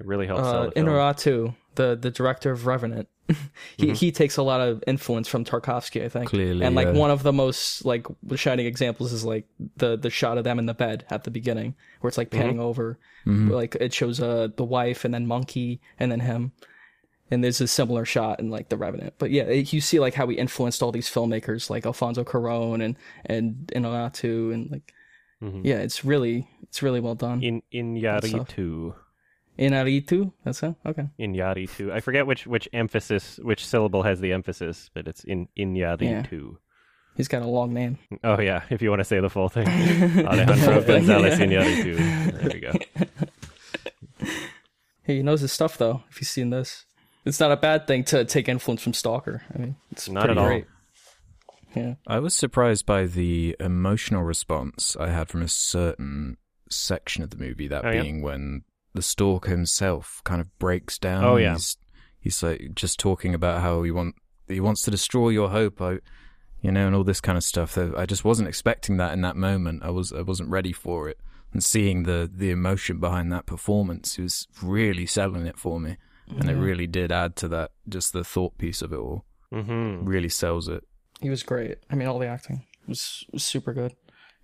It 0.00 0.06
really 0.06 0.26
helps 0.26 0.44
sell 0.44 0.56
Uh, 0.62 0.64
the 0.66 0.70
film. 0.72 0.86
Inarritu, 0.86 1.54
the 1.76 1.96
the 1.96 2.10
director 2.10 2.50
of 2.50 2.66
Revenant, 2.66 3.08
he 3.76 3.86
Mhm. 3.88 3.96
he 3.96 4.12
takes 4.12 4.36
a 4.36 4.42
lot 4.42 4.60
of 4.60 4.82
influence 4.86 5.28
from 5.28 5.44
Tarkovsky, 5.44 6.04
I 6.04 6.08
think. 6.08 6.28
Clearly, 6.30 6.64
and 6.64 6.74
like 6.74 6.88
yeah. 6.88 6.92
one 7.00 7.10
of 7.10 7.22
the 7.22 7.32
most 7.32 7.84
like 7.84 8.06
shining 8.36 8.66
examples 8.66 9.12
is 9.12 9.24
like 9.24 9.46
the 9.76 9.96
the 9.96 10.10
shot 10.10 10.38
of 10.38 10.44
them 10.44 10.58
in 10.58 10.66
the 10.66 10.74
bed 10.74 11.04
at 11.10 11.24
the 11.24 11.30
beginning, 11.30 11.74
where 12.00 12.08
it's 12.08 12.18
like 12.18 12.30
Mm-hmm. 12.30 12.40
panning 12.40 12.60
over, 12.60 12.98
Mhm. 13.26 13.50
like 13.50 13.74
it 13.80 13.92
shows 13.94 14.20
uh 14.20 14.48
the 14.56 14.64
wife 14.64 15.04
and 15.04 15.12
then 15.14 15.26
monkey 15.26 15.80
and 15.98 16.10
then 16.12 16.20
him. 16.20 16.52
and 17.30 17.42
there's 17.42 17.60
a 17.60 17.66
similar 17.66 18.04
shot 18.04 18.38
in 18.38 18.50
like 18.50 18.68
The 18.68 18.76
Revenant. 18.76 19.14
But 19.18 19.30
yeah, 19.30 19.44
it, 19.44 19.72
you 19.72 19.80
see 19.80 19.98
like 19.98 20.12
how 20.14 20.28
he 20.28 20.36
influenced 20.36 20.82
all 20.82 20.92
these 20.92 21.08
filmmakers 21.08 21.70
like 21.70 21.86
Alfonso 21.86 22.22
Cuarón 22.22 22.84
and 22.84 22.96
and 23.24 23.72
Inarritu 23.74 24.52
and 24.52 24.70
like 24.70 24.92
Mhm. 25.42 25.62
yeah, 25.64 25.78
it's 25.78 26.04
really 26.04 26.46
it's 26.62 26.82
really 26.82 27.00
well 27.00 27.14
done. 27.14 27.42
In 27.42 27.62
in 27.72 27.94
Inyaritu. 27.96 28.94
Inarritu, 29.58 30.32
that's 30.44 30.62
it. 30.62 30.74
Okay. 30.84 31.08
Inyaritu. 31.18 31.92
I 31.92 32.00
forget 32.00 32.26
which 32.26 32.46
which 32.46 32.68
emphasis, 32.72 33.38
which 33.42 33.64
syllable 33.66 34.02
has 34.02 34.20
the 34.20 34.32
emphasis, 34.32 34.90
but 34.94 35.06
it's 35.06 35.22
in 35.24 35.48
Inyaritu. 35.58 36.56
He's 37.16 37.28
got 37.28 37.42
a 37.42 37.46
long 37.46 37.72
name. 37.72 37.98
Oh 38.24 38.40
yeah, 38.40 38.62
if 38.70 38.82
you 38.82 38.90
want 38.90 39.00
to 39.00 39.04
say 39.04 39.20
the 39.20 39.30
full 39.30 39.48
thing, 39.48 39.68
Alejandro 40.26 40.82
Gonzalez 40.86 41.38
Inyaritu. 41.38 42.40
There 42.40 42.50
we 42.52 42.60
go. 42.60 42.72
Hey, 45.06 45.16
he 45.16 45.22
knows 45.22 45.42
his 45.42 45.52
stuff 45.52 45.76
though. 45.76 46.02
If 46.10 46.20
you've 46.20 46.28
seen 46.28 46.48
this, 46.50 46.86
it's 47.26 47.38
not 47.38 47.52
a 47.52 47.56
bad 47.56 47.86
thing 47.86 48.04
to 48.04 48.24
take 48.24 48.48
influence 48.48 48.82
from 48.82 48.94
Stalker. 48.94 49.42
I 49.54 49.58
mean, 49.58 49.76
it's 49.90 50.08
Not 50.08 50.24
pretty 50.24 50.32
at 50.32 50.42
all. 50.42 50.46
great. 50.48 50.66
Yeah. 51.76 51.94
I 52.06 52.20
was 52.20 52.34
surprised 52.34 52.86
by 52.86 53.04
the 53.04 53.54
emotional 53.60 54.22
response 54.22 54.96
I 54.98 55.10
had 55.10 55.28
from 55.28 55.42
a 55.42 55.48
certain 55.48 56.38
section 56.70 57.22
of 57.22 57.28
the 57.30 57.36
movie, 57.36 57.68
that 57.68 57.84
Oh, 57.84 57.90
yeah? 57.90 58.00
being 58.02 58.22
when 58.22 58.62
the 58.94 59.02
stalker 59.02 59.50
himself 59.50 60.22
kind 60.24 60.40
of 60.40 60.56
breaks 60.58 60.98
down. 60.98 61.24
Oh, 61.24 61.36
yeah. 61.36 61.54
He's, 61.54 61.76
he's 62.20 62.42
like 62.42 62.70
just 62.74 62.98
talking 62.98 63.34
about 63.34 63.60
how 63.60 63.82
he 63.82 63.90
want 63.90 64.14
he 64.48 64.60
wants 64.60 64.82
to 64.82 64.90
destroy 64.90 65.30
your 65.30 65.50
hope, 65.50 65.80
I, 65.80 65.98
you 66.60 66.70
know, 66.70 66.86
and 66.86 66.94
all 66.96 67.04
this 67.04 67.20
kind 67.20 67.36
of 67.38 67.44
stuff. 67.44 67.76
I 67.78 68.06
just 68.06 68.24
wasn't 68.24 68.48
expecting 68.48 68.96
that 68.98 69.12
in 69.12 69.20
that 69.22 69.36
moment. 69.36 69.82
I 69.82 69.90
was 69.90 70.12
I 70.12 70.20
wasn't 70.22 70.50
ready 70.50 70.72
for 70.72 71.08
it, 71.08 71.18
and 71.52 71.62
seeing 71.62 72.04
the 72.04 72.30
the 72.32 72.50
emotion 72.50 72.98
behind 73.00 73.32
that 73.32 73.46
performance, 73.46 74.16
he 74.16 74.22
was 74.22 74.46
really 74.62 75.06
selling 75.06 75.46
it 75.46 75.58
for 75.58 75.80
me, 75.80 75.96
and 76.28 76.48
it 76.50 76.54
really 76.54 76.86
did 76.86 77.10
add 77.10 77.36
to 77.36 77.48
that. 77.48 77.72
Just 77.88 78.12
the 78.12 78.24
thought 78.24 78.56
piece 78.58 78.82
of 78.82 78.92
it 78.92 78.98
all 78.98 79.24
hmm 79.50 80.04
really 80.04 80.28
sells 80.28 80.68
it. 80.68 80.84
He 81.20 81.30
was 81.30 81.42
great. 81.42 81.78
I 81.90 81.94
mean, 81.94 82.08
all 82.08 82.18
the 82.18 82.26
acting 82.26 82.66
was, 82.88 83.24
was 83.32 83.44
super 83.44 83.72
good. 83.72 83.94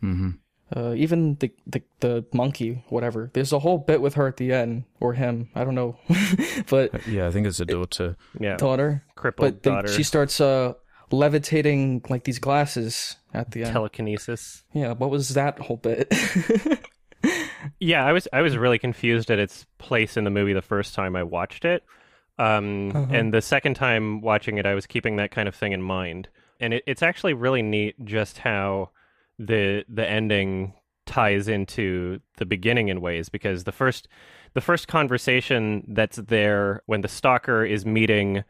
hmm 0.00 0.30
Uh, 0.74 0.92
even 0.96 1.34
the, 1.40 1.50
the 1.66 1.82
the 1.98 2.24
monkey, 2.32 2.84
whatever. 2.88 3.30
There's 3.32 3.52
a 3.52 3.58
whole 3.58 3.78
bit 3.78 4.00
with 4.00 4.14
her 4.14 4.28
at 4.28 4.36
the 4.36 4.52
end, 4.52 4.84
or 5.00 5.14
him. 5.14 5.48
I 5.54 5.64
don't 5.64 5.74
know, 5.74 5.98
but 6.70 7.06
Yeah, 7.08 7.26
I 7.26 7.30
think 7.32 7.46
it's 7.48 7.58
a 7.60 7.64
daughter. 7.66 8.16
Yeah, 8.38 8.56
daughter. 8.56 9.02
crippled 9.16 9.62
But 9.62 9.86
they, 9.86 9.92
she 9.92 10.02
starts 10.04 10.40
uh 10.40 10.74
levitating 11.10 12.02
like 12.08 12.22
these 12.24 12.38
glasses 12.38 13.16
at 13.34 13.50
the 13.50 13.64
end. 13.64 13.72
telekinesis. 13.72 14.62
yeah, 14.72 14.92
what 14.92 15.10
was 15.10 15.30
that 15.30 15.58
whole 15.58 15.76
bit? 15.76 16.12
Yeah, 17.78 18.04
I 18.06 18.12
was 18.12 18.26
I 18.32 18.40
was 18.40 18.56
really 18.56 18.78
confused 18.78 19.30
at 19.30 19.38
its 19.38 19.66
place 19.78 20.16
in 20.16 20.24
the 20.24 20.30
movie 20.30 20.52
the 20.54 20.62
first 20.62 20.94
time 20.94 21.14
I 21.16 21.22
watched 21.22 21.64
it. 21.66 21.82
Um, 22.38 22.90
Uh-huh. 22.94 23.06
And 23.12 23.34
the 23.34 23.42
second 23.42 23.74
time 23.74 24.22
watching 24.22 24.56
it, 24.56 24.64
I 24.66 24.74
was 24.74 24.86
keeping 24.86 25.16
that 25.16 25.30
kind 25.30 25.46
of 25.48 25.54
thing 25.54 25.72
in 25.72 25.82
mind. 25.82 26.28
And 26.58 26.72
it, 26.74 26.84
it's 26.86 27.02
actually 27.02 27.34
really 27.34 27.60
neat 27.62 28.02
just 28.04 28.38
how 28.38 28.90
the 29.40 29.84
the 29.88 30.08
ending 30.08 30.74
ties 31.06 31.48
into 31.48 32.20
the 32.36 32.46
beginning 32.46 32.88
in 32.88 33.00
ways 33.00 33.28
because 33.28 33.64
the 33.64 33.72
first 33.72 34.06
the 34.54 34.60
first 34.60 34.86
conversation 34.86 35.84
that's 35.88 36.16
there 36.16 36.82
when 36.86 37.00
the 37.00 37.08
stalker 37.08 37.64
is 37.64 37.84
meeting 37.86 38.44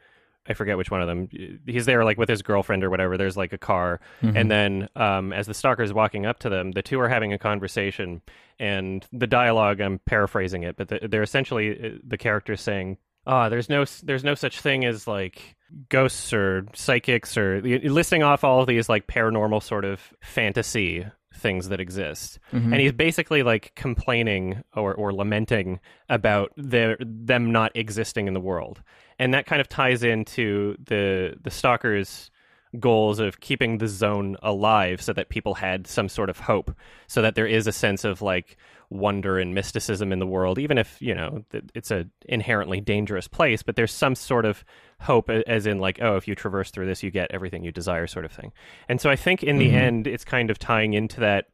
I 0.49 0.55
forget 0.55 0.79
which 0.79 0.91
one 0.91 1.03
of 1.03 1.07
them. 1.07 1.29
He's 1.67 1.85
there 1.85 2.03
like 2.03 2.17
with 2.19 2.29
his 2.29 2.43
girlfriend 2.43 2.83
or 2.83 2.91
whatever. 2.91 3.17
There's 3.17 3.37
like 3.37 3.53
a 3.53 3.59
car, 3.59 4.01
and 4.37 4.51
then 4.51 4.89
um, 4.97 5.33
as 5.35 5.47
the 5.47 5.55
stalker 5.55 5.83
is 5.83 5.93
walking 5.93 6.25
up 6.25 6.39
to 6.41 6.49
them, 6.49 6.73
the 6.73 6.83
two 6.83 6.99
are 6.99 7.11
having 7.11 7.33
a 7.33 7.39
conversation, 7.39 8.23
and 8.59 9.07
the 9.13 9.27
dialogue. 9.27 9.81
I'm 9.81 9.99
paraphrasing 10.07 10.63
it, 10.63 10.77
but 10.77 10.89
the, 10.89 11.07
they're 11.09 11.23
essentially 11.23 11.95
uh, 11.95 11.99
the 12.03 12.17
characters 12.17 12.63
saying, 12.63 12.97
"Ah, 13.27 13.51
there's 13.51 13.69
no 13.69 13.85
there's 14.03 14.25
no 14.25 14.35
such 14.35 14.61
thing 14.61 14.85
as 14.87 15.07
like 15.07 15.57
ghosts 15.89 16.33
or 16.33 16.67
psychics 16.75 17.37
or 17.37 17.61
listing 17.63 18.23
off 18.23 18.45
all 18.45 18.61
of 18.61 18.67
these 18.67 18.89
like 18.89 19.07
paranormal 19.07 19.63
sort 19.63 19.85
of 19.85 20.13
fantasy 20.21 21.07
things 21.35 21.69
that 21.69 21.81
exist." 21.81 22.39
Mm-hmm. 22.53 22.73
and 22.73 22.81
he's 22.81 22.93
basically 22.93 23.43
like 23.43 23.73
complaining 23.75 24.63
or, 24.75 24.95
or 24.95 25.13
lamenting 25.13 25.81
about 26.09 26.53
their 26.57 26.97
them 27.01 27.53
not 27.53 27.73
existing 27.75 28.27
in 28.27 28.35
the 28.35 28.41
world 28.41 28.83
and 29.19 29.35
that 29.35 29.47
kind 29.47 29.61
of 29.61 29.69
ties 29.69 30.03
into 30.03 30.77
the 30.85 31.37
the 31.41 31.51
stalkers 31.51 32.31
goals 32.79 33.19
of 33.19 33.41
keeping 33.41 33.79
the 33.79 33.89
zone 33.89 34.37
alive 34.43 35.03
so 35.03 35.13
that 35.13 35.29
people 35.29 35.55
had 35.55 35.87
some 35.87 36.09
sort 36.09 36.31
of 36.31 36.39
hope 36.39 36.73
so 37.09 37.21
that 37.21 37.35
there 37.35 37.47
is 37.47 37.67
a 37.67 37.73
sense 37.73 38.05
of 38.05 38.23
like 38.23 38.57
wonder 38.91 39.39
and 39.39 39.55
mysticism 39.55 40.13
in 40.13 40.19
the 40.19 40.27
world 40.27 40.59
even 40.59 40.79
if 40.79 41.01
you 41.01 41.15
know 41.15 41.45
it's 41.75 41.91
a 41.91 42.07
inherently 42.27 42.81
dangerous 42.81 43.27
place 43.29 43.63
but 43.63 43.77
there's 43.77 43.93
some 43.93 44.15
sort 44.15 44.45
of 44.45 44.65
hope 45.01 45.31
as 45.31 45.67
in 45.67 45.79
like 45.79 45.99
oh 46.01 46.17
if 46.17 46.29
you 46.29 46.35
traverse 46.35 46.71
through 46.71 46.87
this 46.87 47.03
you 47.03 47.11
get 47.11 47.31
everything 47.33 47.65
you 47.65 47.73
desire 47.73 48.07
sort 48.07 48.25
of 48.25 48.33
thing. 48.33 48.53
And 48.89 49.01
so 49.01 49.11
i 49.11 49.17
think 49.17 49.43
in 49.43 49.59
the 49.59 49.69
mm-hmm. 49.69 49.77
end 49.77 50.07
it's 50.07 50.25
kind 50.25 50.51
of 50.51 50.59
tying 50.59 50.95
into 50.95 51.21
that 51.21 51.47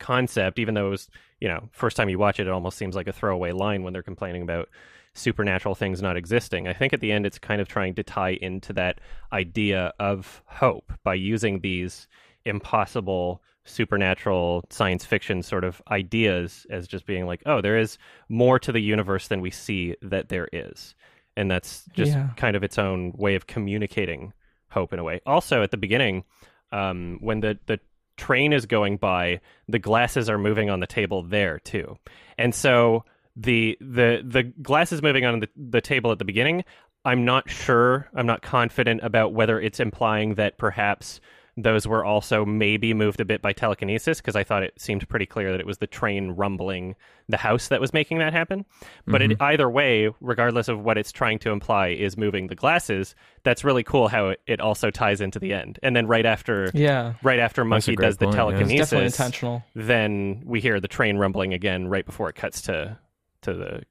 concept, 0.00 0.58
even 0.58 0.74
though 0.74 0.88
it 0.88 0.90
was, 0.90 1.08
you 1.38 1.46
know, 1.46 1.68
first 1.70 1.96
time 1.96 2.08
you 2.08 2.18
watch 2.18 2.40
it, 2.40 2.48
it 2.48 2.52
almost 2.52 2.76
seems 2.76 2.96
like 2.96 3.06
a 3.06 3.12
throwaway 3.12 3.52
line 3.52 3.84
when 3.84 3.92
they're 3.92 4.02
complaining 4.02 4.42
about 4.42 4.68
supernatural 5.14 5.74
things 5.74 6.00
not 6.00 6.16
existing. 6.16 6.68
I 6.68 6.72
think 6.72 6.92
at 6.92 7.00
the 7.00 7.12
end, 7.12 7.26
it's 7.26 7.38
kind 7.38 7.60
of 7.60 7.68
trying 7.68 7.94
to 7.96 8.02
tie 8.02 8.38
into 8.40 8.72
that 8.74 9.00
idea 9.32 9.92
of 9.98 10.42
hope 10.46 10.92
by 11.02 11.14
using 11.14 11.60
these 11.60 12.06
impossible 12.44 13.42
supernatural 13.64 14.64
science 14.70 15.04
fiction 15.04 15.42
sort 15.42 15.64
of 15.64 15.82
ideas 15.90 16.66
as 16.70 16.86
just 16.88 17.06
being 17.06 17.26
like, 17.26 17.42
oh, 17.46 17.60
there 17.60 17.78
is 17.78 17.98
more 18.28 18.58
to 18.58 18.72
the 18.72 18.80
universe 18.80 19.28
than 19.28 19.40
we 19.40 19.50
see 19.50 19.94
that 20.02 20.28
there 20.28 20.48
is. 20.52 20.94
And 21.36 21.50
that's 21.50 21.84
just 21.92 22.12
Yeah. 22.12 22.30
kind 22.36 22.56
of 22.56 22.62
its 22.62 22.78
own 22.78 23.12
way 23.16 23.34
of 23.34 23.46
communicating 23.46 24.32
hope 24.70 24.92
in 24.92 24.98
a 24.98 25.04
way. 25.04 25.20
Also, 25.26 25.62
at 25.62 25.70
the 25.70 25.76
beginning, 25.76 26.24
um, 26.72 27.18
when 27.20 27.40
the, 27.40 27.58
the 27.66 27.80
train 28.16 28.52
is 28.52 28.66
going 28.66 28.96
by, 28.96 29.40
the 29.68 29.78
glasses 29.78 30.28
are 30.28 30.38
moving 30.38 30.70
on 30.70 30.80
the 30.80 30.86
table 30.86 31.22
there 31.22 31.58
too. 31.58 31.96
And 32.38 32.54
so 32.54 33.04
the 33.40 33.76
the 33.80 34.22
the 34.24 34.42
glasses 34.62 35.02
moving 35.02 35.24
on 35.24 35.40
the, 35.40 35.48
the 35.56 35.80
table 35.80 36.12
at 36.12 36.18
the 36.18 36.24
beginning, 36.24 36.64
I'm 37.04 37.24
not 37.24 37.48
sure, 37.48 38.08
I'm 38.14 38.26
not 38.26 38.42
confident 38.42 39.00
about 39.02 39.32
whether 39.32 39.58
it's 39.60 39.80
implying 39.80 40.34
that 40.34 40.58
perhaps 40.58 41.20
those 41.56 41.86
were 41.86 42.04
also 42.04 42.44
maybe 42.44 42.94
moved 42.94 43.20
a 43.20 43.24
bit 43.24 43.42
by 43.42 43.52
telekinesis 43.52 44.20
because 44.20 44.36
I 44.36 44.44
thought 44.44 44.62
it 44.62 44.80
seemed 44.80 45.06
pretty 45.08 45.26
clear 45.26 45.50
that 45.50 45.60
it 45.60 45.66
was 45.66 45.78
the 45.78 45.86
train 45.86 46.30
rumbling 46.30 46.94
the 47.28 47.36
house 47.36 47.68
that 47.68 47.80
was 47.80 47.92
making 47.92 48.18
that 48.18 48.32
happen. 48.32 48.64
But 49.06 49.22
it, 49.22 49.32
mm-hmm. 49.32 49.42
either 49.42 49.68
way, 49.68 50.10
regardless 50.20 50.68
of 50.68 50.80
what 50.80 50.96
it's 50.96 51.12
trying 51.12 51.38
to 51.40 51.50
imply 51.50 51.88
is 51.88 52.16
moving 52.16 52.46
the 52.46 52.54
glasses, 52.54 53.14
that's 53.42 53.64
really 53.64 53.82
cool 53.82 54.08
how 54.08 54.28
it, 54.28 54.40
it 54.46 54.60
also 54.60 54.90
ties 54.90 55.20
into 55.20 55.38
the 55.38 55.52
end. 55.52 55.78
And 55.82 55.94
then 55.94 56.06
right 56.06 56.26
after 56.26 56.70
yeah, 56.72 57.14
right 57.22 57.38
after 57.38 57.64
Monkey 57.64 57.96
does 57.96 58.16
the 58.16 58.26
point, 58.26 58.36
yeah. 58.36 58.40
Definitely 58.40 58.78
telekinesis, 58.78 59.18
intentional. 59.18 59.62
then 59.74 60.42
we 60.44 60.60
hear 60.60 60.80
the 60.80 60.88
train 60.88 61.16
rumbling 61.18 61.52
again 61.52 61.88
right 61.88 62.06
before 62.06 62.28
it 62.28 62.36
cuts 62.36 62.62
to 62.62 62.98
to 63.42 63.54
the 63.54 63.82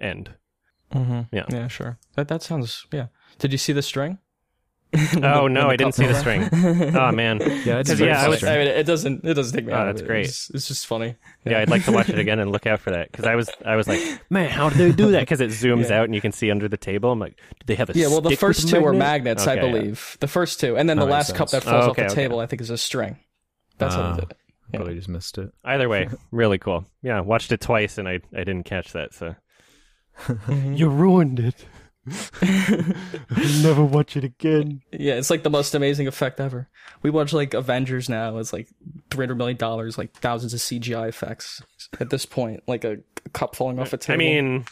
end. 0.00 0.30
Mm-hmm. 0.94 1.34
Yeah. 1.36 1.44
yeah, 1.50 1.68
sure. 1.68 1.98
That 2.16 2.28
that 2.28 2.42
sounds 2.42 2.86
yeah. 2.92 3.06
Did 3.38 3.52
you 3.52 3.58
see 3.58 3.72
the 3.72 3.82
string? 3.82 4.18
Oh 5.22 5.42
When 5.42 5.52
no, 5.52 5.68
I 5.68 5.76
didn't 5.76 5.94
see 5.94 6.06
the 6.06 6.14
string. 6.14 6.48
oh 6.96 7.12
man, 7.12 7.40
Yeah, 7.66 7.80
it's 7.80 8.00
yeah, 8.00 8.24
I 8.24 8.28
was- 8.28 8.42
I 8.42 8.56
mean, 8.56 8.68
it 8.68 8.86
doesn't. 8.86 9.22
It 9.22 9.34
doesn't 9.34 9.54
take 9.54 9.66
me 9.66 9.72
Oh, 9.74 9.76
out. 9.76 9.84
that's 9.84 10.00
of 10.00 10.06
it. 10.06 10.08
great. 10.08 10.24
It's, 10.28 10.48
it's 10.48 10.66
just 10.66 10.86
funny. 10.86 11.14
yeah, 11.44 11.58
I'd 11.60 11.68
like 11.68 11.84
to 11.84 11.92
watch 11.92 12.08
it 12.08 12.18
again 12.18 12.38
and 12.38 12.50
look 12.50 12.66
out 12.66 12.80
for 12.80 12.90
that 12.92 13.12
because 13.12 13.26
I 13.26 13.34
was 13.34 13.50
I 13.66 13.76
was 13.76 13.86
like, 13.86 14.00
man, 14.30 14.48
how 14.48 14.70
did 14.70 14.78
they 14.78 14.92
do 14.92 15.10
that? 15.10 15.20
Because 15.20 15.42
it 15.42 15.50
zooms 15.50 15.90
Yeah. 15.90 15.98
out 16.00 16.04
and 16.06 16.14
you 16.14 16.22
can 16.22 16.32
see 16.32 16.50
under 16.50 16.68
the 16.68 16.78
table. 16.78 17.12
I'm 17.12 17.18
like, 17.18 17.36
did 17.58 17.66
they 17.66 17.74
have 17.74 17.90
a 17.90 17.92
Yeah, 17.94 18.06
well, 18.06 18.22
the 18.22 18.30
stick 18.30 18.38
first 18.40 18.64
with 18.64 18.72
two 18.72 18.78
a 18.78 18.84
are 18.88 18.92
magnet? 18.94 19.36
magnets, 19.36 19.46
I 19.46 19.58
Okay, 19.58 19.66
yeah. 19.66 19.72
believe. 19.72 20.16
The 20.20 20.26
first 20.28 20.58
two, 20.58 20.78
and 20.78 20.88
then 20.88 20.96
the 20.96 21.04
That 21.04 21.12
last 21.12 21.34
cup 21.34 21.50
that 21.50 21.64
falls 21.64 21.84
Oh, 21.84 21.90
off 21.90 21.96
the 21.96 22.02
okay, 22.04 22.12
okay. 22.12 22.14
table, 22.22 22.40
I 22.40 22.46
think, 22.46 22.62
is 22.62 22.70
a 22.70 22.78
string. 22.78 23.18
That's 23.76 23.94
Ah. 23.94 24.12
what 24.14 24.22
it 24.22 24.28
did. 24.30 24.36
Yeah. 24.72 24.78
Probably 24.78 24.94
just 24.94 25.08
missed 25.08 25.38
it. 25.38 25.50
Either 25.64 25.88
way, 25.88 26.08
really 26.30 26.58
cool. 26.58 26.84
Yeah, 27.02 27.20
watched 27.20 27.52
it 27.52 27.60
twice 27.60 27.98
and 27.98 28.08
I 28.08 28.20
I 28.34 28.44
didn't 28.44 28.64
catch 28.64 28.92
that. 28.92 29.14
So 29.14 29.34
mm-hmm. 30.26 30.74
You 30.74 30.88
ruined 30.88 31.40
it. 31.40 31.64
I'll 32.42 33.62
never 33.62 33.84
watch 33.84 34.16
it 34.16 34.24
again. 34.24 34.82
Yeah, 34.92 35.14
it's 35.14 35.30
like 35.30 35.42
the 35.42 35.50
most 35.50 35.74
amazing 35.74 36.06
effect 36.06 36.40
ever. 36.40 36.68
We 37.02 37.10
watch 37.10 37.32
like 37.32 37.54
Avengers 37.54 38.08
now. 38.08 38.38
It's 38.38 38.52
like 38.52 38.68
three 39.10 39.24
hundred 39.24 39.36
million 39.36 39.56
dollars, 39.56 39.98
like 39.98 40.14
thousands 40.14 40.54
of 40.54 40.60
CGI 40.60 41.08
effects 41.08 41.62
at 42.00 42.10
this 42.10 42.24
point, 42.26 42.62
like 42.66 42.84
a, 42.84 42.98
a 43.24 43.28
cup 43.30 43.56
falling 43.56 43.78
off 43.78 43.92
a 43.92 43.98
table. 43.98 44.14
I 44.14 44.18
mean, 44.18 44.64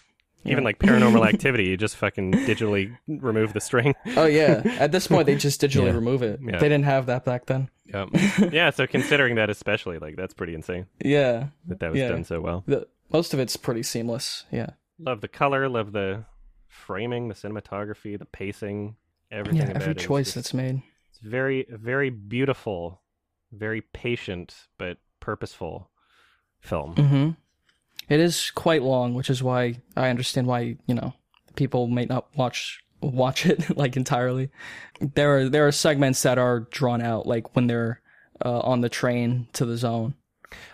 even 0.48 0.64
like 0.64 0.78
paranormal 0.78 1.26
activity, 1.26 1.64
you 1.66 1.76
just 1.76 1.96
fucking 1.96 2.32
digitally 2.32 2.96
remove 3.08 3.52
the 3.52 3.60
string. 3.60 3.94
oh 4.16 4.26
yeah. 4.26 4.62
At 4.78 4.92
this 4.92 5.06
point, 5.06 5.26
they 5.26 5.36
just 5.36 5.60
digitally 5.60 5.86
Yeah. 5.86 5.92
remove 5.92 6.22
it. 6.22 6.40
Yeah. 6.42 6.58
They 6.58 6.68
didn't 6.68 6.84
have 6.84 7.06
that 7.06 7.24
back 7.24 7.46
then. 7.46 7.68
Yep. 7.86 8.08
yeah, 8.52 8.70
so 8.70 8.86
considering 8.86 9.36
that 9.36 9.48
especially, 9.50 9.98
like 9.98 10.16
that's 10.16 10.34
pretty 10.34 10.54
insane 10.54 10.86
Yeah, 11.04 11.48
that 11.68 11.78
that 11.80 11.90
was 11.92 12.00
Yeah. 12.00 12.08
done 12.08 12.24
so 12.24 12.40
well. 12.40 12.64
the, 12.66 12.86
most 13.12 13.32
of 13.32 13.38
it's 13.40 13.56
pretty 13.56 13.82
seamless. 13.84 14.44
Yeah, 14.50 14.70
Love 14.98 15.20
the 15.20 15.28
color, 15.28 15.68
love 15.68 15.92
the 15.92 16.24
framing, 16.68 17.28
the 17.28 17.34
cinematography, 17.34 18.18
the 18.18 18.24
pacing, 18.24 18.96
everything. 19.30 19.58
yeah. 19.62 19.70
about 19.70 19.82
Every 19.82 19.92
it 19.92 20.00
is 20.00 20.04
choice 20.06 20.26
just- 20.26 20.34
that's 20.36 20.54
made. 20.54 20.82
It's 21.10 21.20
very, 21.20 21.66
very 21.70 22.10
beautiful, 22.10 23.00
very 23.52 23.80
patient 23.82 24.54
but 24.78 24.98
purposeful 25.20 25.90
film. 26.60 26.94
hmm 26.96 27.30
It 28.08 28.20
is 28.20 28.50
quite 28.54 28.82
long, 28.82 29.14
which 29.14 29.30
is 29.30 29.42
why 29.42 29.80
I 29.96 30.08
understand 30.10 30.46
why 30.46 30.76
you 30.86 30.94
know 30.94 31.12
people 31.56 31.86
may 31.88 32.04
not 32.04 32.26
watch 32.36 32.80
watch 33.00 33.46
it 33.46 33.76
like 33.76 33.96
entirely. 33.96 34.50
There 35.00 35.38
are 35.38 35.48
there 35.48 35.66
are 35.66 35.72
segments 35.72 36.22
that 36.22 36.38
are 36.38 36.60
drawn 36.70 37.02
out, 37.02 37.26
like 37.26 37.54
when 37.56 37.66
they're 37.66 38.00
uh, 38.44 38.60
on 38.60 38.80
the 38.80 38.88
train 38.88 39.48
to 39.54 39.64
the 39.64 39.76
zone. 39.76 40.14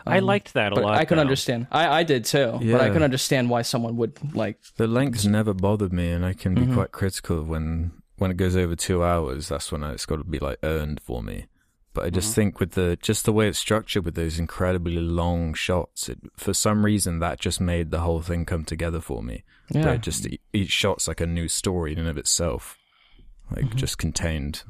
I 0.07 0.19
liked 0.19 0.53
that 0.55 0.73
a 0.73 0.75
But 0.75 0.85
lot. 0.85 0.95
I 0.99 1.05
can 1.07 1.17
though. 1.17 1.23
understand. 1.23 1.67
I 1.73 2.01
I 2.01 2.03
did 2.03 2.25
too. 2.27 2.53
But 2.61 2.81
I 2.81 2.87
Yeah. 2.89 2.93
can 2.93 3.03
understand 3.03 3.49
why 3.49 3.63
someone 3.63 3.97
would 3.97 4.35
like. 4.35 4.59
The 4.77 4.87
length's 4.87 5.25
never 5.25 5.55
bothered 5.55 5.93
me, 5.93 6.11
and 6.11 6.27
I 6.27 6.35
can 6.35 6.55
be 6.55 6.63
Mhm. 6.67 6.75
quite 6.75 6.93
critical 6.93 7.39
of 7.39 7.49
when 7.49 7.93
when 8.19 8.31
it 8.31 8.37
goes 8.37 8.55
over 8.57 8.77
two 8.77 9.03
hours. 9.03 9.49
That's 9.49 9.73
when 9.73 9.83
it's 9.85 10.05
got 10.07 10.17
to 10.17 10.25
be 10.25 10.39
like 10.39 10.59
earned 10.63 11.01
for 11.01 11.23
me. 11.23 11.47
But 11.95 12.05
I 12.05 12.11
just 12.11 12.29
Mm-hmm. 12.31 12.35
think 12.35 12.61
with 12.61 12.71
the 12.73 12.97
just 13.03 13.25
the 13.27 13.33
way 13.33 13.49
it's 13.49 13.59
structured 13.59 14.05
with 14.05 14.15
those 14.15 14.39
incredibly 14.39 14.97
long 14.97 15.53
shots, 15.55 16.09
it, 16.09 16.19
for 16.37 16.55
some 16.55 16.85
reason 16.85 17.19
that 17.19 17.39
just 17.41 17.61
made 17.61 17.91
the 17.91 18.01
whole 18.01 18.23
thing 18.23 18.45
come 18.47 18.65
together 18.65 19.01
for 19.01 19.23
me. 19.23 19.45
Yeah. 19.71 19.85
Where 19.85 19.99
just 19.99 20.27
each 20.53 20.71
shot's 20.71 21.07
like 21.07 21.21
a 21.21 21.27
new 21.27 21.49
story 21.49 21.93
in 21.93 21.99
and 21.99 22.09
of 22.09 22.17
itself, 22.19 22.79
like 23.51 23.67
Mm-hmm. 23.67 23.77
just 23.77 23.99
contained. 23.99 24.63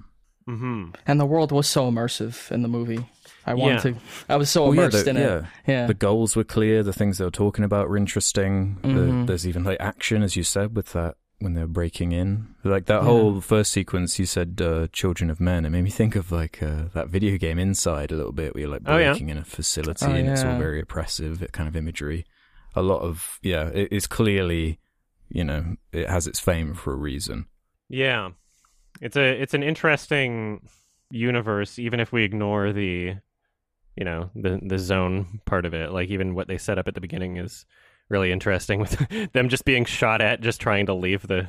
hmm 0.47 0.91
And 1.07 1.21
the 1.21 1.25
world 1.27 1.53
was 1.53 1.69
so 1.69 1.89
immersive 1.91 2.51
in 2.51 2.63
the 2.63 2.69
movie. 2.69 3.07
I 3.47 3.55
wanted 3.55 3.85
Yeah. 3.85 3.93
to. 3.93 3.99
I 4.29 4.37
was 4.37 4.51
so 4.51 4.65
Well, 4.65 4.75
yeah, 4.75 4.81
immersed 4.83 5.05
the- 5.05 5.11
in 5.11 5.17
yeah. 5.17 5.39
it. 5.39 5.45
Yeah. 5.69 5.87
The 5.87 5.95
goals 5.95 6.35
were 6.35 6.45
clear. 6.45 6.83
The 6.83 6.93
things 6.93 7.19
they 7.19 7.25
were 7.25 7.31
talking 7.31 7.65
about 7.65 7.89
were 7.89 7.97
interesting. 7.97 8.79
The, 8.83 8.89
Mhm. 8.89 9.27
there's 9.29 9.47
even 9.47 9.63
like 9.65 9.79
action, 9.81 10.23
as 10.25 10.35
you 10.35 10.43
said, 10.43 10.75
with 10.77 10.93
that 10.93 11.15
when 11.43 11.55
they 11.55 11.61
were 11.61 11.67
breaking 11.67 12.13
in. 12.13 12.55
Like 12.65 12.87
that 12.87 13.01
Yeah. 13.03 13.05
whole 13.05 13.41
first 13.41 13.73
sequence, 13.73 14.19
you 14.19 14.27
said 14.27 14.61
uh, 14.63 14.87
"Children 14.93 15.31
of 15.31 15.41
Men." 15.41 15.65
It 15.65 15.71
made 15.71 15.83
me 15.85 15.91
think 15.91 16.17
of 16.17 16.31
like 16.33 16.63
uh, 16.63 16.85
that 16.95 17.09
video 17.09 17.37
game 17.39 17.59
Inside 17.59 18.13
a 18.13 18.17
little 18.17 18.33
bit, 18.33 18.55
where 18.55 18.63
you're 18.63 18.71
like 18.71 18.83
Oh, 18.87 18.97
yeah. 18.99 19.11
breaking 19.11 19.29
in 19.31 19.39
a 19.39 19.45
facility 19.45 20.07
Oh, 20.07 20.11
and 20.15 20.29
it's 20.29 20.45
all 20.45 20.57
very 20.59 20.81
oppressive. 20.81 21.45
Kind 21.53 21.69
of 21.69 21.77
imagery. 21.77 22.25
A 22.75 22.83
lot 22.83 23.03
of 23.03 23.39
yeah, 23.43 23.69
it, 23.69 23.89
it's 23.91 24.07
clearly, 24.07 24.79
you 25.29 25.45
know, 25.45 25.77
it 25.93 26.09
has 26.09 26.27
its 26.27 26.41
fame 26.41 26.75
for 26.75 26.93
a 26.93 26.97
reason. 26.97 27.47
Yeah, 27.89 28.31
it's 29.01 29.17
a 29.17 29.43
it's 29.43 29.55
an 29.55 29.63
interesting 29.63 30.67
universe, 31.11 31.79
even 31.79 32.01
if 32.01 32.13
we 32.13 32.25
ignore 32.25 32.73
the, 32.73 33.17
you 33.97 34.05
know, 34.05 34.31
the 34.35 34.59
the 34.63 34.79
zone 34.79 35.41
part 35.45 35.67
of 35.67 35.75
it. 35.75 35.93
Like 35.93 36.09
even 36.09 36.35
what 36.35 36.49
they 36.49 36.57
set 36.59 36.79
up 36.79 36.89
at 36.89 36.95
the 36.95 37.01
beginning 37.03 37.37
is 37.37 37.67
really 38.13 38.31
interesting 38.31 38.79
with 38.79 38.97
them 39.33 39.49
just 39.49 39.65
being 39.65 39.85
shot 39.85 40.21
at, 40.21 40.41
just 40.41 40.61
trying 40.61 40.87
to 40.87 40.95
leave 40.95 41.27
the 41.27 41.49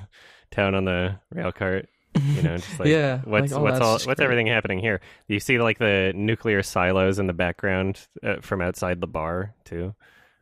town 0.50 0.74
on 0.74 0.86
the 0.86 1.20
rail 1.32 1.52
cart. 1.52 1.88
You 2.16 2.42
know, 2.42 2.58
just 2.58 2.80
like 2.80 2.90
Yeah, 2.90 3.22
what's 3.26 3.52
like, 3.52 3.60
oh, 3.60 3.64
what's 3.64 3.80
all 3.82 4.00
what's 4.06 4.22
everything 4.22 4.48
happening 4.48 4.80
here? 4.80 5.02
You 5.28 5.40
see 5.40 5.60
like 5.60 5.78
the 5.78 6.12
nuclear 6.16 6.64
silos 6.64 7.20
in 7.20 7.28
the 7.28 7.34
background 7.34 8.08
uh, 8.24 8.38
from 8.42 8.62
outside 8.62 9.02
the 9.02 9.08
bar 9.08 9.54
too. 9.66 9.94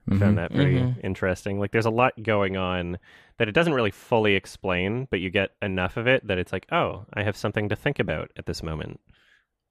Mhm. 0.10 0.20
Found 0.20 0.38
that 0.38 0.54
pretty 0.54 0.80
Mhm. 0.80 1.04
interesting. 1.04 1.60
Like 1.60 1.72
there's 1.72 1.86
a 1.86 1.92
lot 1.92 2.14
going 2.24 2.58
on 2.58 2.98
that 3.38 3.48
it 3.48 3.54
doesn't 3.54 3.74
really 3.74 3.92
fully 3.92 4.36
explain, 4.36 5.08
but 5.12 5.20
you 5.20 5.30
get 5.30 5.52
enough 5.62 5.96
of 5.96 6.08
it 6.08 6.26
that 6.28 6.38
it's 6.38 6.52
like, 6.52 6.66
oh, 6.72 7.06
I 7.14 7.24
have 7.24 7.38
something 7.38 7.70
to 7.70 7.76
think 7.76 8.00
about 8.00 8.32
at 8.36 8.46
this 8.48 8.62
moment. 8.64 9.00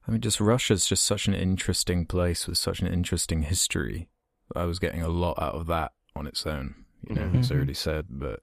I 0.08 0.12
mean, 0.12 0.20
just 0.20 0.40
Russia's 0.40 0.86
just 0.86 1.04
such 1.04 1.28
an 1.28 1.34
interesting 1.34 2.06
place 2.06 2.46
with 2.48 2.58
such 2.58 2.80
an 2.80 2.86
interesting 2.86 3.42
history. 3.42 4.08
I 4.56 4.64
was 4.64 4.78
getting 4.78 5.02
a 5.02 5.08
lot 5.08 5.40
out 5.42 5.54
of 5.54 5.66
that 5.66 5.92
on 6.16 6.26
its 6.26 6.46
own, 6.46 6.74
you 7.08 7.14
know, 7.14 7.22
mm-hmm. 7.22 7.38
as 7.38 7.50
I 7.50 7.54
already 7.54 7.72
mm-hmm. 7.72 7.90
said. 7.90 8.06
But 8.10 8.40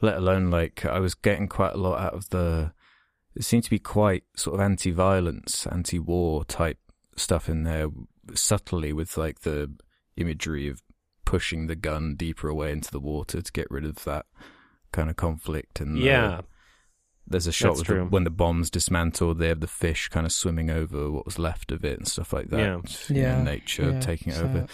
let 0.00 0.16
alone 0.16 0.50
like 0.50 0.84
I 0.84 0.98
was 0.98 1.14
getting 1.14 1.48
quite 1.48 1.74
a 1.74 1.78
lot 1.78 2.00
out 2.00 2.14
of 2.14 2.28
the. 2.30 2.72
It 3.36 3.44
seemed 3.44 3.64
to 3.64 3.70
be 3.70 3.78
quite 3.78 4.24
sort 4.34 4.54
of 4.54 4.60
anti-violence, 4.60 5.66
anti-war 5.68 6.44
type 6.44 6.78
stuff 7.16 7.48
in 7.48 7.62
there, 7.62 7.88
subtly 8.34 8.92
with 8.92 9.16
like 9.16 9.40
the 9.40 9.72
imagery 10.16 10.68
of 10.68 10.82
pushing 11.24 11.68
the 11.68 11.76
gun 11.76 12.16
deeper 12.16 12.48
away 12.48 12.72
into 12.72 12.90
the 12.90 12.98
water 12.98 13.40
to 13.40 13.52
get 13.52 13.70
rid 13.70 13.84
of 13.84 14.02
that 14.04 14.26
kind 14.90 15.08
of 15.08 15.14
conflict. 15.14 15.80
And 15.80 15.96
the- 15.96 16.00
Yeah, 16.00 16.40
there's 17.24 17.46
a 17.46 17.52
shot 17.52 17.76
with 17.76 17.86
the, 17.86 18.04
when 18.04 18.24
the 18.24 18.30
bomb's 18.30 18.68
dismantled, 18.68 19.38
they 19.38 19.46
have 19.46 19.60
the 19.60 19.68
fish 19.68 20.08
kind 20.08 20.26
of 20.26 20.32
swimming 20.32 20.68
over 20.68 21.08
what 21.08 21.24
was 21.24 21.38
left 21.38 21.70
of 21.70 21.84
it 21.84 21.98
and 21.98 22.08
stuff 22.08 22.32
like 22.32 22.50
that. 22.50 22.58
Yeah. 22.58 22.80
Yeah, 23.08 23.42
nature 23.44 23.92
yeah, 23.92 24.00
taking 24.00 24.32
it 24.32 24.36
so- 24.36 24.44
over. 24.44 24.66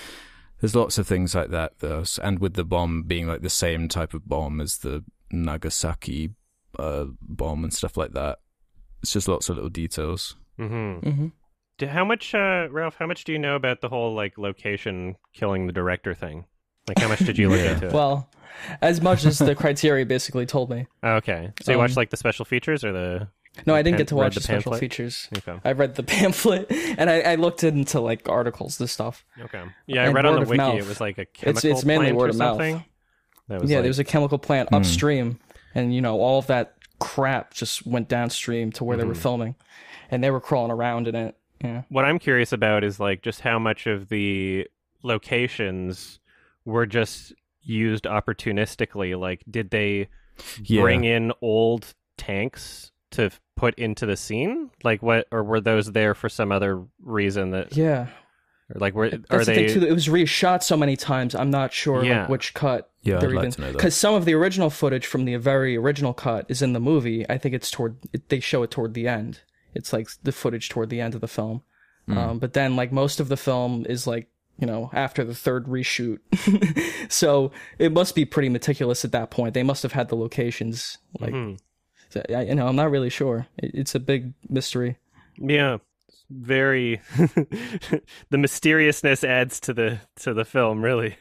There's 0.61 0.75
lots 0.77 0.99
of 0.99 1.07
things 1.07 1.35
like 1.35 1.51
that, 1.51 1.79
though. 1.81 2.05
And 2.23 2.39
with 2.39 2.55
the 2.55 2.65
bomb 2.65 3.03
being 3.03 3.27
like 3.27 3.43
the 3.43 3.51
same 3.51 3.89
type 3.89 4.15
of 4.15 4.27
bomb 4.29 4.61
as 4.61 4.79
the 4.79 5.05
Nagasaki 5.31 6.31
uh, 6.79 7.07
bomb 7.21 7.65
and 7.65 7.73
stuff 7.73 7.97
like 7.97 8.13
that. 8.13 8.39
It's 9.03 9.13
just 9.13 9.29
lots 9.29 9.49
of 9.49 9.57
little 9.57 9.71
details. 9.71 10.37
hmm 10.57 10.95
hmm 10.99 11.27
Do, 11.79 11.87
how 11.87 12.05
much, 12.05 12.35
uh, 12.35 12.69
Ralph? 12.71 12.97
How 12.99 13.07
much 13.07 13.25
do 13.25 13.33
you 13.33 13.39
know 13.39 13.55
about 13.57 13.81
the 13.81 13.89
whole 13.89 14.15
like 14.15 14.39
location 14.39 15.17
killing 15.35 15.67
the 15.67 15.73
director 15.73 16.15
thing? 16.15 16.45
Like, 16.89 16.99
how 16.99 17.09
much 17.09 17.21
did 17.21 17.37
you 17.39 17.49
look 17.49 17.61
Yeah. 17.61 17.73
into 17.73 17.87
it? 17.89 17.93
Well, 17.93 18.29
as 18.81 19.03
much 19.03 19.25
as 19.25 19.39
the 19.39 19.55
Criterion 19.55 20.09
basically 20.09 20.47
told 20.47 20.71
me. 20.71 20.87
okay, 21.05 21.53
so 21.63 21.73
you 21.73 21.79
um, 21.79 21.83
watched 21.85 21.97
like 21.97 22.11
the 22.11 22.17
special 22.17 22.45
features 22.45 22.85
or 22.85 22.93
the? 22.93 23.29
No, 23.65 23.75
I 23.75 23.83
didn't 23.83 23.97
get 23.99 24.09
to 24.09 24.17
watch 24.17 24.35
the 24.35 24.41
the 24.41 24.45
special 24.45 24.73
pamphlet? 24.73 24.81
features. 24.81 25.29
Okay, 25.39 25.59
I 25.65 25.73
read 25.73 25.95
the 25.95 26.03
pamphlet 26.15 26.67
and 26.71 27.09
I, 27.09 27.21
I 27.21 27.35
looked 27.37 27.65
into 27.65 28.01
like 28.01 28.29
articles, 28.29 28.79
this 28.79 28.93
stuff. 28.93 29.25
okay. 29.41 29.63
Yeah, 29.87 30.03
I 30.03 30.07
And 30.07 30.15
read 30.15 30.27
on 30.27 30.35
the 30.35 30.41
wiki 30.47 30.57
mouth. 30.59 30.79
it 30.79 30.87
was 30.87 31.01
like 31.01 31.19
a 31.19 31.25
chemical 31.27 31.71
it's 31.71 31.85
mainly 31.85 32.07
plant 32.07 32.17
word 32.19 32.27
or 32.27 32.31
of 32.31 32.37
mouth. 32.37 32.61
Yeah, 33.49 33.59
like, 33.59 33.69
there 33.69 33.83
was 33.83 33.99
a 33.99 34.05
chemical 34.05 34.39
plant 34.39 34.69
Hmm. 34.71 34.75
upstream, 34.77 35.39
and 35.75 35.95
you 35.95 36.01
know 36.01 36.19
all 36.21 36.39
of 36.41 36.49
that 36.49 36.75
crap 36.99 37.55
just 37.55 37.87
went 37.87 38.09
downstream 38.09 38.73
to 38.73 38.85
where 38.85 38.97
they 38.97 39.05
were 39.05 39.15
Mhm. 39.15 39.19
filming, 39.23 39.55
and 40.11 40.23
they 40.25 40.31
were 40.31 40.41
crawling 40.41 40.71
around 40.73 41.07
in 41.09 41.15
it. 41.15 41.37
Yeah. 41.65 41.83
what 41.89 42.05
I'm 42.05 42.19
curious 42.19 42.53
about 42.53 42.85
is 42.85 43.01
like 43.01 43.23
just 43.23 43.41
how 43.41 43.59
much 43.59 43.87
of 43.87 44.09
the 44.11 44.67
locations 45.03 46.21
were 46.65 46.87
just 46.87 47.33
used 47.63 48.05
opportunistically. 48.05 49.19
Like, 49.19 49.43
did 49.51 49.71
they 49.71 50.09
Yeah. 50.63 50.83
bring 50.83 51.05
in 51.05 51.33
old 51.41 51.95
tanks 52.19 52.93
to 53.17 53.31
put 53.57 53.75
into 53.75 54.07
the 54.07 54.17
scene? 54.17 54.71
Like, 54.85 55.03
what, 55.03 55.27
or 55.31 55.43
were 55.45 55.61
those 55.61 55.93
there 55.93 56.15
for 56.15 56.29
some 56.29 56.53
other 56.53 56.83
reason 57.03 57.51
that, 57.51 57.77
Yeah, 57.77 58.07
or 58.75 58.81
like, 58.81 58.95
were 58.95 59.11
that's 59.11 59.25
are 59.31 59.39
the 59.41 59.45
they? 59.45 59.69
thing 59.69 59.81
too. 59.81 59.87
It 59.87 59.93
was 59.93 60.07
reshot 60.09 60.63
so 60.63 60.77
many 60.77 60.97
times. 60.97 61.35
I'm 61.35 61.51
not 61.51 61.73
sure 61.73 62.05
Yeah. 62.05 62.21
like, 62.23 62.29
which 62.31 62.55
cut 62.55 62.91
Yeah, 63.03 63.17
I'd 63.17 63.21
they're 63.23 63.31
like 63.31 63.43
even 63.45 63.51
to 63.53 63.61
know 63.61 63.73
because 63.73 63.95
some 63.95 64.15
of 64.15 64.25
the 64.25 64.35
original 64.35 64.71
footage 64.71 65.07
from 65.07 65.25
the 65.25 65.37
very 65.37 65.77
original 65.77 66.15
cut 66.15 66.47
is 66.49 66.63
in 66.63 66.73
the 66.73 66.81
movie. 66.81 67.29
I 67.29 67.39
think 67.39 67.55
it's 67.55 67.71
toward 67.71 67.97
it, 68.13 68.29
they 68.29 68.41
show 68.41 68.63
it 68.63 68.71
toward 68.71 68.95
the 68.95 69.07
end. 69.09 69.41
It's 69.75 69.93
like 69.93 70.09
the 70.23 70.33
footage 70.33 70.69
toward 70.69 70.89
the 70.91 71.01
end 71.01 71.15
of 71.15 71.21
the 71.21 71.29
film. 71.29 71.63
Hmm. 72.07 72.19
Um, 72.19 72.39
but 72.39 72.53
then 72.55 72.77
like 72.77 72.93
most 72.93 73.21
of 73.21 73.29
the 73.29 73.37
film 73.37 73.85
is 73.89 74.07
like 74.07 74.29
you 74.59 74.67
know 74.67 74.91
after 74.93 75.23
the 75.23 75.35
third 75.35 75.67
reshoot, 75.67 76.19
so 77.13 77.53
it 77.79 77.93
must 77.93 78.15
be 78.15 78.25
pretty 78.25 78.49
meticulous 78.49 79.05
at 79.05 79.13
that 79.13 79.31
point. 79.31 79.55
They 79.55 79.63
must 79.63 79.83
have 79.83 79.93
had 79.93 80.09
the 80.09 80.17
locations 80.17 80.99
like 81.21 81.33
Mhm. 81.35 81.59
So, 82.09 82.23
I, 82.29 82.43
you 82.43 82.55
know 82.55 82.67
I'm 82.69 82.77
not 82.77 82.91
really 82.91 83.11
sure. 83.11 83.47
It, 83.59 83.71
it's 83.75 83.95
a 83.95 84.01
big 84.01 84.33
mystery. 84.49 84.99
Yeah, 85.39 85.79
very. 86.31 87.01
the 88.31 88.39
mysteriousness 88.39 89.23
adds 89.25 89.61
to 89.61 89.73
the 89.75 90.01
to 90.21 90.35
the 90.35 90.45
film, 90.45 90.83
really. 90.83 91.17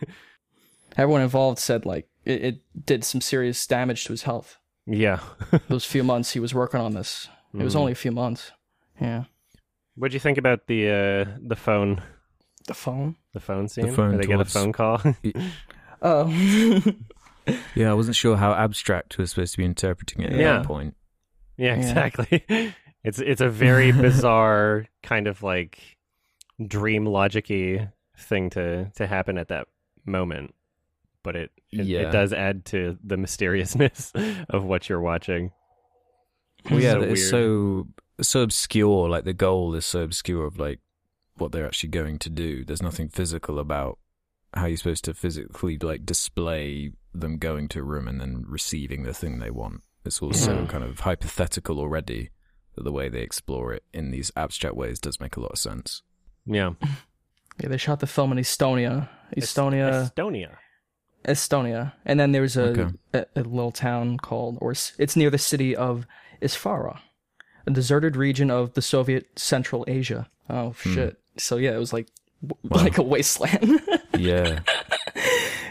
Everyone 0.98 1.22
involved 1.22 1.60
said 1.60 1.86
like 1.86 2.08
it, 2.24 2.42
it 2.44 2.86
did 2.86 3.04
some 3.04 3.22
serious 3.22 3.66
damage 3.68 4.06
to 4.06 4.14
his 4.14 4.24
health. 4.24 4.58
Yeah. 4.88 5.20
Those 5.70 5.86
few 5.86 6.04
months 6.04 6.32
he 6.34 6.40
was 6.40 6.54
working 6.54 6.80
on 6.80 6.94
this. 6.94 7.28
It 7.54 7.64
was 7.64 7.74
Mhm. 7.76 7.80
only 7.80 7.92
a 7.92 7.96
few 7.96 8.12
months. 8.12 8.52
Yeah. 9.02 9.24
What'd 9.96 10.14
you 10.14 10.20
think 10.20 10.38
about 10.38 10.68
the 10.68 10.90
uh, 10.90 11.38
the 11.42 11.56
phone 11.56 12.02
The 12.68 12.74
phone. 12.74 13.16
the 13.34 13.40
phone 13.40 13.68
scene? 13.68 13.88
The 13.88 13.94
phone 13.94 14.10
Where 14.10 14.18
they 14.20 14.28
get 14.28 14.40
a 14.42 14.46
phone 14.46 14.72
call. 14.74 15.02
Oh. 16.02 16.84
Yeah, 17.76 17.92
I 17.92 17.94
wasn't 17.94 18.16
sure 18.16 18.38
how 18.38 18.54
abstract 18.54 19.18
we 19.18 19.24
were 19.24 19.28
supposed 19.28 19.54
to 19.54 19.58
be 19.58 19.66
interpreting 19.66 20.24
it 20.24 20.34
at 20.34 20.40
Yeah. 20.40 20.58
that 20.58 20.66
point. 20.66 20.96
Yeah, 21.58 21.76
Yeah. 21.76 21.76
exactly. 21.76 22.44
It's 23.04 23.20
it's 23.20 23.42
a 23.42 23.50
very 23.50 23.92
bizarre 24.08 24.88
kind 25.04 25.28
of 25.28 25.44
like 25.44 25.78
dream 26.68 27.06
logicy 27.06 27.92
thing 28.18 28.50
to 28.52 28.90
to 28.96 29.06
happen 29.06 29.38
at 29.38 29.50
that 29.50 29.68
moment, 30.08 30.56
but 31.24 31.36
it 31.36 31.52
it, 31.72 31.86
Yeah. 31.86 32.00
it 32.08 32.12
does 32.12 32.34
add 32.34 32.66
to 32.66 32.98
the 33.04 33.16
mysteriousness 33.18 34.12
of 34.50 34.64
what 34.64 34.90
you're 34.90 35.02
watching. 35.02 35.52
Well, 36.72 36.80
yeah, 36.80 36.94
So 36.94 37.00
that 37.02 37.10
it's 37.12 37.30
so 37.30 37.88
so 38.22 38.42
obscure. 38.42 39.08
Like 39.08 39.24
the 39.26 39.34
goal 39.34 39.76
is 39.76 39.86
so 39.86 40.02
obscure 40.02 40.46
of 40.48 40.58
like 40.58 40.80
what 41.38 41.52
they're 41.52 41.68
actually 41.68 41.90
going 41.90 42.18
to 42.20 42.30
do. 42.32 42.66
There's 42.66 42.82
nothing 42.82 43.10
physical 43.10 43.60
about 43.60 44.00
how 44.56 44.66
you're 44.68 44.78
supposed 44.78 45.06
to 45.06 45.14
physically 45.14 45.78
like 45.78 46.06
display 46.06 46.92
them 47.14 47.38
going 47.38 47.68
to 47.70 47.80
a 47.80 47.84
room 47.84 48.08
and 48.08 48.20
then 48.22 48.44
receiving 48.48 49.04
the 49.04 49.14
thing 49.14 49.40
they 49.40 49.52
want. 49.52 49.82
It's 50.06 50.22
all 50.22 50.34
so 50.34 50.54
Yeah. 50.54 50.66
kind 50.68 50.84
of 50.84 51.00
hypothetical 51.02 51.80
already. 51.80 52.30
That 52.76 52.84
the 52.84 52.92
way 52.92 53.08
they 53.08 53.22
explore 53.22 53.72
it 53.74 53.84
in 53.94 54.12
these 54.12 54.32
abstract 54.36 54.76
ways 54.76 55.00
does 55.00 55.20
make 55.22 55.38
a 55.38 55.40
lot 55.40 55.52
of 55.54 55.58
sense. 55.60 56.02
Yeah, 56.46 56.74
yeah, 57.62 57.70
they 57.70 57.78
shot 57.78 58.02
the 58.02 58.08
film 58.08 58.32
in 58.34 58.38
Estonia. 58.38 59.08
Estonia, 59.38 60.12
Estonia. 60.14 60.58
Estonia, 61.26 61.94
and 62.06 62.20
then 62.20 62.34
there's 62.34 62.56
a, 62.58 62.64
Okay. 62.64 62.88
a 63.14 63.26
a 63.38 63.42
little 63.44 63.72
town 63.72 64.18
called, 64.18 64.58
or 64.62 64.72
it's 64.72 65.16
near 65.16 65.30
the 65.30 65.38
city 65.38 65.76
of 65.76 66.06
Isfara, 66.42 67.00
a 67.66 67.72
deserted 67.72 68.16
region 68.16 68.52
of 68.52 68.74
the 68.74 68.82
Soviet 68.82 69.28
Central 69.40 69.86
Asia. 69.88 70.30
Oh 70.50 70.74
shit! 70.74 71.18
So 71.38 71.58
yeah, 71.58 71.72
it 71.76 71.80
was 71.80 71.94
like 71.94 72.08
w 72.08 72.12
Hmm. 72.12 72.25
Wow. 72.64 72.84
like 72.84 72.98
a 72.98 73.04
wasteland. 73.04 73.82
Yeah, 74.18 74.60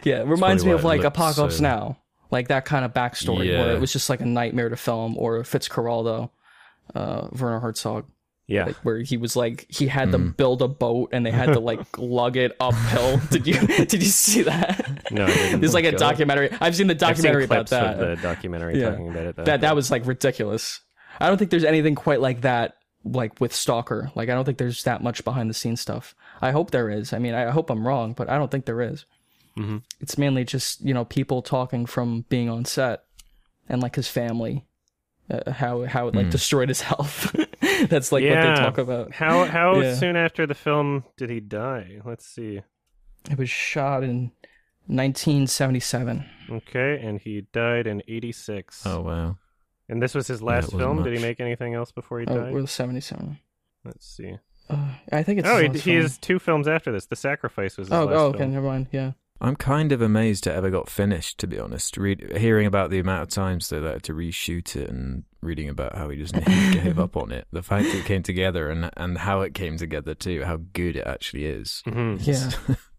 yeah, 0.03 0.21
it 0.21 0.27
reminds 0.27 0.65
me 0.67 0.73
of 0.73 0.85
like 0.85 1.03
Apocalypse 1.03 1.57
so- 1.57 1.63
Now. 1.63 1.99
like 2.31 2.49
that 2.49 2.65
kind 2.67 2.85
of 2.85 2.93
backstory 2.93 3.49
where 3.57 3.75
it 3.75 3.81
was 3.81 3.91
just 3.93 4.11
like 4.11 4.21
a 4.21 4.27
nightmare 4.27 4.69
to 4.69 4.77
film, 4.77 5.17
or 5.17 5.39
Fitzcarraldo, 5.45 6.29
uh, 6.95 7.29
Werner 7.33 7.61
Herzog, 7.61 8.05
Yeah. 8.47 8.67
like, 8.67 8.77
where 8.85 8.99
he 8.99 9.17
was 9.17 9.35
like 9.35 9.65
he 9.71 9.87
had 9.87 10.13
to 10.13 10.19
Mm. 10.19 10.37
build 10.37 10.61
a 10.61 10.69
boat 10.69 11.09
and 11.13 11.25
they 11.25 11.31
had 11.31 11.55
to 11.55 11.61
like 11.61 11.81
lug 11.99 12.37
it 12.37 12.55
uphill. 12.61 13.19
did 13.31 13.47
you 13.47 13.55
did 13.67 13.95
you 13.95 14.01
see 14.11 14.43
that? 14.43 15.11
No, 15.11 15.25
I 15.25 15.29
didn't. 15.29 15.61
There's 15.61 15.75
like 15.75 15.87
a 15.87 15.93
God. 15.93 16.01
documentary. 16.01 16.51
I've 16.61 16.77
seen 16.77 16.87
the 16.89 16.93
I've 16.95 16.99
seen 17.17 17.25
documentary 17.33 17.45
about 17.45 17.69
that. 17.71 17.95
of 17.99 17.99
the 18.01 18.17
documentary 18.23 18.79
Yeah. 18.81 18.91
talking 18.91 19.09
about 19.09 19.27
it. 19.27 19.37
Though. 19.37 19.45
that 19.45 19.61
that 19.63 19.75
was 19.75 19.91
like 19.91 20.05
ridiculous. 20.07 20.81
I 21.19 21.29
don't 21.29 21.39
think 21.39 21.51
there's 21.51 21.65
anything 21.65 21.95
quite 21.95 22.21
like 22.21 22.43
that 22.43 22.75
like 23.05 23.41
with 23.41 23.55
Stalker. 23.55 24.11
Like 24.15 24.29
I 24.29 24.35
don't 24.35 24.45
think 24.45 24.59
there's 24.59 24.83
that 24.85 25.03
much 25.03 25.25
behind 25.25 25.49
the 25.49 25.55
scenes 25.55 25.81
stuff. 25.81 26.15
I 26.43 26.51
hope 26.51 26.71
there 26.71 26.91
is. 26.91 27.13
I 27.13 27.19
mean, 27.19 27.35
I 27.35 27.51
hope 27.51 27.71
I'm 27.71 27.87
wrong, 27.87 28.13
but 28.13 28.29
I 28.29 28.37
don't 28.37 28.51
think 28.51 28.65
there 28.67 28.83
is. 28.83 29.07
Mhm. 29.57 29.83
It's 30.01 30.19
mainly 30.19 30.45
just 30.45 30.81
you 30.81 30.93
know 30.95 31.05
people 31.05 31.41
talking 31.43 31.87
from 31.87 32.25
being 32.29 32.49
on 32.51 32.65
set 32.65 33.05
and 33.69 33.81
like 33.81 33.95
his 33.97 34.09
family, 34.09 34.67
uh, 35.31 35.51
how 35.53 35.85
how 35.85 36.09
it 36.09 36.15
like 36.15 36.27
Hmm. 36.27 36.31
destroyed 36.31 36.69
his 36.69 36.81
health. 36.91 37.35
That's 37.89 38.11
like 38.13 38.25
what 38.25 38.35
they 38.35 38.55
talk 38.55 38.79
about. 38.79 39.13
How 39.13 39.45
how 39.45 39.81
Yeah. 39.81 39.95
soon 39.95 40.17
after 40.17 40.47
the 40.47 40.55
film 40.55 41.05
did 41.17 41.31
he 41.31 41.41
die? 41.41 42.01
Let's 42.05 42.27
see. 42.27 42.63
It 43.31 43.39
was 43.39 43.49
shot 43.49 44.03
in 44.05 44.33
1977. 44.87 46.25
Okay, 46.51 47.01
and 47.03 47.21
he 47.21 47.47
died 47.53 47.87
in 47.87 48.03
'86. 48.09 48.85
Oh 48.87 49.01
wow. 49.03 49.37
and 49.89 50.03
this 50.03 50.15
was 50.15 50.27
his 50.27 50.43
last 50.43 50.69
it 50.69 50.75
wasn't 50.75 50.81
film. 50.83 51.03
Did 51.05 51.17
he 51.17 51.23
make 51.23 51.41
anything 51.41 51.75
else 51.75 51.93
before 51.93 52.21
he 52.21 52.27
Oh, 52.27 52.37
died? 52.39 52.49
it 52.49 52.55
was 52.55 52.71
77. 52.71 53.39
Let's 53.85 54.07
see. 54.07 54.39
Uh, 54.71 54.89
I 55.13 55.23
think 55.23 55.41
it's 55.41 55.49
oh, 55.49 55.57
his 55.59 55.83
he, 55.85 55.91
he 55.93 55.97
film. 55.97 56.03
has 56.03 56.19
two 56.19 56.39
films 56.39 56.67
after 56.69 56.91
this. 56.93 57.07
The 57.07 57.17
Sacrifice 57.17 57.77
was 57.77 57.89
his 57.89 57.93
Oh, 57.93 58.05
last 58.07 58.15
oh, 58.17 58.27
okay, 58.29 58.39
film. 58.39 58.53
never 58.53 58.67
mind. 58.67 58.87
Yeah. 58.93 59.13
I'm 59.41 59.57
kind 59.57 59.93
of 59.93 60.01
amazed 60.01 60.47
it 60.47 60.53
ever 60.55 60.71
got 60.71 60.89
finished, 60.89 61.39
to 61.39 61.47
be 61.47 61.59
honest. 61.59 61.97
Read, 61.99 62.35
hearing 62.37 62.67
about 62.67 62.91
the 62.91 62.99
amount 63.01 63.23
of 63.23 63.29
times 63.29 63.69
they 63.69 63.83
had 63.83 64.03
to 64.05 64.15
reshoot 64.15 64.75
it 64.77 64.89
and 64.89 65.25
reading 65.43 65.69
about 65.69 65.97
how 65.97 66.09
he 66.09 66.17
just 66.17 66.33
gave 66.73 66.99
up 66.99 67.17
on 67.17 67.31
it. 67.33 67.47
The 67.53 67.63
fact 67.63 67.85
that 67.87 67.97
it 67.99 68.05
came 68.07 68.23
together 68.23 68.71
and 68.71 68.91
and 68.97 69.19
how 69.19 69.43
it 69.43 69.53
came 69.53 69.77
together 69.77 70.15
too, 70.15 70.45
how 70.45 70.59
good 70.73 70.97
it 70.97 71.07
actually 71.07 71.45
is. 71.47 71.83
Mhm. 71.87 72.25
Yeah. 72.27 72.77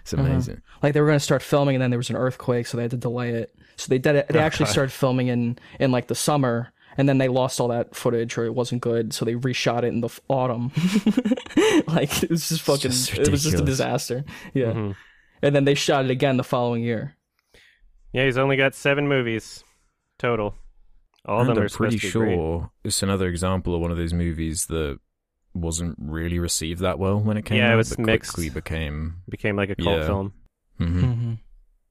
It's 0.00 0.12
amazing. 0.12 0.60
like 0.82 0.92
they 0.92 1.00
were 1.00 1.06
going 1.06 1.18
to 1.18 1.24
start 1.24 1.42
filming 1.42 1.76
and 1.76 1.82
then 1.82 1.88
there 1.88 1.96
was 1.98 2.10
an 2.10 2.16
earthquake 2.16 2.66
so 2.66 2.76
they 2.76 2.82
had 2.82 2.90
to 2.90 2.98
delay 2.98 3.30
it 3.30 3.54
so 3.76 3.86
they 3.88 3.96
did 3.98 4.16
it 4.16 4.28
they 4.28 4.38
Oh, 4.38 4.42
actually 4.42 4.66
God. 4.66 4.72
started 4.72 4.92
filming 4.92 5.28
in 5.28 5.58
in 5.80 5.92
like 5.92 6.08
the 6.08 6.14
summer 6.14 6.70
and 6.96 7.08
then 7.08 7.18
they 7.18 7.28
lost 7.28 7.60
all 7.60 7.68
that 7.68 7.94
footage 7.94 8.36
or 8.38 8.44
it 8.44 8.54
wasn't 8.54 8.80
good 8.82 9.12
so 9.12 9.24
they 9.24 9.34
reshot 9.34 9.78
it 9.82 9.86
in 9.88 10.00
the 10.00 10.06
f- 10.08 10.20
autumn 10.28 10.70
like 11.86 12.22
it 12.22 12.30
was 12.30 12.48
just 12.48 12.62
fucking 12.62 12.90
just 12.90 13.14
it 13.18 13.28
was 13.30 13.42
just 13.44 13.58
a 13.58 13.64
disaster 13.64 14.24
yeah 14.52 14.72
Mhm. 14.72 14.96
and 15.42 15.54
then 15.54 15.64
they 15.64 15.74
shot 15.74 16.04
it 16.04 16.10
again 16.10 16.36
the 16.36 16.44
following 16.44 16.82
year 16.82 17.16
Yeah, 18.12 18.24
he's 18.24 18.38
only 18.38 18.56
got 18.56 18.74
seven 18.74 19.08
movies 19.08 19.64
total. 20.18 20.54
All 21.26 21.40
of 21.40 21.46
them 21.48 21.56
I'm 21.58 21.64
are 21.64 21.68
pretty 21.68 21.98
to 21.98 22.06
be 22.06 22.12
great. 22.12 22.34
sure 22.36 22.70
it's 22.84 23.02
another 23.02 23.28
example 23.28 23.74
of 23.74 23.80
one 23.80 23.90
of 23.90 23.96
those 23.96 24.12
movies 24.14 24.66
that 24.66 24.98
wasn't 25.52 25.96
really 26.00 26.38
received 26.38 26.80
that 26.82 26.98
well 26.98 27.18
when 27.18 27.36
it 27.36 27.44
came 27.44 27.58
Yeah, 27.58 27.70
it 27.70 27.72
out, 27.74 27.76
was 27.78 27.90
but 27.90 28.06
mixed. 28.06 28.32
quickly 28.34 28.50
became. 28.50 29.16
Became 29.28 29.56
like 29.56 29.70
a 29.70 29.74
cult 29.76 29.98
Yeah. 30.00 30.06
film. 30.06 30.32
Mhm. 30.80 31.00
mm-hmm. 31.02 31.32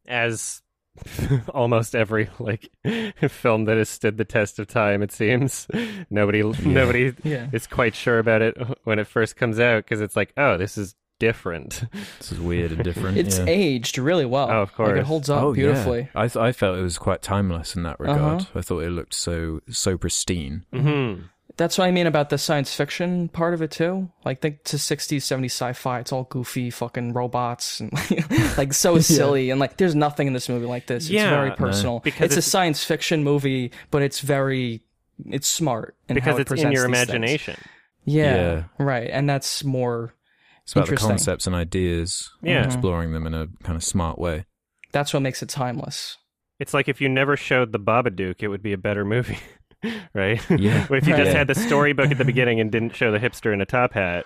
as 0.07 0.61
almost 1.53 1.95
every 1.95 2.29
like 2.39 2.69
film 3.29 3.65
that 3.65 3.77
has 3.77 3.89
stood 3.89 4.17
the 4.17 4.25
test 4.25 4.59
of 4.59 4.67
time 4.67 5.01
it 5.01 5.11
seems 5.11 5.67
nobody 6.09 6.43
nobody 6.63 7.13
yeah 7.23 7.47
is 7.51 7.65
quite 7.67 7.95
sure 7.95 8.19
about 8.19 8.41
it 8.41 8.55
when 8.83 8.99
it 8.99 9.07
first 9.07 9.35
comes 9.35 9.59
out 9.59 9.83
because 9.83 10.01
it's 10.01 10.15
like 10.15 10.33
oh 10.37 10.57
this 10.57 10.77
is 10.77 10.95
different 11.19 11.83
This 12.19 12.33
is 12.33 12.39
weird 12.39 12.71
and 12.73 12.83
different. 12.83 13.17
it's 13.17 13.39
yeah. 13.39 13.45
aged 13.47 13.97
really 13.97 14.25
well 14.25 14.49
Oh, 14.49 14.61
of 14.63 14.69
like 14.69 14.75
course. 14.75 14.99
it 14.99 15.05
holds 15.05 15.29
up 15.29 15.41
oh, 15.41 15.53
beautifully 15.53 16.01
Yeah. 16.01 16.07
I 16.21 16.27
th- 16.27 16.35
I 16.43 16.51
felt 16.51 16.77
it 16.77 16.81
was 16.81 16.97
quite 16.97 17.21
timeless 17.21 17.75
in 17.75 17.83
that 17.83 17.99
regard. 17.99 18.41
Uh-huh. 18.41 18.59
I 18.59 18.61
thought 18.61 18.79
it 18.83 18.89
looked 18.89 19.13
so 19.13 19.61
so 19.69 19.97
pristine. 19.97 20.65
hmm 20.73 21.13
That's 21.55 21.77
what 21.77 21.85
I 21.85 21.91
mean 21.91 22.07
about 22.07 22.29
the 22.29 22.37
science 22.39 22.73
fiction 22.73 23.29
part 23.29 23.53
of 23.53 23.61
it 23.61 23.69
too. 23.71 24.09
Like 24.25 24.41
think 24.41 24.63
to 24.65 24.77
60s, 24.77 25.17
70s 25.17 25.45
sci-fi. 25.45 25.99
It's 25.99 26.11
all 26.11 26.23
goofy 26.23 26.71
fucking 26.71 27.13
robots 27.13 27.79
and 27.79 27.91
like 28.57 28.73
so 28.73 28.97
silly 28.99 29.51
and 29.51 29.59
like 29.59 29.77
there's 29.77 29.93
nothing 29.95 30.25
in 30.27 30.33
this 30.33 30.49
movie 30.49 30.65
like 30.65 30.87
this. 30.87 31.09
Yeah, 31.09 31.23
it's 31.25 31.29
very 31.29 31.49
no. 31.49 31.55
personal. 31.55 31.99
Because 31.99 32.25
it's, 32.35 32.37
a 32.37 32.49
science 32.49 32.83
fiction 32.83 33.23
movie, 33.23 33.71
but 33.91 34.01
it's 34.01 34.19
very 34.19 34.81
it's 35.27 35.47
smart 35.47 35.95
in 36.09 36.15
because 36.15 36.33
how 36.33 36.37
it 36.39 36.51
it's 36.51 36.61
in 36.63 36.71
your 36.71 36.85
imagination 36.85 37.55
Yeah, 38.03 38.35
Yeah. 38.35 38.63
right. 38.79 39.09
And 39.11 39.29
that's 39.29 39.63
more 39.63 40.15
It's 40.63 40.73
about 40.73 40.87
the 40.87 40.95
concepts 40.97 41.45
and 41.45 41.55
ideas, 41.55 42.31
Yeah. 42.41 42.63
Mhm. 42.63 42.65
exploring 42.65 43.13
them 43.13 43.27
in 43.27 43.35
a 43.35 43.47
kind 43.63 43.75
of 43.75 43.83
smart 43.83 44.17
way. 44.17 44.45
that's 44.91 45.13
what 45.13 45.21
makes 45.21 45.43
it 45.43 45.49
timeless. 45.49 46.17
it's 46.59 46.73
like 46.73 46.87
if 46.89 46.99
you 46.99 47.09
never 47.09 47.37
showed 47.37 47.71
the 47.71 47.79
babadook 47.79 48.41
it 48.41 48.47
would 48.47 48.63
be 48.63 48.73
a 48.73 48.77
better 48.77 49.05
movie 49.05 49.37
right 50.13 50.41
Yeah. 50.49 50.87
if 50.91 51.07
you 51.07 51.15
just 51.15 51.31
had 51.31 51.47
the 51.47 51.55
storybook 51.55 52.11
at 52.11 52.17
the 52.17 52.25
beginning 52.25 52.59
and 52.59 52.71
didn't 52.71 52.95
show 52.95 53.11
the 53.11 53.19
hipster 53.19 53.53
in 53.53 53.61
a 53.61 53.65
top 53.65 53.93
hat 53.93 54.25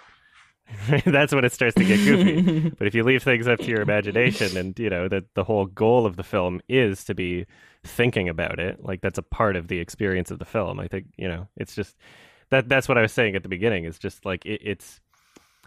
that's 1.06 1.34
when 1.34 1.46
it 1.46 1.54
starts 1.54 1.76
to 1.76 1.86
get 1.86 1.98
goofy 2.04 2.70
But 2.78 2.88
if 2.88 2.94
you 2.96 3.04
leave 3.04 3.24
things 3.24 3.48
up 3.48 3.60
to 3.60 3.66
your 3.66 3.82
imagination 3.82 4.58
and, 4.58 4.78
you 4.78 4.90
know, 4.90 5.08
that 5.08 5.34
the 5.34 5.46
whole 5.46 5.66
goal 5.66 6.06
of 6.06 6.18
the 6.18 6.24
film 6.24 6.60
is 6.68 7.06
to 7.06 7.16
be 7.16 7.46
thinking 7.86 8.28
about 8.28 8.60
it, 8.60 8.84
like 8.84 9.00
that's 9.00 9.18
a 9.18 9.22
part 9.24 9.56
of 9.56 9.70
the 9.70 9.80
experience 9.80 10.30
of 10.30 10.40
the 10.40 10.46
film. 10.46 10.78
I 10.82 10.90
think, 10.90 11.06
you 11.16 11.30
know, 11.30 11.48
it's 11.56 11.74
just 11.74 11.96
that 12.50 12.68
that's 12.68 12.90
what 12.90 12.98
I 12.98 13.02
was 13.02 13.14
saying 13.14 13.34
at 13.38 13.44
the 13.44 13.50
beginning. 13.50 13.86
It's 13.86 13.98
just 13.98 14.26
like 14.26 14.46
it, 14.46 14.60
it's 14.62 15.00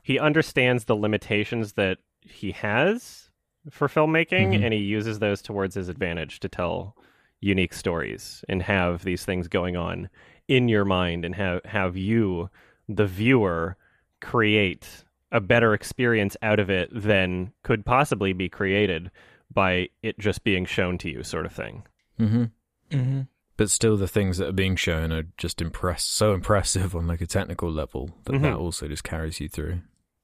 he 0.03 0.19
understands 0.19 0.85
the 0.85 0.97
limitations 0.97 1.73
that 1.75 1.97
he 2.21 2.51
has 2.53 3.31
for 3.71 3.89
filmmaking 3.89 4.53
Mhm. 4.53 4.65
and 4.67 4.75
he 4.75 4.81
uses 4.81 5.19
those 5.19 5.41
towards 5.41 5.77
his 5.77 5.89
advantage 5.89 6.41
to 6.41 6.49
tell 6.51 6.95
unique 7.41 7.73
stories 7.73 8.45
and 8.49 8.63
have 8.63 9.03
these 9.05 9.25
things 9.25 9.49
going 9.49 9.77
on 9.77 10.09
in 10.49 10.69
your 10.69 10.85
mind 10.85 11.25
and 11.25 11.35
have 11.35 11.65
have 11.65 11.97
you 11.97 12.51
the 12.89 13.07
viewer 13.07 13.77
create 14.21 15.05
a 15.33 15.41
better 15.41 15.73
experience 15.75 16.37
out 16.43 16.59
of 16.59 16.69
it 16.71 16.89
than 16.93 17.53
could 17.63 17.85
possibly 17.87 18.33
be 18.33 18.49
created 18.49 19.11
by 19.53 19.89
it 20.03 20.19
just 20.19 20.45
being 20.45 20.65
shown 20.67 20.99
to 20.99 21.09
you 21.09 21.23
sort 21.23 21.47
of 21.47 21.53
thing 21.53 21.83
hmm 22.19 22.45
Mm-hmm. 22.91 23.21
But 23.57 23.71
still, 23.71 23.97
the 23.97 24.09
things 24.09 24.39
that 24.39 24.49
are 24.49 24.53
being 24.53 24.75
shown 24.75 25.13
are 25.13 25.25
just 25.37 25.61
impress 25.63 26.03
so 26.03 26.33
impressive 26.35 26.97
on 26.97 27.07
like 27.07 27.21
a 27.21 27.27
technical 27.27 27.71
level 27.71 28.11
that 28.25 28.33
Mhm. 28.33 28.43
that 28.43 28.55
also 28.55 28.89
just 28.89 29.05
carries 29.05 29.39
you 29.39 29.49
through. 29.49 29.83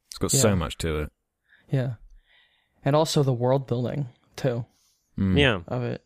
It's 0.08 0.16
got 0.18 0.32
Yeah. 0.32 0.40
so 0.40 0.56
much 0.56 0.76
to 0.78 1.00
it. 1.02 1.12
Yeah, 1.70 1.94
and 2.84 2.96
also 2.96 3.22
the 3.22 3.34
world 3.34 3.66
building 3.68 4.08
too. 4.36 4.64
Mm. 5.18 5.38
yeah 5.38 5.60
of 5.68 5.82
it. 5.82 6.02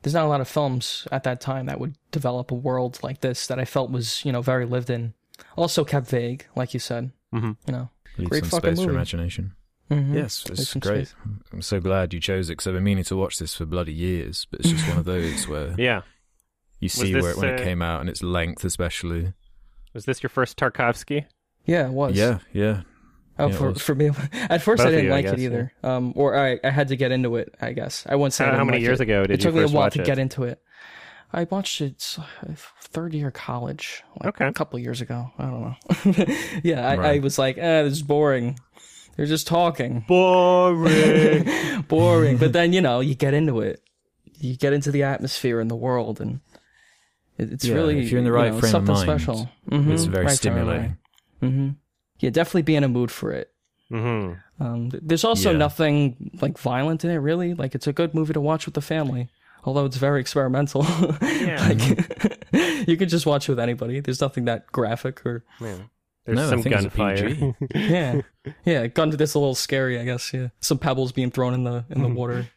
But 0.00 0.04
there's 0.04 0.14
not 0.14 0.24
a 0.24 0.28
lot 0.28 0.40
of 0.40 0.48
films 0.48 1.06
at 1.12 1.24
that 1.24 1.40
time 1.40 1.66
that 1.66 1.78
would 1.78 1.94
develop 2.10 2.50
a 2.50 2.54
world 2.54 2.98
like 3.02 3.20
this 3.20 3.46
that 3.48 3.58
I 3.58 3.64
felt 3.64 3.90
was, 3.90 4.24
you 4.24 4.32
know, 4.32 4.40
very 4.42 4.64
lived 4.64 4.90
in. 4.90 5.14
Also 5.56 5.84
kept 5.84 6.08
vague, 6.08 6.46
like 6.56 6.72
you 6.74 6.80
said. 6.80 7.12
Mhm. 7.34 7.56
You 7.66 7.72
know. 7.72 7.90
Leave 8.18 8.30
Great 8.30 8.42
some 8.44 8.50
fucking 8.50 8.70
space 8.70 8.78
for 8.80 8.86
movie. 8.86 8.96
imagination. 8.96 9.52
Mhm. 9.90 10.14
Yes, 10.14 10.44
it's 10.48 10.68
some 10.68 10.80
great. 10.80 11.08
space. 11.08 11.14
I'm 11.52 11.62
so 11.62 11.80
glad 11.80 12.12
you 12.14 12.20
chose 12.20 12.48
it 12.48 12.52
because 12.52 12.66
I've 12.68 12.74
been 12.74 12.84
meaning 12.84 13.04
to 13.04 13.16
watch 13.16 13.38
this 13.38 13.54
for 13.54 13.66
bloody 13.66 13.92
years, 13.92 14.46
but 14.50 14.60
it's 14.60 14.70
just 14.70 14.88
one 14.88 14.98
of 14.98 15.04
those 15.04 15.48
where 15.48 15.74
yeah 15.78 16.02
you 16.78 16.88
see 16.88 17.12
this, 17.12 17.22
where 17.22 17.32
it, 17.32 17.36
when 17.38 17.48
it 17.50 17.60
uh, 17.60 17.64
came 17.64 17.82
out 17.82 18.00
and 18.00 18.08
its 18.08 18.22
length, 18.22 18.64
especially. 18.64 19.32
was 19.92 20.04
this 20.06 20.22
your 20.22 20.30
first 20.30 20.56
tarkovsky 20.56 21.26
Yeah, 21.66 21.86
it 21.88 21.92
was. 21.92 22.16
Yeah, 22.16 22.38
yeah. 22.52 22.82
Oh, 23.38 23.48
Yeah, 23.48 23.54
it 23.54 23.56
for 23.58 23.74
for 23.74 23.94
me, 23.94 24.10
at 24.32 24.60
first 24.62 24.78
Both 24.78 24.86
I 24.86 24.90
didn't 24.90 25.04
you, 25.06 25.10
I 25.12 25.16
like 25.16 25.24
it 25.24 25.30
guess, 25.30 25.40
either. 25.40 25.72
Um, 25.82 26.12
or 26.16 26.36
I 26.36 26.58
I 26.62 26.70
had 26.70 26.88
to 26.88 26.96
get 26.96 27.10
into 27.12 27.36
it. 27.36 27.54
I 27.60 27.72
guess 27.72 28.04
I 28.08 28.14
I 28.14 28.16
how, 28.38 28.56
how 28.58 28.64
many 28.64 28.78
like 28.78 28.82
years 28.82 29.00
it. 29.00 29.04
ago 29.04 29.22
did 29.26 29.40
it 29.40 29.40
took 29.42 29.54
you 29.54 29.60
me 29.60 29.64
a 29.64 29.68
while 29.68 29.90
to 29.90 30.02
it 30.02 30.06
get 30.06 30.18
into 30.18 30.42
it. 30.44 30.60
I 31.32 31.44
watched 31.44 31.80
it 31.80 32.16
uh, 32.18 32.52
third 32.82 33.14
year 33.14 33.30
college, 33.30 34.02
like 34.18 34.34
Okay. 34.34 34.48
a 34.48 34.52
couple 34.52 34.78
years 34.80 35.00
ago. 35.00 35.30
I 35.38 35.44
don't 35.44 35.60
know. 35.62 36.26
yeah, 36.64 36.86
I, 36.88 37.14
I 37.14 37.18
was 37.20 37.38
like, 37.38 37.56
eh, 37.56 37.82
this 37.84 37.92
is 37.94 38.02
boring. 38.02 38.58
They're 39.16 39.26
just 39.26 39.46
talking. 39.46 40.04
boring 40.08 41.82
boring. 41.88 42.36
but 42.38 42.52
then 42.52 42.72
you 42.72 42.80
know 42.80 43.00
you 43.00 43.14
get 43.14 43.32
into 43.34 43.60
it, 43.60 43.80
you 44.38 44.56
get 44.56 44.72
into 44.72 44.90
the 44.90 45.04
atmosphere 45.04 45.60
and 45.60 45.70
the 45.70 45.76
world, 45.76 46.20
and 46.20 46.40
it, 47.38 47.52
it's 47.52 47.64
Yeah, 47.64 47.74
really 47.74 48.00
if 48.00 48.10
you're 48.10 48.18
in 48.18 48.24
the 48.24 48.30
you 48.30 48.36
right 48.36 48.52
know, 48.52 48.60
frame 48.60 48.74
of 48.74 48.86
something 48.86 48.94
mind, 48.94 49.20
special. 49.20 49.48
Mhm. 49.70 49.90
It's 49.92 50.04
very 50.04 50.28
stimulating. 50.30 50.96
hmm 51.40 51.68
Yeah, 52.20 52.30
definitely 52.30 52.62
be 52.62 52.76
in 52.76 52.84
a 52.84 52.88
mood 52.88 53.10
for 53.10 53.32
it. 53.32 53.50
hmm 53.90 54.34
Um, 54.60 54.90
there's 54.92 55.24
also 55.24 55.50
Yeah. 55.52 55.58
nothing 55.58 56.30
like 56.40 56.58
violent 56.58 57.04
in 57.04 57.10
it, 57.10 57.16
really. 57.16 57.54
Like 57.54 57.74
it's 57.74 57.86
a 57.86 57.92
good 57.92 58.14
movie 58.14 58.32
to 58.34 58.40
watch 58.40 58.66
with 58.66 58.74
the 58.74 58.82
family. 58.82 59.28
Although 59.64 59.84
it's 59.86 59.96
very 59.98 60.20
experimental, 60.20 60.84
Yeah. 61.22 61.68
like 61.68 61.80
you 62.88 62.96
could 62.96 63.08
just 63.10 63.26
watch 63.26 63.48
it 63.48 63.52
with 63.52 63.60
anybody. 63.60 64.00
There's 64.00 64.20
nothing 64.20 64.44
that 64.46 64.66
graphic 64.72 65.24
or 65.26 65.44
yeah. 65.60 65.76
there's 66.24 66.36
No, 66.36 66.48
some 66.48 66.62
think 66.62 66.74
it's 66.76 66.82
gunfire 66.84 67.54
yeah, 67.74 68.20
yeah. 68.64 68.86
Gun 68.86 69.10
that's 69.10 69.34
a 69.34 69.38
little 69.38 69.54
scary, 69.54 69.98
I 69.98 70.04
guess. 70.04 70.32
Yeah, 70.32 70.48
some 70.60 70.78
pebbles 70.78 71.12
being 71.12 71.30
thrown 71.30 71.52
in 71.54 71.64
the 71.64 71.84
in 71.90 72.00
the 72.02 72.08
water. 72.08 72.48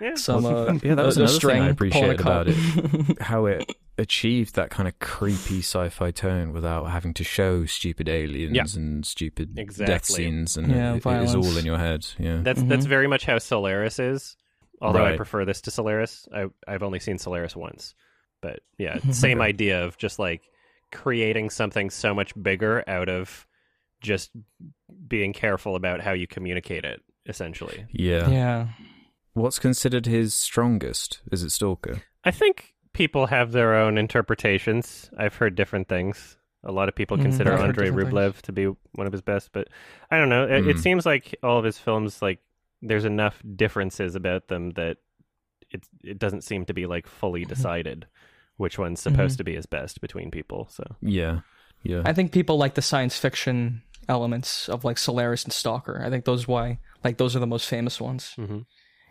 Yeah 0.00 0.14
Some 0.14 0.44
uh, 0.46 0.72
Yeah, 0.82 0.94
that 0.94 1.06
was 1.06 1.16
a- 1.18 1.22
a 1.22 1.24
another 1.24 1.38
thing 1.38 1.50
I 1.50 1.54
pulling 1.54 1.68
a 1.68 1.70
appreciated 1.72 2.20
about 2.20 2.46
it, 2.48 3.20
how 3.22 3.46
it 3.46 3.72
achieved 3.98 4.56
that 4.56 4.68
kind 4.70 4.86
of 4.88 4.98
creepy 4.98 5.60
sci-fi 5.60 6.10
tone 6.10 6.52
without 6.52 6.84
having 6.90 7.14
to 7.14 7.24
show 7.24 7.64
stupid 7.64 8.08
aliens 8.08 8.54
Yeah. 8.54 8.80
and 8.80 9.06
stupid 9.06 9.54
death 9.54 10.04
scenes, 10.04 10.56
and 10.56 10.68
Yeah, 10.70 10.94
it, 10.96 11.06
it 11.06 11.22
is 11.24 11.34
all 11.34 11.56
in 11.56 11.64
your 11.64 11.78
head. 11.78 12.06
Yeah, 12.18 12.40
That's 12.42 12.62
Mhm. 12.62 12.68
that's 12.68 12.84
very 12.86 13.06
much 13.06 13.24
how 13.24 13.38
Solaris 13.38 13.98
is. 13.98 14.36
Although 14.82 15.06
I 15.06 15.16
prefer 15.16 15.46
this 15.46 15.62
to 15.62 15.70
Solaris. 15.70 16.28
I 16.34 16.46
I've 16.68 16.82
only 16.82 16.98
seen 17.00 17.16
Solaris 17.16 17.56
once. 17.56 17.94
But 18.42 18.60
yeah, 18.76 18.96
Mm-hmm. 18.96 19.10
same 19.26 19.40
idea 19.40 19.82
of 19.84 19.96
just 19.96 20.18
like 20.18 20.42
creating 20.92 21.48
something 21.48 21.88
so 21.88 22.12
much 22.14 22.34
bigger 22.40 22.84
out 22.86 23.08
of 23.08 23.46
just 24.02 24.30
being 25.08 25.32
careful 25.32 25.74
about 25.74 26.02
how 26.02 26.12
you 26.12 26.26
communicate 26.26 26.84
it, 26.84 27.00
essentially. 27.26 27.86
Yeah. 27.90 28.28
Yeah. 28.28 28.68
What's 29.36 29.58
considered 29.58 30.06
his 30.06 30.32
strongest? 30.32 31.20
Is 31.30 31.42
it 31.42 31.50
Stalker? 31.50 32.00
I 32.24 32.30
think 32.30 32.72
people 32.94 33.26
have 33.26 33.52
their 33.52 33.74
own 33.74 33.98
interpretations. 33.98 35.10
I've 35.18 35.34
heard 35.34 35.54
different 35.54 35.88
things. 35.88 36.38
A 36.64 36.72
lot 36.72 36.88
of 36.88 36.94
people 36.94 37.18
Mhm, 37.18 37.22
consider 37.22 37.52
I've 37.52 37.60
Andrei 37.60 37.86
different 37.90 38.10
Rublev 38.14 38.40
to 38.42 38.52
be 38.52 38.64
one 38.64 39.06
of 39.06 39.12
his 39.12 39.20
best, 39.20 39.50
but 39.52 39.68
I 40.10 40.16
don't 40.18 40.30
know. 40.30 40.44
It, 40.44 40.66
it 40.66 40.76
Mm. 40.76 40.80
seems 40.80 41.04
like 41.04 41.36
all 41.42 41.58
of 41.58 41.64
his 41.66 41.78
films, 41.78 42.22
like 42.22 42.38
there's 42.80 43.04
enough 43.04 43.42
differences 43.56 44.14
about 44.14 44.48
them 44.48 44.70
that 44.70 44.96
it 45.70 45.84
it 46.02 46.18
doesn't 46.18 46.42
seem 46.44 46.64
to 46.64 46.72
be 46.72 46.86
like 46.86 47.06
fully 47.06 47.42
Mm-hmm. 47.42 47.50
decided 47.50 48.06
which 48.56 48.78
one's 48.78 49.00
supposed 49.02 49.36
to 49.36 49.44
be 49.44 49.54
his 49.54 49.66
best 49.66 50.00
between 50.00 50.30
people. 50.30 50.66
So 50.70 50.82
Yeah. 51.02 51.40
Yeah. 51.82 52.00
I 52.06 52.14
think 52.14 52.32
people 52.32 52.56
like 52.56 52.72
the 52.74 52.80
science 52.82 53.18
fiction 53.18 53.82
elements 54.08 54.70
of 54.70 54.82
like 54.82 54.96
Solaris 54.96 55.44
and 55.44 55.52
Stalker. 55.52 56.00
I 56.02 56.08
think 56.08 56.24
those 56.24 56.48
why 56.48 56.78
like 57.04 57.18
those 57.18 57.36
are 57.36 57.40
the 57.40 57.46
most 57.46 57.68
famous 57.68 58.00
ones. 58.00 58.32
Mhm. 58.38 58.64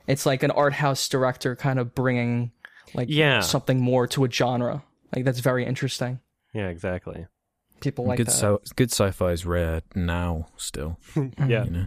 It's 0.08 0.26
like 0.26 0.44
an 0.44 0.52
art 0.52 0.74
house 0.74 1.08
director 1.10 1.56
kind 1.56 1.80
of 1.80 1.96
bringing 1.96 2.52
like 2.94 3.08
Yeah. 3.10 3.40
something 3.42 3.80
more 3.82 4.08
to 4.08 4.26
a 4.26 4.32
genre. 4.32 4.84
Like 5.16 5.26
that's 5.26 5.40
very 5.40 5.66
interesting. 5.66 6.20
yeah, 6.54 6.68
exactly. 6.68 7.26
People 7.82 8.06
like 8.06 8.18
good 8.18 8.28
that. 8.28 8.32
so 8.32 8.62
good 8.76 8.92
sci-fi 8.92 9.32
is 9.32 9.46
rare 9.46 9.82
now 9.96 10.48
still. 10.58 10.98
Yeah, 11.48 11.66
You 11.66 11.72
know. 11.72 11.86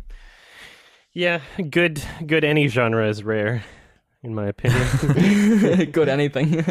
Yeah. 1.12 1.40
Good, 1.70 2.02
good. 2.26 2.44
Any 2.44 2.68
genre 2.68 3.08
is 3.08 3.24
rare, 3.24 3.64
in 4.22 4.34
my 4.34 4.48
opinion. 4.48 5.90
Good 5.92 6.08
anything. 6.08 6.64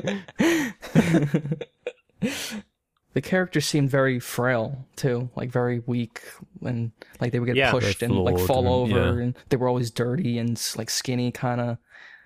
the 2.19 3.21
characters 3.21 3.65
seemed 3.65 3.89
very 3.89 4.19
frail 4.19 4.85
too, 4.95 5.29
like 5.35 5.51
very 5.51 5.79
weak, 5.85 6.21
and 6.65 6.91
like 7.19 7.31
they 7.31 7.39
would 7.39 7.45
get 7.47 7.55
Yeah. 7.55 7.71
pushed 7.71 8.01
and 8.03 8.13
like 8.15 8.37
fall 8.39 8.59
and- 8.59 8.93
over, 8.93 9.15
yeah. 9.17 9.23
and 9.23 9.35
they 9.49 9.57
were 9.57 9.67
always 9.67 9.91
dirty 9.91 10.37
and 10.37 10.61
like 10.77 10.89
skinny, 10.89 11.31
kind 11.31 11.61
of. 11.61 11.77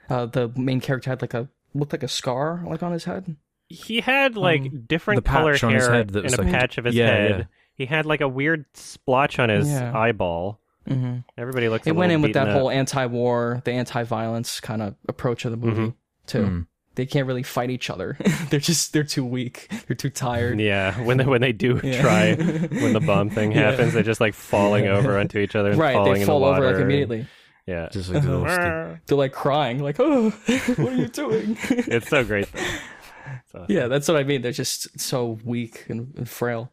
Uh, 0.09 0.25
the 0.25 0.49
main 0.57 0.81
character 0.81 1.09
had 1.09 1.21
like 1.21 1.33
a 1.33 1.47
looked 1.73 1.93
like 1.93 2.03
a 2.03 2.07
scar 2.07 2.63
like 2.67 2.83
on 2.83 2.91
his 2.91 3.05
head. 3.05 3.35
He 3.69 4.01
had 4.01 4.35
like 4.35 4.61
Um, 4.61 4.83
different 4.87 5.23
the 5.23 5.29
color 5.29 5.53
patch 5.53 5.63
on 5.63 5.73
his 5.73 5.85
hair 5.85 5.93
head 5.95 6.09
that 6.09 6.19
and 6.19 6.23
was 6.25 6.33
a 6.33 6.41
like- 6.41 6.51
patch 6.51 6.77
of 6.77 6.85
his 6.85 6.95
Yeah, 6.95 7.07
head. 7.07 7.29
yeah. 7.39 7.43
He 7.75 7.85
had 7.85 8.05
like 8.05 8.19
a 8.21 8.27
weird 8.27 8.65
splotch 8.73 9.39
on 9.39 9.49
his 9.49 9.69
Yeah. 9.69 9.97
eyeball. 9.97 10.59
hmm 10.87 11.17
Everybody 11.37 11.69
looks. 11.69 11.87
It 11.87 11.91
a 11.91 11.93
went 11.93 12.11
in 12.11 12.21
with 12.21 12.33
that 12.33 12.47
up. 12.49 12.53
whole 12.57 12.69
anti-war, 12.69 13.61
the 13.65 13.71
anti-violence 13.71 14.59
kind 14.59 14.81
of 14.81 14.95
approach 15.07 15.45
of 15.45 15.51
the 15.51 15.57
movie 15.57 15.81
Mhm. 15.81 15.93
too. 16.25 16.43
Mm. 16.43 16.67
They 16.95 17.05
can't 17.05 17.25
really 17.25 17.43
fight 17.43 17.69
each 17.69 17.89
other. 17.89 18.17
they're 18.49 18.59
just 18.59 18.91
they're 18.93 19.03
too 19.03 19.23
weak. 19.25 19.71
They're 19.87 19.95
too 19.95 20.09
tired. 20.09 20.59
Yeah, 20.59 20.99
when 21.03 21.17
they, 21.17 21.25
when 21.25 21.39
they 21.41 21.53
do 21.53 21.79
Yeah. 21.83 22.01
try, 22.01 22.35
when 22.35 22.93
the 22.93 22.99
bomb 22.99 23.29
thing 23.29 23.51
Yeah. 23.53 23.71
happens, 23.71 23.93
they're 23.93 24.03
just 24.03 24.19
like 24.21 24.33
falling 24.33 24.87
over 24.87 25.17
onto 25.17 25.37
each 25.39 25.55
other 25.55 25.71
and 25.71 25.79
right, 25.79 25.93
falling 25.93 26.13
they 26.15 26.21
in 26.21 26.25
fall 26.27 26.39
the 26.39 26.45
water. 26.47 26.63
over 26.65 26.73
like 26.75 26.81
immediately. 26.83 27.27
Yeah, 27.67 27.89
Just 27.91 28.09
exhausted. 28.11 28.99
They're 29.05 29.17
like 29.17 29.31
crying, 29.33 29.79
like, 29.83 29.97
"Oh, 29.99 30.31
what 30.31 30.79
are 30.93 30.95
you 30.95 31.07
doing?" 31.07 31.57
it's 31.69 32.09
so 32.09 32.23
great. 32.25 32.49
It's 32.53 33.55
awesome. 33.55 33.65
yeah, 33.69 33.87
that's 33.87 34.07
what 34.07 34.17
I 34.17 34.23
mean. 34.23 34.41
They're 34.41 34.51
just 34.51 34.99
so 34.99 35.37
weak 35.45 35.85
and, 35.87 36.11
and 36.17 36.27
frail. 36.27 36.71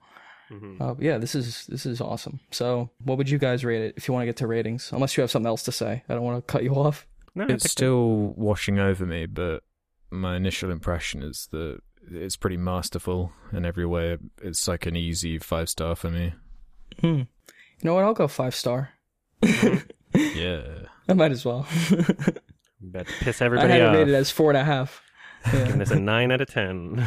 Mhm. 0.51 0.81
Uh, 0.81 0.95
yeah, 0.99 1.19
this 1.19 1.35
is 1.35 1.67
this 1.67 1.85
is 1.85 2.01
awesome. 2.01 2.41
So, 2.51 2.91
what 3.05 3.19
would 3.19 3.29
you 3.29 3.39
guys 3.39 3.65
rate 3.67 3.83
it 3.83 3.95
if 3.99 4.09
you 4.09 4.15
want 4.15 4.23
to 4.23 4.27
get 4.27 4.39
to 4.39 4.47
ratings? 4.47 4.91
Unless 4.93 5.17
you 5.17 5.21
have 5.21 5.31
something 5.31 5.47
else 5.47 5.63
to 5.65 5.73
say, 5.73 6.03
I 6.09 6.15
don't 6.15 6.23
want 6.25 6.39
to 6.45 6.51
cut 6.53 6.63
you 6.65 6.73
off. 6.75 7.07
No, 7.35 7.45
It's 7.45 7.65
think 7.65 7.71
still 7.71 8.33
washing 8.37 8.79
over 8.79 9.05
me, 9.05 9.27
but 9.27 9.63
my 10.11 10.37
initial 10.37 10.71
impression 10.71 11.23
is 11.23 11.49
that 11.53 11.81
it's 12.11 12.37
pretty 12.37 12.57
masterful 12.57 13.33
in 13.53 13.65
every 13.65 13.87
way. 13.87 14.17
It's 14.43 14.67
like 14.69 14.87
an 14.87 14.97
easy 14.97 15.39
five 15.39 15.69
star 15.69 15.95
for 15.97 16.11
me. 16.11 16.35
Hmm. 17.01 17.07
You 17.17 17.27
know 17.85 17.95
what? 17.95 18.05
I'll 18.05 18.15
go 18.15 18.29
five 18.29 18.55
star. 18.55 18.91
Yeah. 20.15 20.63
I 21.07 21.13
might 21.13 21.33
as 21.33 21.45
well. 21.45 21.67
I'm 21.91 22.89
about 22.89 23.07
to 23.07 23.13
piss 23.21 23.43
everybody 23.43 23.73
I 23.73 23.77
everybody 23.77 23.77
had 23.77 23.81
it 23.81 23.85
off. 23.87 23.95
rated 23.95 24.15
as 24.15 24.31
four 24.31 24.51
and 24.51 24.57
a 24.57 24.65
half. 24.65 25.03
Yeah. 25.47 25.65
Giving 25.65 25.79
this 25.79 25.91
a 25.91 26.01
nine 26.01 26.33
out 26.33 26.41
of 26.41 26.49
ten. 26.49 27.07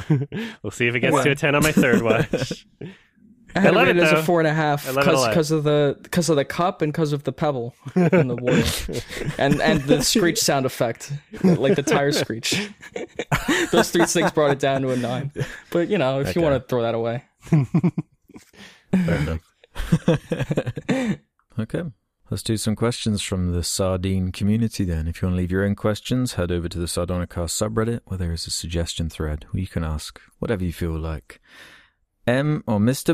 we'll 0.63 0.69
see 0.71 0.87
if 0.87 0.93
it 0.95 0.99
gets 0.99 1.13
Wow. 1.15 1.23
to 1.23 1.31
a 1.31 1.35
ten 1.35 1.55
on 1.55 1.63
my 1.63 1.71
third 1.71 2.01
watch. 2.03 2.65
I 3.55 3.59
had 3.59 3.75
love 3.75 3.87
it 3.87 3.97
it, 3.97 4.03
as 4.03 4.11
a 4.11 4.23
four 4.23 4.39
and 4.39 4.47
a 4.47 4.53
half 4.53 4.87
I 4.87 4.91
love 4.91 5.07
it 5.07 5.13
a 5.13 5.17
lot. 5.17 5.29
because 5.29 5.51
of 5.51 5.63
the 5.63 5.97
because 6.01 6.29
of 6.29 6.35
the 6.35 6.45
cup 6.45 6.81
and 6.81 6.91
because 6.91 7.13
of 7.13 7.23
the 7.23 7.31
pebble 7.31 7.75
in 7.95 8.27
the 8.27 8.35
water 8.35 9.01
and 9.37 9.61
and 9.61 9.81
the 9.83 10.01
screech 10.03 10.39
sound 10.39 10.65
effect, 10.65 11.11
like 11.43 11.75
the 11.75 11.83
tire 11.83 12.11
screech. 12.11 12.69
Those 13.71 13.91
three 13.91 14.05
things 14.05 14.31
brought 14.31 14.51
it 14.51 14.59
down 14.59 14.81
to 14.83 14.91
a 14.91 14.97
nine. 14.97 15.31
But 15.69 15.89
you 15.89 15.97
know, 15.97 16.21
if 16.21 16.35
you 16.35 16.41
want 16.41 16.61
to 16.61 16.67
throw 16.67 16.81
that 16.83 16.95
away, 16.95 17.23
Fair 18.91 19.39
okay. 21.59 21.83
Let's 22.29 22.43
do 22.43 22.55
some 22.55 22.77
questions 22.77 23.21
from 23.21 23.51
the 23.51 23.61
sardine 23.61 24.31
community 24.31 24.85
then. 24.85 25.05
If 25.07 25.21
you 25.21 25.27
want 25.27 25.35
to 25.35 25.37
leave 25.41 25.51
your 25.51 25.65
own 25.65 25.75
questions, 25.75 26.35
head 26.35 26.49
over 26.49 26.69
to 26.69 26.79
the 26.79 26.85
Sardonicast 26.85 27.51
subreddit 27.51 28.01
where 28.05 28.17
there 28.17 28.31
is 28.31 28.47
a 28.47 28.51
suggestion 28.51 29.09
thread 29.09 29.45
where 29.51 29.59
you 29.59 29.67
can 29.67 29.83
ask 29.83 30.19
whatever 30.39 30.63
you 30.63 30.71
feel 30.71 30.97
like. 30.97 31.41
M 32.27 32.63
or 32.67 32.79
Mr. 32.79 33.13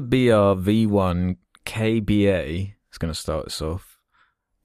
BRV1KBA 1.66 2.74
is 2.92 2.98
going 2.98 3.14
to 3.14 3.20
start 3.20 3.46
us 3.48 3.62
off 3.62 3.98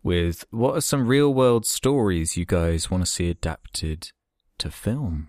with 0.02 0.44
what 0.50 0.76
are 0.76 0.80
some 0.80 1.06
real 1.06 1.32
world 1.32 1.64
stories 1.64 2.36
you 2.36 2.44
guys 2.44 2.90
want 2.90 3.04
to 3.04 3.10
see 3.10 3.30
adapted 3.30 4.10
to 4.58 4.70
film? 4.70 5.28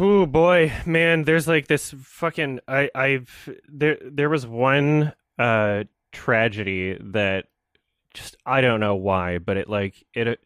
Oh 0.00 0.26
boy, 0.26 0.72
man, 0.86 1.24
there's 1.24 1.46
like 1.46 1.68
this 1.68 1.94
fucking 2.02 2.60
I 2.66 2.90
I've 2.94 3.50
there 3.68 3.98
there 4.02 4.30
was 4.30 4.46
one 4.46 5.12
uh 5.38 5.84
tragedy 6.10 6.96
that 7.12 7.46
just 8.14 8.36
I 8.46 8.60
don't 8.62 8.80
know 8.80 8.94
why, 8.94 9.38
but 9.38 9.56
it 9.58 9.68
like 9.68 10.04
it 10.14 10.40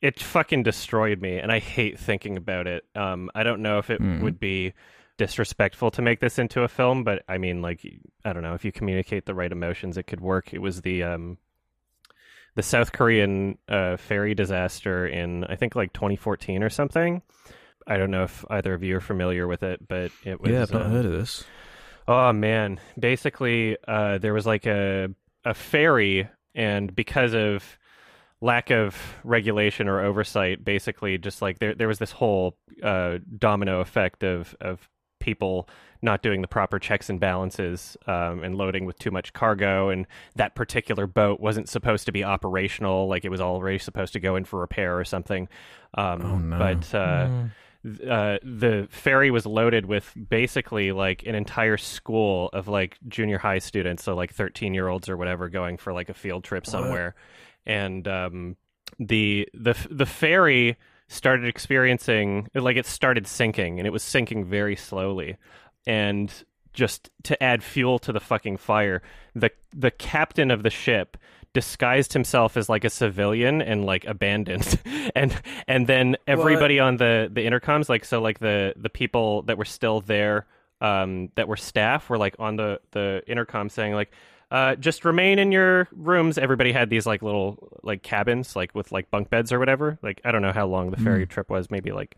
it 0.00 0.20
fucking 0.20 0.62
destroyed 0.62 1.20
me 1.20 1.38
and 1.38 1.50
I 1.50 1.58
hate 1.58 1.98
thinking 1.98 2.36
about 2.36 2.66
it. 2.68 2.84
Um 2.94 3.30
I 3.34 3.42
don't 3.42 3.62
know 3.62 3.78
if 3.78 3.90
it 3.90 4.00
Mhm. 4.00 4.22
would 4.22 4.38
be 4.38 4.74
disrespectful 5.16 5.90
to 5.92 6.02
make 6.02 6.20
this 6.20 6.38
into 6.38 6.62
a 6.62 6.68
film, 6.68 7.04
but 7.04 7.22
I 7.28 7.38
mean 7.38 7.62
like 7.62 7.80
I 8.24 8.32
don't 8.32 8.42
know, 8.42 8.54
if 8.54 8.64
you 8.64 8.72
communicate 8.72 9.26
the 9.26 9.34
right 9.34 9.50
emotions 9.50 9.96
it 9.96 10.04
could 10.04 10.20
work. 10.20 10.52
It 10.52 10.60
was 10.60 10.82
the 10.82 11.02
um 11.02 11.38
the 12.54 12.62
South 12.62 12.92
Korean 12.92 13.58
uh, 13.68 13.96
ferry 13.96 14.34
disaster 14.34 15.06
in 15.06 15.44
I 15.44 15.56
think 15.56 15.74
like 15.74 15.92
2014 15.92 16.62
or 16.62 16.70
something. 16.70 17.22
I 17.86 17.96
don't 17.96 18.10
know 18.10 18.24
if 18.24 18.44
either 18.48 18.74
of 18.74 18.82
you 18.82 18.96
are 18.96 19.00
familiar 19.00 19.46
with 19.46 19.62
it, 19.62 19.86
but 19.86 20.10
it 20.24 20.40
was. 20.40 20.50
yeah, 20.50 20.62
I've 20.62 20.72
not 20.72 20.82
uh, 20.82 20.88
heard 20.88 21.06
of 21.06 21.12
this. 21.12 21.44
Oh 22.06 22.32
man, 22.32 22.80
basically, 22.98 23.76
uh, 23.86 24.18
there 24.18 24.34
was 24.34 24.46
like 24.46 24.66
a 24.66 25.08
a 25.44 25.54
ferry, 25.54 26.28
and 26.54 26.94
because 26.94 27.34
of 27.34 27.78
lack 28.40 28.70
of 28.70 28.96
regulation 29.22 29.88
or 29.88 30.00
oversight, 30.00 30.64
basically, 30.64 31.18
just 31.18 31.42
like 31.42 31.58
there 31.58 31.74
there 31.74 31.88
was 31.88 31.98
this 31.98 32.12
whole 32.12 32.56
uh, 32.82 33.18
domino 33.38 33.80
effect 33.80 34.22
of 34.22 34.54
of 34.60 34.88
people 35.24 35.68
not 36.02 36.22
doing 36.22 36.42
the 36.42 36.48
proper 36.48 36.78
checks 36.78 37.08
and 37.08 37.18
balances 37.18 37.96
um, 38.06 38.44
and 38.44 38.56
loading 38.56 38.84
with 38.84 38.98
too 38.98 39.10
much 39.10 39.32
cargo, 39.32 39.88
and 39.88 40.06
that 40.36 40.54
particular 40.54 41.06
boat 41.06 41.40
wasn't 41.40 41.68
supposed 41.68 42.04
to 42.06 42.12
be 42.12 42.22
operational, 42.22 43.08
like 43.08 43.24
it 43.24 43.30
was 43.30 43.40
already 43.40 43.78
supposed 43.78 44.12
to 44.12 44.20
go 44.20 44.36
in 44.36 44.44
for 44.44 44.60
repair 44.60 44.98
or 44.98 45.04
something. 45.04 45.48
Um, 45.94 46.22
Oh, 46.22 46.36
no. 46.38 46.58
But 46.58 46.94
uh, 46.94 47.28
th- 47.82 48.08
uh, 48.08 48.38
the 48.42 48.86
ferry 48.90 49.30
was 49.30 49.46
loaded 49.46 49.86
with 49.86 50.12
basically 50.28 50.92
like 50.92 51.24
an 51.26 51.34
entire 51.34 51.78
school 51.78 52.50
of 52.52 52.68
like 52.68 52.98
junior 53.08 53.38
high 53.38 53.60
students, 53.60 54.04
so 54.04 54.14
like 54.14 54.32
13 54.34 54.74
year 54.74 54.88
olds 54.88 55.08
or 55.08 55.16
whatever, 55.16 55.48
going 55.48 55.78
for 55.78 55.92
like 55.94 56.10
a 56.10 56.14
field 56.14 56.44
trip 56.44 56.66
somewhere. 56.66 57.14
And 57.64 58.06
um, 58.06 58.56
the 58.98 59.48
the 59.54 59.74
the 59.90 60.06
ferry 60.06 60.76
started 61.08 61.46
experiencing 61.46 62.48
like 62.54 62.76
it 62.76 62.86
started 62.86 63.26
sinking, 63.26 63.78
and 63.78 63.86
it 63.86 63.90
was 63.90 64.02
sinking 64.02 64.44
very 64.44 64.76
slowly. 64.76 65.36
And 65.86 66.32
just 66.72 67.10
to 67.24 67.40
add 67.42 67.62
fuel 67.62 67.98
to 68.00 68.12
the 68.12 68.20
fucking 68.20 68.56
fire, 68.56 69.02
the 69.34 69.50
the 69.72 69.90
captain 69.90 70.50
of 70.50 70.62
the 70.62 70.70
ship 70.70 71.16
disguised 71.54 72.12
himself 72.12 72.56
as 72.56 72.68
like 72.68 72.84
a 72.84 72.90
civilian 72.90 73.62
and 73.62 73.84
like 73.86 74.04
abandoned 74.06 74.80
and 75.14 75.40
and 75.68 75.86
then 75.86 76.16
everybody 76.26 76.80
on 76.80 76.96
the 76.96 77.30
the 77.32 77.46
intercoms 77.46 77.88
like 77.88 78.04
so 78.04 78.20
like 78.20 78.40
the 78.40 78.74
the 78.76 78.90
people 78.90 79.42
that 79.42 79.56
were 79.56 79.64
still 79.64 80.00
there 80.00 80.46
um 80.80 81.30
that 81.36 81.46
were 81.46 81.56
staff 81.56 82.10
were 82.10 82.18
like 82.18 82.34
on 82.40 82.56
the 82.56 82.80
the 82.90 83.22
intercom 83.28 83.68
saying 83.68 83.94
like 83.94 84.10
uh 84.54 84.76
just 84.76 85.04
remain 85.04 85.40
in 85.40 85.50
your 85.50 85.88
rooms. 85.90 86.38
Everybody 86.38 86.70
had 86.70 86.88
these 86.88 87.06
like 87.06 87.22
little 87.22 87.80
like 87.82 88.04
cabins 88.04 88.54
like 88.54 88.72
with 88.72 88.92
like 88.92 89.10
bunk 89.10 89.28
beds 89.28 89.52
or 89.52 89.58
whatever. 89.58 89.98
Like 90.00 90.20
i 90.24 90.30
don't 90.30 90.42
know 90.42 90.52
how 90.52 90.66
long 90.66 90.92
the 90.92 90.96
ferry 90.96 91.26
trip 91.26 91.50
was. 91.50 91.72
Maybe 91.72 91.90
like 91.90 92.16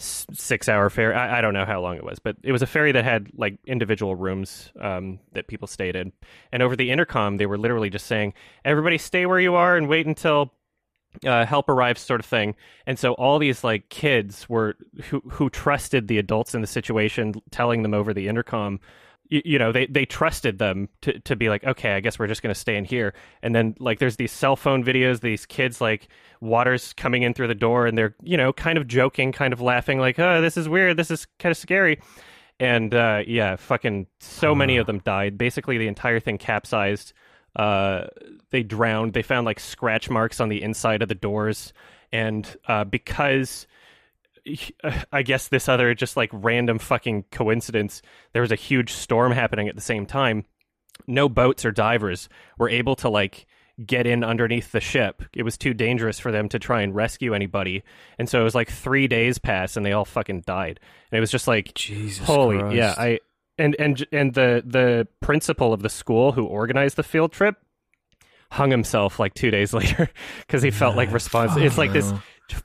s- 0.00 0.26
six 0.32 0.68
hour 0.68 0.90
ferry. 0.90 1.14
I, 1.14 1.38
I 1.38 1.40
don't 1.40 1.54
know 1.54 1.64
how 1.64 1.80
long 1.80 1.96
it 1.96 2.02
was 2.02 2.18
but 2.18 2.36
it 2.42 2.50
was 2.50 2.62
a 2.62 2.66
ferry 2.66 2.90
that 2.90 3.04
had 3.04 3.28
like 3.36 3.56
individual 3.66 4.16
rooms 4.16 4.72
um, 4.80 5.20
that 5.32 5.46
people 5.46 5.68
stayed 5.68 5.94
in. 5.94 6.12
And 6.50 6.60
over 6.60 6.74
the 6.74 6.90
intercom 6.90 7.36
they 7.36 7.46
were 7.46 7.58
literally 7.58 7.88
just 7.88 8.06
saying 8.06 8.34
everybody 8.64 8.98
stay 8.98 9.24
where 9.26 9.40
you 9.40 9.54
are 9.54 9.76
and 9.76 9.88
wait 9.88 10.06
until 10.06 10.52
uh, 11.24 11.44
help 11.46 11.68
arrives 11.68 12.00
sort 12.00 12.20
of 12.20 12.26
thing. 12.26 12.56
And 12.86 12.98
so 12.98 13.12
all 13.14 13.38
these 13.38 13.62
like 13.62 13.88
kids 13.90 14.48
were 14.48 14.74
who 15.04 15.20
who 15.30 15.50
trusted 15.50 16.08
the 16.08 16.18
adults 16.18 16.52
in 16.54 16.62
the 16.62 16.66
situation 16.66 17.34
telling 17.50 17.82
them 17.82 17.94
over 17.94 18.12
the 18.12 18.26
intercom 18.26 18.80
you, 19.30 19.42
you 19.44 19.58
know 19.58 19.72
they 19.72 19.86
they 19.86 20.04
trusted 20.04 20.58
them 20.58 20.88
to 21.00 21.18
to 21.20 21.34
be 21.34 21.48
like 21.48 21.64
okay 21.64 21.94
i 21.94 22.00
guess 22.00 22.18
we're 22.18 22.26
just 22.26 22.42
going 22.42 22.52
to 22.52 22.60
stay 22.60 22.76
in 22.76 22.84
here. 22.84 23.14
And 23.42 23.54
then 23.54 23.74
like 23.78 23.98
there's 23.98 24.16
these 24.16 24.32
cell 24.32 24.56
phone 24.56 24.84
videos 24.84 25.20
these 25.20 25.46
kids 25.46 25.80
like 25.80 26.08
water's 26.40 26.92
coming 26.92 27.22
in 27.22 27.32
through 27.32 27.48
the 27.48 27.54
door 27.54 27.86
and 27.86 27.96
they're 27.96 28.14
you 28.22 28.36
know 28.36 28.52
kind 28.52 28.76
of 28.76 28.86
joking 28.86 29.32
kind 29.32 29.52
of 29.52 29.60
laughing 29.60 29.98
like 29.98 30.18
oh 30.18 30.40
this 30.42 30.56
is 30.56 30.68
weird. 30.68 30.96
This 30.96 31.10
is 31.10 31.26
kind 31.38 31.50
of 31.50 31.56
scary. 31.56 32.00
And 32.58 32.92
uh 32.94 33.22
yeah 33.26 33.56
fucking 33.56 34.06
so 34.18 34.54
many 34.54 34.76
of 34.76 34.86
them 34.86 34.98
died. 34.98 35.38
Basically 35.38 35.78
the 35.78 35.88
entire 35.88 36.20
thing 36.20 36.36
capsized. 36.36 37.14
Uh, 37.56 38.06
they 38.50 38.62
drowned. 38.62 39.12
They 39.12 39.22
found 39.22 39.44
like 39.44 39.58
scratch 39.58 40.08
marks 40.08 40.40
on 40.40 40.48
the 40.48 40.62
inside 40.62 41.02
of 41.02 41.08
the 41.08 41.16
doors, 41.16 41.72
and 42.12 42.46
uh, 42.68 42.84
because 42.84 43.66
I 45.12 45.22
guess 45.22 45.48
this 45.48 45.68
other 45.68 45.94
just 45.94 46.16
like 46.16 46.30
random 46.32 46.78
fucking 46.78 47.24
coincidence, 47.30 48.02
there 48.32 48.42
was 48.42 48.52
a 48.52 48.56
huge 48.56 48.92
storm 48.92 49.32
happening 49.32 49.68
at 49.68 49.74
the 49.74 49.80
same 49.80 50.06
time. 50.06 50.44
No 51.06 51.28
boats 51.28 51.64
or 51.64 51.72
divers 51.72 52.28
were 52.58 52.68
able 52.68 52.96
to 52.96 53.08
like 53.08 53.46
get 53.84 54.06
in 54.06 54.22
underneath 54.22 54.72
the 54.72 54.80
ship. 54.80 55.22
It 55.34 55.42
was 55.42 55.56
too 55.56 55.74
dangerous 55.74 56.18
for 56.18 56.30
them 56.30 56.48
to 56.50 56.58
try 56.58 56.82
and 56.82 56.94
rescue 56.94 57.34
anybody. 57.34 57.82
And 58.18 58.28
so 58.28 58.40
it 58.40 58.44
was 58.44 58.54
like 58.54 58.70
three 58.70 59.08
days 59.08 59.38
passed 59.38 59.76
and 59.76 59.84
they 59.84 59.92
all 59.92 60.04
fucking 60.04 60.42
died. 60.42 60.80
And 61.10 61.16
it 61.16 61.20
was 61.20 61.30
just 61.30 61.48
like 61.48 61.74
Jesus 61.74 62.26
holy 62.26 62.58
Christ. 62.58 62.76
yeah, 62.76 62.94
I 62.96 63.20
and 63.58 63.76
and 63.78 64.06
and 64.12 64.34
the 64.34 64.62
the 64.66 65.08
principal 65.20 65.72
of 65.72 65.82
the 65.82 65.88
school 65.88 66.32
who 66.32 66.44
organized 66.44 66.96
the 66.96 67.02
field 67.02 67.32
trip 67.32 67.56
hung 68.50 68.70
himself 68.70 69.18
like 69.18 69.34
two 69.34 69.50
days 69.50 69.72
later 69.74 70.10
because 70.40 70.62
he 70.62 70.70
felt 70.70 70.96
like 70.96 71.12
responsible. 71.12 71.64
It's 71.64 71.78
like 71.78 71.92
this 71.92 72.12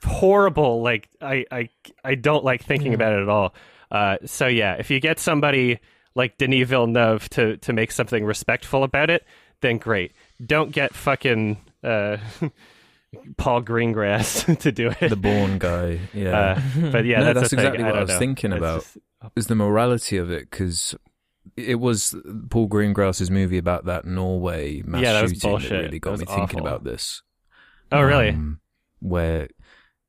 horrible 0.04 0.82
like 0.82 1.08
I 1.20 1.44
I 1.50 1.68
I 2.04 2.14
don't 2.14 2.44
like 2.44 2.62
thinking 2.64 2.94
about 2.94 3.12
it 3.14 3.22
at 3.22 3.28
all. 3.28 3.54
Uh, 3.90 4.16
so 4.24 4.46
yeah, 4.46 4.74
if 4.74 4.90
you 4.90 5.00
get 5.00 5.18
somebody 5.18 5.78
like 6.14 6.38
Denis 6.38 6.68
Villeneuve 6.68 7.28
to 7.30 7.56
to 7.58 7.72
make 7.72 7.92
something 7.92 8.24
respectful 8.24 8.82
about 8.84 9.10
it, 9.10 9.24
then 9.60 9.78
great. 9.78 10.12
Don't 10.44 10.70
get 10.72 10.94
fucking 10.94 11.58
uh, 11.84 12.16
Paul 13.36 13.62
Greengrass 13.62 14.58
to 14.60 14.72
do 14.72 14.90
it. 15.00 15.08
the 15.08 15.16
Bourne 15.16 15.58
guy. 15.58 16.00
Yeah. 16.14 16.38
Uh, 16.76 16.90
but 16.90 17.04
yeah, 17.04 17.18
No, 17.20 17.24
that's, 17.26 17.40
that's 17.40 17.50
the 17.50 17.56
thing. 17.56 17.64
exactly 17.66 17.84
what 17.84 17.92
I 17.92 17.96
don't 17.96 18.00
was 18.02 18.08
know. 18.10 18.18
thinking 18.18 18.52
It's 18.52 18.58
about. 18.58 18.80
just- 18.82 18.98
is 19.34 19.46
the 19.48 19.54
morality 19.56 20.18
of 20.18 20.30
it 20.30 20.48
because 20.50 20.94
it 21.56 21.76
was 21.80 22.14
Paul 22.50 22.68
Greengrass's 22.68 23.30
movie 23.30 23.58
about 23.58 23.86
that 23.86 24.04
Norway 24.04 24.82
mass 24.82 25.02
Yeah, 25.02 25.12
that 25.14 25.28
shooting 25.30 25.50
that 25.68 25.70
really 25.70 25.98
got 25.98 26.18
That 26.18 26.18
me 26.20 26.24
was 26.26 26.34
thinking 26.36 26.60
about 26.60 26.84
this. 26.84 27.22
oh 27.92 28.02
really? 28.02 28.28
Um, 28.30 28.60
where 29.00 29.48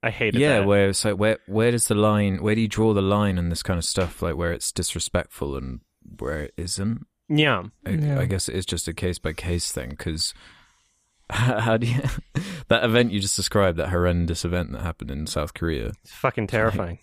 I 0.04 0.10
hated 0.12 0.36
it. 0.36 0.42
yeah, 0.42 0.60
that. 0.60 0.68
where 0.68 0.90
it's 0.90 1.04
like 1.04 1.18
where 1.18 1.40
where 1.48 1.72
does 1.72 1.88
the 1.88 1.96
line? 1.96 2.42
Where 2.42 2.56
do 2.56 2.62
you 2.62 2.68
draw 2.68 2.94
the 2.94 3.02
line 3.02 3.38
and 3.38 3.52
this 3.52 3.64
kind 3.64 3.78
of 3.78 3.86
stuff? 3.86 4.22
Like 4.22 4.36
where 4.36 4.52
it's 4.54 4.72
disrespectful 4.72 5.56
and 5.56 5.80
where 6.20 6.44
it 6.44 6.54
isn't. 6.58 7.06
yeah. 7.28 7.64
I, 7.86 7.90
Yeah. 7.92 8.20
I 8.20 8.26
guess 8.26 8.48
it 8.48 8.56
is 8.56 8.66
just 8.66 8.88
a 8.88 8.94
case 8.94 9.20
by 9.20 9.34
case 9.34 9.72
thing 9.72 9.90
because 9.90 10.34
how 11.30 11.78
do 11.78 11.88
you 11.88 12.02
that 12.70 12.84
event 12.86 13.12
you 13.12 13.20
just 13.20 13.36
described 13.36 13.78
that 13.80 13.90
horrendous 13.90 14.46
event 14.46 14.72
that 14.72 14.82
happened 14.82 15.12
in 15.12 15.28
South 15.28 15.54
Korea? 15.54 15.92
It's 16.04 16.14
fucking 16.14 16.48
terrifying. 16.48 17.00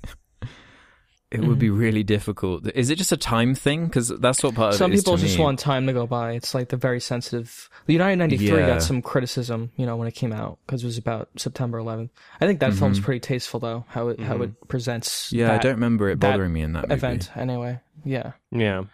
It 1.30 1.40
would 1.40 1.58
be 1.58 1.70
really 1.70 2.04
difficult. 2.04 2.64
Is 2.76 2.90
it 2.90 2.96
just 2.96 3.10
a 3.10 3.16
time 3.16 3.56
thing? 3.56 3.86
Because 3.86 4.08
that's 4.08 4.42
what 4.44 4.54
part 4.54 4.74
of 4.74 4.78
Some 4.78 4.92
it 4.92 4.96
is 4.96 5.00
people 5.02 5.16
to 5.16 5.22
just 5.24 5.36
me. 5.36 5.42
want 5.42 5.58
time 5.58 5.84
to 5.88 5.92
go 5.92 6.06
by. 6.06 6.32
It's 6.32 6.54
like 6.54 6.68
the 6.68 6.76
very 6.76 7.00
sensitive. 7.00 7.68
The 7.86 7.92
United 7.92 8.16
93 8.16 8.46
Yeah. 8.60 8.66
got 8.68 8.82
some 8.84 9.02
criticism, 9.02 9.72
you 9.76 9.84
know, 9.84 9.96
when 9.96 10.06
it 10.06 10.14
came 10.14 10.32
out 10.32 10.58
because 10.64 10.84
it 10.84 10.86
was 10.86 10.96
about 10.96 11.28
September 11.36 11.78
11th. 11.78 12.10
I 12.40 12.46
think 12.46 12.60
that 12.60 12.72
film's 12.74 13.00
pretty 13.00 13.18
tasteful 13.18 13.58
though, 13.58 13.84
how 13.88 14.08
it 14.08 14.20
how 14.20 14.42
it 14.42 14.68
presents. 14.68 15.26
Mm-hmm. 15.28 15.36
Yeah, 15.38 15.44
I 15.46 15.48
that 15.54 15.62
don't 15.62 15.72
remember 15.74 16.08
it 16.10 16.20
that 16.20 16.30
bothering 16.30 16.52
me 16.52 16.60
in 16.62 16.72
that 16.74 16.82
movie. 16.88 16.94
event 16.94 17.30
anyway. 17.36 17.80
Yeah. 18.04 18.32
yeah. 18.52 18.84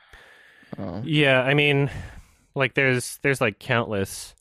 Oh. 0.78 1.02
Yeah, 1.04 1.42
I 1.42 1.52
mean, 1.52 1.90
like 2.54 2.72
there's 2.74 3.18
there's 3.22 3.40
like 3.42 3.58
countless 3.58 4.34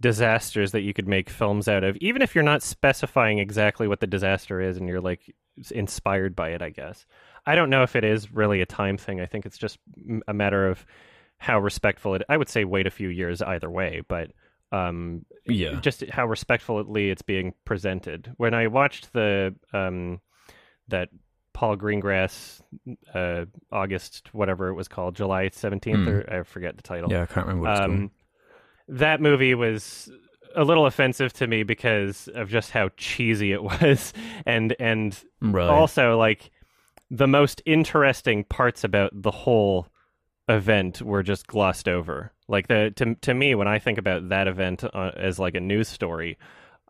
disasters 0.00 0.72
that 0.72 0.82
you 0.82 0.92
could 0.92 1.08
make 1.08 1.30
films 1.30 1.68
out 1.68 1.84
of, 1.84 1.96
even 1.98 2.20
if 2.22 2.34
you're 2.34 2.44
not 2.44 2.62
specifying 2.62 3.38
exactly 3.38 3.88
what 3.88 4.00
the 4.00 4.06
disaster 4.06 4.60
is, 4.60 4.76
and 4.76 4.88
you're 4.88 5.00
like 5.00 5.34
inspired 5.70 6.34
by 6.34 6.50
it. 6.50 6.62
I 6.62 6.70
guess 6.70 7.06
I 7.46 7.54
don't 7.54 7.70
know 7.70 7.82
if 7.82 7.94
it 7.96 8.04
is 8.04 8.32
really 8.32 8.60
a 8.60 8.66
time 8.66 8.96
thing. 8.96 9.20
I 9.20 9.26
think 9.26 9.46
it's 9.46 9.58
just 9.58 9.78
a 10.26 10.34
matter 10.34 10.68
of 10.68 10.84
how 11.38 11.58
respectful 11.58 12.14
it. 12.14 12.22
I 12.28 12.36
would 12.36 12.48
say 12.48 12.64
wait 12.64 12.86
a 12.86 12.90
few 12.90 13.08
years 13.08 13.40
either 13.42 13.70
way, 13.70 14.02
but 14.08 14.30
um, 14.72 15.24
Yeah. 15.46 15.78
just 15.80 16.02
how 16.10 16.26
respectfully 16.26 17.10
it's 17.10 17.22
being 17.22 17.54
presented. 17.64 18.32
When 18.36 18.54
I 18.54 18.66
watched 18.66 19.12
the 19.12 19.54
um, 19.72 20.20
that 20.88 21.08
Paul 21.52 21.76
Greengrass 21.76 22.60
uh, 23.14 23.44
August 23.70 24.34
whatever 24.34 24.68
it 24.68 24.74
was 24.74 24.88
called 24.88 25.14
July 25.14 25.48
seventeenth 25.50 26.00
Hmm. 26.00 26.08
or 26.08 26.40
I 26.40 26.42
forget 26.42 26.76
the 26.76 26.82
title. 26.82 27.12
Yeah, 27.12 27.22
I 27.22 27.26
can't 27.26 27.46
remember 27.46 27.68
what 27.68 27.70
it's 27.72 27.80
Um, 27.80 28.10
that 28.88 29.20
movie 29.20 29.54
was 29.54 30.10
a 30.56 30.64
little 30.64 30.86
offensive 30.86 31.32
to 31.34 31.46
me 31.46 31.62
because 31.64 32.28
of 32.34 32.48
just 32.48 32.70
how 32.70 32.90
cheesy 32.96 33.52
it 33.52 33.62
was, 33.82 34.12
and 34.46 34.74
and. 34.78 35.18
Right. 35.40 35.68
also 35.68 36.16
like 36.16 36.50
the 37.10 37.26
most 37.26 37.60
interesting 37.66 38.44
parts 38.44 38.82
about 38.82 39.10
the 39.12 39.30
whole 39.30 39.88
event 40.48 41.02
were 41.02 41.22
just 41.22 41.46
glossed 41.46 41.86
over. 41.88 42.32
Like 42.48 42.68
the 42.68 42.92
to 42.96 43.14
to 43.16 43.34
me 43.34 43.54
when 43.54 43.68
I 43.68 43.78
think 43.78 43.98
about 43.98 44.28
that 44.30 44.48
event 44.48 44.84
uh, 44.84 45.10
as 45.16 45.38
like 45.38 45.54
a 45.54 45.60
news 45.60 45.88
story, 45.88 46.38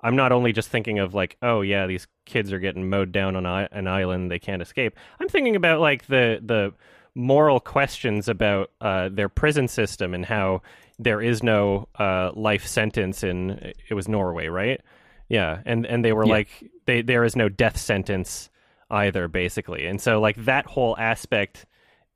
I'm 0.02 0.16
not 0.16 0.32
only 0.32 0.52
just 0.52 0.68
thinking 0.68 0.98
of 0.98 1.14
like 1.14 1.36
oh 1.42 1.60
yeah 1.62 1.86
these 1.86 2.06
kids 2.26 2.52
are 2.52 2.58
getting 2.60 2.88
mowed 2.88 3.12
down 3.12 3.36
on 3.36 3.44
I- 3.46 3.68
an 3.72 3.86
island 3.88 4.30
they 4.30 4.38
can't 4.38 4.62
escape. 4.62 4.96
I'm 5.20 5.28
thinking 5.28 5.56
about 5.56 5.80
like 5.80 6.06
the 6.06 6.40
the 6.42 6.72
moral 7.16 7.60
questions 7.60 8.28
about 8.28 8.70
uh, 8.80 9.08
their 9.08 9.28
prison 9.28 9.68
system 9.68 10.14
and 10.14 10.26
how 10.26 10.62
there 10.98 11.20
is 11.20 11.42
no 11.42 11.88
uh, 11.98 12.30
life 12.34 12.66
sentence 12.66 13.22
in 13.24 13.72
it 13.88 13.94
was 13.94 14.08
Norway, 14.08 14.46
right? 14.48 14.80
Yeah, 15.28 15.60
and 15.64 15.86
and 15.86 16.04
they 16.04 16.12
were 16.12 16.24
Yeah. 16.26 16.32
like 16.32 16.70
they 16.86 17.02
there 17.02 17.24
is 17.24 17.34
no 17.36 17.48
death 17.48 17.76
sentence 17.76 18.50
either, 18.90 19.26
basically, 19.28 19.86
and 19.86 20.00
so 20.00 20.20
like 20.20 20.36
that 20.44 20.66
whole 20.66 20.96
aspect 20.98 21.66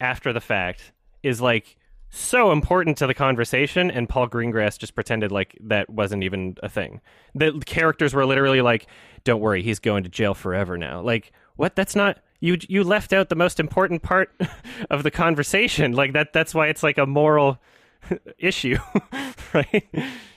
after 0.01 0.33
the 0.33 0.41
fact 0.41 0.93
is 1.23 1.41
like 1.41 1.77
so 2.11 2.53
important 2.53 2.97
to 2.99 3.07
the 3.07 3.13
conversation 3.15 3.91
and 3.91 4.09
Paul 4.09 4.29
Greengrass 4.29 4.79
just 4.79 4.95
pretended 4.95 5.31
like 5.33 5.59
that 5.61 5.91
wasn't 5.91 6.23
even 6.23 6.57
a 6.63 6.69
thing. 6.69 7.01
The 7.35 7.61
characters 7.67 8.15
were 8.15 8.25
literally 8.25 8.61
like 8.63 8.87
don't 9.25 9.41
worry, 9.41 9.63
he's 9.63 9.79
going 9.81 10.05
to 10.05 10.09
jail 10.09 10.35
forever 10.35 10.79
now. 10.79 11.01
Like 11.03 11.33
what 11.57 11.75
that's 11.77 11.97
not 11.97 12.19
you 12.41 12.57
you 12.69 12.85
left 12.85 13.13
out 13.13 13.29
the 13.29 13.35
most 13.35 13.59
important 13.59 14.03
part 14.03 14.31
of 14.91 15.03
the 15.03 15.11
conversation. 15.11 15.93
Like 15.93 16.13
that 16.13 16.33
that's 16.33 16.55
why 16.55 16.69
it's 16.69 16.83
like 16.83 16.97
a 16.99 17.07
moral 17.07 17.59
issue, 18.39 18.77
right? 19.55 19.85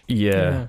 yeah. 0.07 0.67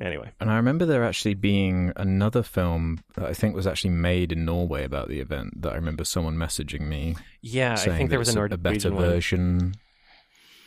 Anyway. 0.00 0.32
And 0.40 0.50
I 0.50 0.56
remember 0.56 0.86
there 0.86 1.04
actually 1.04 1.34
being 1.34 1.92
another 1.96 2.42
film 2.42 3.00
that 3.14 3.26
I 3.26 3.34
think 3.34 3.54
was 3.54 3.66
actually 3.66 3.90
made 3.90 4.32
in 4.32 4.44
Norway 4.46 4.84
about 4.84 5.08
the 5.08 5.20
event 5.20 5.60
that 5.62 5.72
I 5.72 5.76
remember 5.76 6.04
someone 6.04 6.34
messaging 6.36 6.80
me 6.88 7.14
Yeah, 7.42 7.74
I 7.74 7.76
think 7.76 8.08
there 8.10 8.18
was 8.18 8.28
a 8.28 8.30
it's 8.30 8.36
Norwegian 8.36 8.60
better 8.62 8.90
one. 8.92 9.04
version. 9.04 9.74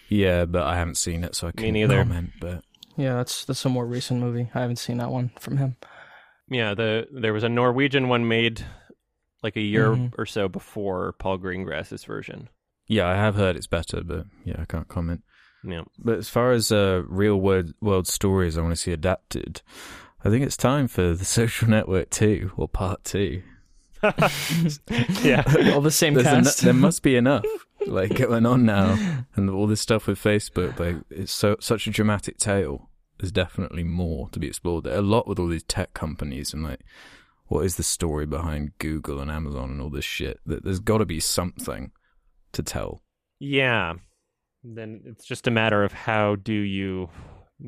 Yeah, 0.10 0.46
but 0.46 0.64
I 0.64 0.76
haven't 0.76 0.96
seen 0.98 1.24
it, 1.24 1.36
so 1.36 1.48
I 1.48 1.52
can't 1.52 1.90
comment. 1.90 2.30
But 2.40 2.64
Yeah, 2.98 3.16
that's 3.16 3.44
that's 3.46 3.66
a 3.66 3.70
more 3.70 3.86
recent 3.88 4.20
movie. 4.20 4.50
I 4.54 4.62
haven't 4.62 4.76
seen 4.78 4.98
that 4.98 5.10
one 5.10 5.32
from 5.40 5.58
him. 5.58 5.76
Yeah, 6.48 6.76
the 6.76 7.08
there 7.12 7.34
was 7.34 7.44
a 7.44 7.50
Norwegian 7.50 8.08
one 8.08 8.28
made 8.28 8.64
like 9.42 9.56
a 9.56 9.62
year 9.62 9.90
Mhm. 9.90 10.14
or 10.20 10.28
so 10.28 10.48
before 10.48 11.14
Paul 11.14 11.40
Greengrass's 11.40 12.04
version. 12.06 12.50
yeah, 12.88 13.08
I 13.08 13.16
have 13.16 13.34
heard 13.36 13.56
it's 13.56 13.66
better, 13.68 14.02
but 14.04 14.28
yeah, 14.46 14.58
I 14.60 14.66
can't 14.66 14.88
comment. 14.88 15.24
Yeah. 15.68 15.84
But 15.98 16.20
as 16.20 16.30
far 16.30 16.52
as 16.52 16.72
uh, 16.72 17.04
real 17.08 17.38
world 17.38 17.74
world 17.82 18.08
stories 18.08 18.58
I 18.58 18.62
want 18.62 18.74
to 18.74 18.82
see 18.82 18.92
adapted, 18.92 19.62
I 20.24 20.30
think 20.30 20.46
it's 20.46 20.58
time 20.58 20.88
for 20.88 21.14
the 21.14 21.26
Social 21.26 21.68
Network 21.70 22.10
two 22.10 22.52
or 22.58 22.68
Part 22.68 23.04
two. 23.04 23.42
yeah. 25.24 25.44
All 25.74 25.82
the 25.82 25.90
same 25.92 26.14
There's 26.14 26.28
cast. 26.28 26.64
eno- 26.64 26.74
there 26.74 26.80
must 26.80 27.02
be 27.02 27.16
enough 27.16 27.46
like 27.88 28.16
going 28.16 28.46
on 28.46 28.66
now, 28.66 29.26
and 29.36 29.50
all 29.50 29.68
this 29.68 29.82
stuff 29.82 30.08
with 30.08 30.20
Facebook. 30.22 30.80
Like 30.80 30.98
it's 31.10 31.32
so 31.32 31.56
such 31.60 31.88
a 31.88 31.92
dramatic 31.92 32.38
tale. 32.38 32.90
There's 33.20 33.32
definitely 33.32 33.84
more 33.84 34.30
to 34.30 34.40
be 34.40 34.48
explored. 34.48 34.84
There 34.84 34.98
A 34.98 35.02
lot 35.02 35.28
with 35.28 35.40
all 35.40 35.48
these 35.48 35.64
tech 35.64 35.94
companies 35.94 36.54
and 36.54 36.64
like, 36.64 36.82
what 37.48 37.66
is 37.66 37.78
the 37.78 37.84
story 37.84 38.26
behind 38.26 38.78
Google 38.78 39.20
and 39.22 39.32
Amazon 39.32 39.72
and 39.72 39.82
all 39.82 39.90
this 39.90 40.06
shit? 40.06 40.40
That 40.46 40.64
there's 40.64 40.80
got 40.80 40.98
to 40.98 41.06
be 41.06 41.20
something 41.20 41.92
to 42.52 42.62
tell. 42.62 43.02
Yeah. 43.40 43.94
Then 44.68 45.02
it's 45.06 45.26
just 45.26 45.48
a 45.48 45.52
matter 45.52 45.84
of 45.84 45.92
how 45.94 46.36
do 46.36 46.54
you 46.54 47.10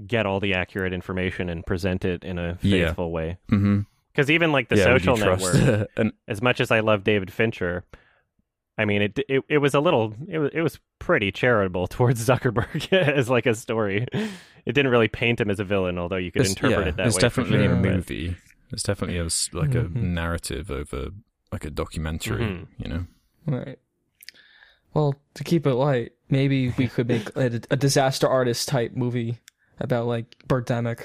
get 0.08 0.26
all 0.26 0.40
the 0.40 0.54
accurate 0.56 0.94
information 0.94 1.48
and 1.50 1.66
present 1.66 2.04
it 2.06 2.24
in 2.24 2.40
a 2.40 2.58
Yeah. 2.62 2.88
faithful 2.88 3.12
way. 3.12 3.38
Mm-hmm. 3.52 3.82
Because 4.12 4.32
even 4.32 4.52
like 4.52 4.70
the 4.70 4.78
yeah, 4.78 4.92
would 4.94 5.06
you 5.06 5.16
social 5.16 5.18
trust 5.38 5.54
network, 5.54 5.90
an 5.98 6.12
as 6.28 6.42
much 6.42 6.60
as 6.60 6.72
I 6.72 6.80
love 6.80 7.04
David 7.04 7.32
Fincher, 7.32 7.86
I 8.80 8.86
mean, 8.86 9.02
it 9.04 9.20
it 9.30 9.44
it 9.48 9.58
was 9.60 9.74
a 9.76 9.80
little 9.80 10.16
it 10.28 10.40
was 10.40 10.52
it 10.54 10.62
was 10.62 10.80
pretty 10.98 11.32
charitable 11.32 11.86
towards 11.96 12.28
Zuckerberg 12.28 12.92
as 12.98 13.30
like 13.30 13.46
a 13.46 13.54
story. 13.54 14.08
It 14.12 14.74
didn't 14.74 14.92
really 14.92 15.08
paint 15.08 15.40
him 15.40 15.50
as 15.52 15.60
a 15.60 15.64
villain, 15.64 15.98
although 16.00 16.18
you 16.18 16.32
could 16.32 16.42
It's- 16.42 16.56
interpret 16.56 16.80
yeah, 16.86 16.90
it 16.90 16.98
that 16.98 17.08
it's 17.08 17.16
way. 17.16 17.18
It's 17.18 17.22
definitely 17.36 17.58
for 17.60 17.64
a 17.64 17.68
sure, 17.68 17.76
but- 17.76 17.92
movie. 17.94 18.36
It's 18.74 18.84
definitely 18.84 19.18
a, 19.20 19.26
s- 19.26 19.50
like 19.54 19.70
Mhm. 19.70 19.96
a 19.96 20.00
narrative 20.00 20.70
over 20.70 21.12
like 21.54 21.64
a 21.64 21.70
documentary. 21.70 22.44
Mhm. 22.44 22.68
You 22.80 22.88
know. 22.90 23.06
Right. 23.46 23.80
Well, 24.94 25.16
to 25.36 25.44
keep 25.46 25.66
it 25.68 25.74
light, 25.76 26.12
maybe 26.30 26.74
we 26.78 26.88
could 26.88 27.08
make 27.08 27.30
a, 27.36 27.60
a 27.72 27.76
disaster 27.76 28.28
artist 28.28 28.68
type 28.68 28.94
movie 28.96 29.38
about 29.80 30.06
like 30.08 30.36
Birdemic 30.48 31.02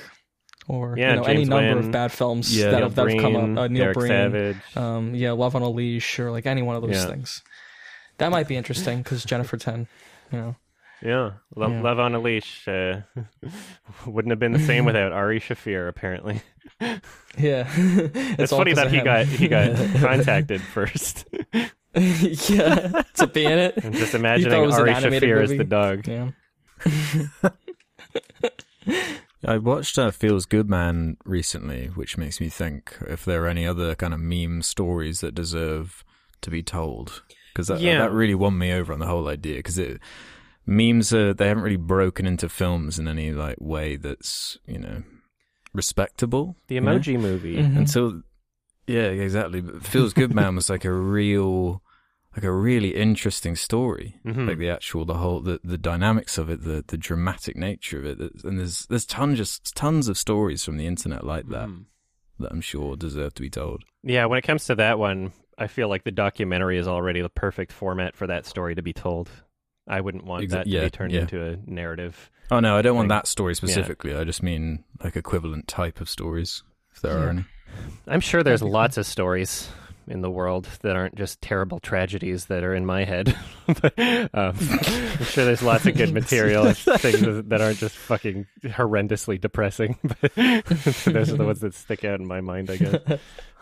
or 0.69 0.97
Yeah, 0.97 1.11
you 1.11 1.17
know 1.17 1.23
any 1.25 1.45
number 1.45 1.79
of 1.79 1.91
bad 1.91 2.13
films 2.13 2.57
Yeah. 2.57 2.71
that 2.71 2.83
have, 2.83 2.95
that 2.95 3.11
have 3.11 3.21
come 3.21 3.37
up. 3.37 3.43
Uh, 3.65 3.69
Neil 3.69 3.83
Derek 3.85 3.95
Breen, 3.95 4.09
Savage. 4.09 4.57
um, 4.77 5.15
yeah, 5.15 5.33
Love 5.33 5.57
on 5.57 5.63
a 5.63 5.69
Leash, 5.71 6.19
or 6.19 6.31
like 6.31 6.47
any 6.47 6.63
one 6.63 6.77
of 6.77 6.83
those 6.83 6.97
Yeah. 6.97 7.07
things. 7.07 7.43
That 8.19 8.31
might 8.31 8.47
be 8.49 8.57
interesting 8.57 8.99
because 9.03 9.25
Jennifer 9.25 9.57
Ten, 9.57 9.89
you 10.31 10.39
know. 10.39 10.57
Yeah, 11.03 11.33
Lo- 11.57 11.69
Yeah. 11.69 11.83
Love 11.83 11.99
on 11.99 12.15
a 12.15 12.21
Leash 12.21 12.69
uh, 12.69 13.01
wouldn't 14.07 14.31
have 14.31 14.39
been 14.39 14.53
the 14.53 14.61
same 14.61 14.85
without 14.85 15.11
Ari 15.13 15.41
Shaffir. 15.41 15.89
Apparently, 15.89 16.41
Yeah, 16.81 17.67
it's, 17.77 18.53
all 18.53 18.59
funny 18.61 18.75
that 18.75 18.91
he 18.93 19.01
got 19.01 19.27
he 19.27 19.49
got 19.49 19.75
contacted 19.97 20.61
first. 20.63 21.27
yeah, 22.49 23.03
to 23.15 23.27
be 23.27 23.45
in 23.45 23.59
it. 23.59 23.75
I'm 23.85 23.93
just 23.93 24.15
imagining 24.15 24.63
was 24.63 24.77
an 24.77 24.83
Ari 24.83 24.93
animated 24.93 25.29
Shaffir 25.29 25.43
as 25.43 25.51
the 25.51 25.65
dog. 25.65 26.07
Yeah. 26.09 26.31
I 29.45 29.59
watched 29.59 29.99
uh, 29.99 30.11
Feels 30.13 30.47
Good 30.47 30.69
Man 30.71 31.17
recently, 31.25 31.87
which 31.89 32.17
makes 32.17 32.41
me 32.41 32.49
think 32.49 32.97
if 33.09 33.25
there 33.25 33.45
are 33.45 33.49
any 33.49 33.67
other 33.67 33.95
kind 33.97 34.15
of 34.15 34.21
meme 34.21 34.63
stories 34.63 35.21
that 35.21 35.35
deserve 35.35 36.05
to 36.43 36.51
be 36.51 36.63
told. 36.63 37.23
Because 37.53 37.67
that, 37.67 37.81
Yeah. 37.81 37.99
that 37.99 38.13
really 38.13 38.35
won 38.37 38.57
me 38.57 38.73
over 38.73 38.93
on 38.93 38.99
the 39.01 39.07
whole 39.07 39.29
idea. 39.29 39.57
Because 39.57 39.79
it 39.79 40.01
memes 40.65 41.13
are 41.13 41.35
they 41.35 41.49
haven't 41.49 41.65
really 41.65 41.77
broken 41.77 42.25
into 42.25 42.49
films 42.49 42.99
in 43.01 43.09
any 43.09 43.33
like 43.33 43.57
way 43.61 43.97
that's 43.97 44.59
you 44.67 44.79
know 44.79 45.03
respectable. 45.75 46.57
The 46.69 46.77
you 46.77 46.81
know? 46.81 46.99
Emoji 46.99 47.19
Movie. 47.21 47.57
Mhm. 47.57 47.77
until 47.77 48.23
yeah 48.87 49.05
exactly 49.09 49.61
but 49.61 49.85
feels 49.85 50.13
good 50.13 50.35
man 50.35 50.55
was 50.57 50.69
like 50.71 50.85
a 50.85 50.93
real 50.93 51.83
like 52.35 52.45
a 52.45 52.51
really 52.53 52.95
interesting 52.97 53.55
story 53.57 54.17
Mhm. 54.25 54.49
like 54.49 54.59
the 54.59 54.71
actual 54.71 55.05
the 55.05 55.15
whole 55.15 55.41
the, 55.41 55.61
the 55.63 55.79
dynamics 55.79 56.39
of 56.39 56.49
it 56.51 56.65
the 56.65 56.85
the 56.87 56.97
dramatic 56.97 57.57
nature 57.57 57.99
of 57.99 58.05
it 58.07 58.19
and 58.45 58.59
there's 58.59 58.87
there's 58.87 59.07
tons 59.07 59.39
just 59.39 59.75
tons 59.77 60.09
of 60.09 60.17
stories 60.19 60.65
from 60.65 60.77
the 60.79 60.87
internet 60.87 61.25
like 61.25 61.49
that 61.49 61.69
Mhm. 61.69 61.85
that 62.41 62.51
i'm 62.53 62.61
sure 62.61 62.97
deserve 62.97 63.35
to 63.35 63.43
be 63.43 63.51
told 63.51 63.83
Yeah, 64.03 64.27
when 64.27 64.39
it 64.39 64.43
comes 64.43 64.65
to 64.67 64.75
that 64.77 64.99
one, 64.99 65.33
I 65.57 65.69
feel 65.69 65.89
like 65.89 66.03
the 66.03 66.11
documentary 66.11 66.77
is 66.77 66.89
already 66.89 67.21
the 67.23 67.29
perfect 67.29 67.71
format 67.71 68.17
for 68.17 68.27
that 68.27 68.47
story 68.47 68.75
to 68.75 68.83
be 68.83 68.93
told. 68.93 69.31
I 69.87 70.01
wouldn't 70.01 70.25
want 70.25 70.43
Exa- 70.45 70.51
that 70.51 70.65
to 70.65 70.71
yeah, 70.71 70.85
be 70.85 70.91
turned 70.91 71.13
yeah. 71.13 71.21
into 71.21 71.41
a 71.41 71.57
narrative. 71.71 72.29
oh 72.51 72.59
no 72.61 72.77
i 72.77 72.83
don't 72.83 72.97
want 72.97 73.09
that 73.11 73.29
story 73.29 73.55
specifically 73.55 74.13
i 74.17 74.25
just 74.25 74.43
mean 74.43 74.83
like 75.05 75.15
equivalent 75.17 75.69
type 75.69 76.01
of 76.01 76.09
stories 76.09 76.65
if 76.93 77.01
there 77.01 77.17
are 77.19 77.29
any 77.31 77.45
I'm 78.07 78.21
sure 78.21 78.43
there's 78.43 78.61
That'd 78.61 78.73
lots 78.73 78.97
of 78.97 79.07
stories 79.07 79.69
in 80.09 80.21
the 80.21 80.31
world 80.31 80.69
that 80.83 80.97
aren't 80.97 81.15
just 81.15 81.41
terrible 81.41 81.79
tragedies 81.79 82.47
that 82.47 82.65
are 82.65 82.75
in 82.75 82.85
my 82.85 83.05
head. 83.05 83.37
but, 83.67 83.97
um, 83.99 84.57
I'm 84.59 85.25
sure 85.25 85.45
there's 85.45 85.63
lots 85.63 85.87
of 85.87 85.97
good 85.97 86.13
material, 86.15 86.67
and 86.67 86.77
things 86.77 87.49
that 87.49 87.61
aren't 87.61 87.79
just 87.79 87.97
fucking 87.97 88.47
horrendously 88.65 89.41
depressing. 89.41 89.99
But 90.35 90.35
those 90.35 91.31
are 91.31 91.37
the 91.37 91.45
ones 91.45 91.61
that 91.61 91.75
stick 91.75 92.05
out 92.05 92.21
in 92.21 92.27
my 92.27 92.41
mind, 92.41 92.71
I 92.71 92.77
guess. 92.77 93.01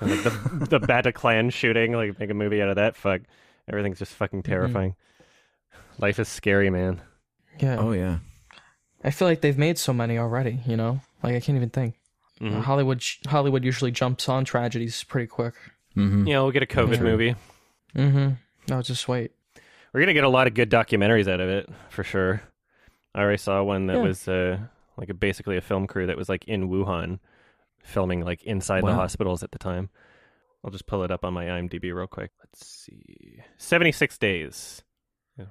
And, 0.00 0.10
like 0.10 0.22
the 0.22 0.30
the 0.78 0.80
Bataclan 0.80 1.52
shooting, 1.52 1.92
like 1.92 2.18
make 2.18 2.30
a 2.30 2.34
movie 2.34 2.62
out 2.62 2.68
of 2.68 2.76
that. 2.76 2.96
Fuck, 2.96 3.22
everything's 3.68 3.98
just 3.98 4.12
fucking 4.12 4.42
terrifying. 4.42 4.94
Life 5.98 6.18
is 6.18 6.28
scary, 6.28 6.70
man. 6.70 7.02
Yeah. 7.58 7.76
oh 7.78 7.92
yeah 7.92 8.18
I 9.04 9.10
feel 9.10 9.28
like 9.28 9.42
they've 9.42 9.58
made 9.58 9.76
so 9.78 9.92
many 9.92 10.18
already. 10.18 10.60
You 10.66 10.76
know, 10.76 11.00
like 11.22 11.34
I 11.34 11.40
can't 11.40 11.56
even 11.56 11.70
think. 11.70 11.99
Mhm. 12.40 12.62
Hollywood 12.62 13.02
Hollywood 13.26 13.64
usually 13.64 13.90
jumps 13.90 14.28
on 14.28 14.44
tragedies 14.44 15.04
pretty 15.04 15.26
quick. 15.26 15.54
hmm 15.94 16.26
Yeah, 16.26 16.40
we'll 16.40 16.52
get 16.52 16.62
a 16.62 16.66
COVID 16.66 16.96
Yeah. 16.96 17.02
movie. 17.02 17.34
Mm-hmm. 17.96 18.30
No, 18.68 18.82
just 18.82 19.08
wait. 19.08 19.32
We're 19.92 20.00
gonna 20.00 20.14
get 20.14 20.24
a 20.24 20.28
lot 20.28 20.46
of 20.46 20.54
good 20.54 20.70
documentaries 20.70 21.28
out 21.28 21.40
of 21.40 21.48
it 21.48 21.68
for 21.90 22.04
sure. 22.04 22.42
I 23.14 23.20
already 23.20 23.38
saw 23.38 23.62
one 23.62 23.86
that 23.88 23.96
Yeah. 23.96 24.02
was 24.02 24.28
uh, 24.28 24.58
like 24.96 25.08
a, 25.08 25.14
basically 25.14 25.56
a 25.56 25.60
film 25.60 25.86
crew 25.86 26.06
that 26.06 26.16
was 26.16 26.28
like 26.28 26.46
in 26.46 26.68
Wuhan, 26.70 27.18
filming 27.82 28.20
like 28.24 28.42
inside 28.44 28.84
the 28.86 28.94
hospitals 28.94 29.42
at 29.42 29.50
the 29.50 29.58
time. 29.58 29.90
I'll 30.64 30.70
just 30.70 30.86
pull 30.86 31.02
it 31.02 31.10
up 31.10 31.24
on 31.24 31.32
my 31.34 31.46
IMDb 31.46 31.92
real 31.94 32.06
quick. 32.06 32.30
Let's 32.38 32.66
see, 32.66 33.40
seventy 33.56 33.92
six 33.92 34.16
days 34.18 34.82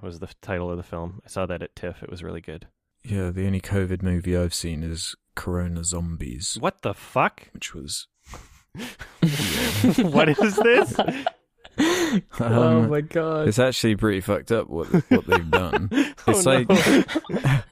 was 0.01 0.19
the 0.19 0.29
title 0.41 0.69
of 0.69 0.77
the 0.77 0.83
film. 0.83 1.19
I 1.25 1.29
saw 1.29 1.45
that 1.47 1.61
at 1.63 1.75
TIFF. 1.75 2.03
It 2.03 2.09
was 2.09 2.23
really 2.23 2.41
good. 2.41 2.67
yeah 3.03 3.29
the 3.31 3.45
only 3.47 3.61
covid 3.61 4.03
movie 4.03 4.35
i've 4.35 4.53
seen 4.53 4.83
is 4.83 5.15
corona 5.39 5.83
zombies 5.83 6.57
What 6.59 6.81
the 6.81 6.93
fuck? 6.93 7.47
which 7.53 7.73
was 7.73 8.07
what 9.97 10.29
is 10.29 10.55
this? 10.57 10.95
oh 11.79 12.21
Um, 12.39 12.89
my 12.89 13.01
god. 13.01 13.47
It's 13.47 13.57
actually 13.59 13.95
pretty 13.95 14.21
fucked 14.21 14.51
up 14.51 14.69
what 14.69 14.87
what 15.09 15.25
they've 15.27 15.49
done. 15.51 15.89
It's 16.27 16.45
Oh, 16.45 16.51
like 16.51 16.69
no. 16.69 16.75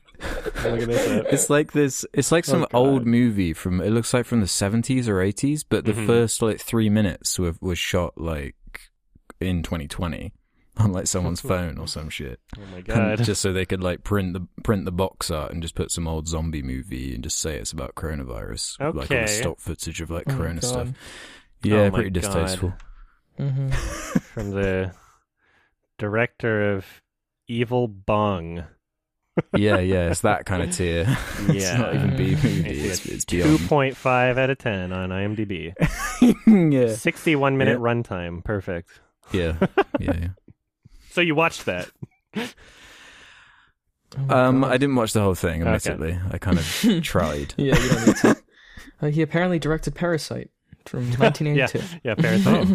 Look 0.64 0.81
at 0.81 0.88
this. 0.88 1.07
up. 1.19 1.26
it's 1.31 1.49
like 1.49 1.72
this. 1.73 2.03
It's 2.14 2.31
like 2.31 2.44
some 2.45 2.65
Oh, 2.73 2.80
old 2.85 3.06
movie 3.06 3.53
from. 3.53 3.80
It 3.81 3.91
looks 3.91 4.14
like 4.15 4.26
from 4.26 4.41
the 4.41 4.48
seventies 4.48 5.07
or 5.07 5.22
eighties, 5.22 5.64
but 5.64 5.85
the 5.85 5.91
Mhm. 5.94 6.07
first 6.07 6.41
like 6.41 6.60
three 6.60 6.89
minutes 6.89 7.38
were 7.38 7.53
was 7.61 7.77
shot 7.77 8.18
like 8.19 8.56
in 9.39 9.61
2020 9.61 10.34
on 10.80 10.91
like 10.94 11.08
someone's 11.08 11.41
phone 11.54 11.78
or 11.78 11.88
some 11.88 12.10
shit, 12.10 12.40
Oh 12.58 12.62
my 12.72 12.84
And 12.94 13.24
just 13.24 13.41
so 13.41 13.52
they 13.54 13.66
could 13.66 13.82
like 13.84 14.04
print 14.04 14.34
the 14.34 14.48
print 14.64 14.86
the 14.86 14.91
box 14.91 15.30
art 15.32 15.52
and 15.52 15.62
just 15.62 15.76
put 15.76 15.91
some 15.91 16.08
old 16.08 16.28
zombie 16.28 16.62
movie 16.64 17.14
and 17.16 17.24
just 17.24 17.40
say 17.40 17.58
it's 17.58 17.72
about 17.72 17.95
coronavirus, 17.95 18.80
like 18.95 19.12
all 19.12 19.18
the 19.22 19.28
stock 19.28 19.60
footage 19.60 20.02
of 20.02 20.10
like 20.10 20.24
Oh 20.30 20.36
corona 20.36 20.62
stuff. 20.62 20.90
Oh 20.90 20.94
Yeah, 21.64 21.90
my 21.90 21.95
pretty 21.95 22.10
God. 22.12 22.22
distasteful. 22.22 22.74
Mm-hmm. 23.40 23.70
from 24.34 24.52
the 24.52 24.91
director 25.98 26.74
of 26.76 26.86
Evil 27.48 27.88
Bong. 27.88 28.64
yeah, 29.56 29.78
yeah, 29.80 30.10
it's 30.10 30.22
that 30.22 30.45
kind 30.45 30.64
of 30.64 30.72
tier. 30.76 31.06
it's 31.48 31.64
Yeah. 31.66 31.78
not 31.78 31.95
even 31.95 32.18
B 32.18 32.32
movie. 32.32 32.70
It's, 32.70 32.99
It's, 32.99 33.06
it's 33.06 33.26
two 33.26 33.44
beyond. 33.44 33.70
point 33.70 33.95
five 33.95 34.38
out 34.38 34.49
of 34.49 34.58
ten 34.58 34.91
on 34.91 35.10
IMDb. 35.10 35.74
yeah. 36.74 36.94
Sixty 36.95 37.36
one 37.36 37.58
minute 37.58 37.74
Yeah. 37.80 37.86
runtime. 37.86 38.44
Perfect. 38.44 38.90
Yeah, 39.32 39.58
yeah, 39.99 40.14
yeah. 40.20 40.28
So 41.18 41.22
you 41.22 41.34
watched 41.34 41.65
that? 41.65 41.89
Oh 44.30 44.35
Um, 44.35 44.64
I 44.64 44.77
didn't 44.77 44.95
watch 44.95 45.14
the 45.14 45.22
whole 45.22 45.34
thing. 45.35 45.64
Okay. 45.64 45.72
Admittedly, 45.72 46.19
I 46.31 46.38
kind 46.38 46.57
of 46.60 46.65
tried. 47.03 47.56
Yeah, 47.57 47.77
you 47.77 47.89
don't 47.89 48.07
need 48.07 48.15
to. 48.18 48.38
Uh, 49.02 49.07
he 49.07 49.22
apparently 49.23 49.57
directed 49.60 49.94
Parasite 49.95 50.49
from 50.85 51.10
1982. 51.19 51.81
Yeah, 52.03 52.15
Parasite. 52.15 52.68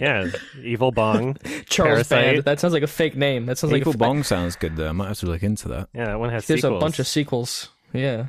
yeah. 0.00 0.24
yeah, 0.24 0.30
Evil 0.64 0.90
Bong. 0.92 1.36
Charles 1.68 2.08
Parasite. 2.08 2.34
Band. 2.34 2.44
That 2.44 2.60
sounds 2.60 2.72
like 2.74 2.82
a 2.84 2.86
fake 2.88 3.14
name. 3.16 3.46
That 3.46 3.58
sounds 3.58 3.72
Evil 3.74 3.92
like 3.92 3.94
a 3.96 3.98
Bong 3.98 4.22
sounds 4.22 4.54
good 4.56 4.74
though. 4.76 4.88
I 4.88 4.92
might 4.92 5.08
have 5.08 5.18
to 5.18 5.26
look 5.26 5.42
into 5.42 5.68
that. 5.68 5.88
Yeah, 5.94 6.06
that 6.06 6.18
one 6.20 6.30
has 6.30 6.46
There's 6.46 6.62
sequels. 6.62 6.80
a 6.80 6.84
bunch 6.84 6.98
of 7.00 7.06
sequels. 7.08 7.68
Yeah. 7.92 8.28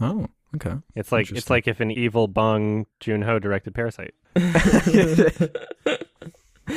Oh, 0.00 0.26
okay. 0.56 0.74
It's 0.94 1.12
like 1.12 1.30
it's 1.30 1.48
like 1.50 1.68
if 1.68 1.80
an 1.80 1.90
Evil 1.92 2.26
Bong 2.28 2.86
Joon-ho 3.00 3.38
directed 3.38 3.74
Parasite. 3.74 4.14
All 6.68 6.76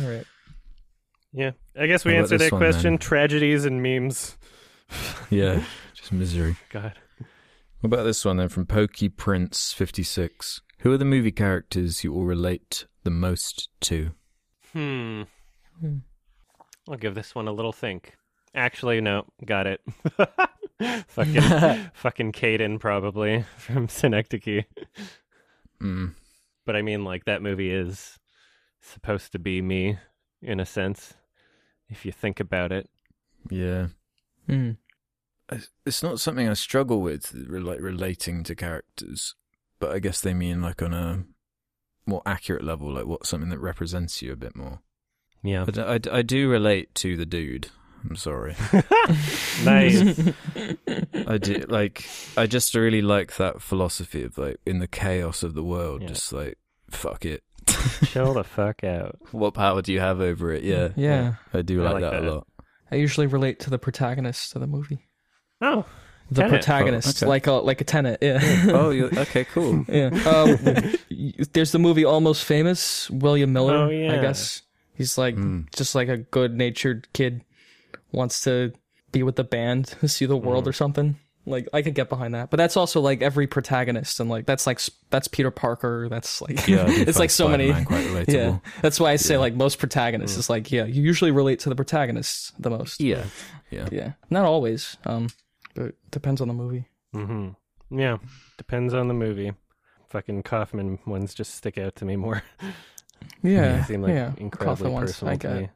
right. 0.00 0.24
Yeah, 1.32 1.52
I 1.78 1.86
guess 1.86 2.04
we 2.04 2.16
answered 2.16 2.40
that 2.40 2.52
one, 2.52 2.60
question. 2.60 2.92
then? 2.94 2.98
Tragedies 2.98 3.64
and 3.64 3.82
memes. 3.82 4.36
Yeah, 5.30 5.62
just 5.92 6.10
misery. 6.10 6.56
God. 6.70 6.94
What 7.80 7.92
about 7.92 8.04
this 8.04 8.24
one 8.24 8.38
then 8.38 8.48
from 8.48 8.64
Pokey 8.64 9.10
Prince 9.10 9.74
fifty 9.74 10.02
six? 10.02 10.62
Who 10.78 10.90
are 10.92 10.96
the 10.96 11.04
movie 11.04 11.30
characters 11.32 12.02
you 12.02 12.14
all 12.14 12.24
relate 12.24 12.86
the 13.04 13.10
most 13.10 13.68
to? 13.82 14.12
Hmm. 14.72 15.24
Hmm. 15.78 15.96
I'll 16.88 16.96
give 16.96 17.14
this 17.14 17.34
one 17.34 17.46
a 17.48 17.52
little 17.52 17.74
think. 17.74 18.14
Actually, 18.54 19.02
no, 19.02 19.26
got 19.44 19.66
it. 19.66 19.82
fucking, 21.08 21.90
fucking 21.92 22.32
Caden 22.32 22.78
probably 22.80 23.44
from 23.56 23.88
Synecdoche. 23.88 24.64
Mm. 25.82 26.14
But 26.68 26.76
I 26.76 26.82
mean, 26.82 27.02
like 27.02 27.24
that 27.24 27.40
movie 27.40 27.70
is 27.72 28.18
supposed 28.82 29.32
to 29.32 29.38
be 29.38 29.62
me 29.62 29.96
in 30.42 30.60
a 30.60 30.66
sense, 30.66 31.14
if 31.88 32.04
you 32.04 32.12
think 32.12 32.40
about 32.40 32.72
it. 32.72 32.90
Yeah, 33.48 33.86
Hmm. 34.46 34.72
I- 35.48 35.62
it's 35.86 36.02
not 36.02 36.20
something 36.20 36.46
I 36.46 36.52
struggle 36.52 37.00
with, 37.00 37.32
like 37.32 37.80
relating 37.80 38.44
to 38.44 38.54
characters. 38.54 39.34
But 39.78 39.92
I 39.92 39.98
guess 39.98 40.20
they 40.20 40.34
mean 40.34 40.60
like 40.60 40.82
on 40.82 40.92
a 40.92 41.24
more 42.04 42.20
accurate 42.26 42.62
level, 42.64 42.92
like 42.92 43.06
what 43.06 43.24
something 43.24 43.48
that 43.48 43.60
represents 43.60 44.20
you 44.20 44.30
a 44.30 44.36
bit 44.36 44.54
more. 44.54 44.80
Yeah. 45.42 45.64
But 45.64 45.78
I, 45.78 46.18
I 46.18 46.20
do 46.20 46.50
relate 46.50 46.94
to 46.96 47.16
the 47.16 47.24
dude. 47.24 47.68
I'm 48.08 48.16
sorry. 48.16 48.54
nice. 49.64 50.18
I 51.26 51.38
do 51.38 51.64
like. 51.68 52.08
I 52.36 52.46
just 52.46 52.74
really 52.74 53.02
like 53.02 53.36
that 53.36 53.60
philosophy 53.62 54.22
of 54.24 54.38
like 54.38 54.58
in 54.66 54.78
the 54.78 54.86
chaos 54.88 55.42
of 55.42 55.54
the 55.54 55.62
world, 55.64 56.02
Yeah. 56.02 56.08
just 56.08 56.32
like 56.32 56.58
fuck 56.90 57.24
it, 57.24 57.42
Chill 58.06 58.34
the 58.34 58.44
fuck 58.44 58.82
out. 58.84 59.16
What 59.32 59.54
power 59.54 59.82
do 59.82 59.92
you 59.92 60.00
have 60.00 60.20
over 60.20 60.52
it? 60.52 60.62
Yeah, 60.64 60.88
Yeah. 60.96 61.34
I 61.52 61.62
do 61.62 61.82
I 61.82 61.84
like, 61.92 61.92
like 61.94 62.12
that, 62.12 62.22
that. 62.22 62.28
a 62.28 62.34
lot. 62.34 62.46
I 62.90 62.96
usually 62.96 63.26
relate 63.26 63.60
to 63.60 63.70
the 63.70 63.78
protagonist 63.78 64.54
of 64.54 64.60
the 64.62 64.66
movie. 64.66 65.06
Oh, 65.60 65.84
The 66.30 66.42
Tenet. 66.42 66.50
protagonist, 66.50 67.22
Oh, 67.22 67.26
okay. 67.26 67.28
like 67.28 67.46
a 67.46 67.52
like 67.52 67.80
a 67.80 67.84
tenant. 67.84 68.18
Yeah. 68.22 68.38
oh, 68.68 68.90
you 68.90 69.06
okay, 69.14 69.44
cool. 69.44 69.84
yeah. 69.88 70.06
Um, 70.26 70.94
there's 71.52 71.72
the 71.72 71.78
movie 71.78 72.04
Almost 72.04 72.44
Famous. 72.44 73.10
William 73.10 73.52
Miller. 73.52 73.74
Oh, 73.76 73.90
yeah. 73.90 74.14
I 74.14 74.20
guess 74.22 74.62
he's 74.94 75.18
like 75.18 75.36
Mm. 75.36 75.66
just 75.76 75.94
like 75.94 76.08
a 76.08 76.16
good-natured 76.16 77.08
kid, 77.12 77.44
wants 78.12 78.42
to 78.44 78.72
be 79.12 79.22
with 79.22 79.36
the 79.36 79.44
band, 79.44 79.86
see 80.06 80.26
the 80.26 80.36
world 80.36 80.64
Mm. 80.64 80.68
or 80.68 80.72
something. 80.72 81.16
Like 81.46 81.66
I 81.72 81.80
could 81.80 81.94
get 81.94 82.10
behind 82.10 82.34
that, 82.34 82.50
but 82.50 82.58
that's 82.58 82.76
also 82.76 83.00
like 83.00 83.22
every 83.22 83.46
protagonist, 83.46 84.20
and 84.20 84.28
like 84.28 84.44
that's 84.44 84.66
like 84.66 84.80
that's 85.08 85.28
Peter 85.28 85.50
Parker. 85.50 86.06
That's 86.10 86.42
like 86.42 86.68
Yeah, 86.68 86.84
it's 86.88 87.18
like 87.18 87.30
so 87.30 87.48
many. 87.48 87.68
Spider-Man 87.70 87.84
Quite 87.86 88.04
relatable. 88.06 88.28
Yeah, 88.34 88.58
that's 88.82 89.00
why 89.00 89.12
I 89.12 89.16
say 89.16 89.34
Yeah. 89.34 89.40
like 89.40 89.54
most 89.54 89.78
protagonists 89.78 90.36
is 90.36 90.50
like 90.50 90.70
yeah, 90.70 90.84
you 90.84 91.02
usually 91.02 91.30
relate 91.30 91.60
to 91.60 91.70
the 91.70 91.74
protagonists 91.74 92.52
the 92.58 92.68
most. 92.68 93.00
Yeah, 93.00 93.24
yeah. 93.70 93.88
Yeah, 93.90 94.12
not 94.28 94.44
always. 94.44 94.98
Um, 95.06 95.28
but 95.74 95.86
it 95.86 95.94
depends 96.10 96.42
on 96.42 96.48
the 96.48 96.54
movie. 96.54 96.84
hmm 97.14 97.50
Yeah, 97.90 98.18
depends 98.58 98.92
on 98.92 99.08
the 99.08 99.14
movie. 99.14 99.54
Fucking 100.10 100.42
Kaufman 100.42 100.98
ones 101.06 101.32
just 101.34 101.54
stick 101.54 101.78
out 101.78 101.96
to 101.96 102.04
me 102.04 102.16
more. 102.16 102.42
Yeah, 103.42 103.76
they 103.78 103.82
seem 103.84 104.02
like 104.02 104.12
yeah. 104.12 104.32
incredibly 104.36 104.90
Kaufman 104.90 105.06
personal 105.06 105.32
I 105.32 105.36
to 105.36 105.48
get. 105.48 105.56
me. 105.56 105.70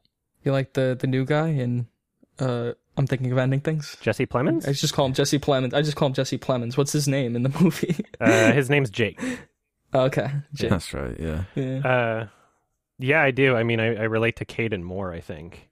You 0.44 0.52
like 0.52 0.74
the 0.74 0.96
the 1.00 1.06
new 1.06 1.24
guy 1.24 1.48
in 1.48 1.86
uh 2.42 2.72
I'm 2.96 3.06
thinking 3.06 3.32
of 3.32 3.38
ending 3.38 3.60
things. 3.60 3.96
Jesse 4.02 4.26
Plemons? 4.26 4.68
I 4.68 4.72
just 4.72 4.92
call 4.92 5.06
him 5.06 5.14
Jesse 5.14 5.38
Plemons. 5.38 5.72
I 5.72 5.80
just 5.80 5.96
call 5.96 6.08
him 6.08 6.12
Jesse 6.14 6.36
Plemons. 6.38 6.76
What's 6.76 6.92
his 6.92 7.08
name 7.08 7.34
in 7.36 7.42
the 7.42 7.48
movie? 7.60 7.96
uh, 8.20 8.52
his 8.52 8.68
name's 8.68 8.90
Jake. 8.90 9.18
Oh, 9.94 10.02
okay. 10.04 10.30
J- 10.54 10.68
That's 10.68 10.92
right. 10.92 11.16
Yeah. 11.18 11.44
yeah. 11.54 11.78
Uh, 11.78 12.26
yeah, 12.98 13.22
I 13.22 13.30
do. 13.30 13.56
I 13.56 13.62
mean, 13.62 13.80
I, 13.80 13.94
I 13.96 14.02
relate 14.04 14.36
to 14.36 14.44
Caden 14.44 14.82
more. 14.82 15.12
I 15.12 15.20
think. 15.20 15.70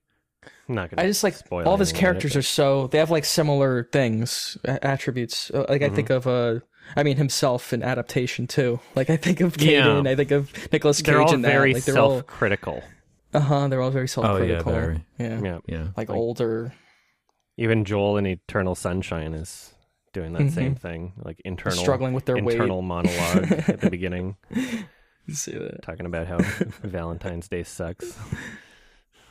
I'm 0.69 0.75
not 0.77 0.91
gonna. 0.91 1.03
I 1.03 1.07
just 1.07 1.23
like 1.23 1.35
spoil 1.35 1.67
all 1.67 1.75
of 1.75 1.81
his 1.81 1.91
anything 1.91 2.05
about 2.05 2.09
it, 2.09 2.21
characters 2.21 2.37
are 2.37 2.43
so 2.43 2.87
they 2.87 2.99
have 2.99 3.11
like 3.11 3.25
similar 3.27 3.85
things, 3.93 4.57
attributes. 4.65 5.51
Uh, 5.51 5.67
Like 5.69 5.83
I 5.83 5.89
Mhm. 5.91 5.95
think 5.97 6.11
of 6.11 6.27
uh 6.27 6.61
I 6.97 7.03
mean 7.03 7.17
himself 7.19 7.73
in 7.75 7.83
adaptation 7.83 8.47
too. 8.47 8.81
Like 8.95 9.11
I 9.11 9.17
think 9.19 9.41
of 9.43 9.61
Yeah. 9.61 9.83
Caden, 9.87 10.09
I 10.09 10.17
think 10.17 10.31
of 10.31 10.53
Nicolas 10.73 10.99
Cage 10.99 11.07
They're 11.07 11.21
all 11.21 11.35
in 11.35 11.43
that. 11.43 11.49
very 11.53 11.75
like 11.75 11.85
they're 11.85 11.95
self-critical. 11.95 12.83
Uh 13.35 13.41
huh. 13.41 13.69
They're 13.69 13.81
all 13.83 13.91
very 13.91 14.09
self 14.09 14.27
Oh 14.27 14.37
yeah, 14.39 14.47
critical. 14.63 14.73
very. 14.73 15.05
yeah. 15.19 15.41
Yeah. 15.43 15.59
Yeah. 15.67 15.83
Like, 15.97 16.09
Like- 16.09 16.19
older. 16.19 16.73
Even 17.57 17.85
Joel 17.85 18.17
in 18.17 18.27
Eternal 18.27 18.75
Sunshine 18.75 19.35
is 19.35 19.75
doing 20.15 20.33
that 20.33 20.51
same 20.53 20.75
thing, 20.75 21.13
like 21.23 21.41
internal 21.45 21.79
struggling 21.79 22.15
with 22.15 22.25
their 22.25 22.37
internal 22.37 22.81
monologue 22.83 23.53
at 23.53 23.81
the 23.81 23.91
beginning, 23.91 24.37
weight. 24.55 24.87
See 25.35 25.53
that. 25.53 25.83
talking 25.83 26.07
about 26.07 26.27
how 26.27 26.39
Valentine's 26.83 27.49
Day 27.49 27.63
sucks. 27.63 28.17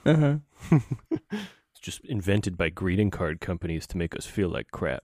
Uh 0.05 0.15
huh. 0.71 0.80
It's 1.31 1.80
just 1.81 2.05
invented 2.05 2.57
by 2.57 2.69
greeting 2.69 3.09
card 3.09 3.39
companies 3.41 3.88
to 3.88 3.97
make 3.97 4.15
us 4.15 4.26
feel 4.26 4.49
like 4.49 4.69
crap. 4.71 5.03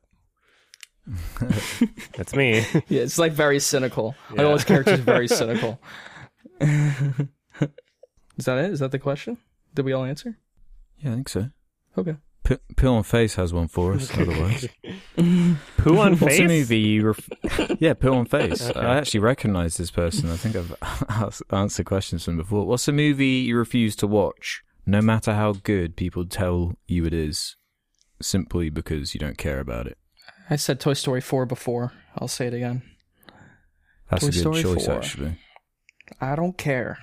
That's 2.18 2.36
me. 2.36 2.66
Yeah, 2.90 3.02
it's 3.02 3.18
like 3.18 3.32
very 3.32 3.60
cynical. 3.60 4.14
Like 4.30 4.40
Yeah. 4.40 4.46
all 4.46 4.54
his 4.54 4.64
characters 4.66 5.00
are 5.00 5.04
very 5.04 5.28
cynical. 5.30 5.80
Is 8.38 8.46
that 8.46 8.58
it? 8.58 8.72
Is 8.72 8.80
that 8.80 8.92
the 8.92 9.00
question? 9.00 9.38
Did 9.74 9.86
we 9.86 9.94
all 9.94 10.04
answer? 10.04 10.38
Yeah, 11.00 11.12
I 11.12 11.16
think 11.16 11.30
so. 11.30 11.50
Okay. 11.98 12.16
P- 12.44 12.58
Pill 12.76 12.94
on 12.96 13.04
Face 13.04 13.36
has 13.36 13.54
one 13.54 13.68
for 13.68 13.94
us. 13.94 14.12
otherwise, 14.18 14.68
Poo 15.78 15.98
on 15.98 16.12
what's 16.18 16.22
a 16.22 16.26
face. 16.28 16.48
movie 16.48 16.80
you? 16.80 17.08
Ref- 17.08 17.30
yeah, 17.80 17.94
Pill 17.94 18.14
on 18.16 18.26
Face. 18.26 18.70
Okay. 18.70 18.80
I 18.80 18.98
actually 18.98 19.22
recognise 19.22 19.78
this 19.78 19.90
person. 19.92 20.30
I 20.30 20.38
think 20.38 20.56
I've 20.56 21.42
answered 21.52 21.86
questions 21.86 22.24
from 22.24 22.38
before. 22.38 22.66
What's 22.66 22.88
a 22.88 22.92
movie 22.92 23.26
you 23.48 23.58
refuse 23.58 23.96
to 23.98 24.08
watch, 24.08 24.64
no 24.86 25.02
matter 25.02 25.34
how 25.34 25.54
good 25.54 25.96
people 25.96 26.26
tell 26.26 26.74
you 26.88 27.06
it 27.06 27.14
is, 27.14 27.56
simply 28.22 28.70
because 28.70 29.14
you 29.16 29.20
don't 29.20 29.38
care 29.38 29.60
about 29.60 29.88
it? 29.88 29.98
I 30.50 30.58
said 30.58 30.80
Toy 30.80 30.94
Story 30.94 31.22
4 31.22 31.48
before. 31.48 31.94
I'll 32.18 32.28
say 32.28 32.46
it 32.48 32.54
again. 32.54 32.84
That's 34.12 34.22
Toy 34.22 34.28
a 34.28 34.32
good 34.32 34.40
Story 34.40 34.62
choice, 34.62 34.86
4. 34.86 34.96
actually. 34.96 35.40
I 36.22 36.36
don't 36.36 36.56
care. 36.58 37.00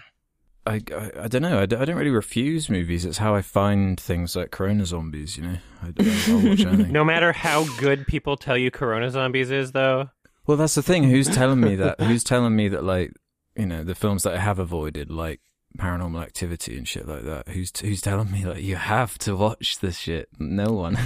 I, 0.67 0.81
I, 0.95 1.11
I 1.23 1.29
don't 1.29 1.43
know. 1.43 1.61
I, 1.61 1.67
d- 1.67 1.77
I 1.77 1.85
don't 1.85 1.97
really 1.97 2.11
refuse 2.11 2.71
movies. 2.71 3.05
It's 3.05 3.19
how 3.19 3.35
I 3.35 3.43
find 3.43 3.99
things 3.99 4.37
like 4.37 4.51
Corona 4.51 4.87
Zombies. 4.87 5.37
You 5.37 5.45
know, 5.45 5.57
I, 5.83 5.93
will 6.31 6.49
watch 6.51 6.61
anything. 6.61 6.93
No 6.93 7.05
matter 7.05 7.33
how 7.33 7.65
good 7.79 8.07
people 8.07 8.37
tell 8.37 8.57
you 8.57 8.71
Corona 8.71 9.11
Zombies 9.11 9.51
is, 9.51 9.73
though. 9.73 10.11
Well, 10.47 10.57
that's 10.57 10.75
the 10.75 10.83
thing. 10.83 11.05
Who's 11.05 11.29
telling 11.29 11.61
me 11.61 11.77
that? 11.77 12.01
Who's 12.01 12.25
telling 12.25 12.55
me 12.55 12.69
that? 12.69 12.85
Like, 12.85 13.13
you 13.57 13.67
know, 13.67 13.85
the 13.85 13.95
films 13.95 14.23
that 14.23 14.35
I 14.35 14.39
have 14.39 14.59
avoided, 14.59 15.11
like 15.11 15.41
Paranormal 15.79 16.23
Activity 16.23 16.77
and 16.77 16.87
shit 16.87 17.07
like 17.07 17.23
that. 17.25 17.49
Who's 17.49 17.73
who's 17.81 18.01
telling 18.01 18.31
me 18.31 18.45
like 18.45 18.63
you 18.63 18.77
have 18.77 19.19
to 19.19 19.37
watch 19.37 19.79
this 19.81 19.99
shit? 19.99 20.29
No 20.39 20.73
one. 20.73 20.99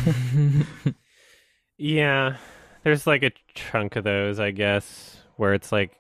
Yeah, 1.79 2.37
there's 2.85 3.07
like 3.07 3.23
a 3.23 3.33
chunk 3.55 3.97
of 3.97 4.05
those, 4.05 4.41
I 4.41 4.51
guess, 4.51 5.19
where 5.37 5.55
it's 5.55 5.73
like 5.73 5.93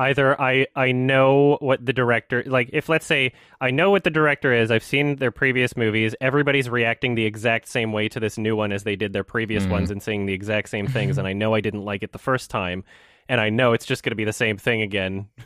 either 0.00 0.40
I 0.40 0.66
I 0.74 0.92
know 0.92 1.56
what 1.60 1.84
the 1.84 1.92
director 1.92 2.42
like 2.46 2.70
if 2.72 2.88
let's 2.88 3.06
say 3.06 3.32
I 3.60 3.70
know 3.70 3.90
what 3.90 4.04
the 4.04 4.10
director 4.10 4.52
is, 4.52 4.70
I've 4.70 4.82
seen 4.84 5.16
their 5.16 5.30
previous 5.30 5.76
movies, 5.76 6.14
everybody's 6.20 6.68
reacting 6.68 7.14
the 7.14 7.24
exact 7.26 7.68
same 7.68 7.92
way 7.92 8.08
to 8.08 8.18
this 8.20 8.38
new 8.38 8.56
one 8.56 8.72
as 8.72 8.82
they 8.84 8.96
did 8.96 9.12
their 9.12 9.24
previous 9.24 9.64
Mhm. 9.66 9.70
ones 9.70 9.90
and 9.90 10.02
saying 10.02 10.26
the 10.26 10.32
exact 10.32 10.68
same 10.68 10.86
things 10.86 11.18
and 11.18 11.26
I 11.26 11.32
know 11.32 11.54
I 11.54 11.60
didn't 11.60 11.84
like 11.84 12.02
it 12.02 12.12
the 12.12 12.18
first 12.18 12.50
time 12.50 12.82
and 13.28 13.40
I 13.40 13.48
know 13.50 13.72
it's 13.72 13.86
just 13.86 14.02
going 14.02 14.10
to 14.12 14.16
be 14.16 14.24
the 14.24 14.32
same 14.32 14.56
thing 14.56 14.82
again. 14.82 15.28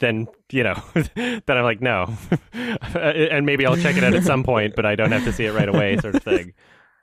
Then 0.00 0.26
you 0.50 0.64
know, 0.64 0.74
then 1.14 1.42
I'm 1.48 1.62
like, 1.62 1.80
no, 1.80 2.12
and 2.52 3.46
maybe 3.46 3.64
I'll 3.64 3.76
check 3.76 3.96
it 3.96 4.02
out 4.02 4.12
at 4.14 4.24
some 4.24 4.42
point, 4.42 4.74
but 4.74 4.84
I 4.84 4.96
don't 4.96 5.12
have 5.12 5.22
to 5.22 5.32
see 5.32 5.44
it 5.44 5.52
right 5.52 5.68
away, 5.68 5.96
sort 5.98 6.16
of 6.16 6.22
thing. 6.24 6.52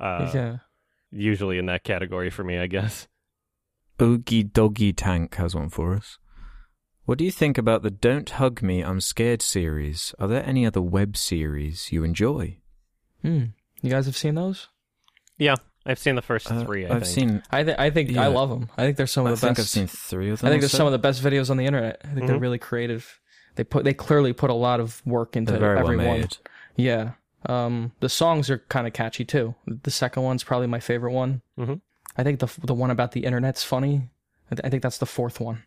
Uh, 0.01 0.30
yeah. 0.34 0.57
usually 1.09 1.57
in 1.57 1.68
that 1.68 1.85
category 1.85 2.30
for 2.30 2.43
me, 2.43 2.57
I 2.57 2.68
guess. 2.68 3.07
Oogie 4.01 4.43
Doggy 4.43 4.91
Tank 4.91 5.35
has 5.35 5.55
one 5.55 5.69
for 5.69 5.93
us. 5.95 6.18
What 7.06 7.18
do 7.18 7.26
you 7.26 7.32
think 7.32 7.57
about 7.57 7.82
the 7.82 7.90
Don't 7.90 8.30
Hug 8.30 8.61
Me, 8.61 8.82
I'm 8.82 9.02
Scared 9.02 9.41
series? 9.41 10.14
Are 10.19 10.28
there 10.28 10.45
any 10.45 10.65
other 10.65 10.82
web 10.82 11.18
series 11.18 11.91
you 11.91 12.03
enjoy? 12.03 12.57
Hmm. 13.22 13.45
You 13.82 13.90
guys 13.90 14.06
have 14.06 14.15
seen 14.15 14.36
those? 14.36 14.68
Yeah, 15.38 15.56
I've 15.86 15.98
seen 15.99 16.15
the 16.15 16.22
first 16.22 16.52
Uh, 16.52 16.64
three. 16.64 16.86
I 16.86 16.95
I've 16.95 17.03
think. 17.03 17.14
seen. 17.30 17.44
I 17.49 17.64
think 17.64 17.80
I 17.80 17.90
think 17.90 18.11
Yeah. 18.11 18.23
I 18.23 18.28
love 18.28 18.49
them. 18.49 18.69
I 18.78 18.84
think 18.84 18.98
they're 18.98 19.07
some 19.07 19.26
of 19.26 19.32
the 19.32 19.38
think 19.38 19.57
best. 19.57 19.65
I've 19.65 19.69
seen 19.69 19.88
three 19.88 20.30
of 20.30 20.40
them. 20.40 20.48
I 20.48 20.52
think 20.52 20.61
they're 20.61 20.69
so. 20.69 20.78
some 20.78 20.86
of 20.88 20.91
the 20.94 20.99
best 20.99 21.23
videos 21.23 21.49
on 21.49 21.57
the 21.57 21.65
internet. 21.65 21.99
I 22.03 22.10
think 22.14 22.28
they're 22.28 22.38
Mhm. 22.38 22.41
really 22.41 22.60
creative. 22.60 23.19
They 23.56 23.64
put 23.64 23.84
they 23.84 23.94
clearly 23.94 24.34
put 24.34 24.49
a 24.52 24.53
lot 24.56 24.80
of 24.80 25.02
work 25.06 25.36
into 25.36 25.52
They're 25.53 25.60
very 25.60 25.80
every 25.80 25.98
well 25.98 26.07
one. 26.07 26.19
made. 26.22 26.38
Yeah. 26.76 27.14
Um, 27.48 27.94
the 27.99 28.10
songs 28.10 28.52
are 28.52 28.60
kind 28.69 28.86
of 28.86 28.94
catchy 28.94 29.26
too. 29.26 29.56
The 29.65 29.90
second 29.91 30.22
one's 30.23 30.44
probably 30.44 30.68
my 30.68 30.80
favorite 30.80 31.14
one. 31.14 31.41
Mhm. 31.57 31.82
I 32.15 32.23
think 32.23 32.40
the 32.40 32.48
the 32.64 32.76
one 32.76 32.91
about 32.91 33.14
the 33.14 33.26
internet's 33.26 33.64
funny. 33.64 34.10
I, 34.52 34.56
th- 34.56 34.61
I 34.65 34.69
think 34.69 34.84
that's 34.84 34.99
the 34.99 35.06
fourth 35.07 35.40
one. 35.40 35.64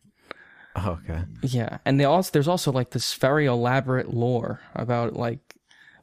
Oh, 0.76 0.98
okay. 1.04 1.22
Yeah, 1.42 1.78
and 1.84 2.00
they 2.00 2.04
also 2.04 2.30
there's 2.32 2.48
also 2.48 2.72
like 2.72 2.90
this 2.90 3.14
very 3.14 3.46
elaborate 3.46 4.12
lore 4.12 4.60
about 4.74 5.14
like 5.14 5.38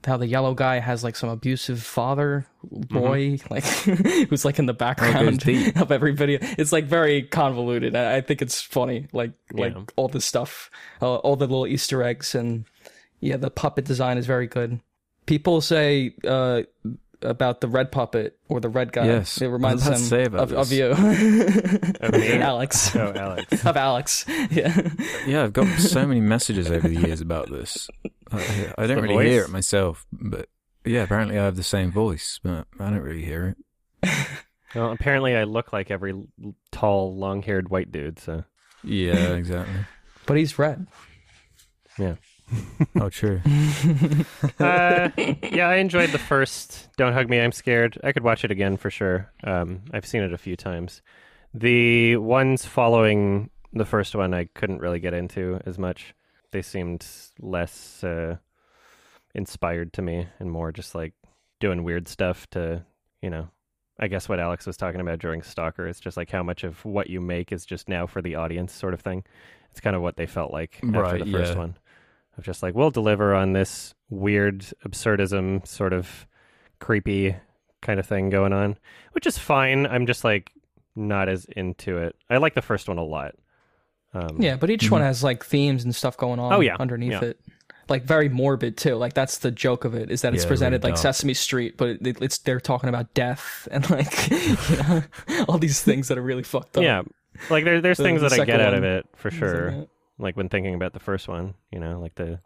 how 0.05 0.17
the 0.17 0.25
yellow 0.27 0.53
guy 0.55 0.79
has 0.79 1.03
like 1.03 1.15
some 1.15 1.29
abusive 1.29 1.79
father 1.83 2.47
boy 2.63 3.37
like 3.51 3.63
who's 3.63 4.43
like 4.45 4.57
in 4.57 4.65
the 4.65 4.73
background 4.73 5.43
of 5.75 5.91
every 5.91 6.13
video. 6.13 6.39
It's 6.57 6.71
like 6.71 6.85
very 6.85 7.23
convoluted. 7.23 7.95
I, 7.95 8.17
I 8.17 8.21
think 8.21 8.41
it's 8.41 8.61
funny, 8.61 9.07
like 9.13 9.31
like 9.53 9.73
Yeah. 9.75 9.83
all 9.97 10.07
this 10.07 10.25
stuff, 10.25 10.71
uh, 11.01 11.15
all 11.17 11.35
the 11.35 11.45
little 11.47 11.67
Easter 11.67 12.01
eggs, 12.01 12.33
and 12.33 12.65
yeah, 13.19 13.37
the 13.37 13.51
puppet 13.51 13.85
design 13.85 14.17
is 14.17 14.25
very 14.25 14.47
good. 14.47 14.79
People 15.27 15.61
say 15.61 16.15
uh, 16.25 16.63
about 17.21 17.61
the 17.61 17.67
red 17.67 17.91
puppet 17.91 18.37
or 18.49 18.59
the 18.59 18.69
red 18.69 18.91
guy. 18.91 19.05
Yes, 19.05 19.41
it 19.41 19.47
reminds 19.47 19.85
was 19.85 19.85
them 19.85 19.93
about 19.93 19.99
to 19.99 20.03
say 20.05 20.23
about 20.25 20.51
of, 20.51 20.53
of 20.53 20.71
you, 20.71 20.85
Of 22.01 22.13
me? 22.13 22.33
Alex. 22.39 22.95
Oh, 23.01 23.13
Alex. 23.15 23.65
of 23.65 23.77
Alex. 23.77 24.25
Yeah. 24.49 24.89
Yeah, 25.25 25.43
I've 25.43 25.53
got 25.53 25.67
so 25.79 26.05
many 26.05 26.21
messages 26.21 26.69
over 26.69 26.87
the 26.87 26.99
years 26.99 27.21
about 27.21 27.49
this. 27.49 27.89
I, 28.31 28.73
I 28.77 28.87
don't 28.87 28.97
The 28.97 29.01
really 29.03 29.29
hear 29.29 29.43
it 29.43 29.49
myself, 29.49 30.05
but 30.11 30.47
yeah, 30.85 31.03
apparently 31.03 31.37
I 31.37 31.43
have 31.45 31.55
the 31.55 31.63
same 31.63 31.91
voice, 31.91 32.39
but 32.43 32.65
I 32.79 32.89
don't 32.89 33.01
really 33.01 33.25
hear 33.25 33.55
it. 34.03 34.17
Well, 34.73 34.91
apparently 34.91 35.35
I 35.35 35.43
look 35.43 35.73
like 35.73 35.91
every 35.91 36.13
tall, 36.71 37.15
long-haired 37.17 37.69
white 37.69 37.91
dude. 37.91 38.19
So 38.19 38.45
Yeah, 38.83 39.33
exactly. 39.33 39.85
But 40.25 40.37
he's 40.37 40.57
red. 40.57 40.87
Oh, 42.99 43.09
true. 43.09 43.41
uh, 44.59 45.09
yeah, 45.17 45.67
I 45.67 45.75
enjoyed 45.75 46.11
the 46.11 46.19
first. 46.19 46.89
Don't 46.97 47.13
hug 47.13 47.29
me, 47.29 47.39
I'm 47.39 47.51
scared. 47.51 47.99
I 48.03 48.11
could 48.11 48.23
watch 48.23 48.43
it 48.43 48.51
again 48.51 48.77
for 48.77 48.89
sure. 48.89 49.31
Um, 49.43 49.81
I've 49.93 50.05
seen 50.05 50.23
it 50.23 50.33
a 50.33 50.37
few 50.37 50.55
times. 50.55 51.01
The 51.53 52.17
ones 52.17 52.65
following 52.65 53.49
the 53.73 53.85
first 53.85 54.15
one, 54.15 54.33
I 54.33 54.45
couldn't 54.45 54.79
really 54.79 54.99
get 54.99 55.13
into 55.13 55.59
as 55.65 55.77
much. 55.77 56.13
They 56.51 56.61
seemed 56.61 57.05
less 57.39 58.03
uh, 58.03 58.37
inspired 59.33 59.93
to 59.93 60.01
me 60.01 60.27
and 60.39 60.51
more 60.51 60.71
just 60.71 60.95
like 60.95 61.13
doing 61.59 61.83
weird 61.83 62.07
stuff 62.07 62.49
to, 62.51 62.83
you 63.21 63.29
know. 63.29 63.49
I 63.99 64.07
guess 64.07 64.27
what 64.27 64.39
Alex 64.39 64.65
was 64.65 64.77
talking 64.77 64.99
about 64.99 65.19
during 65.19 65.43
Stalker 65.43 65.87
is 65.87 65.99
just 65.99 66.17
like 66.17 66.31
how 66.31 66.41
much 66.41 66.63
of 66.63 66.83
what 66.83 67.09
you 67.09 67.21
make 67.21 67.51
is 67.51 67.65
just 67.65 67.87
now 67.87 68.07
for 68.07 68.21
the 68.21 68.35
audience, 68.35 68.73
sort 68.73 68.95
of 68.95 69.01
thing. 69.01 69.23
It's 69.69 69.79
kind 69.79 69.95
of 69.95 70.01
what 70.01 70.17
they 70.17 70.25
felt 70.25 70.51
like 70.51 70.79
after 70.83 71.23
the 71.23 71.31
first 71.31 71.53
yeah. 71.53 71.57
one. 71.57 71.77
Of 72.37 72.43
just 72.43 72.63
like 72.63 72.75
we'll 72.75 72.91
deliver 72.91 73.33
on 73.35 73.53
this 73.53 73.93
weird 74.09 74.65
absurdism 74.85 75.65
sort 75.67 75.93
of 75.93 76.25
creepy 76.79 77.35
kind 77.81 77.99
of 77.99 78.05
thing 78.05 78.29
going 78.29 78.53
on, 78.53 78.77
which 79.13 79.25
is 79.27 79.37
fine. 79.37 79.85
I'm 79.87 80.05
just 80.05 80.23
like 80.23 80.51
not 80.95 81.29
as 81.29 81.45
into 81.55 81.97
it. 81.97 82.15
I 82.29 82.37
like 82.37 82.53
the 82.53 82.61
first 82.61 82.87
one 82.87 82.97
a 82.97 83.03
lot. 83.03 83.35
Um, 84.13 84.37
Yeah, 84.41 84.55
but 84.57 84.69
each 84.69 84.91
one 84.91 85.01
has 85.01 85.23
like 85.23 85.43
themes 85.45 85.83
and 85.83 85.95
stuff 85.95 86.17
going 86.17 86.39
on 86.39 86.51
Oh, 86.53 86.59
yeah. 86.59 86.75
underneath 86.79 87.11
Yeah. 87.13 87.21
it. 87.23 87.39
Like 87.89 88.03
very 88.03 88.29
morbid 88.29 88.77
too. 88.77 88.95
Like 88.95 89.13
that's 89.13 89.39
the 89.39 89.51
joke 89.51 89.85
of 89.85 89.95
it 89.95 90.11
is 90.11 90.21
that 90.21 90.33
it's 90.33 90.43
Yeah, 90.43 90.49
presented 90.49 90.83
really 90.83 90.91
like 90.93 91.01
dark. 91.01 91.15
Sesame 91.15 91.33
Street, 91.33 91.75
but 91.77 91.89
it, 92.05 92.21
it's 92.21 92.37
they're 92.39 92.59
talking 92.59 92.89
about 92.89 93.13
death 93.13 93.67
and 93.71 93.89
like 93.89 94.29
you 94.29 94.55
know, 94.77 95.03
all 95.47 95.57
these 95.57 95.81
things 95.81 96.07
that 96.09 96.17
are 96.17 96.21
really 96.21 96.43
fucked 96.43 96.77
up. 96.77 96.83
yeah. 96.83 97.01
Like 97.49 97.63
there, 97.63 97.81
there's 97.81 97.97
The- 97.97 98.03
things 98.03 98.21
the 98.21 98.29
that 98.29 98.33
I 98.39 98.45
get 98.45 98.59
second 98.59 98.61
out 98.67 98.73
of 98.75 98.83
it 98.83 99.05
for 99.15 99.29
Things 99.31 99.41
like 99.41 99.49
sure. 99.49 99.71
that. 99.71 99.87
Like 100.21 100.37
when 100.37 100.49
thinking 100.49 100.75
about 100.75 100.93
the 100.93 100.99
first 100.99 101.27
one, 101.27 101.53
you 101.71 101.79
know, 101.79 101.99
like 101.99 102.15
the 102.15 102.39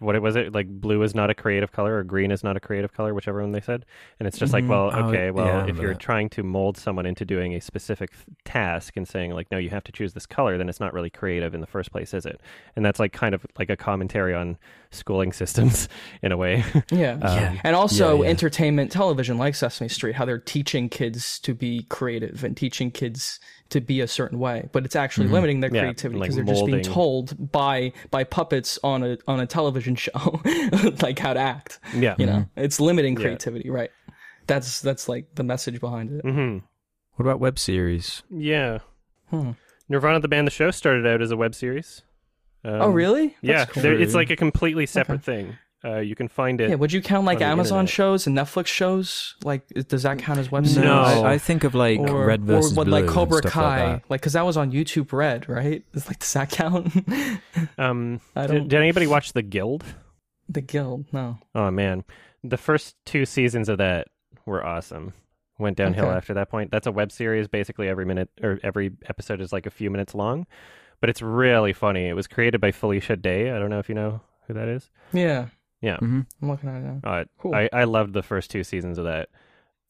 what 0.00 0.16
it 0.16 0.22
was 0.22 0.34
it 0.34 0.52
like 0.52 0.66
blue 0.68 1.00
is 1.04 1.14
not 1.14 1.30
a 1.30 1.34
creative 1.34 1.70
color 1.70 1.98
or 1.98 2.02
green 2.02 2.32
is 2.32 2.42
not 2.42 2.56
a 2.56 2.60
creative 2.60 2.92
color, 2.92 3.14
whichever 3.14 3.40
one 3.40 3.52
they 3.52 3.60
said. 3.60 3.86
And 4.18 4.26
it's 4.26 4.36
just 4.36 4.50
Mhm. 4.50 4.54
like, 4.54 4.68
well, 4.68 4.90
Oh, 4.92 5.08
okay, 5.08 5.26
yeah, 5.26 5.30
well, 5.30 5.60
I 5.60 5.68
if 5.68 5.76
you're 5.76 5.92
that. 5.92 6.00
trying 6.00 6.28
to 6.30 6.42
mold 6.42 6.76
someone 6.76 7.06
into 7.06 7.24
doing 7.24 7.54
a 7.54 7.60
specific 7.60 8.10
th- 8.10 8.24
task 8.44 8.96
and 8.96 9.06
saying 9.06 9.30
like, 9.30 9.48
no, 9.52 9.58
you 9.58 9.70
have 9.70 9.84
to 9.84 9.92
choose 9.92 10.12
this 10.12 10.26
color, 10.26 10.58
then 10.58 10.68
it's 10.68 10.80
not 10.80 10.92
really 10.92 11.10
creative 11.10 11.54
in 11.54 11.60
the 11.60 11.68
first 11.68 11.92
place, 11.92 12.12
is 12.14 12.26
it? 12.26 12.40
And 12.74 12.84
that's 12.84 12.98
like 12.98 13.12
kind 13.12 13.32
of 13.32 13.46
like 13.60 13.70
a 13.70 13.76
commentary 13.76 14.34
on 14.34 14.58
schooling 14.90 15.32
systems 15.40 15.88
in 16.20 16.32
a 16.32 16.36
way. 16.36 16.64
Yeah. 16.90 17.12
Um, 17.12 17.20
Yeah. 17.38 17.60
And 17.62 17.76
also 17.76 18.16
Yeah, 18.16 18.24
yeah. 18.24 18.30
entertainment 18.30 18.90
television 18.90 19.38
like 19.38 19.54
Sesame 19.54 19.88
Street, 19.88 20.16
how 20.16 20.24
they're 20.24 20.38
teaching 20.40 20.88
kids 20.88 21.38
to 21.40 21.54
be 21.54 21.84
creative 21.84 22.42
and 22.42 22.56
teaching 22.56 22.90
kids 22.90 23.38
to 23.70 23.80
be 23.80 24.00
a 24.00 24.08
certain 24.08 24.38
way, 24.38 24.68
but 24.72 24.84
it's 24.84 24.96
actually 24.96 25.28
limiting 25.28 25.60
their 25.60 25.70
Mm-hmm. 25.70 25.76
Yeah, 25.76 25.82
creativity 25.82 26.18
like 26.20 26.28
because 26.30 26.36
they're 26.36 26.54
just 26.54 26.66
being 26.66 26.82
told 26.82 27.50
by 27.52 27.92
by 28.10 28.24
puppets 28.24 28.78
on 28.84 29.02
a 29.02 29.18
on 29.28 29.40
a 29.40 29.46
television 29.46 29.94
show 30.06 30.40
like 31.02 31.18
how 31.18 31.32
to 31.32 31.40
act. 31.40 31.78
yeah. 31.94 32.14
You 32.18 32.26
know, 32.26 32.46
it's 32.56 32.80
limiting 32.80 33.14
Yeah. 33.16 33.22
creativity, 33.22 33.70
right? 33.70 33.90
That's 34.46 34.80
that's 34.80 35.08
like 35.08 35.34
the 35.34 35.44
message 35.44 35.80
behind 35.80 36.10
it. 36.12 36.22
hmm 36.22 36.58
What 37.14 37.24
about 37.24 37.40
web 37.40 37.58
series? 37.58 38.22
Yeah. 38.30 38.78
Hmm. 39.30 39.52
Nirvana 39.88 40.20
the 40.20 40.28
band 40.28 40.46
the 40.46 40.50
show 40.52 40.70
started 40.70 41.06
out 41.06 41.22
as 41.22 41.30
a 41.30 41.36
web 41.36 41.54
series. 41.54 42.02
Um, 42.64 42.82
oh, 42.82 42.90
really? 42.90 43.36
Yeah, 43.40 43.64
cool. 43.64 43.84
it's 43.84 44.14
like 44.14 44.30
a 44.30 44.36
completely 44.36 44.84
separate 44.86 45.22
thing. 45.24 45.56
Uh, 45.82 45.98
you 45.98 46.14
can 46.14 46.28
find 46.28 46.60
it. 46.60 46.68
Yeah, 46.68 46.74
would 46.74 46.92
you 46.92 47.00
count 47.00 47.24
like 47.24 47.40
Amazon 47.40 47.80
internet. 47.80 47.88
shows 47.94 48.26
and 48.26 48.36
Netflix 48.36 48.66
shows? 48.66 49.34
Like, 49.44 49.66
does 49.88 50.02
that 50.02 50.18
count 50.18 50.38
as 50.38 50.50
web 50.50 50.66
series? 50.66 50.84
No. 50.84 51.00
I, 51.00 51.32
I 51.34 51.38
think 51.38 51.64
of 51.64 51.74
like 51.74 51.98
Or, 52.00 52.26
Red 52.26 52.44
versus 52.44 52.72
or 52.72 52.76
what, 52.76 52.84
Blue 52.84 52.92
like 52.92 53.04
and 53.04 53.10
Cobra 53.12 53.38
stuff 53.38 53.52
Kai, 53.52 53.62
like 53.92 54.02
that. 54.02 54.10
like 54.10 54.20
because 54.20 54.34
that 54.34 54.44
was 54.44 54.56
on 54.58 54.72
YouTube 54.72 55.10
Red, 55.12 55.48
right? 55.48 55.82
It's 55.94 56.06
like 56.06 56.18
does 56.18 56.32
that 56.34 56.50
count? 56.50 56.92
Um, 57.78 58.20
I 58.36 58.46
did, 58.46 58.52
don't. 58.54 58.68
did 58.68 58.78
anybody 58.80 59.06
watch 59.06 59.32
The 59.32 59.42
Guild? 59.42 59.84
the 60.48 60.60
Guild, 60.60 61.06
no. 61.12 61.38
Oh 61.54 61.70
man, 61.70 62.04
the 62.44 62.56
first 62.58 62.96
two 63.06 63.24
seasons 63.24 63.68
of 63.68 63.78
that 63.78 64.08
were 64.46 64.64
awesome. 64.64 65.14
Went 65.58 65.76
downhill 65.76 66.06
Okay. 66.06 66.16
after 66.16 66.34
that 66.34 66.50
point. 66.50 66.70
That's 66.70 66.86
a 66.86 66.92
web 66.92 67.12
series. 67.12 67.46
Basically, 67.48 67.88
every 67.88 68.04
minute 68.04 68.30
or 68.42 68.58
every 68.62 68.92
episode 69.08 69.40
is 69.40 69.52
like 69.52 69.66
a 69.66 69.70
few 69.70 69.90
minutes 69.90 70.14
long, 70.14 70.46
but 71.00 71.08
it's 71.10 71.22
really 71.22 71.72
funny. 71.72 72.06
It 72.08 72.14
was 72.14 72.26
created 72.26 72.60
by 72.60 72.70
Felicia 72.72 73.16
Day. 73.16 73.50
I 73.50 73.58
don't 73.58 73.70
know 73.70 73.78
if 73.78 73.88
you 73.88 73.94
know 73.94 74.20
who 74.46 74.54
that 74.54 74.68
is. 74.68 74.90
Yeah, 75.12 75.46
Yeah, 75.82 75.96
Mhm. 75.98 76.26
I'm 76.42 76.48
looking 76.50 76.68
at 76.68 76.76
it 76.76 76.84
now. 76.84 77.00
uh, 77.10 77.24
Cool. 77.38 77.54
I 77.54 77.68
I 77.72 77.84
loved 77.84 78.12
the 78.12 78.22
first 78.22 78.50
two 78.50 78.64
seasons 78.64 78.98
of 78.98 79.04
that. 79.04 79.28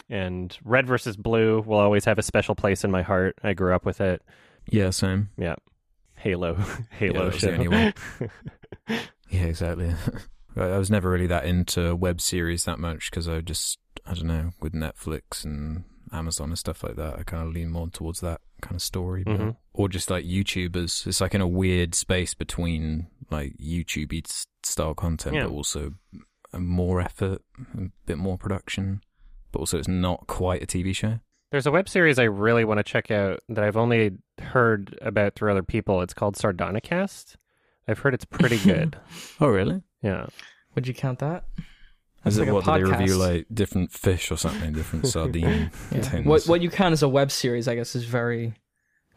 And 0.09 0.57
Red 0.65 0.87
versus 0.87 1.17
Blue 1.17 1.61
will 1.63 1.79
always 1.79 2.05
have 2.05 2.19
a 2.19 2.23
special 2.23 2.55
place 2.55 2.83
in 2.85 2.91
my 2.91 3.03
heart. 3.03 3.39
I 3.45 3.53
grew 3.55 3.75
up 3.75 3.85
with 3.85 4.01
it. 4.01 4.23
Yeah, 4.69 4.91
same. 4.91 5.31
Yeah, 5.37 5.55
Halo, 6.17 6.55
Halo 6.91 7.25
that 7.25 7.33
was 7.33 7.39
show. 7.41 7.47
the 7.49 7.53
only 7.55 7.69
one. 7.69 7.95
Yeah, 9.31 9.45
exactly. 9.45 9.95
I 10.57 10.61
I 10.63 10.79
was 10.79 10.91
never 10.91 11.09
really 11.11 11.29
that 11.29 11.45
into 11.45 11.95
web 11.95 12.21
series 12.21 12.65
that 12.65 12.81
much 12.81 13.11
because 13.11 13.29
I 13.29 13.41
just, 13.41 13.79
I 14.05 14.15
don't 14.15 14.27
know, 14.27 14.51
with 14.61 14.73
Netflix 14.73 15.45
and 15.45 15.85
Amazon 16.13 16.49
and 16.49 16.59
stuff 16.59 16.83
like 16.83 16.97
that, 16.97 17.17
I 17.19 17.23
kind 17.23 17.47
of 17.47 17.55
lean 17.55 17.71
more 17.71 17.89
towards 17.89 18.21
that 18.21 18.41
kind 18.61 18.75
of 18.75 18.83
story. 18.83 19.23
But, 19.25 19.39
Mhm. 19.39 19.57
Or 19.73 19.89
just 19.89 20.11
like 20.11 20.25
YouTubers. 20.25 21.07
It's 21.07 21.21
like 21.21 21.35
in 21.37 21.41
a 21.41 21.47
weird 21.47 21.95
space 21.95 22.35
between 22.35 23.07
like 23.31 23.57
YouTube 23.59 24.13
style 24.71 24.95
content, 24.95 25.35
Yeah. 25.37 25.45
but 25.45 25.53
also 25.53 25.95
more 26.57 27.01
effort, 27.01 27.43
a 27.77 27.91
bit 28.07 28.19
more 28.19 28.39
production, 28.39 29.03
but 29.53 29.61
also 29.61 29.79
it's 29.79 29.89
not 29.89 30.27
quite 30.27 30.63
a 30.63 30.67
TV 30.67 30.95
show. 30.95 31.21
There's 31.51 31.67
a 31.67 31.71
web 31.73 31.89
series 31.89 32.19
I 32.19 32.25
really 32.25 32.65
want 32.65 32.79
to 32.79 32.85
check 32.85 33.11
out 33.11 33.41
that 33.49 33.65
I've 33.65 33.77
only 33.77 34.13
heard 34.41 34.97
about 35.03 35.35
through 35.35 35.51
other 35.51 35.63
people. 35.65 36.01
It's 36.03 36.15
called 36.15 36.37
Sardonicast. 36.37 37.37
I've 37.89 37.99
heard 37.99 38.15
it's 38.15 38.25
pretty 38.25 38.59
good. 38.65 38.97
Oh, 39.41 39.49
really? 39.49 39.83
yeah. 40.03 40.27
Would 40.77 40.87
you 40.87 40.95
count 40.95 41.19
that? 41.19 41.45
Is 42.25 42.37
That's 42.37 42.37
it 42.37 42.53
like 42.53 42.67
what 42.67 42.79
do 42.79 42.85
they 42.85 42.91
review 42.99 43.17
like 43.17 43.47
different 43.53 43.91
fish 43.91 44.31
or 44.31 44.37
something, 44.37 44.73
different 44.73 45.07
sardine 45.09 45.71
Yeah. 45.91 46.01
things? 46.03 46.27
What 46.27 46.45
what 46.45 46.61
you 46.63 46.71
count 46.71 46.93
as 46.93 47.03
a 47.03 47.09
web 47.09 47.31
series, 47.33 47.67
I 47.67 47.75
guess, 47.75 47.97
is 47.97 48.05
very 48.05 48.55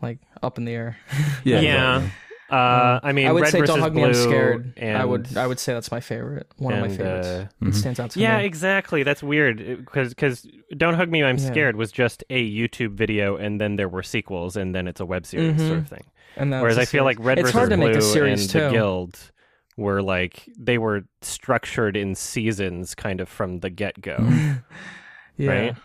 like 0.01 0.19
up 0.41 0.57
in 0.57 0.65
the 0.65 0.71
air. 0.73 0.97
Yeah, 1.43 1.59
Yeah. 1.59 1.95
exactly. 1.97 2.19
Uh, 2.53 2.99
I 3.01 3.11
mean, 3.13 3.25
I 3.27 3.31
would 3.31 3.41
Red 3.43 3.51
say 3.51 3.61
Don't 3.61 3.80
Hug 3.80 3.93
Blue 3.93 4.03
Me, 4.03 4.07
I'm 4.09 4.13
Scared. 4.13 4.73
And, 4.77 4.97
I 4.97 5.05
would 5.05 5.35
I 5.38 5.47
would 5.47 5.59
say 5.59 5.73
that's 5.73 5.89
my 5.91 5.99
favorite. 5.99 6.47
One 6.57 6.73
of 6.73 6.80
my 6.81 6.88
and, 6.88 6.95
favorites. 6.97 7.27
uh, 7.27 7.47
It 7.61 7.65
Mhm. 7.69 7.73
stands 7.73 7.99
out 7.99 8.11
to 8.11 8.19
me. 8.19 8.23
yeah, 8.23 8.38
me. 8.39 8.45
exactly. 8.45 9.01
That's 9.03 9.23
weird 9.23 9.57
because 9.85 10.45
Don't 10.77 10.93
Hug 10.93 11.09
Me, 11.09 11.23
I'm 11.23 11.38
Yeah. 11.38 11.47
Scared 11.47 11.75
was 11.75 11.91
just 11.91 12.23
a 12.30 12.47
YouTube 12.51 12.93
video, 12.93 13.35
and 13.38 13.59
then 13.59 13.75
there 13.77 13.89
were 13.89 14.03
sequels, 14.03 14.55
and 14.55 14.75
then 14.75 14.88
it's 14.88 15.01
a 15.01 15.05
web 15.05 15.25
series 15.25 15.59
sort 15.65 15.80
of 15.80 15.88
thing. 15.88 16.03
And 16.38 16.53
that's 16.53 16.61
Whereas 16.61 16.77
a 16.77 16.81
I 16.81 16.85
feel 16.85 17.03
series. 17.05 17.17
like 17.17 17.25
Red 17.25 17.39
it's 17.39 17.45
versus 17.47 17.57
hard 17.57 17.69
to 17.71 17.77
Blue 17.77 17.88
make 17.88 17.97
a 17.97 18.01
series 18.01 18.41
and 18.41 18.49
too. 18.51 18.59
The 18.61 18.69
Guild 18.71 19.31
were 19.75 20.01
like 20.03 20.47
they 20.59 20.77
were 20.77 21.05
structured 21.21 21.97
in 21.97 22.13
seasons, 22.13 22.93
kind 22.93 23.19
of 23.19 23.27
from 23.30 23.61
the 23.61 23.69
get 23.71 23.99
go. 24.01 24.17
yeah. 25.38 25.51
right? 25.51 25.75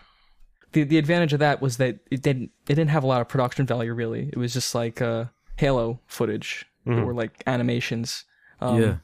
The 0.73 0.83
the 0.83 0.99
advantage 0.99 1.33
of 1.33 1.39
that 1.39 1.61
was 1.63 1.77
that 1.77 1.97
it 2.11 2.21
didn't 2.21 2.51
it 2.67 2.75
didn't 2.75 2.91
have 2.91 3.03
a 3.03 3.07
lot 3.07 3.21
of 3.21 3.27
production 3.27 3.65
value 3.65 3.91
really. 3.93 4.29
It 4.31 4.37
was 4.37 4.53
just 4.53 4.75
like 4.75 5.01
uh 5.01 5.25
Halo 5.59 5.99
footage 6.07 6.65
Mhm. 6.87 7.05
or 7.05 7.13
like 7.13 7.43
animations. 7.47 8.23
Um, 8.61 8.81
Yeah. 8.81 8.95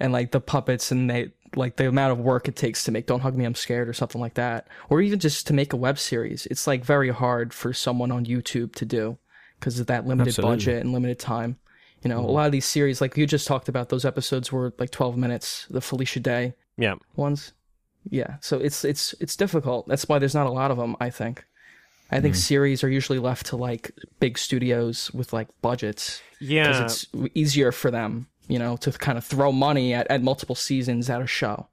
And 0.00 0.12
like 0.12 0.30
the 0.30 0.40
puppets 0.40 0.90
and 0.92 1.10
they 1.10 1.32
like 1.56 1.76
the 1.76 1.88
amount 1.88 2.12
of 2.12 2.18
work 2.20 2.46
it 2.48 2.56
takes 2.56 2.84
to 2.84 2.92
make 2.92 3.06
Don't 3.06 3.20
Hug 3.20 3.34
Me 3.36 3.44
I'm 3.44 3.54
Scared 3.54 3.88
or 3.88 3.92
something 3.92 4.20
like 4.20 4.34
that. 4.34 4.68
Or 4.90 5.00
even 5.00 5.18
just 5.18 5.46
to 5.48 5.52
make 5.54 5.72
a 5.72 5.76
web 5.76 5.98
series. 5.98 6.46
It's 6.46 6.66
like 6.66 6.84
very 6.84 7.08
hard 7.10 7.52
for 7.54 7.72
someone 7.72 8.12
on 8.12 8.26
YouTube 8.26 8.74
to 8.76 8.84
do 8.84 9.18
because 9.58 9.80
of 9.80 9.86
that 9.88 10.06
limited 10.06 10.30
Absolutely. 10.30 10.56
budget 10.56 10.82
and 10.84 10.92
limited 10.92 11.18
time. 11.18 11.56
You 12.02 12.10
know, 12.10 12.20
a 12.20 12.30
lot 12.30 12.46
of 12.46 12.52
these 12.52 12.66
series 12.66 13.00
like 13.00 13.16
you 13.16 13.26
just 13.26 13.46
talked 13.48 13.68
about 13.68 13.88
those 13.88 14.04
episodes 14.04 14.52
were 14.52 14.72
like 14.78 14.90
12 14.90 15.16
minutes, 15.16 15.66
the 15.68 15.80
Felicia 15.80 16.20
Day 16.20 16.54
Yeah. 16.76 16.94
ones. 17.16 17.52
Yeah, 18.08 18.36
so 18.40 18.58
it's 18.58 18.84
it's 18.84 19.14
it's 19.20 19.34
difficult. 19.36 19.88
That's 19.88 20.08
why 20.08 20.18
there's 20.20 20.34
not 20.34 20.46
a 20.46 20.50
lot 20.52 20.70
of 20.70 20.76
them. 20.78 20.96
I 21.00 21.10
think. 21.10 21.44
I 22.10 22.20
think 22.20 22.34
series 22.36 22.82
are 22.82 22.88
usually 22.88 23.18
left 23.18 23.46
to 23.46 23.56
like 23.56 23.90
big 24.18 24.38
studios 24.38 25.10
with 25.12 25.32
like 25.32 25.48
budgets 25.60 26.22
because 26.38 26.50
Yeah. 26.50 26.84
it's 26.84 27.06
easier 27.34 27.70
for 27.72 27.90
them, 27.90 28.28
you 28.48 28.58
know, 28.58 28.76
to 28.78 28.92
kind 28.92 29.18
of 29.18 29.24
throw 29.24 29.52
money 29.52 29.92
at, 29.92 30.06
at 30.10 30.22
multiple 30.22 30.54
seasons 30.54 31.10
at 31.10 31.20
a 31.20 31.26
show. 31.26 31.68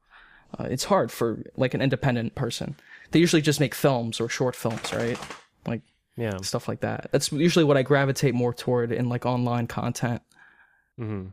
Uh, 0.59 0.65
it's 0.65 0.83
hard 0.85 1.11
for 1.11 1.41
like 1.55 1.73
an 1.73 1.81
independent 1.81 2.35
person. 2.35 2.75
They 3.11 3.19
usually 3.19 3.41
just 3.41 3.59
make 3.61 3.73
films 3.73 4.19
or 4.19 4.27
short 4.27 4.55
films, 4.55 4.91
right? 4.93 5.17
Like 5.65 5.81
yeah. 6.17 6.37
stuff 6.41 6.67
like 6.67 6.81
that. 6.81 7.09
That's 7.11 7.31
usually 7.31 7.65
what 7.65 7.77
I 7.77 7.83
gravitate 7.83 8.33
more 8.33 8.53
toward 8.53 8.91
in 8.91 9.07
like 9.09 9.25
online 9.25 9.67
content. 9.67 10.21
hmm 10.97 11.27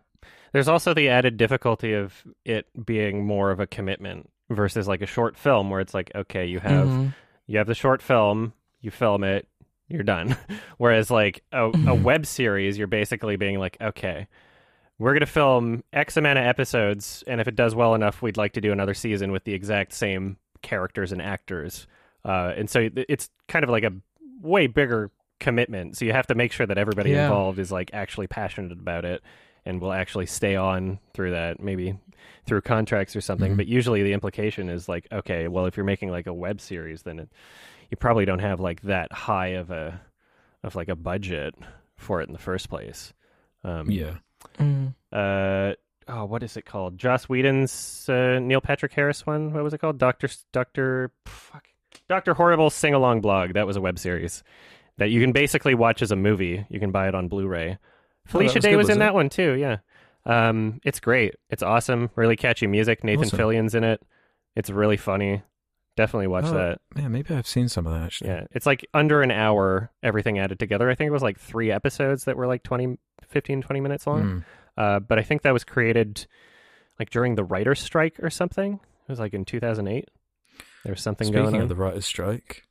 There's 0.53 0.69
also 0.69 0.95
the 0.95 1.09
added 1.09 1.37
difficulty 1.37 1.93
of 1.95 2.23
it 2.45 2.67
being 2.87 3.25
more 3.27 3.51
of 3.51 3.59
a 3.59 3.67
commitment 3.67 4.31
versus 4.51 4.87
like 4.87 5.03
a 5.03 5.07
short 5.07 5.37
film 5.37 5.71
where 5.71 5.81
it's 5.81 5.95
like, 5.95 6.13
okay, 6.15 6.47
you 6.47 6.61
have 6.61 6.87
Mhm. 6.89 7.15
you 7.47 7.59
have 7.59 7.67
the 7.67 7.75
short 7.75 8.03
film, 8.03 8.53
you 8.83 8.91
film 8.91 9.25
it, 9.25 9.49
you're 9.89 10.03
done. 10.03 10.37
Whereas 10.79 11.11
like 11.11 11.43
a, 11.53 11.71
a 11.87 11.95
web 11.95 12.27
series, 12.27 12.77
you're 12.77 12.87
basically 12.87 13.37
being 13.37 13.59
like, 13.59 13.77
okay, 13.81 14.27
we're 14.99 15.15
gonna 15.15 15.27
film 15.27 15.83
X 15.93 16.17
amount 16.17 16.39
of 16.39 16.45
episodes, 16.45 17.25
and 17.27 17.41
if 17.41 17.49
it 17.49 17.57
does 17.57 17.75
well 17.75 17.95
enough, 17.95 18.21
we'd 18.23 18.37
like 18.37 18.53
to 18.53 18.61
do 18.61 18.73
another 18.73 18.95
season 18.95 19.33
with 19.33 19.45
the 19.45 19.55
exact 19.55 19.93
same 19.95 20.37
characters 20.61 21.11
and 21.13 21.21
actors. 21.23 21.87
Uh, 22.25 22.53
and 22.57 22.71
so 22.71 22.89
it's 22.95 23.31
kind 23.49 23.65
of 23.65 23.71
like 23.71 23.83
a 23.83 23.93
way 24.41 24.67
bigger 24.69 25.11
commitment. 25.41 25.97
So 25.97 26.05
you 26.05 26.13
have 26.13 26.29
to 26.29 26.37
make 26.37 26.53
sure 26.53 26.67
that 26.67 26.79
everybody 26.79 27.11
Yeah. 27.11 27.25
involved 27.25 27.59
is 27.59 27.73
like 27.73 27.91
actually 27.93 28.29
passionate 28.29 28.71
about 28.71 29.05
it 29.05 29.23
and 29.65 29.81
will 29.81 29.93
actually 29.93 30.27
stay 30.27 30.55
on 30.55 31.01
through 31.15 31.33
that, 31.33 31.59
maybe 31.61 31.99
through 32.47 32.61
contracts 32.61 33.17
or 33.17 33.21
something. 33.21 33.55
Mhm. 33.55 33.57
But 33.57 33.67
usually 33.67 34.05
the 34.05 34.13
implication 34.13 34.69
is 34.69 34.89
like, 34.89 35.09
okay, 35.11 35.49
well, 35.49 35.67
if 35.67 35.77
you're 35.77 35.83
making 35.85 36.11
like 36.11 36.29
a 36.29 36.33
web 36.35 36.61
series, 36.61 37.03
then 37.03 37.19
it, 37.19 37.29
you 37.93 37.97
probably 37.97 38.25
don't 38.25 38.41
have 38.41 38.59
like 38.59 38.81
that 38.83 39.13
high 39.13 39.49
of 39.59 39.71
a 39.71 40.01
of 40.65 40.75
like 40.75 40.89
a 40.89 40.97
budget 40.97 41.55
for 41.97 42.21
it 42.21 42.27
in 42.29 42.33
the 42.33 42.39
first 42.41 42.69
place. 42.69 43.13
Um, 43.63 43.89
Yeah. 43.89 44.15
Mm. 44.59 44.95
uh 45.13 45.75
oh 46.09 46.25
what 46.25 46.43
is 46.43 46.57
it 46.57 46.65
called 46.67 46.99
joss 46.99 47.29
whedon's 47.29 48.09
uh, 48.09 48.41
neil 48.41 48.61
patrick 48.61 48.93
harris 48.93 49.25
one 49.25 49.53
what 49.53 49.63
was 49.63 49.73
it 49.73 49.79
called 49.79 49.99
dr 49.99 50.29
dr 50.51 51.13
fuck 51.27 51.69
dr 52.09 52.35
horrible 52.35 52.69
sing-along 52.69 53.21
blog 53.21 53.53
that 53.53 53.69
was 53.69 53.77
a 53.77 53.81
web 53.81 54.01
series 54.01 54.43
that 54.99 55.11
you 55.11 55.21
can 55.21 55.31
basically 55.31 55.75
watch 55.77 56.03
as 56.03 56.11
a 56.11 56.17
movie 56.17 56.67
you 56.71 56.81
can 56.81 56.91
buy 56.91 57.07
it 57.07 57.15
on 57.15 57.29
blu-ray 57.29 57.79
felicia 58.27 58.55
was 58.57 58.63
day 58.65 58.71
good, 58.71 58.79
was 58.79 58.87
in 58.89 58.95
wasn't 58.95 58.99
that 58.99 59.09
it? 59.11 59.15
one 59.15 59.29
too 59.29 59.53
yeah 59.55 59.77
Um, 60.27 60.81
it's 60.85 60.99
great. 61.01 61.35
It's 61.51 61.63
awesome. 61.63 62.11
Really 62.17 62.37
catchy 62.37 62.67
music. 62.69 63.03
Nathan 63.05 63.25
Awesome. 63.27 63.37
Fillion's 63.39 63.75
in 63.75 63.83
it. 63.85 64.01
It's 64.57 64.71
really 64.71 64.97
funny. 64.97 65.43
Definitely 65.97 66.29
watch 66.29 66.45
Oh, 66.47 66.55
that. 66.55 66.81
Yeah, 66.97 67.09
maybe 67.09 67.35
I've 67.35 67.47
seen 67.47 67.69
some 67.69 67.87
of 67.87 67.93
that 67.93 68.03
actually. 68.03 68.31
Yeah, 68.31 68.45
it's 68.53 68.65
like 68.67 68.87
under 68.95 69.21
an 69.23 69.31
hour, 69.31 69.91
everything 70.03 70.39
added 70.39 70.59
together. 70.59 70.89
I 70.89 70.95
think 70.95 71.09
it 71.09 71.13
was 71.13 71.23
like 71.23 71.39
three 71.39 71.71
episodes 71.71 72.25
that 72.25 72.37
were 72.37 72.47
like 72.47 72.63
20, 72.63 72.99
15, 73.29 73.61
20 73.63 73.81
minutes 73.81 74.07
long. 74.07 74.23
Mm. 74.23 74.45
Uh, 74.77 75.01
but 75.01 75.19
I 75.19 75.23
think 75.23 75.43
that 75.43 75.53
was 75.53 75.65
created 75.65 76.27
like 76.99 77.11
during 77.11 77.35
the 77.35 77.45
writer's 77.45 77.81
strike 77.81 78.19
or 78.23 78.31
something. 78.31 78.75
It 78.75 79.11
was 79.13 79.21
like 79.21 79.35
in 79.35 79.45
2008. 79.45 80.09
There 80.85 80.93
was 80.93 81.03
something 81.03 81.27
Speaking 81.27 81.43
going 81.43 81.55
on. 81.57 81.61
of 81.63 81.69
the 81.69 81.75
writer's 81.77 82.07
strike, 82.07 82.63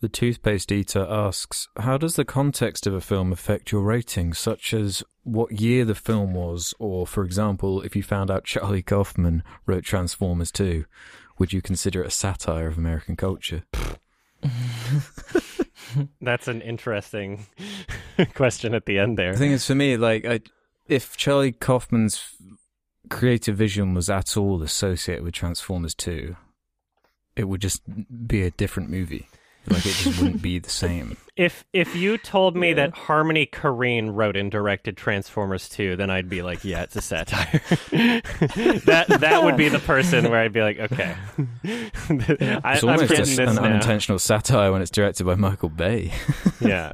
the 0.00 0.08
toothpaste 0.08 0.70
eater 0.72 1.04
asks, 1.08 1.68
"How 1.78 1.98
does 1.98 2.14
the 2.16 2.24
context 2.24 2.86
of 2.86 2.94
a 2.94 3.00
film 3.00 3.32
affect 3.32 3.72
your 3.72 3.82
rating, 3.82 4.32
such 4.32 4.72
as 4.72 5.02
what 5.24 5.60
year 5.60 5.84
the 5.84 5.94
film 5.94 6.34
was, 6.34 6.72
or, 6.78 7.06
for 7.06 7.24
example, 7.24 7.82
if 7.82 7.96
you 7.96 8.02
found 8.02 8.30
out 8.30 8.44
Charlie 8.44 8.82
Kaufman 8.82 9.42
wrote 9.66 9.84
Transformers 9.84 10.50
2, 10.52 10.84
would 11.38 11.52
you 11.52 11.62
consider 11.62 12.02
it 12.02 12.08
a 12.08 12.10
satire 12.10 12.66
of 12.66 12.78
American 12.78 13.16
culture?" 13.16 13.64
That's 16.20 16.48
an 16.48 16.60
interesting 16.60 17.46
question 18.34 18.74
at 18.74 18.86
the 18.86 18.98
end 18.98 19.16
there. 19.18 19.32
The 19.32 19.38
thing 19.38 19.52
is, 19.52 19.66
for 19.66 19.74
me, 19.74 19.96
like, 19.96 20.24
I, 20.24 20.40
if 20.88 21.16
Charlie 21.16 21.52
Kaufman's 21.52 22.34
creative 23.10 23.56
vision 23.56 23.94
was 23.94 24.10
at 24.10 24.36
all 24.36 24.62
associated 24.62 25.24
with 25.24 25.34
Transformers 25.34 25.94
2, 25.94 26.36
it 27.36 27.44
would 27.44 27.60
just 27.60 27.82
be 28.26 28.42
a 28.42 28.50
different 28.50 28.90
movie. 28.90 29.28
Like, 29.66 29.86
it 29.86 29.94
just 29.94 30.20
wouldn't 30.20 30.42
be 30.42 30.58
the 30.58 30.68
same. 30.70 31.16
If 31.36 31.64
if 31.72 31.96
you 31.96 32.16
told 32.18 32.54
me 32.56 32.68
Yeah. 32.68 32.74
that 32.74 32.94
Harmony 32.94 33.46
Korine 33.46 34.10
wrote 34.14 34.36
and 34.36 34.50
directed 34.50 34.96
Transformers 34.96 35.68
2, 35.68 35.96
then 35.96 36.08
I'd 36.10 36.28
be 36.28 36.42
like, 36.42 36.64
yeah, 36.64 36.82
it's 36.82 36.94
a 36.96 37.00
satire. 37.00 37.60
that 37.90 39.06
that 39.20 39.42
would 39.42 39.56
be 39.56 39.68
the 39.68 39.78
person 39.80 40.30
where 40.30 40.40
I'd 40.40 40.52
be 40.52 40.60
like, 40.62 40.78
okay. 40.78 41.16
I, 41.64 41.90
It's 42.74 42.82
I'm 42.84 42.88
almost 42.90 43.08
getting 43.08 43.22
a, 43.24 43.26
this 43.26 43.38
an 43.38 43.54
now. 43.56 43.62
unintentional 43.64 44.18
satire 44.18 44.70
when 44.70 44.82
it's 44.82 44.90
directed 44.90 45.24
by 45.24 45.34
Michael 45.34 45.68
Bay. 45.70 46.12
Yeah, 46.60 46.92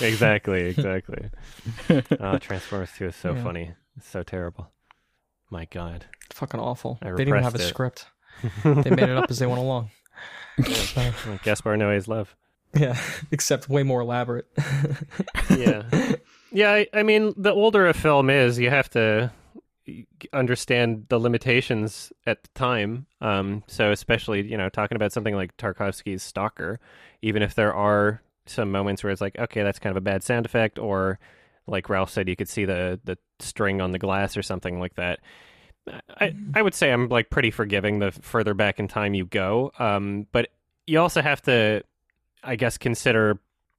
exactly, 0.00 0.62
exactly. 0.62 1.28
Oh, 2.18 2.38
Transformers 2.38 2.90
2 2.96 3.06
is 3.08 3.16
so 3.16 3.34
Yeah. 3.34 3.42
funny. 3.44 3.74
It's 3.96 4.08
so 4.08 4.22
terrible. 4.24 4.72
My 5.50 5.66
God. 5.66 6.06
Fucking 6.32 6.58
awful. 6.58 6.98
I 7.02 7.10
they 7.10 7.16
didn't 7.18 7.28
even 7.28 7.42
have 7.44 7.54
a 7.54 7.58
it. 7.58 7.68
script. 7.68 8.06
They 8.64 8.90
made 8.90 9.08
it 9.10 9.16
up 9.16 9.30
as 9.30 9.38
they 9.38 9.46
went 9.46 9.60
along. 9.60 9.90
So, 10.64 11.38
Gaspar 11.42 11.76
Noé's 11.76 12.08
love. 12.08 12.34
yeah, 12.74 12.98
except 13.30 13.68
way 13.68 13.82
more 13.82 14.00
elaborate. 14.00 14.46
yeah 15.56 15.82
yeah 16.52 16.72
I, 16.72 16.86
I 16.92 17.02
mean 17.02 17.34
the 17.36 17.52
older 17.52 17.86
a 17.86 17.94
film 17.94 18.30
is 18.30 18.58
you 18.58 18.70
have 18.70 18.90
to 18.90 19.30
understand 20.32 21.06
the 21.08 21.18
limitations 21.18 22.12
at 22.26 22.42
the 22.42 22.48
time 22.54 23.06
um 23.20 23.62
so 23.68 23.92
especially 23.92 24.42
you 24.42 24.56
know 24.56 24.68
talking 24.68 24.96
about 24.96 25.12
something 25.12 25.34
like 25.36 25.56
tarkovsky's 25.56 26.24
stalker 26.24 26.80
even 27.22 27.40
if 27.40 27.54
there 27.54 27.72
are 27.72 28.20
some 28.46 28.72
moments 28.72 29.04
where 29.04 29.12
it's 29.12 29.20
like 29.20 29.38
okay 29.38 29.62
that's 29.62 29.78
kind 29.78 29.92
of 29.92 29.96
a 29.96 30.00
bad 30.00 30.24
sound 30.24 30.44
effect 30.44 30.78
or 30.78 31.20
like 31.68 31.88
ralph 31.88 32.10
said 32.10 32.28
you 32.28 32.34
could 32.34 32.48
see 32.48 32.64
the 32.64 32.98
the 33.04 33.16
string 33.38 33.80
on 33.80 33.92
the 33.92 33.98
glass 33.98 34.36
or 34.36 34.42
something 34.42 34.80
like 34.80 34.94
that 34.96 35.20
I, 36.20 36.34
I 36.54 36.62
would 36.62 36.74
say 36.74 36.92
I'm 36.92 37.08
like 37.08 37.30
pretty 37.30 37.50
forgiving 37.50 37.98
the 37.98 38.10
further 38.10 38.54
back 38.54 38.78
in 38.78 38.88
time 38.88 39.14
you 39.14 39.26
go, 39.26 39.72
um, 39.78 40.26
but 40.32 40.48
you 40.86 41.00
also 41.00 41.22
have 41.22 41.42
to, 41.42 41.82
I 42.42 42.56
guess, 42.56 42.78
consider 42.78 43.38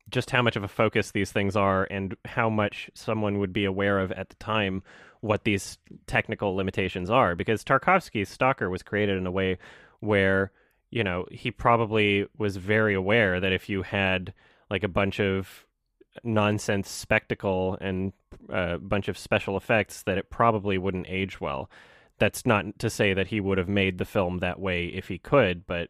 just 0.09 0.29
how 0.29 0.41
much 0.41 0.55
of 0.55 0.63
a 0.63 0.67
focus 0.67 1.11
these 1.11 1.31
things 1.31 1.55
are 1.55 1.85
and 1.85 2.15
how 2.25 2.49
much 2.49 2.89
someone 2.93 3.39
would 3.39 3.51
be 3.51 3.65
aware 3.65 3.99
of 3.99 4.11
at 4.13 4.29
the 4.29 4.35
time 4.35 4.83
what 5.21 5.43
these 5.43 5.77
technical 6.05 6.55
limitations 6.55 7.09
are. 7.09 7.35
Because 7.35 7.63
Tarkovsky's 7.63 8.29
Stalker 8.29 8.69
was 8.69 8.83
created 8.83 9.17
in 9.17 9.27
a 9.27 9.31
way 9.31 9.57
where, 9.99 10.51
you 10.91 11.03
know, 11.03 11.25
he 11.31 11.51
probably 11.51 12.25
was 12.37 12.55
very 12.57 12.93
aware 12.93 13.39
that 13.39 13.51
if 13.51 13.67
you 13.67 13.81
had 13.83 14.33
like 14.69 14.83
a 14.83 14.87
bunch 14.87 15.19
of 15.19 15.65
nonsense 16.23 16.89
spectacle 16.89 17.77
and 17.81 18.13
a 18.49 18.77
bunch 18.77 19.07
of 19.07 19.17
special 19.17 19.57
effects, 19.57 20.03
that 20.03 20.17
it 20.17 20.29
probably 20.29 20.77
wouldn't 20.77 21.07
age 21.09 21.41
well. 21.41 21.69
That's 22.19 22.45
not 22.45 22.79
to 22.79 22.89
say 22.89 23.13
that 23.13 23.27
he 23.27 23.39
would 23.39 23.57
have 23.57 23.69
made 23.69 23.97
the 23.97 24.05
film 24.05 24.39
that 24.39 24.59
way 24.59 24.85
if 24.87 25.07
he 25.07 25.17
could, 25.17 25.67
but 25.67 25.89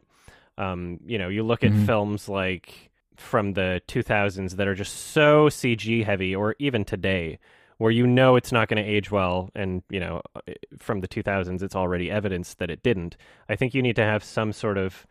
um, 0.58 0.98
you 1.06 1.18
know, 1.18 1.28
you 1.28 1.42
look 1.44 1.62
at 1.62 1.72
Mhm. 1.72 1.86
films 1.86 2.28
like 2.28 2.90
from 3.16 3.52
the 3.54 3.80
2000s 3.86 4.56
that 4.56 4.66
are 4.68 4.74
just 4.74 4.94
so 5.12 5.48
CG 5.48 6.02
heavy, 6.04 6.34
or 6.34 6.54
even 6.58 6.84
today, 6.84 7.38
where 7.78 7.92
you 7.92 8.06
know 8.06 8.34
it's 8.36 8.50
not 8.52 8.68
going 8.68 8.82
to 8.82 8.90
age 8.90 9.10
well, 9.10 9.50
and 9.54 9.82
you 9.88 10.00
know, 10.00 10.20
uh, 10.34 10.40
from 10.78 11.00
the 11.00 11.08
2000s, 11.08 11.62
it's 11.62 11.76
already 11.76 12.10
evidence 12.10 12.54
that 12.54 12.70
it 12.70 12.82
didn't. 12.82 13.16
I 13.48 13.54
think 13.56 13.72
you 13.72 13.82
need 13.82 13.96
to 13.96 14.04
have 14.04 14.22
some 14.24 14.52
sort 14.52 14.78
of 14.78 15.06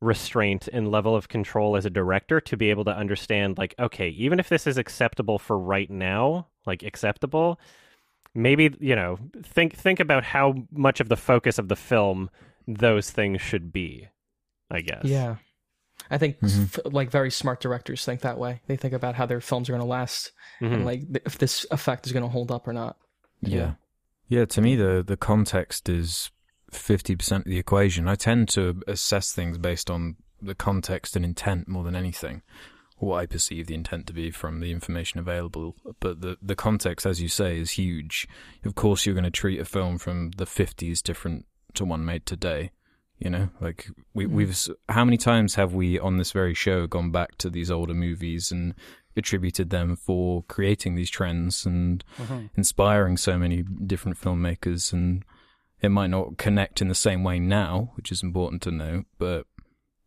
restraint 0.00 0.68
and 0.72 0.90
level 0.90 1.16
of 1.16 1.28
control 1.28 1.76
as 1.76 1.86
a 1.86 1.90
director 1.90 2.40
to 2.40 2.56
be 2.56 2.70
able 2.70 2.84
to 2.84 2.94
understand, 2.96 3.56
like, 3.58 3.74
okay, 3.78 4.08
even 4.10 4.38
if 4.38 4.48
this 4.48 4.66
is 4.66 4.76
acceptable 4.76 5.38
for 5.38 5.58
right 5.58 5.90
now, 5.90 6.46
like 6.66 6.82
acceptable, 6.82 7.58
maybe 8.36 8.74
you 8.80 8.94
know, 8.94 9.18
think 9.42 9.74
think 9.74 9.98
about 10.00 10.22
how 10.24 10.54
much 10.70 11.00
of 11.00 11.08
the 11.08 11.16
focus 11.16 11.58
of 11.58 11.68
the 11.68 11.76
film 11.76 12.30
those 12.68 13.10
things 13.10 13.40
should 13.40 13.72
be. 13.72 14.08
I 14.70 14.80
guess. 14.80 15.04
Yeah. 15.04 15.36
I 16.10 16.18
think 16.18 16.38
Mhm. 16.40 16.64
f- 16.86 16.92
like 16.92 17.10
very 17.10 17.30
smart 17.30 17.60
directors 17.60 18.04
think 18.04 18.20
that 18.20 18.38
way. 18.38 18.60
They 18.66 18.76
think 18.76 18.94
about 18.94 19.14
how 19.14 19.26
their 19.26 19.40
films 19.40 19.68
are 19.68 19.72
going 19.72 19.82
to 19.82 19.86
last 19.88 20.32
Mhm. 20.60 20.74
and 20.74 20.84
like 20.84 21.00
th- 21.00 21.22
if 21.24 21.38
this 21.38 21.66
effect 21.70 22.06
is 22.06 22.12
going 22.12 22.22
to 22.24 22.28
hold 22.28 22.50
up 22.52 22.66
or 22.68 22.72
not. 22.72 22.96
Yeah. 23.40 23.74
Yeah, 24.28 24.44
to 24.46 24.60
me 24.60 24.76
the 24.76 25.02
the 25.06 25.16
context 25.16 25.88
is 25.88 26.30
50% 26.72 27.46
of 27.46 27.50
the 27.50 27.58
equation. 27.58 28.08
I 28.08 28.16
tend 28.16 28.48
to 28.50 28.82
assess 28.88 29.32
things 29.32 29.56
based 29.58 29.88
on 29.90 30.16
the 30.42 30.54
context 30.54 31.16
and 31.16 31.24
intent 31.24 31.68
more 31.68 31.84
than 31.84 31.94
anything. 31.96 32.42
What 32.98 33.16
I 33.18 33.26
perceive 33.26 33.66
the 33.66 33.74
intent 33.74 34.06
to 34.06 34.12
be 34.12 34.30
from 34.30 34.60
the 34.60 34.70
information 34.70 35.20
available, 35.20 35.76
but 36.00 36.20
the 36.22 36.38
the 36.40 36.56
context 36.56 37.04
as 37.06 37.20
you 37.20 37.28
say 37.28 37.58
is 37.58 37.72
huge. 37.72 38.26
Of 38.64 38.74
course 38.74 39.04
you're 39.04 39.14
going 39.14 39.24
to 39.24 39.30
treat 39.30 39.60
a 39.60 39.64
film 39.66 39.98
from 39.98 40.30
the 40.36 40.46
50s 40.46 41.02
different 41.02 41.44
to 41.74 41.84
one 41.84 42.04
made 42.04 42.24
today. 42.26 42.70
You 43.18 43.30
know, 43.30 43.48
like 43.60 43.88
we 44.14 44.26
Mm. 44.26 44.30
we've 44.30 44.68
how 44.88 45.04
many 45.04 45.16
times 45.16 45.54
have 45.54 45.72
we 45.74 45.98
on 45.98 46.16
this 46.18 46.32
very 46.32 46.54
show 46.54 46.86
gone 46.86 47.10
back 47.10 47.36
to 47.38 47.48
these 47.50 47.70
older 47.70 47.94
movies 47.94 48.50
and 48.52 48.74
attributed 49.16 49.70
them 49.70 49.96
for 49.96 50.42
creating 50.44 50.94
these 50.94 51.08
trends 51.08 51.64
and 51.64 52.04
inspiring 52.56 53.16
so 53.16 53.38
many 53.38 53.62
different 53.62 54.18
filmmakers 54.20 54.92
and 54.92 55.24
it 55.80 55.88
might 55.88 56.08
not 56.10 56.36
connect 56.36 56.82
in 56.82 56.88
the 56.88 56.94
same 56.94 57.24
way 57.24 57.38
now 57.38 57.92
which 57.96 58.12
is 58.12 58.22
important 58.22 58.60
to 58.60 58.70
know 58.70 59.04
but 59.18 59.46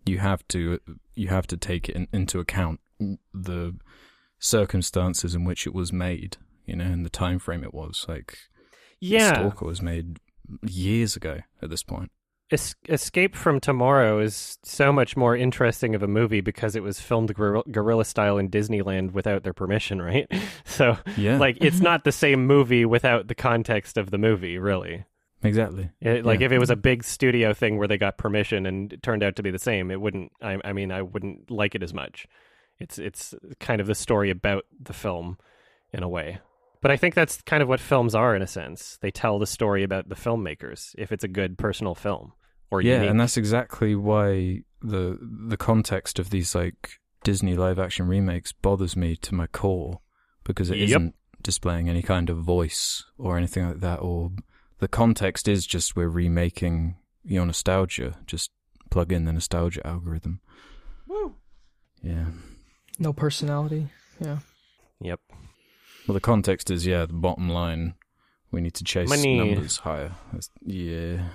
you 0.05 0.17
have 0.19 0.47
to 0.49 0.79
you 1.15 1.27
have 1.27 1.47
to 1.47 1.57
take 1.57 1.89
in, 1.89 2.07
into 2.13 2.39
account 2.39 2.79
the 3.33 3.75
circumstances 4.39 5.35
in 5.35 5.43
which 5.45 5.67
it 5.67 5.73
was 5.73 5.91
made 5.93 6.37
you 6.65 6.75
know 6.75 6.85
and 6.85 7.05
the 7.05 7.09
time 7.09 7.39
frame 7.39 7.63
it 7.63 7.73
was 7.73 8.05
like 8.07 8.37
Yeah. 8.99 9.33
stalker 9.33 9.65
was 9.65 9.81
made 9.81 10.17
years 10.65 11.15
ago 11.15 11.39
at 11.61 11.69
this 11.69 11.83
point 11.83 12.11
Es- 12.51 12.73
Escape 12.87 13.35
from 13.35 13.59
Tomorrow 13.59 14.17
is 14.19 14.57
so 14.63 14.91
much 14.91 15.15
more 15.15 15.37
interesting 15.37 15.93
of 15.93 16.01
a 16.01 16.07
movie 16.07 16.41
because 16.41 16.75
it 16.75 16.81
was 16.81 16.99
filmed 16.99 17.31
guerrilla, 17.35 17.63
guerrilla 17.71 18.03
style 18.03 18.39
in 18.39 18.49
Disneyland 18.49 19.11
without 19.11 19.43
their 19.43 19.53
permission, 19.53 20.01
right? 20.01 20.27
So, 20.65 20.97
yeah 21.15 21.37
like, 21.37 21.57
it's 21.61 21.79
not 21.79 22.05
the 22.05 22.11
same 22.11 22.47
movie 22.47 22.85
without 22.85 23.27
the 23.27 23.35
context 23.35 23.97
of 23.97 24.09
the 24.09 24.17
movie, 24.17 24.57
really. 24.57 25.05
Exactly 25.43 25.89
It, 26.01 26.25
like, 26.25 26.39
Yeah. 26.41 26.47
if 26.47 26.51
it 26.51 26.59
was 26.59 26.69
a 26.69 26.75
big 26.75 27.03
studio 27.03 27.53
thing 27.53 27.77
where 27.77 27.87
they 27.87 27.97
got 27.97 28.17
permission 28.17 28.65
and 28.65 28.91
it 28.93 29.01
turned 29.03 29.23
out 29.23 29.35
to 29.37 29.43
be 29.43 29.51
the 29.51 29.59
same, 29.59 29.91
it 29.91 29.99
wouldn't. 30.01 30.31
I, 30.41 30.59
I 30.63 30.73
mean, 30.73 30.91
I 30.91 31.01
wouldn't 31.01 31.49
like 31.51 31.75
it 31.75 31.83
as 31.83 31.93
much. 31.93 32.27
It's 32.79 32.97
it's 32.97 33.33
kind 33.59 33.81
of 33.81 33.87
the 33.87 33.95
story 33.95 34.29
about 34.29 34.65
the 34.81 34.93
film, 34.93 35.37
in 35.91 36.03
a 36.03 36.09
way. 36.09 36.39
But 36.81 36.91
I 36.91 36.97
think 36.97 37.13
that's 37.13 37.41
kind 37.41 37.61
of 37.61 37.67
what 37.67 37.79
films 37.81 38.15
are 38.15 38.35
in 38.35 38.41
a 38.41 38.47
sense. 38.47 38.97
They 39.01 39.11
tell 39.11 39.37
the 39.39 39.45
story 39.47 39.83
about 39.83 40.07
the 40.07 40.15
filmmakers 40.15 40.95
if 40.97 41.11
it's 41.11 41.23
a 41.25 41.27
good 41.27 41.57
personal 41.57 41.93
film 41.95 42.31
or 42.71 42.81
yeah 42.81 42.95
unique. 42.95 43.09
and 43.09 43.19
that's 43.19 43.35
exactly 43.37 43.95
why 43.95 44.61
the 44.81 45.17
the 45.21 45.57
context 45.57 46.19
of 46.19 46.29
these 46.29 46.53
like 46.55 46.99
disney 47.23 47.55
live 47.55 47.79
action 47.79 48.07
remakes 48.07 48.51
bothers 48.53 48.95
me 48.95 49.15
to 49.15 49.33
my 49.35 49.47
core 49.47 49.99
because 50.45 50.69
it 50.69 50.77
Yep. 50.77 51.01
not 51.01 51.13
displaying 51.41 51.89
any 51.89 52.01
kind 52.01 52.29
of 52.29 52.37
voice 52.37 53.03
or 53.17 53.35
anything 53.37 53.65
like 53.67 53.79
that 53.81 53.97
or 53.97 54.31
the 54.79 54.87
context 54.87 55.47
is 55.47 55.65
just 55.65 55.95
we're 55.95 56.09
remaking 56.09 56.95
your 57.23 57.45
nostalgia 57.45 58.15
just 58.25 58.51
plug 58.89 59.11
in 59.11 59.25
the 59.25 59.33
nostalgia 59.33 59.85
algorithm 59.85 60.39
Woo. 61.07 61.35
yeah 62.01 62.25
No 62.97 63.13
personality. 63.13 63.87
Yeah. 64.19 64.39
Yep. 65.01 65.19
well 66.07 66.13
the 66.13 66.19
context 66.21 66.69
is 66.71 66.85
yeah 66.85 67.05
the 67.05 67.13
bottom 67.13 67.49
line 67.49 67.93
we 68.51 68.61
need 68.61 68.73
to 68.75 68.83
chase 68.83 69.09
Money. 69.09 69.37
numbers 69.37 69.77
higher 69.77 70.11
That's- 70.31 70.49
yeah 70.65 71.29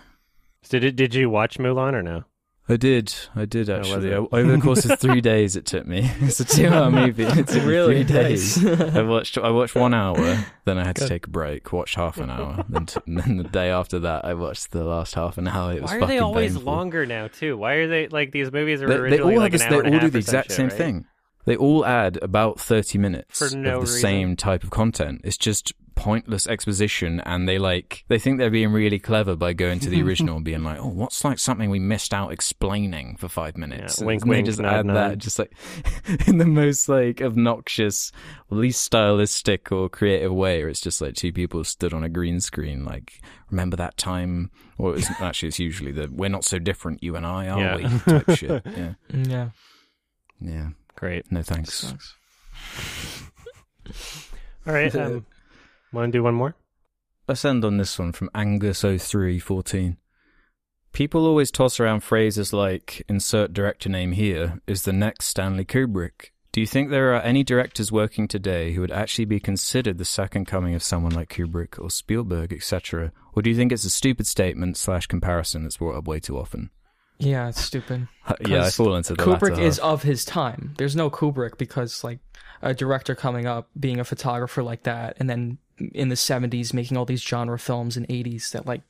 Did 0.68 0.84
it, 0.84 0.96
did 0.96 1.14
you 1.14 1.30
watch 1.30 1.58
Mulan 1.58 1.94
or 1.94 2.02
no? 2.02 2.24
I 2.66 2.76
did. 2.76 3.14
I 3.36 3.44
did 3.44 3.68
actually. 3.68 4.14
Over 4.14 4.42
the 4.56 4.58
course 4.58 4.86
of 4.86 4.98
three 4.98 5.20
days, 5.32 5.54
it 5.54 5.66
took 5.66 5.86
me. 5.86 6.10
It's 6.20 6.40
a 6.40 6.44
two-hour 6.56 6.90
movie. 6.90 7.24
It 7.24 7.46
took 7.46 7.62
Really? 7.64 8.04
three 8.04 8.14
days. 8.14 8.64
I 8.96 9.02
watched. 9.02 9.36
I 9.36 9.50
watched 9.50 9.74
one 9.74 9.92
hour. 9.92 10.16
Then 10.64 10.78
I 10.78 10.84
had 10.86 10.96
to 10.96 11.06
take 11.06 11.26
a 11.26 11.30
break. 11.30 11.72
Watched 11.74 11.96
half 11.96 12.16
an 12.16 12.30
hour. 12.30 12.64
then, 12.70 12.86
t- 12.86 13.00
and 13.06 13.18
then 13.18 13.36
the 13.36 13.44
day 13.44 13.68
after 13.68 13.98
that, 14.00 14.24
I 14.24 14.32
watched 14.32 14.70
the 14.70 14.82
last 14.84 15.14
half 15.14 15.36
an 15.36 15.46
hour. 15.46 15.74
It 15.74 15.82
was 15.82 15.90
Why 15.90 15.98
are 15.98 16.06
they 16.06 16.18
always 16.20 16.52
painful. 16.54 16.72
longer 16.72 17.04
now 17.04 17.28
too? 17.28 17.58
Why 17.58 17.74
are 17.74 17.86
they 17.86 18.08
like 18.08 18.32
these 18.32 18.50
movies 18.50 18.80
are 18.80 18.86
They, 19.10 19.16
they 19.18 19.22
all 19.22 19.36
like 19.36 19.52
this, 19.52 19.60
hour 19.60 19.82
they 19.82 19.92
all 19.92 20.00
do 20.00 20.08
the 20.08 20.18
exact 20.18 20.50
same 20.52 20.68
right? 20.68 20.76
thing. 20.76 21.04
They 21.46 21.56
all 21.56 21.84
add 21.84 22.18
about 22.22 22.58
thirty 22.60 22.98
minutes 22.98 23.38
For 23.38 23.46
of 23.46 23.50
the 23.52 23.58
reason. 23.80 24.00
same 24.00 24.36
type 24.36 24.64
of 24.64 24.70
content. 24.70 25.20
It's 25.24 25.36
just 25.36 25.72
pointless 25.96 26.48
exposition, 26.48 27.20
and 27.20 27.48
they 27.48 27.56
like 27.58 28.04
they 28.08 28.18
think 28.18 28.38
they're 28.38 28.50
being 28.50 28.72
really 28.72 28.98
clever 28.98 29.36
by 29.36 29.52
going 29.52 29.78
to 29.80 29.88
the 29.90 30.02
original 30.06 30.36
and 30.36 30.44
being 30.44 30.64
like, 30.64 30.78
"Oh, 30.80 30.88
what's 30.88 31.22
like 31.24 31.38
something 31.38 31.70
we 31.70 31.78
missed 31.78 32.12
out 32.14 32.32
explaining 32.32 33.16
for 33.16 33.28
five 33.28 33.56
minutes?" 33.56 34.00
Yeah, 34.00 34.06
wink, 34.06 34.22
and 34.22 34.30
they 34.30 34.36
wink, 34.36 34.46
just 34.46 34.58
nod, 34.60 34.72
add 34.74 34.86
nod. 34.86 34.94
that, 34.96 35.18
just 35.18 35.38
like 35.38 35.52
in 36.26 36.38
the 36.38 36.46
most 36.46 36.88
like 36.88 37.20
obnoxious, 37.22 38.10
least 38.50 38.82
stylistic 38.82 39.70
or 39.70 39.88
creative 39.88 40.32
way. 40.32 40.62
Or 40.62 40.68
it's 40.68 40.80
just 40.80 41.00
like 41.00 41.14
two 41.14 41.32
people 41.32 41.62
stood 41.64 41.92
on 41.94 42.02
a 42.02 42.08
green 42.08 42.40
screen, 42.40 42.84
like 42.84 43.20
remember 43.50 43.76
that 43.76 43.96
time? 43.96 44.50
Or 44.78 44.96
it's 44.96 45.08
actually 45.20 45.48
it's 45.50 45.58
usually 45.60 45.92
the 45.92 46.08
"we're 46.10 46.28
not 46.30 46.44
so 46.44 46.58
different, 46.58 47.02
you 47.04 47.14
and 47.16 47.24
I, 47.26 47.48
are 47.48 47.60
Yeah. 47.60 47.76
we?" 47.76 47.82
type 48.00 48.30
shit. 48.36 48.62
Yeah, 48.76 48.94
yeah. 49.12 49.48
yeah. 50.40 50.68
Great. 51.04 51.30
No 51.30 51.42
thanks. 51.42 51.84
All 54.66 54.72
right. 54.72 54.96
Um, 54.96 55.26
Want 55.92 56.10
to 56.10 56.18
do 56.18 56.22
one 56.22 56.34
more? 56.34 56.54
Let's 57.28 57.44
end 57.44 57.62
on 57.62 57.76
this 57.76 57.98
one 57.98 58.12
from 58.12 58.30
Angus0314. 58.34 59.98
People 60.94 61.26
always 61.26 61.50
toss 61.50 61.78
around 61.78 62.00
phrases 62.00 62.54
like 62.54 63.04
insert 63.06 63.52
director 63.52 63.90
name 63.90 64.12
here 64.12 64.62
is 64.66 64.84
the 64.84 64.94
next 64.94 65.26
Stanley 65.26 65.66
Kubrick. 65.66 66.30
Do 66.52 66.62
you 66.62 66.66
think 66.66 66.88
there 66.88 67.14
are 67.14 67.20
any 67.20 67.44
directors 67.44 67.92
working 67.92 68.26
today 68.26 68.72
who 68.72 68.80
would 68.80 68.90
actually 68.90 69.26
be 69.26 69.40
considered 69.40 69.98
the 69.98 70.06
second 70.06 70.46
coming 70.46 70.74
of 70.74 70.82
someone 70.82 71.12
like 71.12 71.28
Kubrick 71.28 71.78
or 71.78 71.90
Spielberg, 71.90 72.50
etc.? 72.50 73.12
Or 73.34 73.42
do 73.42 73.50
you 73.50 73.56
think 73.56 73.72
it's 73.72 73.84
a 73.84 73.90
stupid 73.90 74.26
statement 74.26 74.78
slash 74.78 75.06
comparison 75.06 75.64
that's 75.64 75.76
brought 75.76 75.96
up 75.96 76.08
way 76.08 76.18
too 76.18 76.38
often? 76.38 76.70
Yeah, 77.18 77.48
it's 77.48 77.60
stupid. 77.60 78.08
Yeah, 78.46 78.64
I 78.64 78.70
fall 78.70 78.94
into 78.94 79.14
the 79.14 79.22
Kubrick 79.22 79.58
is 79.58 79.76
half. 79.76 79.84
of 79.84 80.02
his 80.02 80.24
time. 80.24 80.74
There's 80.78 80.96
no 80.96 81.10
Kubrick 81.10 81.58
because 81.58 82.02
like 82.02 82.20
a 82.62 82.72
director 82.72 83.14
coming 83.14 83.44
up, 83.44 83.68
being 83.78 84.00
a 84.00 84.04
photographer 84.04 84.62
like 84.62 84.84
that, 84.84 85.18
and 85.20 85.28
then 85.28 85.58
in 85.92 86.08
the 86.08 86.14
70s 86.14 86.72
making 86.72 86.96
all 86.96 87.04
these 87.04 87.22
genre 87.22 87.58
films 87.58 87.96
in 87.96 88.06
80s 88.06 88.52
that 88.52 88.64
like 88.64 88.82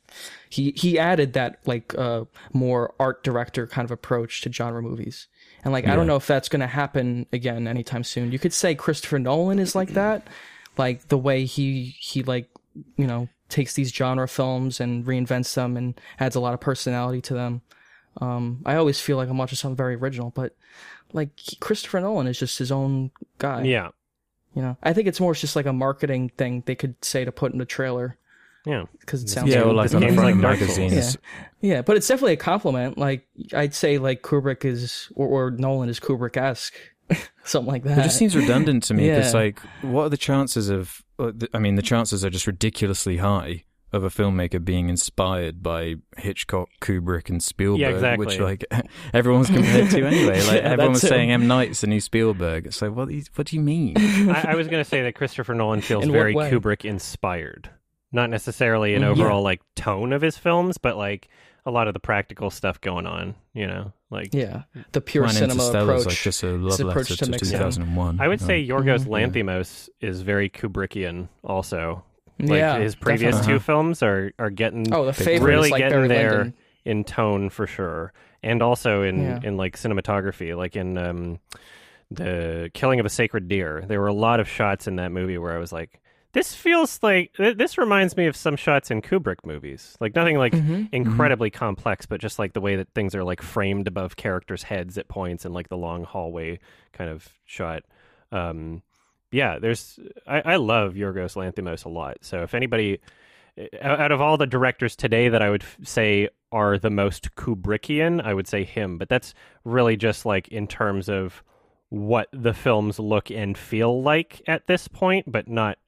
he 0.50 0.72
he 0.76 0.98
added 0.98 1.32
that 1.32 1.58
like 1.64 1.94
uh 1.96 2.24
more 2.52 2.94
art 3.00 3.24
director 3.24 3.66
kind 3.66 3.86
of 3.86 3.90
approach 3.90 4.42
to 4.42 4.52
genre 4.52 4.82
movies. 4.82 5.26
And 5.64 5.72
like 5.72 5.86
I 5.86 5.96
don't 5.96 6.06
know 6.06 6.16
if 6.16 6.26
that's 6.26 6.48
going 6.48 6.60
to 6.60 6.66
happen 6.66 7.26
again 7.32 7.66
anytime 7.66 8.04
soon. 8.04 8.30
You 8.32 8.38
could 8.38 8.52
say 8.52 8.74
Christopher 8.74 9.18
Nolan 9.18 9.58
is 9.58 9.74
like 9.74 9.94
that, 9.94 10.28
like 10.76 11.08
the 11.08 11.18
way 11.18 11.44
he 11.46 11.96
he 11.98 12.22
like 12.22 12.48
you 12.96 13.06
know 13.06 13.28
takes 13.48 13.74
these 13.74 13.90
genre 13.92 14.28
films 14.28 14.78
and 14.78 15.04
reinvents 15.06 15.54
them 15.54 15.76
and 15.76 16.00
adds 16.20 16.36
a 16.36 16.40
lot 16.40 16.54
of 16.54 16.60
personality 16.60 17.20
to 17.22 17.34
them. 17.34 17.62
Um, 18.20 18.62
I 18.64 18.76
always 18.76 19.00
feel 19.00 19.16
like 19.16 19.28
I'm 19.28 19.38
watching 19.38 19.56
something 19.56 19.76
very 19.76 19.94
original, 19.96 20.30
but 20.30 20.56
like 21.12 21.30
Christopher 21.60 22.00
Nolan 22.00 22.26
is 22.26 22.38
just 22.38 22.58
his 22.58 22.70
own 22.72 23.10
guy. 23.38 23.62
Yeah. 23.64 23.88
You 24.54 24.62
know, 24.62 24.76
I 24.82 24.92
think 24.92 25.08
it's 25.08 25.20
more 25.20 25.34
just 25.34 25.56
like 25.56 25.66
a 25.66 25.72
marketing 25.72 26.30
thing 26.36 26.62
they 26.66 26.74
could 26.76 26.94
say 27.04 27.24
to 27.24 27.32
put 27.32 27.52
in 27.52 27.58
the 27.58 27.64
trailer 27.64 28.16
Yeah. 28.64 28.84
because 29.00 29.22
it 29.24 29.28
sounds 29.28 29.48
Yeah, 29.52 29.62
cool. 29.62 29.72
or 29.72 29.74
like 29.74 29.86
This 29.90 29.94
on 29.96 30.00
the 30.02 30.06
front 30.08 30.20
like 30.26 30.34
of 30.34 30.40
magazines. 30.40 30.92
Souls. 30.94 31.18
Yeah, 31.60 31.82
but 31.82 31.96
it's 31.96 32.06
definitely 32.06 32.34
a 32.34 32.36
compliment. 32.36 32.96
Like 32.98 33.26
I'd 33.52 33.74
say, 33.74 33.98
like 33.98 34.22
Kubrick 34.22 34.64
is 34.64 35.10
or, 35.16 35.26
or 35.26 35.50
Nolan 35.50 35.88
is 35.88 35.98
Kubrick 35.98 36.36
esque, 36.36 36.74
something 37.44 37.72
like 37.72 37.82
that. 37.82 37.98
It 37.98 38.02
just 38.02 38.16
seems 38.18 38.36
redundant 38.36 38.84
to 38.84 38.94
me 38.94 39.08
because, 39.10 39.34
Yeah. 39.34 39.40
like, 39.40 39.58
what 39.82 40.04
are 40.04 40.08
the 40.08 40.16
chances 40.16 40.68
of? 40.70 41.02
uh, 41.18 41.32
I 41.52 41.58
mean, 41.58 41.74
the 41.74 41.82
chances 41.82 42.24
are 42.24 42.30
just 42.30 42.46
ridiculously 42.46 43.16
high 43.18 43.64
of 43.94 44.04
a 44.04 44.08
filmmaker 44.10 44.62
being 44.64 44.88
inspired 44.88 45.62
by 45.62 45.94
Hitchcock, 46.16 46.68
Kubrick, 46.80 47.28
and 47.30 47.42
Spielberg, 47.42 47.94
exactly. 47.94 48.26
which 48.26 48.38
like 48.40 48.64
everyone's 49.14 49.48
compared 49.48 49.90
to 49.90 50.04
anyway. 50.06 50.40
Like 50.46 50.62
Yeah, 50.62 50.70
everyone 50.72 50.92
was 50.92 51.02
saying 51.02 51.30
M 51.30 51.46
Night's 51.46 51.80
the 51.82 51.86
new 51.86 52.00
Spielberg. 52.00 52.66
It's 52.66 52.82
like, 52.82 52.92
what? 52.94 53.08
do 53.08 53.14
you- 53.14 53.24
What 53.34 53.46
do 53.46 53.56
you 53.56 53.62
mean? 53.62 53.94
I, 54.30 54.46
I 54.48 54.54
was 54.56 54.68
going 54.68 54.82
to 54.82 54.88
say 54.88 55.02
that 55.02 55.14
Christopher 55.14 55.54
Nolan 55.54 55.80
feels 55.80 56.04
In 56.04 56.12
very? 56.12 56.34
Kubrick 56.34 56.84
inspired. 56.84 57.70
Not 58.12 58.30
necessarily 58.30 58.94
an 58.94 59.02
Mhm. 59.02 59.06
overall 59.08 59.42
like 59.42 59.60
tone 59.74 60.12
of 60.12 60.22
his 60.22 60.36
films, 60.36 60.78
but 60.78 60.96
like 60.96 61.28
a 61.66 61.70
lot 61.70 61.88
of 61.88 61.94
the 61.94 62.00
practical 62.00 62.50
stuff 62.50 62.80
going 62.80 63.06
on, 63.06 63.34
you 63.54 63.66
know? 63.66 63.92
Like 64.10 64.32
yeah, 64.34 64.62
the 64.92 65.00
pure 65.00 65.24
Mine 65.24 65.32
cinema 65.34 65.54
Interstellar's 65.54 66.02
approach. 66.02 66.06
like 66.06 66.22
just 66.22 66.42
a 66.44 66.48
love 66.50 66.78
approach 66.78 67.10
letter 67.10 67.16
to 67.16 67.24
to, 67.24 67.30
mixing. 67.32 67.50
2001. 67.58 68.20
I 68.20 68.28
would 68.28 68.40
say 68.40 68.64
Yorgos 68.64 69.06
Mhm. 69.06 69.32
Lanthimos 69.32 69.88
is 70.00 70.20
very 70.22 70.48
Kubrickian 70.48 71.28
also. 71.42 72.04
Like 72.38 72.58
yeah, 72.58 72.78
his 72.78 72.94
previous 72.96 73.36
definitely. 73.36 73.54
two 73.54 73.60
films 73.60 74.02
are 74.02 74.32
are 74.38 74.50
getting 74.50 74.92
Oh, 74.92 75.04
the 75.04 75.12
favorite 75.12 75.48
really 75.48 75.70
like 75.70 75.78
getting 75.78 75.98
Barry 75.98 76.08
there. 76.08 76.30
Lyndon. 76.38 76.54
in 76.84 77.04
tone 77.04 77.48
for 77.50 77.66
sure, 77.66 78.12
and 78.42 78.60
also 78.62 79.02
in 79.02 79.22
Yeah. 79.22 79.40
in 79.42 79.56
like 79.56 79.76
cinematography, 79.76 80.56
like 80.56 80.76
in 80.76 80.98
um, 80.98 81.38
the 82.10 82.70
Killing 82.74 83.00
of 83.00 83.06
a 83.06 83.10
Sacred 83.10 83.48
Deer. 83.48 83.84
There 83.86 84.00
were 84.00 84.06
a 84.08 84.12
lot 84.14 84.40
of 84.40 84.48
shots 84.48 84.86
in 84.86 84.96
that 84.96 85.12
movie 85.12 85.38
where 85.38 85.52
I 85.54 85.58
was 85.58 85.72
like, 85.72 86.00
"This 86.32 86.54
feels 86.54 86.98
like 87.02 87.32
this 87.38 87.78
reminds 87.78 88.16
me 88.16 88.26
of 88.26 88.36
some 88.36 88.56
shots 88.56 88.90
in 88.90 89.00
Kubrick 89.00 89.44
movies." 89.46 89.96
Like 90.00 90.14
nothing 90.14 90.36
like 90.36 90.52
Mhm. 90.52 90.88
incredibly 90.92 91.50
complex, 91.50 92.04
but 92.06 92.20
just 92.20 92.38
like 92.38 92.52
the 92.52 92.60
way 92.60 92.76
that 92.76 92.88
things 92.94 93.14
are 93.14 93.24
like 93.24 93.40
framed 93.42 93.86
above 93.88 94.16
characters' 94.16 94.64
heads 94.64 94.98
at 94.98 95.08
points, 95.08 95.44
and 95.44 95.54
like 95.54 95.68
the 95.68 95.76
long 95.78 96.04
hallway 96.04 96.58
kind 96.92 97.10
of 97.10 97.28
shot. 97.44 97.84
Um, 98.32 98.82
yeah, 99.34 99.58
there's 99.58 99.98
I, 100.26 100.40
I 100.54 100.56
love 100.56 100.94
Yorgos 100.94 101.34
Lanthimos 101.36 101.84
a 101.84 101.88
lot. 101.88 102.18
So 102.22 102.42
if 102.42 102.54
anybody 102.54 103.00
out 103.82 104.10
of 104.12 104.20
all 104.20 104.36
the 104.36 104.46
directors 104.46 104.96
today 104.96 105.28
that 105.28 105.42
I 105.42 105.50
would 105.50 105.62
f- 105.62 105.76
say 105.82 106.28
are 106.50 106.78
the 106.78 106.90
most 106.90 107.34
Kubrickian, 107.36 108.20
I 108.24 108.34
would 108.34 108.48
say 108.48 108.64
him. 108.64 108.98
But 108.98 109.08
that's 109.08 109.34
really 109.64 109.96
just 109.96 110.26
like 110.26 110.48
in 110.48 110.66
terms 110.66 111.08
of 111.08 111.42
what 111.90 112.28
the 112.32 112.52
films 112.54 112.98
look 112.98 113.30
and 113.30 113.56
feel 113.56 114.02
like 114.02 114.42
at 114.48 114.66
this 114.66 114.88
point, 114.88 115.30
but 115.30 115.46
not 115.48 115.78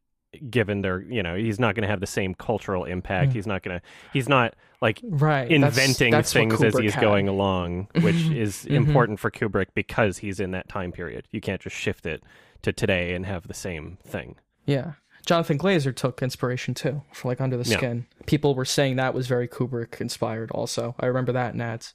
given 0.50 0.82
their 0.82 1.00
you 1.00 1.22
know 1.22 1.34
he's 1.34 1.58
not 1.58 1.74
going 1.74 1.82
to 1.82 1.88
have 1.88 2.00
the 2.00 2.06
same 2.06 2.34
cultural 2.34 2.84
impact. 2.84 3.30
Mm. 3.30 3.34
He's 3.34 3.46
not 3.46 3.62
going 3.62 3.78
to 3.80 3.86
he's 4.12 4.28
not 4.28 4.54
like 4.82 5.00
Right, 5.02 5.50
inventing 5.50 6.10
that's 6.10 6.34
what 6.34 6.40
things 6.40 6.62
as 6.62 6.76
he's 6.76 6.92
had. 6.94 7.00
going 7.00 7.28
along, 7.28 7.88
which 8.02 8.16
is 8.30 8.66
Mhm. 8.66 8.74
important 8.76 9.18
for 9.18 9.30
Kubrick 9.30 9.68
because 9.74 10.18
he's 10.18 10.38
in 10.38 10.50
that 10.50 10.68
time 10.68 10.92
period. 10.92 11.26
You 11.32 11.40
can't 11.40 11.60
just 11.62 11.74
shift 11.74 12.04
it 12.06 12.22
to 12.62 12.72
today 12.72 13.14
and 13.14 13.26
have 13.26 13.46
the 13.48 13.54
same 13.54 13.98
thing. 14.06 14.36
Yeah. 14.64 14.92
Jonathan 15.24 15.58
Glazer 15.58 15.94
took 15.94 16.22
inspiration 16.22 16.72
too 16.74 17.02
for 17.12 17.28
like 17.28 17.40
Under 17.40 17.56
the 17.56 17.68
Yeah. 17.68 17.76
Skin. 17.78 18.06
People 18.26 18.54
were 18.54 18.64
saying 18.64 18.96
that 18.96 19.14
was 19.14 19.26
very 19.26 19.48
Kubrick 19.48 20.00
inspired 20.00 20.50
also. 20.52 20.94
I 21.00 21.06
remember 21.06 21.32
that 21.32 21.54
in 21.54 21.60
ads. 21.60 21.94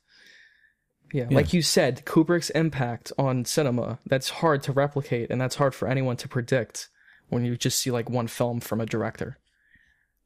Yeah, 1.13 1.27
Yeah. 1.29 1.35
like 1.35 1.53
you 1.53 1.61
said, 1.61 2.05
Kubrick's 2.05 2.49
impact 2.51 3.11
on 3.17 3.45
cinema, 3.45 3.99
that's 4.05 4.29
hard 4.29 4.63
to 4.63 4.71
replicate 4.71 5.29
and 5.29 5.39
that's 5.39 5.55
hard 5.55 5.73
for 5.75 5.87
anyone 5.87 6.17
to 6.17 6.27
predict 6.27 6.89
when 7.29 7.45
you 7.45 7.55
just 7.57 7.79
see 7.79 7.91
like 7.91 8.09
one 8.09 8.27
film 8.27 8.59
from 8.59 8.81
a 8.81 8.85
director. 8.85 9.37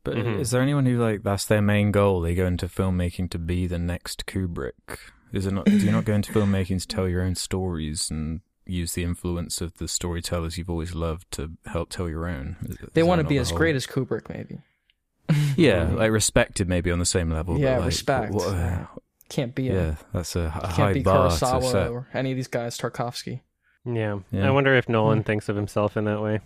But 0.04 0.16
Mhm. 0.18 0.40
is 0.40 0.52
there 0.52 0.62
anyone 0.62 0.86
who 0.86 0.98
like 1.00 1.24
that's 1.24 1.46
their 1.46 1.62
main 1.62 1.92
goal? 1.92 2.22
They 2.22 2.36
go 2.36 2.46
into 2.46 2.68
filmmaking 2.68 3.30
to 3.32 3.40
be 3.40 3.66
the 3.68 3.80
next 3.80 4.26
Kubrick. 4.28 5.00
Is 5.34 5.46
it 5.48 5.54
not? 5.54 5.66
Do 5.66 5.78
you 5.78 5.92
not 5.92 6.06
go 6.06 6.14
into 6.14 6.32
filmmaking 6.32 6.80
to 6.82 6.88
tell 6.88 7.08
your 7.10 7.24
own 7.24 7.34
stories 7.36 8.10
and 8.12 8.42
use 8.66 8.94
the 8.94 9.04
influence 9.04 9.62
of 9.62 9.78
the 9.78 9.88
storytellers 9.88 10.58
you've 10.58 10.70
always 10.70 10.94
loved 10.96 11.30
to 11.32 11.52
help 11.66 11.90
tell 11.90 12.10
your 12.10 12.28
own? 12.28 12.56
Is- 12.64 12.78
They 12.94 13.02
is 13.02 13.08
want 13.08 13.22
to 13.22 13.28
be 13.28 13.38
as 13.38 13.50
whole- 13.50 13.58
great 13.60 13.76
as 13.76 13.86
Kubrick 13.88 14.30
maybe. 14.30 14.60
Yeah, 15.58 15.90
like 15.94 16.12
respected 16.12 16.68
maybe 16.70 16.92
on 16.92 17.00
the 17.00 17.06
same 17.06 17.32
level. 17.32 17.58
Yeah, 17.58 17.76
but 17.76 17.80
like, 17.82 17.86
respect. 17.88 18.34
what- 18.34 18.52
Yeah. 18.54 18.88
Can't 19.28 19.56
be 19.56 19.70
a, 19.70 19.74
yeah, 19.74 19.96
that's 20.14 20.36
a, 20.36 20.42
a 20.56 20.62
can't 20.62 20.74
high 20.74 20.94
be 20.94 21.02
bar 21.02 21.30
to 21.32 21.36
Kurosawa 21.36 21.72
set. 21.72 21.90
or 21.90 22.08
any 22.14 22.32
of 22.32 22.36
these 22.36 22.48
guys, 22.48 22.78
Tarkovsky. 22.78 23.42
Yeah. 23.84 24.20
Yeah. 24.32 24.48
I 24.48 24.52
wonder 24.52 24.76
if 24.76 24.88
Nolan 24.88 25.20
Hmm. 25.20 25.24
thinks 25.24 25.50
of 25.50 25.56
himself 25.56 25.98
in 25.98 26.06
that 26.06 26.22
way. 26.22 26.42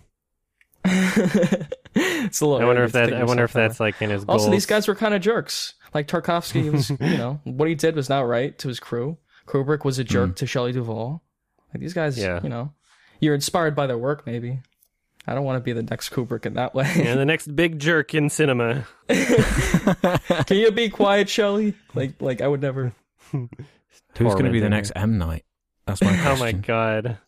it's 1.94 2.40
a 2.40 2.46
little 2.46 2.60
I 2.60 2.64
wonder 2.64 2.84
if 2.84 2.92
that 2.92 3.12
I 3.12 3.24
wonder 3.24 3.42
yourself 3.42 3.50
if 3.50 3.52
that 3.52 3.68
that's 3.68 3.80
like 3.80 4.00
in 4.00 4.10
his 4.10 4.24
Also, 4.24 4.44
goals. 4.46 4.50
these 4.52 4.66
guys 4.66 4.88
were 4.88 4.94
kind 4.94 5.12
of 5.14 5.20
jerks. 5.20 5.74
Like 5.92 6.06
Tarkovsky 6.08 6.70
was, 6.72 6.88
you 6.90 6.96
know, 7.18 7.40
what 7.44 7.68
he 7.68 7.74
did 7.74 7.96
was 7.96 8.08
not 8.08 8.22
right 8.26 8.56
to 8.58 8.68
his 8.68 8.80
crew. 8.80 9.18
Kubrick 9.46 9.84
was 9.84 9.98
a 9.98 10.04
jerk 10.04 10.30
Mm. 10.30 10.36
to 10.36 10.46
Shelley 10.46 10.72
Duvall. 10.72 11.22
Like 11.72 11.80
these 11.80 11.94
guys, 11.94 12.18
Yeah. 12.18 12.40
you 12.42 12.48
know, 12.48 12.72
you're 13.20 13.34
inspired 13.34 13.74
by 13.76 13.86
their 13.86 13.98
work. 13.98 14.26
Maybe 14.26 14.60
I 15.26 15.34
don't 15.34 15.44
want 15.44 15.56
to 15.56 15.60
be 15.64 15.72
the 15.72 15.82
next 15.82 16.10
Kubrick 16.10 16.46
in 16.46 16.54
that 16.54 16.74
way. 16.74 16.90
yeah, 16.96 17.14
the 17.14 17.24
next 17.24 17.54
big 17.54 17.78
jerk 17.78 18.14
in 18.14 18.28
cinema. 18.30 18.86
Can 19.08 20.56
you 20.56 20.70
be 20.72 20.88
quiet, 20.88 21.28
Shelley? 21.28 21.74
Like, 21.94 22.20
like 22.20 22.40
I 22.40 22.48
would 22.48 22.62
never. 22.62 22.92
Who's 23.32 23.48
going 24.18 24.44
to 24.44 24.50
be 24.50 24.60
the 24.60 24.68
next 24.70 24.92
M 24.96 25.18
Night? 25.18 25.44
That's 25.86 26.00
my 26.02 26.08
question. 26.16 26.26
Oh 26.36 26.36
my 26.36 26.52
god. 26.52 27.18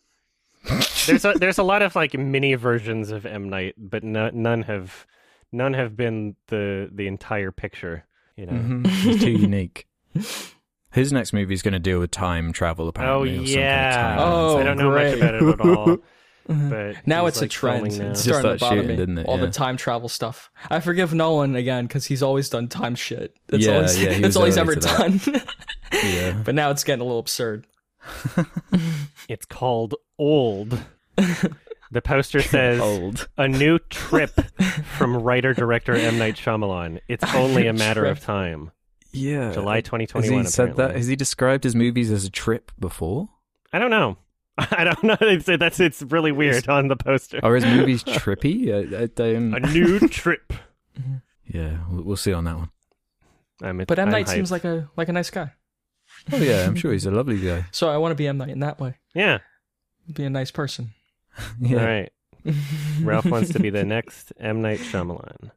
there's 1.07 1.25
a 1.25 1.33
there's 1.33 1.57
a 1.57 1.63
lot 1.63 1.81
of 1.81 1.95
like 1.95 2.13
mini 2.17 2.55
versions 2.55 3.11
of 3.11 3.25
M 3.25 3.49
Night, 3.49 3.75
but 3.77 4.03
no, 4.03 4.29
none 4.33 4.63
have 4.63 5.05
none 5.51 5.73
have 5.73 5.95
been 5.95 6.35
the 6.47 6.89
the 6.91 7.07
entire 7.07 7.51
picture. 7.51 8.05
You 8.37 8.45
know. 8.47 8.53
Mhm. 8.53 8.85
It's 9.05 9.23
too 9.23 9.31
unique. 9.31 9.87
His 10.93 11.11
next 11.11 11.33
movie 11.33 11.53
is 11.53 11.61
going 11.61 11.73
to 11.73 11.79
deal 11.79 11.99
with 11.99 12.11
time 12.11 12.53
travel, 12.53 12.87
apparently. 12.87 13.31
Oh, 13.31 13.35
some 13.35 13.45
kind 13.45 13.47
of 13.47 13.49
yeah. 13.55 14.15
Oh, 14.19 14.57
I 14.59 14.63
don't 14.63 14.77
know 14.77 14.91
great. 14.91 15.09
much 15.09 15.17
about 15.17 15.35
it 15.35 15.43
at 15.43 15.61
all. 15.61 15.97
But 16.45 17.07
Now 17.07 17.23
he's, 17.25 17.35
it's 17.35 17.41
a 17.41 17.47
trend. 17.47 17.87
filming 17.93 17.97
now. 18.05 18.11
It's 18.11 18.25
Just 18.25 18.37
starting 18.37 18.57
to 18.57 18.59
bother 18.59 18.75
shooting, 18.75 18.89
me. 18.89 18.95
didn't 18.97 19.17
it? 19.19 19.27
All 19.27 19.37
Yeah. 19.39 19.45
the 19.45 19.51
time 19.51 19.77
travel 19.77 20.09
stuff. 20.09 20.51
I 20.69 20.81
forgive 20.81 21.13
Nolan 21.13 21.55
again 21.55 21.87
because 21.87 22.05
he's 22.07 22.21
always 22.21 22.49
done 22.49 22.67
time 22.67 22.95
shit. 22.95 23.33
That's 23.47 23.65
Yeah, 23.65 23.75
all 23.77 23.81
he's, 23.83 24.03
yeah, 24.03 24.11
he 24.11 24.21
that's 24.23 24.35
all 24.35 24.43
he's 24.43 24.57
ever 24.57 24.75
done. 24.75 25.21
Yeah. 25.93 26.41
but 26.43 26.53
now 26.53 26.69
it's 26.71 26.83
getting 26.83 26.99
a 27.01 27.05
little 27.05 27.19
absurd. 27.19 27.65
It's 29.29 29.45
called 29.45 29.95
Old. 30.19 30.83
the 31.91 32.01
poster 32.03 32.41
says 32.41 32.81
Old. 32.81 33.29
a 33.37 33.47
new 33.47 33.79
trip 33.89 34.31
from 34.97 35.15
writer 35.15 35.53
director 35.53 35.93
M 35.95 36.17
Night 36.17 36.35
Shyamalan. 36.35 36.99
It's 37.07 37.23
only 37.35 37.67
a 37.67 37.73
matter 37.73 38.05
of 38.05 38.19
time. 38.19 38.71
Yeah. 39.13 39.51
July 39.51 39.75
Has 39.75 39.83
2021. 39.85 40.43
he 40.43 40.49
said 40.49 40.75
that? 40.77 40.95
Has 40.95 41.07
he 41.07 41.15
described 41.15 41.63
his 41.63 41.75
movies 41.75 42.11
as 42.11 42.25
a 42.25 42.29
trip 42.31 42.71
before? 42.79 43.29
I 43.71 43.79
don't 43.79 43.91
know. 43.91 44.17
I 44.57 44.83
don't 44.83 45.03
know. 45.03 45.17
It's, 45.21 45.45
that's 45.45 45.79
it's 45.79 46.01
really 46.03 46.31
weird 46.31 46.67
on 46.67 46.87
the 46.87 46.95
poster. 46.95 47.39
Are 47.43 47.55
his 47.55 47.65
movies 47.65 48.03
trippy? 48.07 48.71
I, 48.73 49.03
I 49.03 49.05
don't. 49.07 49.53
A 49.55 49.59
new 49.71 49.99
trip. 50.09 50.53
Yeah, 51.45 51.77
we'll, 51.89 52.03
we'll 52.03 52.17
see 52.17 52.33
on 52.33 52.43
that 52.43 52.57
one. 52.57 52.69
I'm, 53.61 53.77
But 53.87 53.97
M 53.99 54.07
I'm 54.07 54.11
Night 54.11 54.27
seems 54.29 54.51
like 54.51 54.63
a 54.65 54.89
like 54.97 55.09
a 55.09 55.13
nice 55.13 55.29
guy. 55.29 55.51
Oh 56.31 56.37
yeah, 56.37 56.65
I'm 56.65 56.75
sure 56.75 56.91
he's 56.91 57.05
a 57.05 57.11
lovely 57.11 57.39
guy. 57.39 57.65
So 57.71 57.89
I 57.89 57.97
want 57.97 58.11
to 58.11 58.15
be 58.15 58.27
M 58.27 58.37
Night 58.37 58.49
in 58.49 58.59
that 58.59 58.79
way. 58.79 58.95
yeah. 59.13 59.39
Be 60.11 60.25
a 60.25 60.29
nice 60.29 60.51
person. 60.51 60.91
Yeah. 61.59 61.79
All 61.79 61.85
right. 61.85 62.11
Ralph 63.01 63.25
wants 63.25 63.53
to 63.53 63.59
be 63.59 63.69
the 63.69 63.85
next 63.85 64.33
M 64.39 64.61
Night 64.61 64.79
Shyamalan. 64.79 65.51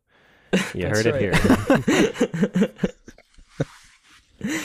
You 0.73 0.87
heard 0.87 1.05
it 1.07 1.21
here. 1.21 2.71
Here. 4.41 4.61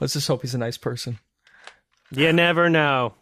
Let's 0.00 0.12
just 0.12 0.28
hope 0.28 0.42
he's 0.42 0.54
a 0.54 0.58
nice 0.58 0.76
person. 0.76 1.18
You 2.10 2.32
never 2.32 2.68
know. 2.68 3.14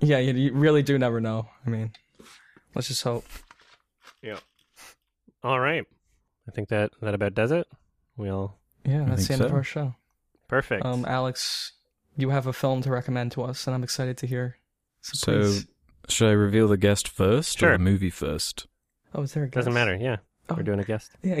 Yeah, 0.00 0.18
you, 0.18 0.32
you 0.32 0.52
really 0.52 0.82
do 0.82 0.98
never 0.98 1.20
know. 1.20 1.48
I 1.66 1.70
mean, 1.70 1.92
let's 2.74 2.88
just 2.88 3.02
hope. 3.02 3.24
Yeah. 4.22 4.38
All 5.44 5.60
right. 5.60 5.84
I 6.48 6.50
think 6.52 6.68
that 6.70 6.90
that 7.00 7.14
about 7.14 7.34
does 7.34 7.52
it. 7.52 7.66
We 8.16 8.28
all 8.30 8.58
Yeah, 8.84 9.04
that's 9.06 9.26
the 9.28 9.34
end 9.34 9.42
of 9.42 9.52
our 9.52 9.62
show. 9.62 9.94
perfect. 10.48 10.84
Um, 10.84 11.04
Alex, 11.06 11.72
you 12.16 12.30
have 12.30 12.46
a 12.46 12.52
film 12.52 12.82
to 12.82 12.90
recommend 12.90 13.32
to 13.32 13.42
us, 13.42 13.66
and 13.66 13.74
I'm 13.74 13.84
excited 13.84 14.16
to 14.18 14.26
hear. 14.26 14.56
So, 15.02 15.32
please- 15.42 15.66
should 16.08 16.28
I 16.28 16.32
reveal 16.32 16.66
the 16.66 16.76
guest 16.76 17.06
first 17.08 17.58
Sure. 17.58 17.70
or 17.74 17.78
the 17.78 17.84
movie 17.84 18.10
first? 18.10 18.66
oh, 19.14 19.22
is 19.22 19.34
there 19.34 19.44
a 19.44 19.46
guest? 19.46 19.54
Doesn't 19.54 19.74
matter. 19.74 19.94
Yeah, 19.96 20.16
Oh. 20.48 20.54
we're 20.56 20.62
doing 20.62 20.80
a 20.80 20.84
guest. 20.84 21.12
Yeah, 21.22 21.40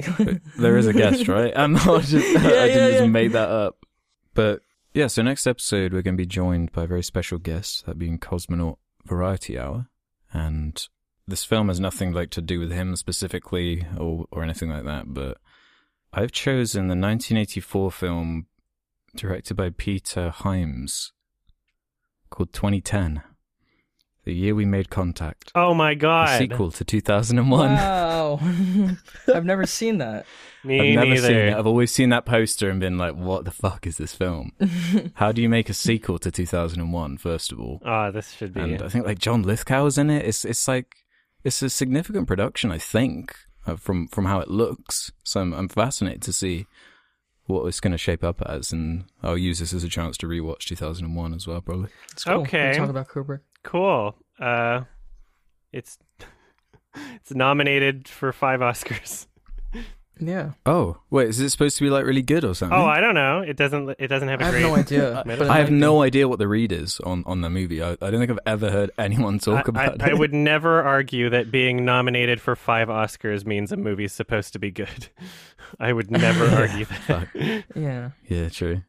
There 0.58 0.76
is 0.76 0.86
a 0.86 0.92
guest, 0.92 1.28
right? 1.36 1.52
I'm 1.56 1.72
not 1.72 2.02
just, 2.02 2.26
Yeah, 2.32 2.38
I 2.38 2.42
didn't 2.42 2.68
yeah, 2.68 2.88
just 2.90 3.00
yeah. 3.00 3.06
make 3.06 3.32
that 3.32 3.48
up. 3.48 3.84
But 4.34 4.60
yeah, 4.94 5.06
so 5.08 5.22
next 5.22 5.46
episode 5.46 5.92
we're 5.92 6.02
going 6.02 6.16
to 6.16 6.22
be 6.22 6.26
joined 6.26 6.72
by 6.72 6.84
a 6.84 6.86
very 6.86 7.02
special 7.02 7.38
guest, 7.38 7.84
that 7.86 7.98
being 7.98 8.18
Cosmonaut 8.18 8.76
Variety 9.04 9.58
Hour, 9.58 9.88
and 10.32 10.86
this 11.26 11.44
film 11.44 11.68
has 11.68 11.80
nothing 11.80 12.12
like 12.12 12.30
to 12.30 12.40
do 12.40 12.58
with 12.60 12.70
him 12.72 12.96
specifically 12.96 13.86
or 13.98 14.26
or 14.30 14.42
anything 14.42 14.70
like 14.70 14.84
that. 14.84 15.12
But 15.12 15.38
I've 16.12 16.32
chosen 16.32 16.88
the 16.88 16.94
1984 16.94 17.90
film 17.90 18.46
directed 19.16 19.56
by 19.56 19.70
Peter 19.70 20.30
Hyams 20.30 21.12
called 22.30 22.52
2010, 22.52 23.22
the 24.24 24.34
year 24.34 24.54
we 24.54 24.64
made 24.64 24.88
contact. 24.90 25.50
Oh 25.54 25.74
my 25.74 25.92
A 25.92 25.94
god. 25.94 26.38
sequel 26.38 26.70
to 26.72 26.84
2001. 26.84 27.70
Wow, 27.72 28.40
I've 29.34 29.44
never 29.44 29.66
seen 29.66 29.98
that. 29.98 30.26
Me 30.64 30.90
I've 30.90 30.94
never 30.94 31.06
neither. 31.14 31.26
seen 31.26 31.36
it. 31.36 31.54
I've 31.54 31.66
always 31.66 31.90
seen 31.92 32.10
that 32.10 32.24
poster 32.24 32.70
and 32.70 32.78
been 32.78 32.96
like, 32.98 33.14
"What 33.16 33.44
the 33.44 33.50
fuck 33.50 33.86
is 33.86 33.96
this 33.98 34.14
film? 34.14 34.52
How 35.14 35.32
do 35.32 35.42
you 35.42 35.48
make 35.48 35.68
a 35.68 35.74
sequel 35.74 36.18
to 36.20 36.30
2001?" 36.30 37.18
First 37.18 37.50
of 37.52 37.58
all, 37.60 37.80
Oh, 37.84 38.10
this 38.12 38.30
should 38.32 38.54
be. 38.54 38.60
and 38.60 38.80
I 38.80 38.88
think 38.88 39.04
like 39.04 39.18
John 39.18 39.42
Lithgow 39.42 39.82
Lithgow's 39.82 39.98
in 39.98 40.08
it. 40.10 40.24
It's 40.24 40.44
it's 40.44 40.68
like 40.68 40.94
it's 41.42 41.60
a 41.62 41.68
significant 41.70 42.28
production, 42.28 42.70
I 42.70 42.78
think, 42.78 43.34
uh, 43.66 43.74
from 43.74 44.06
from 44.06 44.26
how 44.26 44.38
it 44.38 44.48
looks. 44.48 45.10
So 45.24 45.40
I'm 45.40 45.52
I'm 45.52 45.68
fascinated 45.68 46.22
to 46.22 46.32
see 46.32 46.66
what 47.46 47.66
it's 47.66 47.80
going 47.80 47.90
to 47.90 47.98
shape 47.98 48.22
up 48.22 48.40
as, 48.46 48.70
and 48.72 49.04
I'll 49.20 49.36
use 49.36 49.58
this 49.58 49.74
as 49.74 49.82
a 49.82 49.88
chance 49.88 50.16
to 50.18 50.28
rewatch 50.28 50.60
2001 50.66 51.34
as 51.34 51.44
well, 51.48 51.60
probably. 51.60 51.88
It's 52.12 52.22
cool. 52.22 52.34
Okay. 52.42 52.68
We'll 52.70 52.78
talk 52.86 52.90
about 52.90 53.08
Kubrick. 53.08 53.40
Cool. 53.64 54.16
Uh, 54.38 54.82
it's 55.72 55.98
it's 57.14 57.34
nominated 57.34 58.08
for 58.08 58.32
five 58.32 58.60
Oscars. 58.60 59.26
Yeah, 60.20 60.52
Oh 60.66 60.98
wait, 61.10 61.30
is 61.30 61.40
it 61.40 61.50
supposed 61.50 61.78
to 61.78 61.84
be 61.84 61.90
like 61.90 62.04
really 62.04 62.22
good 62.22 62.44
or 62.44 62.54
something? 62.54 62.78
Oh, 62.78 62.84
I 62.84 63.00
don't 63.00 63.14
know. 63.14 63.40
It 63.40 63.56
doesn't. 63.56 63.96
It 63.98 64.06
doesn't 64.06 64.28
have 64.28 64.40
a 64.40 64.44
I 64.44 64.46
have 64.46 64.54
great. 64.54 64.62
no 64.62 64.76
idea. 64.76 65.22
I- 65.26 65.56
I 65.56 65.58
have 65.58 65.70
no 65.70 66.02
idea 66.02 66.28
what 66.28 66.38
the 66.38 66.46
read 66.46 66.70
is 66.70 67.00
on, 67.00 67.24
on 67.26 67.40
the 67.40 67.50
movie. 67.50 67.82
I, 67.82 67.92
I 67.92 67.96
don't 68.10 68.18
think 68.20 68.30
I've 68.30 68.38
ever 68.46 68.70
heard 68.70 68.90
anyone 68.98 69.38
talk 69.40 69.66
I, 69.66 69.70
about 69.70 70.02
I, 70.02 70.06
it. 70.06 70.10
I 70.12 70.14
would 70.14 70.32
never 70.34 70.82
argue 70.82 71.30
that 71.30 71.50
being 71.50 71.84
nominated 71.84 72.40
for 72.40 72.54
five 72.54 72.86
Oscars 72.88 73.44
means 73.46 73.72
a 73.72 73.76
movie's 73.76 74.12
supposed 74.12 74.52
to 74.52 74.58
be 74.60 74.70
good. 74.70 75.08
I 75.80 75.92
would 75.92 76.10
never 76.10 76.44
argue 76.46 76.84
that. 77.08 77.64
Yeah. 77.74 78.10
Yeah, 78.28 78.48
true. 78.50 78.82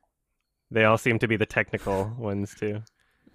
They 0.69 0.83
all 0.83 0.97
seem 0.99 1.17
to 1.19 1.27
be 1.27 1.37
the 1.37 1.45
technical 1.47 2.13
ones 2.17 2.53
too. 2.53 2.83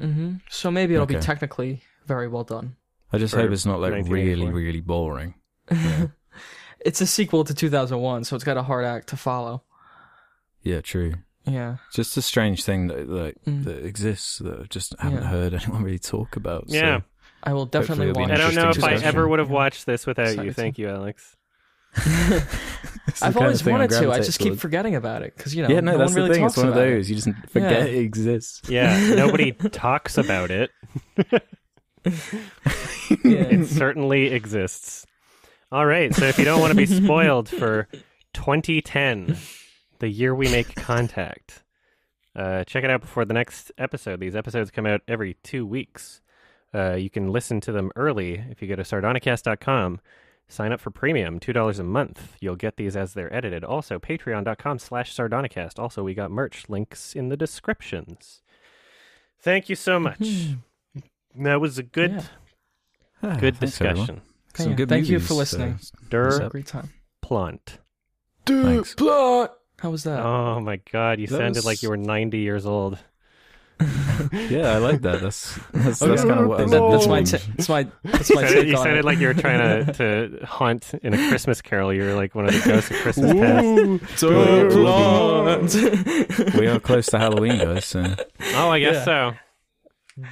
Hmm 0.00 0.34
So 0.48 0.70
maybe 0.70 0.94
it'll 0.94 1.06
be 1.06 1.16
Okay. 1.16 1.24
technically 1.26 1.82
very 2.06 2.28
well 2.28 2.44
done. 2.44 2.76
I 3.12 3.18
just 3.18 3.34
For 3.34 3.40
hope 3.40 3.50
it's 3.52 3.66
not 3.66 3.80
like 3.80 3.92
really, 3.92 4.34
1984. 4.50 4.52
really 4.54 4.80
boring. 4.80 5.34
It's 6.80 7.00
a 7.00 7.06
sequel 7.08 7.42
to 7.42 7.52
2001, 7.54 8.22
so 8.24 8.36
it's 8.36 8.44
got 8.44 8.56
a 8.56 8.62
hard 8.62 8.84
act 8.84 9.08
to 9.08 9.16
follow. 9.16 9.64
Yeah, 10.62 10.80
true. 10.80 11.14
Yeah. 11.44 11.78
Just 11.92 12.16
a 12.16 12.22
strange 12.22 12.62
thing 12.62 12.86
that 12.86 13.08
like 13.08 13.34
Mm. 13.46 13.64
that 13.64 13.84
exists 13.84 14.38
that 14.38 14.60
I 14.60 14.62
just 14.64 14.94
haven't 15.00 15.22
Yeah. 15.22 15.28
heard 15.28 15.54
anyone 15.60 15.82
really 15.82 15.98
talk 15.98 16.36
about. 16.36 16.70
so- 16.70 16.76
Yeah. 16.76 17.00
I 17.42 17.52
will 17.52 17.66
definitely 17.66 18.10
it'll 18.10 18.16
be 18.24 18.30
watch. 18.30 18.30
I 18.30 18.36
don't 18.36 18.54
know 18.54 18.68
if 18.70 18.82
I 18.84 18.90
Interesting 18.92 19.08
ever 19.08 19.26
would 19.28 19.38
have 19.40 19.48
Yeah. 19.48 19.54
watched 19.54 19.86
this 19.86 20.06
without 20.06 20.26
you. 20.28 20.32
Excited 20.34 20.56
Thank 20.56 20.78
you, 20.78 20.88
Alex. 20.88 21.36
It's 23.08 23.20
the 23.20 23.26
I've 23.26 23.36
always 23.38 23.60
of 23.60 23.64
thing 23.64 23.74
I 23.74 23.78
wanted 23.78 23.90
to. 23.90 23.96
I 23.96 24.00
gravitate 24.02 24.26
just 24.26 24.38
keep 24.38 24.48
towards. 24.48 24.60
forgetting 24.60 24.94
about 24.94 25.22
it 25.22 25.34
because 25.34 25.54
you 25.54 25.62
know 25.62 25.70
yeah, 25.70 25.80
no, 25.80 25.92
no 25.92 25.98
that's 25.98 26.10
one 26.10 26.16
really 26.16 26.28
the 26.28 26.34
thing. 26.34 26.44
It's 26.44 26.56
one 26.58 26.66
of 26.68 26.72
about 26.74 26.86
it. 26.86 26.90
those 26.96 27.08
you 27.08 27.16
just 27.16 27.28
forget 27.48 27.72
Yeah. 27.72 27.84
it 27.86 27.98
exists. 28.04 28.68
Yeah, 28.68 29.14
nobody 29.14 29.52
talks 29.52 30.18
about 30.18 30.50
it. 30.50 30.70
Yeah. 31.16 31.38
It 33.24 33.66
certainly 33.66 34.26
exists. 34.26 35.06
All 35.72 35.86
right, 35.86 36.14
so 36.14 36.24
if 36.26 36.38
you 36.38 36.44
don't 36.44 36.60
want 36.60 36.70
to 36.70 36.76
be 36.76 36.86
spoiled 36.86 37.48
for 37.48 37.88
2010, 38.34 39.36
the 39.98 40.08
year 40.08 40.34
we 40.34 40.48
make 40.50 40.74
contact, 40.74 41.62
uh, 42.36 42.64
check 42.64 42.84
it 42.84 42.90
out 42.90 43.00
before 43.00 43.24
the 43.24 43.34
next 43.34 43.72
episode. 43.78 44.20
These 44.20 44.36
episodes 44.36 44.70
come 44.70 44.86
out 44.86 45.00
every 45.08 45.34
two 45.42 45.66
weeks. 45.66 46.20
Uh, 46.74 46.94
you 46.94 47.10
can 47.10 47.28
listen 47.32 47.60
to 47.62 47.72
them 47.72 47.90
early 47.96 48.44
if 48.50 48.60
you 48.62 48.68
go 48.68 48.76
to 48.76 48.82
sardonicast.com. 48.82 50.00
Sign 50.50 50.72
up 50.72 50.80
for 50.80 50.90
premium, 50.90 51.38
$2 51.38 51.78
a 51.78 51.82
month. 51.84 52.34
You'll 52.40 52.56
get 52.56 52.76
these 52.78 52.96
as 52.96 53.12
they're 53.12 53.32
edited. 53.34 53.62
Also, 53.64 53.98
patreon.com 53.98 54.78
slash 54.78 55.14
sardonicast. 55.14 55.78
Also, 55.78 56.02
we 56.02 56.14
got 56.14 56.30
merch 56.30 56.64
links 56.68 57.14
in 57.14 57.28
the 57.28 57.36
descriptions. 57.36 58.40
Thank 59.40 59.68
you 59.68 59.76
so 59.76 60.00
much. 60.00 60.18
Mhm. 60.18 60.58
That 61.36 61.60
was 61.60 61.78
a 61.78 61.82
good, 61.82 62.12
Yeah. 62.12 62.22
Ah, 63.22 63.36
good 63.36 63.56
thanks, 63.56 63.78
discussion. 63.78 64.22
Some 64.54 64.70
Yeah, 64.70 64.76
good 64.76 64.88
thank 64.88 65.08
you 65.08 65.20
for 65.20 65.34
uh, 65.34 65.36
listening. 65.36 65.78
Durr 66.08 66.24
What's 66.28 66.40
up? 66.40 66.52
Great 66.52 66.66
time. 66.66 66.90
Plant. 67.20 67.78
Thanks. 68.46 68.94
How 68.98 69.90
was 69.90 70.02
that? 70.04 70.18
Oh 70.24 70.60
my 70.60 70.80
god, 70.90 71.20
you 71.20 71.26
That 71.28 71.36
sounded 71.36 71.56
was- 71.58 71.66
like 71.66 71.82
you 71.82 71.90
were 71.90 71.96
90 71.96 72.38
years 72.38 72.64
old. 72.66 72.98
yeah, 74.50 74.72
I 74.72 74.78
like 74.78 75.02
that. 75.02 75.20
That's 75.20 75.58
that's, 75.72 76.02
Okay. 76.02 76.10
that's 76.10 76.24
kind 76.24 76.40
of 76.40 76.48
what 76.48 76.60
I 76.60 76.62
was 76.64 76.70
That- 76.72 76.90
that's 76.90 77.06
my 77.06 77.18
envisioning. 77.18 77.46
ta- 77.46 77.52
that's 77.56 77.68
my 77.68 77.82
that's 78.04 78.30
You 78.30 78.36
my 78.36 78.42
sounded, 78.42 78.54
take 78.60 78.66
you 78.68 78.76
on 78.76 78.82
sounded 78.82 78.98
it. 78.98 79.04
like 79.04 79.18
you 79.18 79.26
were 79.28 79.34
trying 79.34 79.86
to, 79.86 79.92
to 80.40 80.46
haunt 80.46 80.94
in 81.02 81.14
a 81.14 81.28
Christmas 81.28 81.62
carol. 81.62 81.92
You're 81.92 82.14
like 82.14 82.34
one 82.34 82.46
of 82.46 82.52
the 82.52 82.68
ghosts 82.68 82.90
of 82.90 82.96
Christmas 82.98 83.32
past. 83.32 84.22
we 86.58 86.66
are 86.66 86.80
close 86.80 87.06
to 87.06 87.18
Halloween, 87.18 87.58
guys. 87.58 87.84
So. 87.84 88.14
Oh, 88.54 88.68
I 88.70 88.80
guess 88.80 88.94
Yeah. 88.96 89.04
so. 89.04 89.34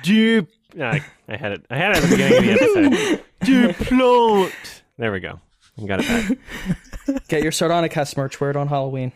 Dupe. 0.03 0.49
I, 0.81 1.01
I 1.29 1.37
had 1.37 1.53
it. 1.53 1.65
I 1.71 1.77
had 1.77 1.93
it 1.93 1.97
at 1.99 2.03
the 2.03 2.09
beginning 2.17 2.37
of 2.39 2.45
the 2.45 2.53
episode. 2.53 3.25
Duplot. 3.43 4.53
There 4.99 5.13
we 5.13 5.21
go. 5.21 5.41
You 5.77 5.87
got 5.87 6.01
it 6.03 6.07
back. 6.09 7.19
Get 7.29 7.43
your 7.43 7.53
Sardonicast 7.53 8.17
merch. 8.17 8.41
Wear 8.41 8.51
it 8.51 8.57
on 8.57 8.67
Halloween. 8.69 9.13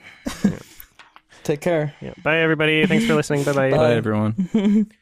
Take 1.51 1.62
care. 1.62 1.93
Yeah. 2.01 2.14
Bye, 2.22 2.39
everybody. 2.43 2.86
Thanks 2.86 3.06
for 3.06 3.16
listening. 3.16 3.43
Bye-bye. 3.43 3.70
Bye, 3.72 3.94
everyone. 3.94 4.86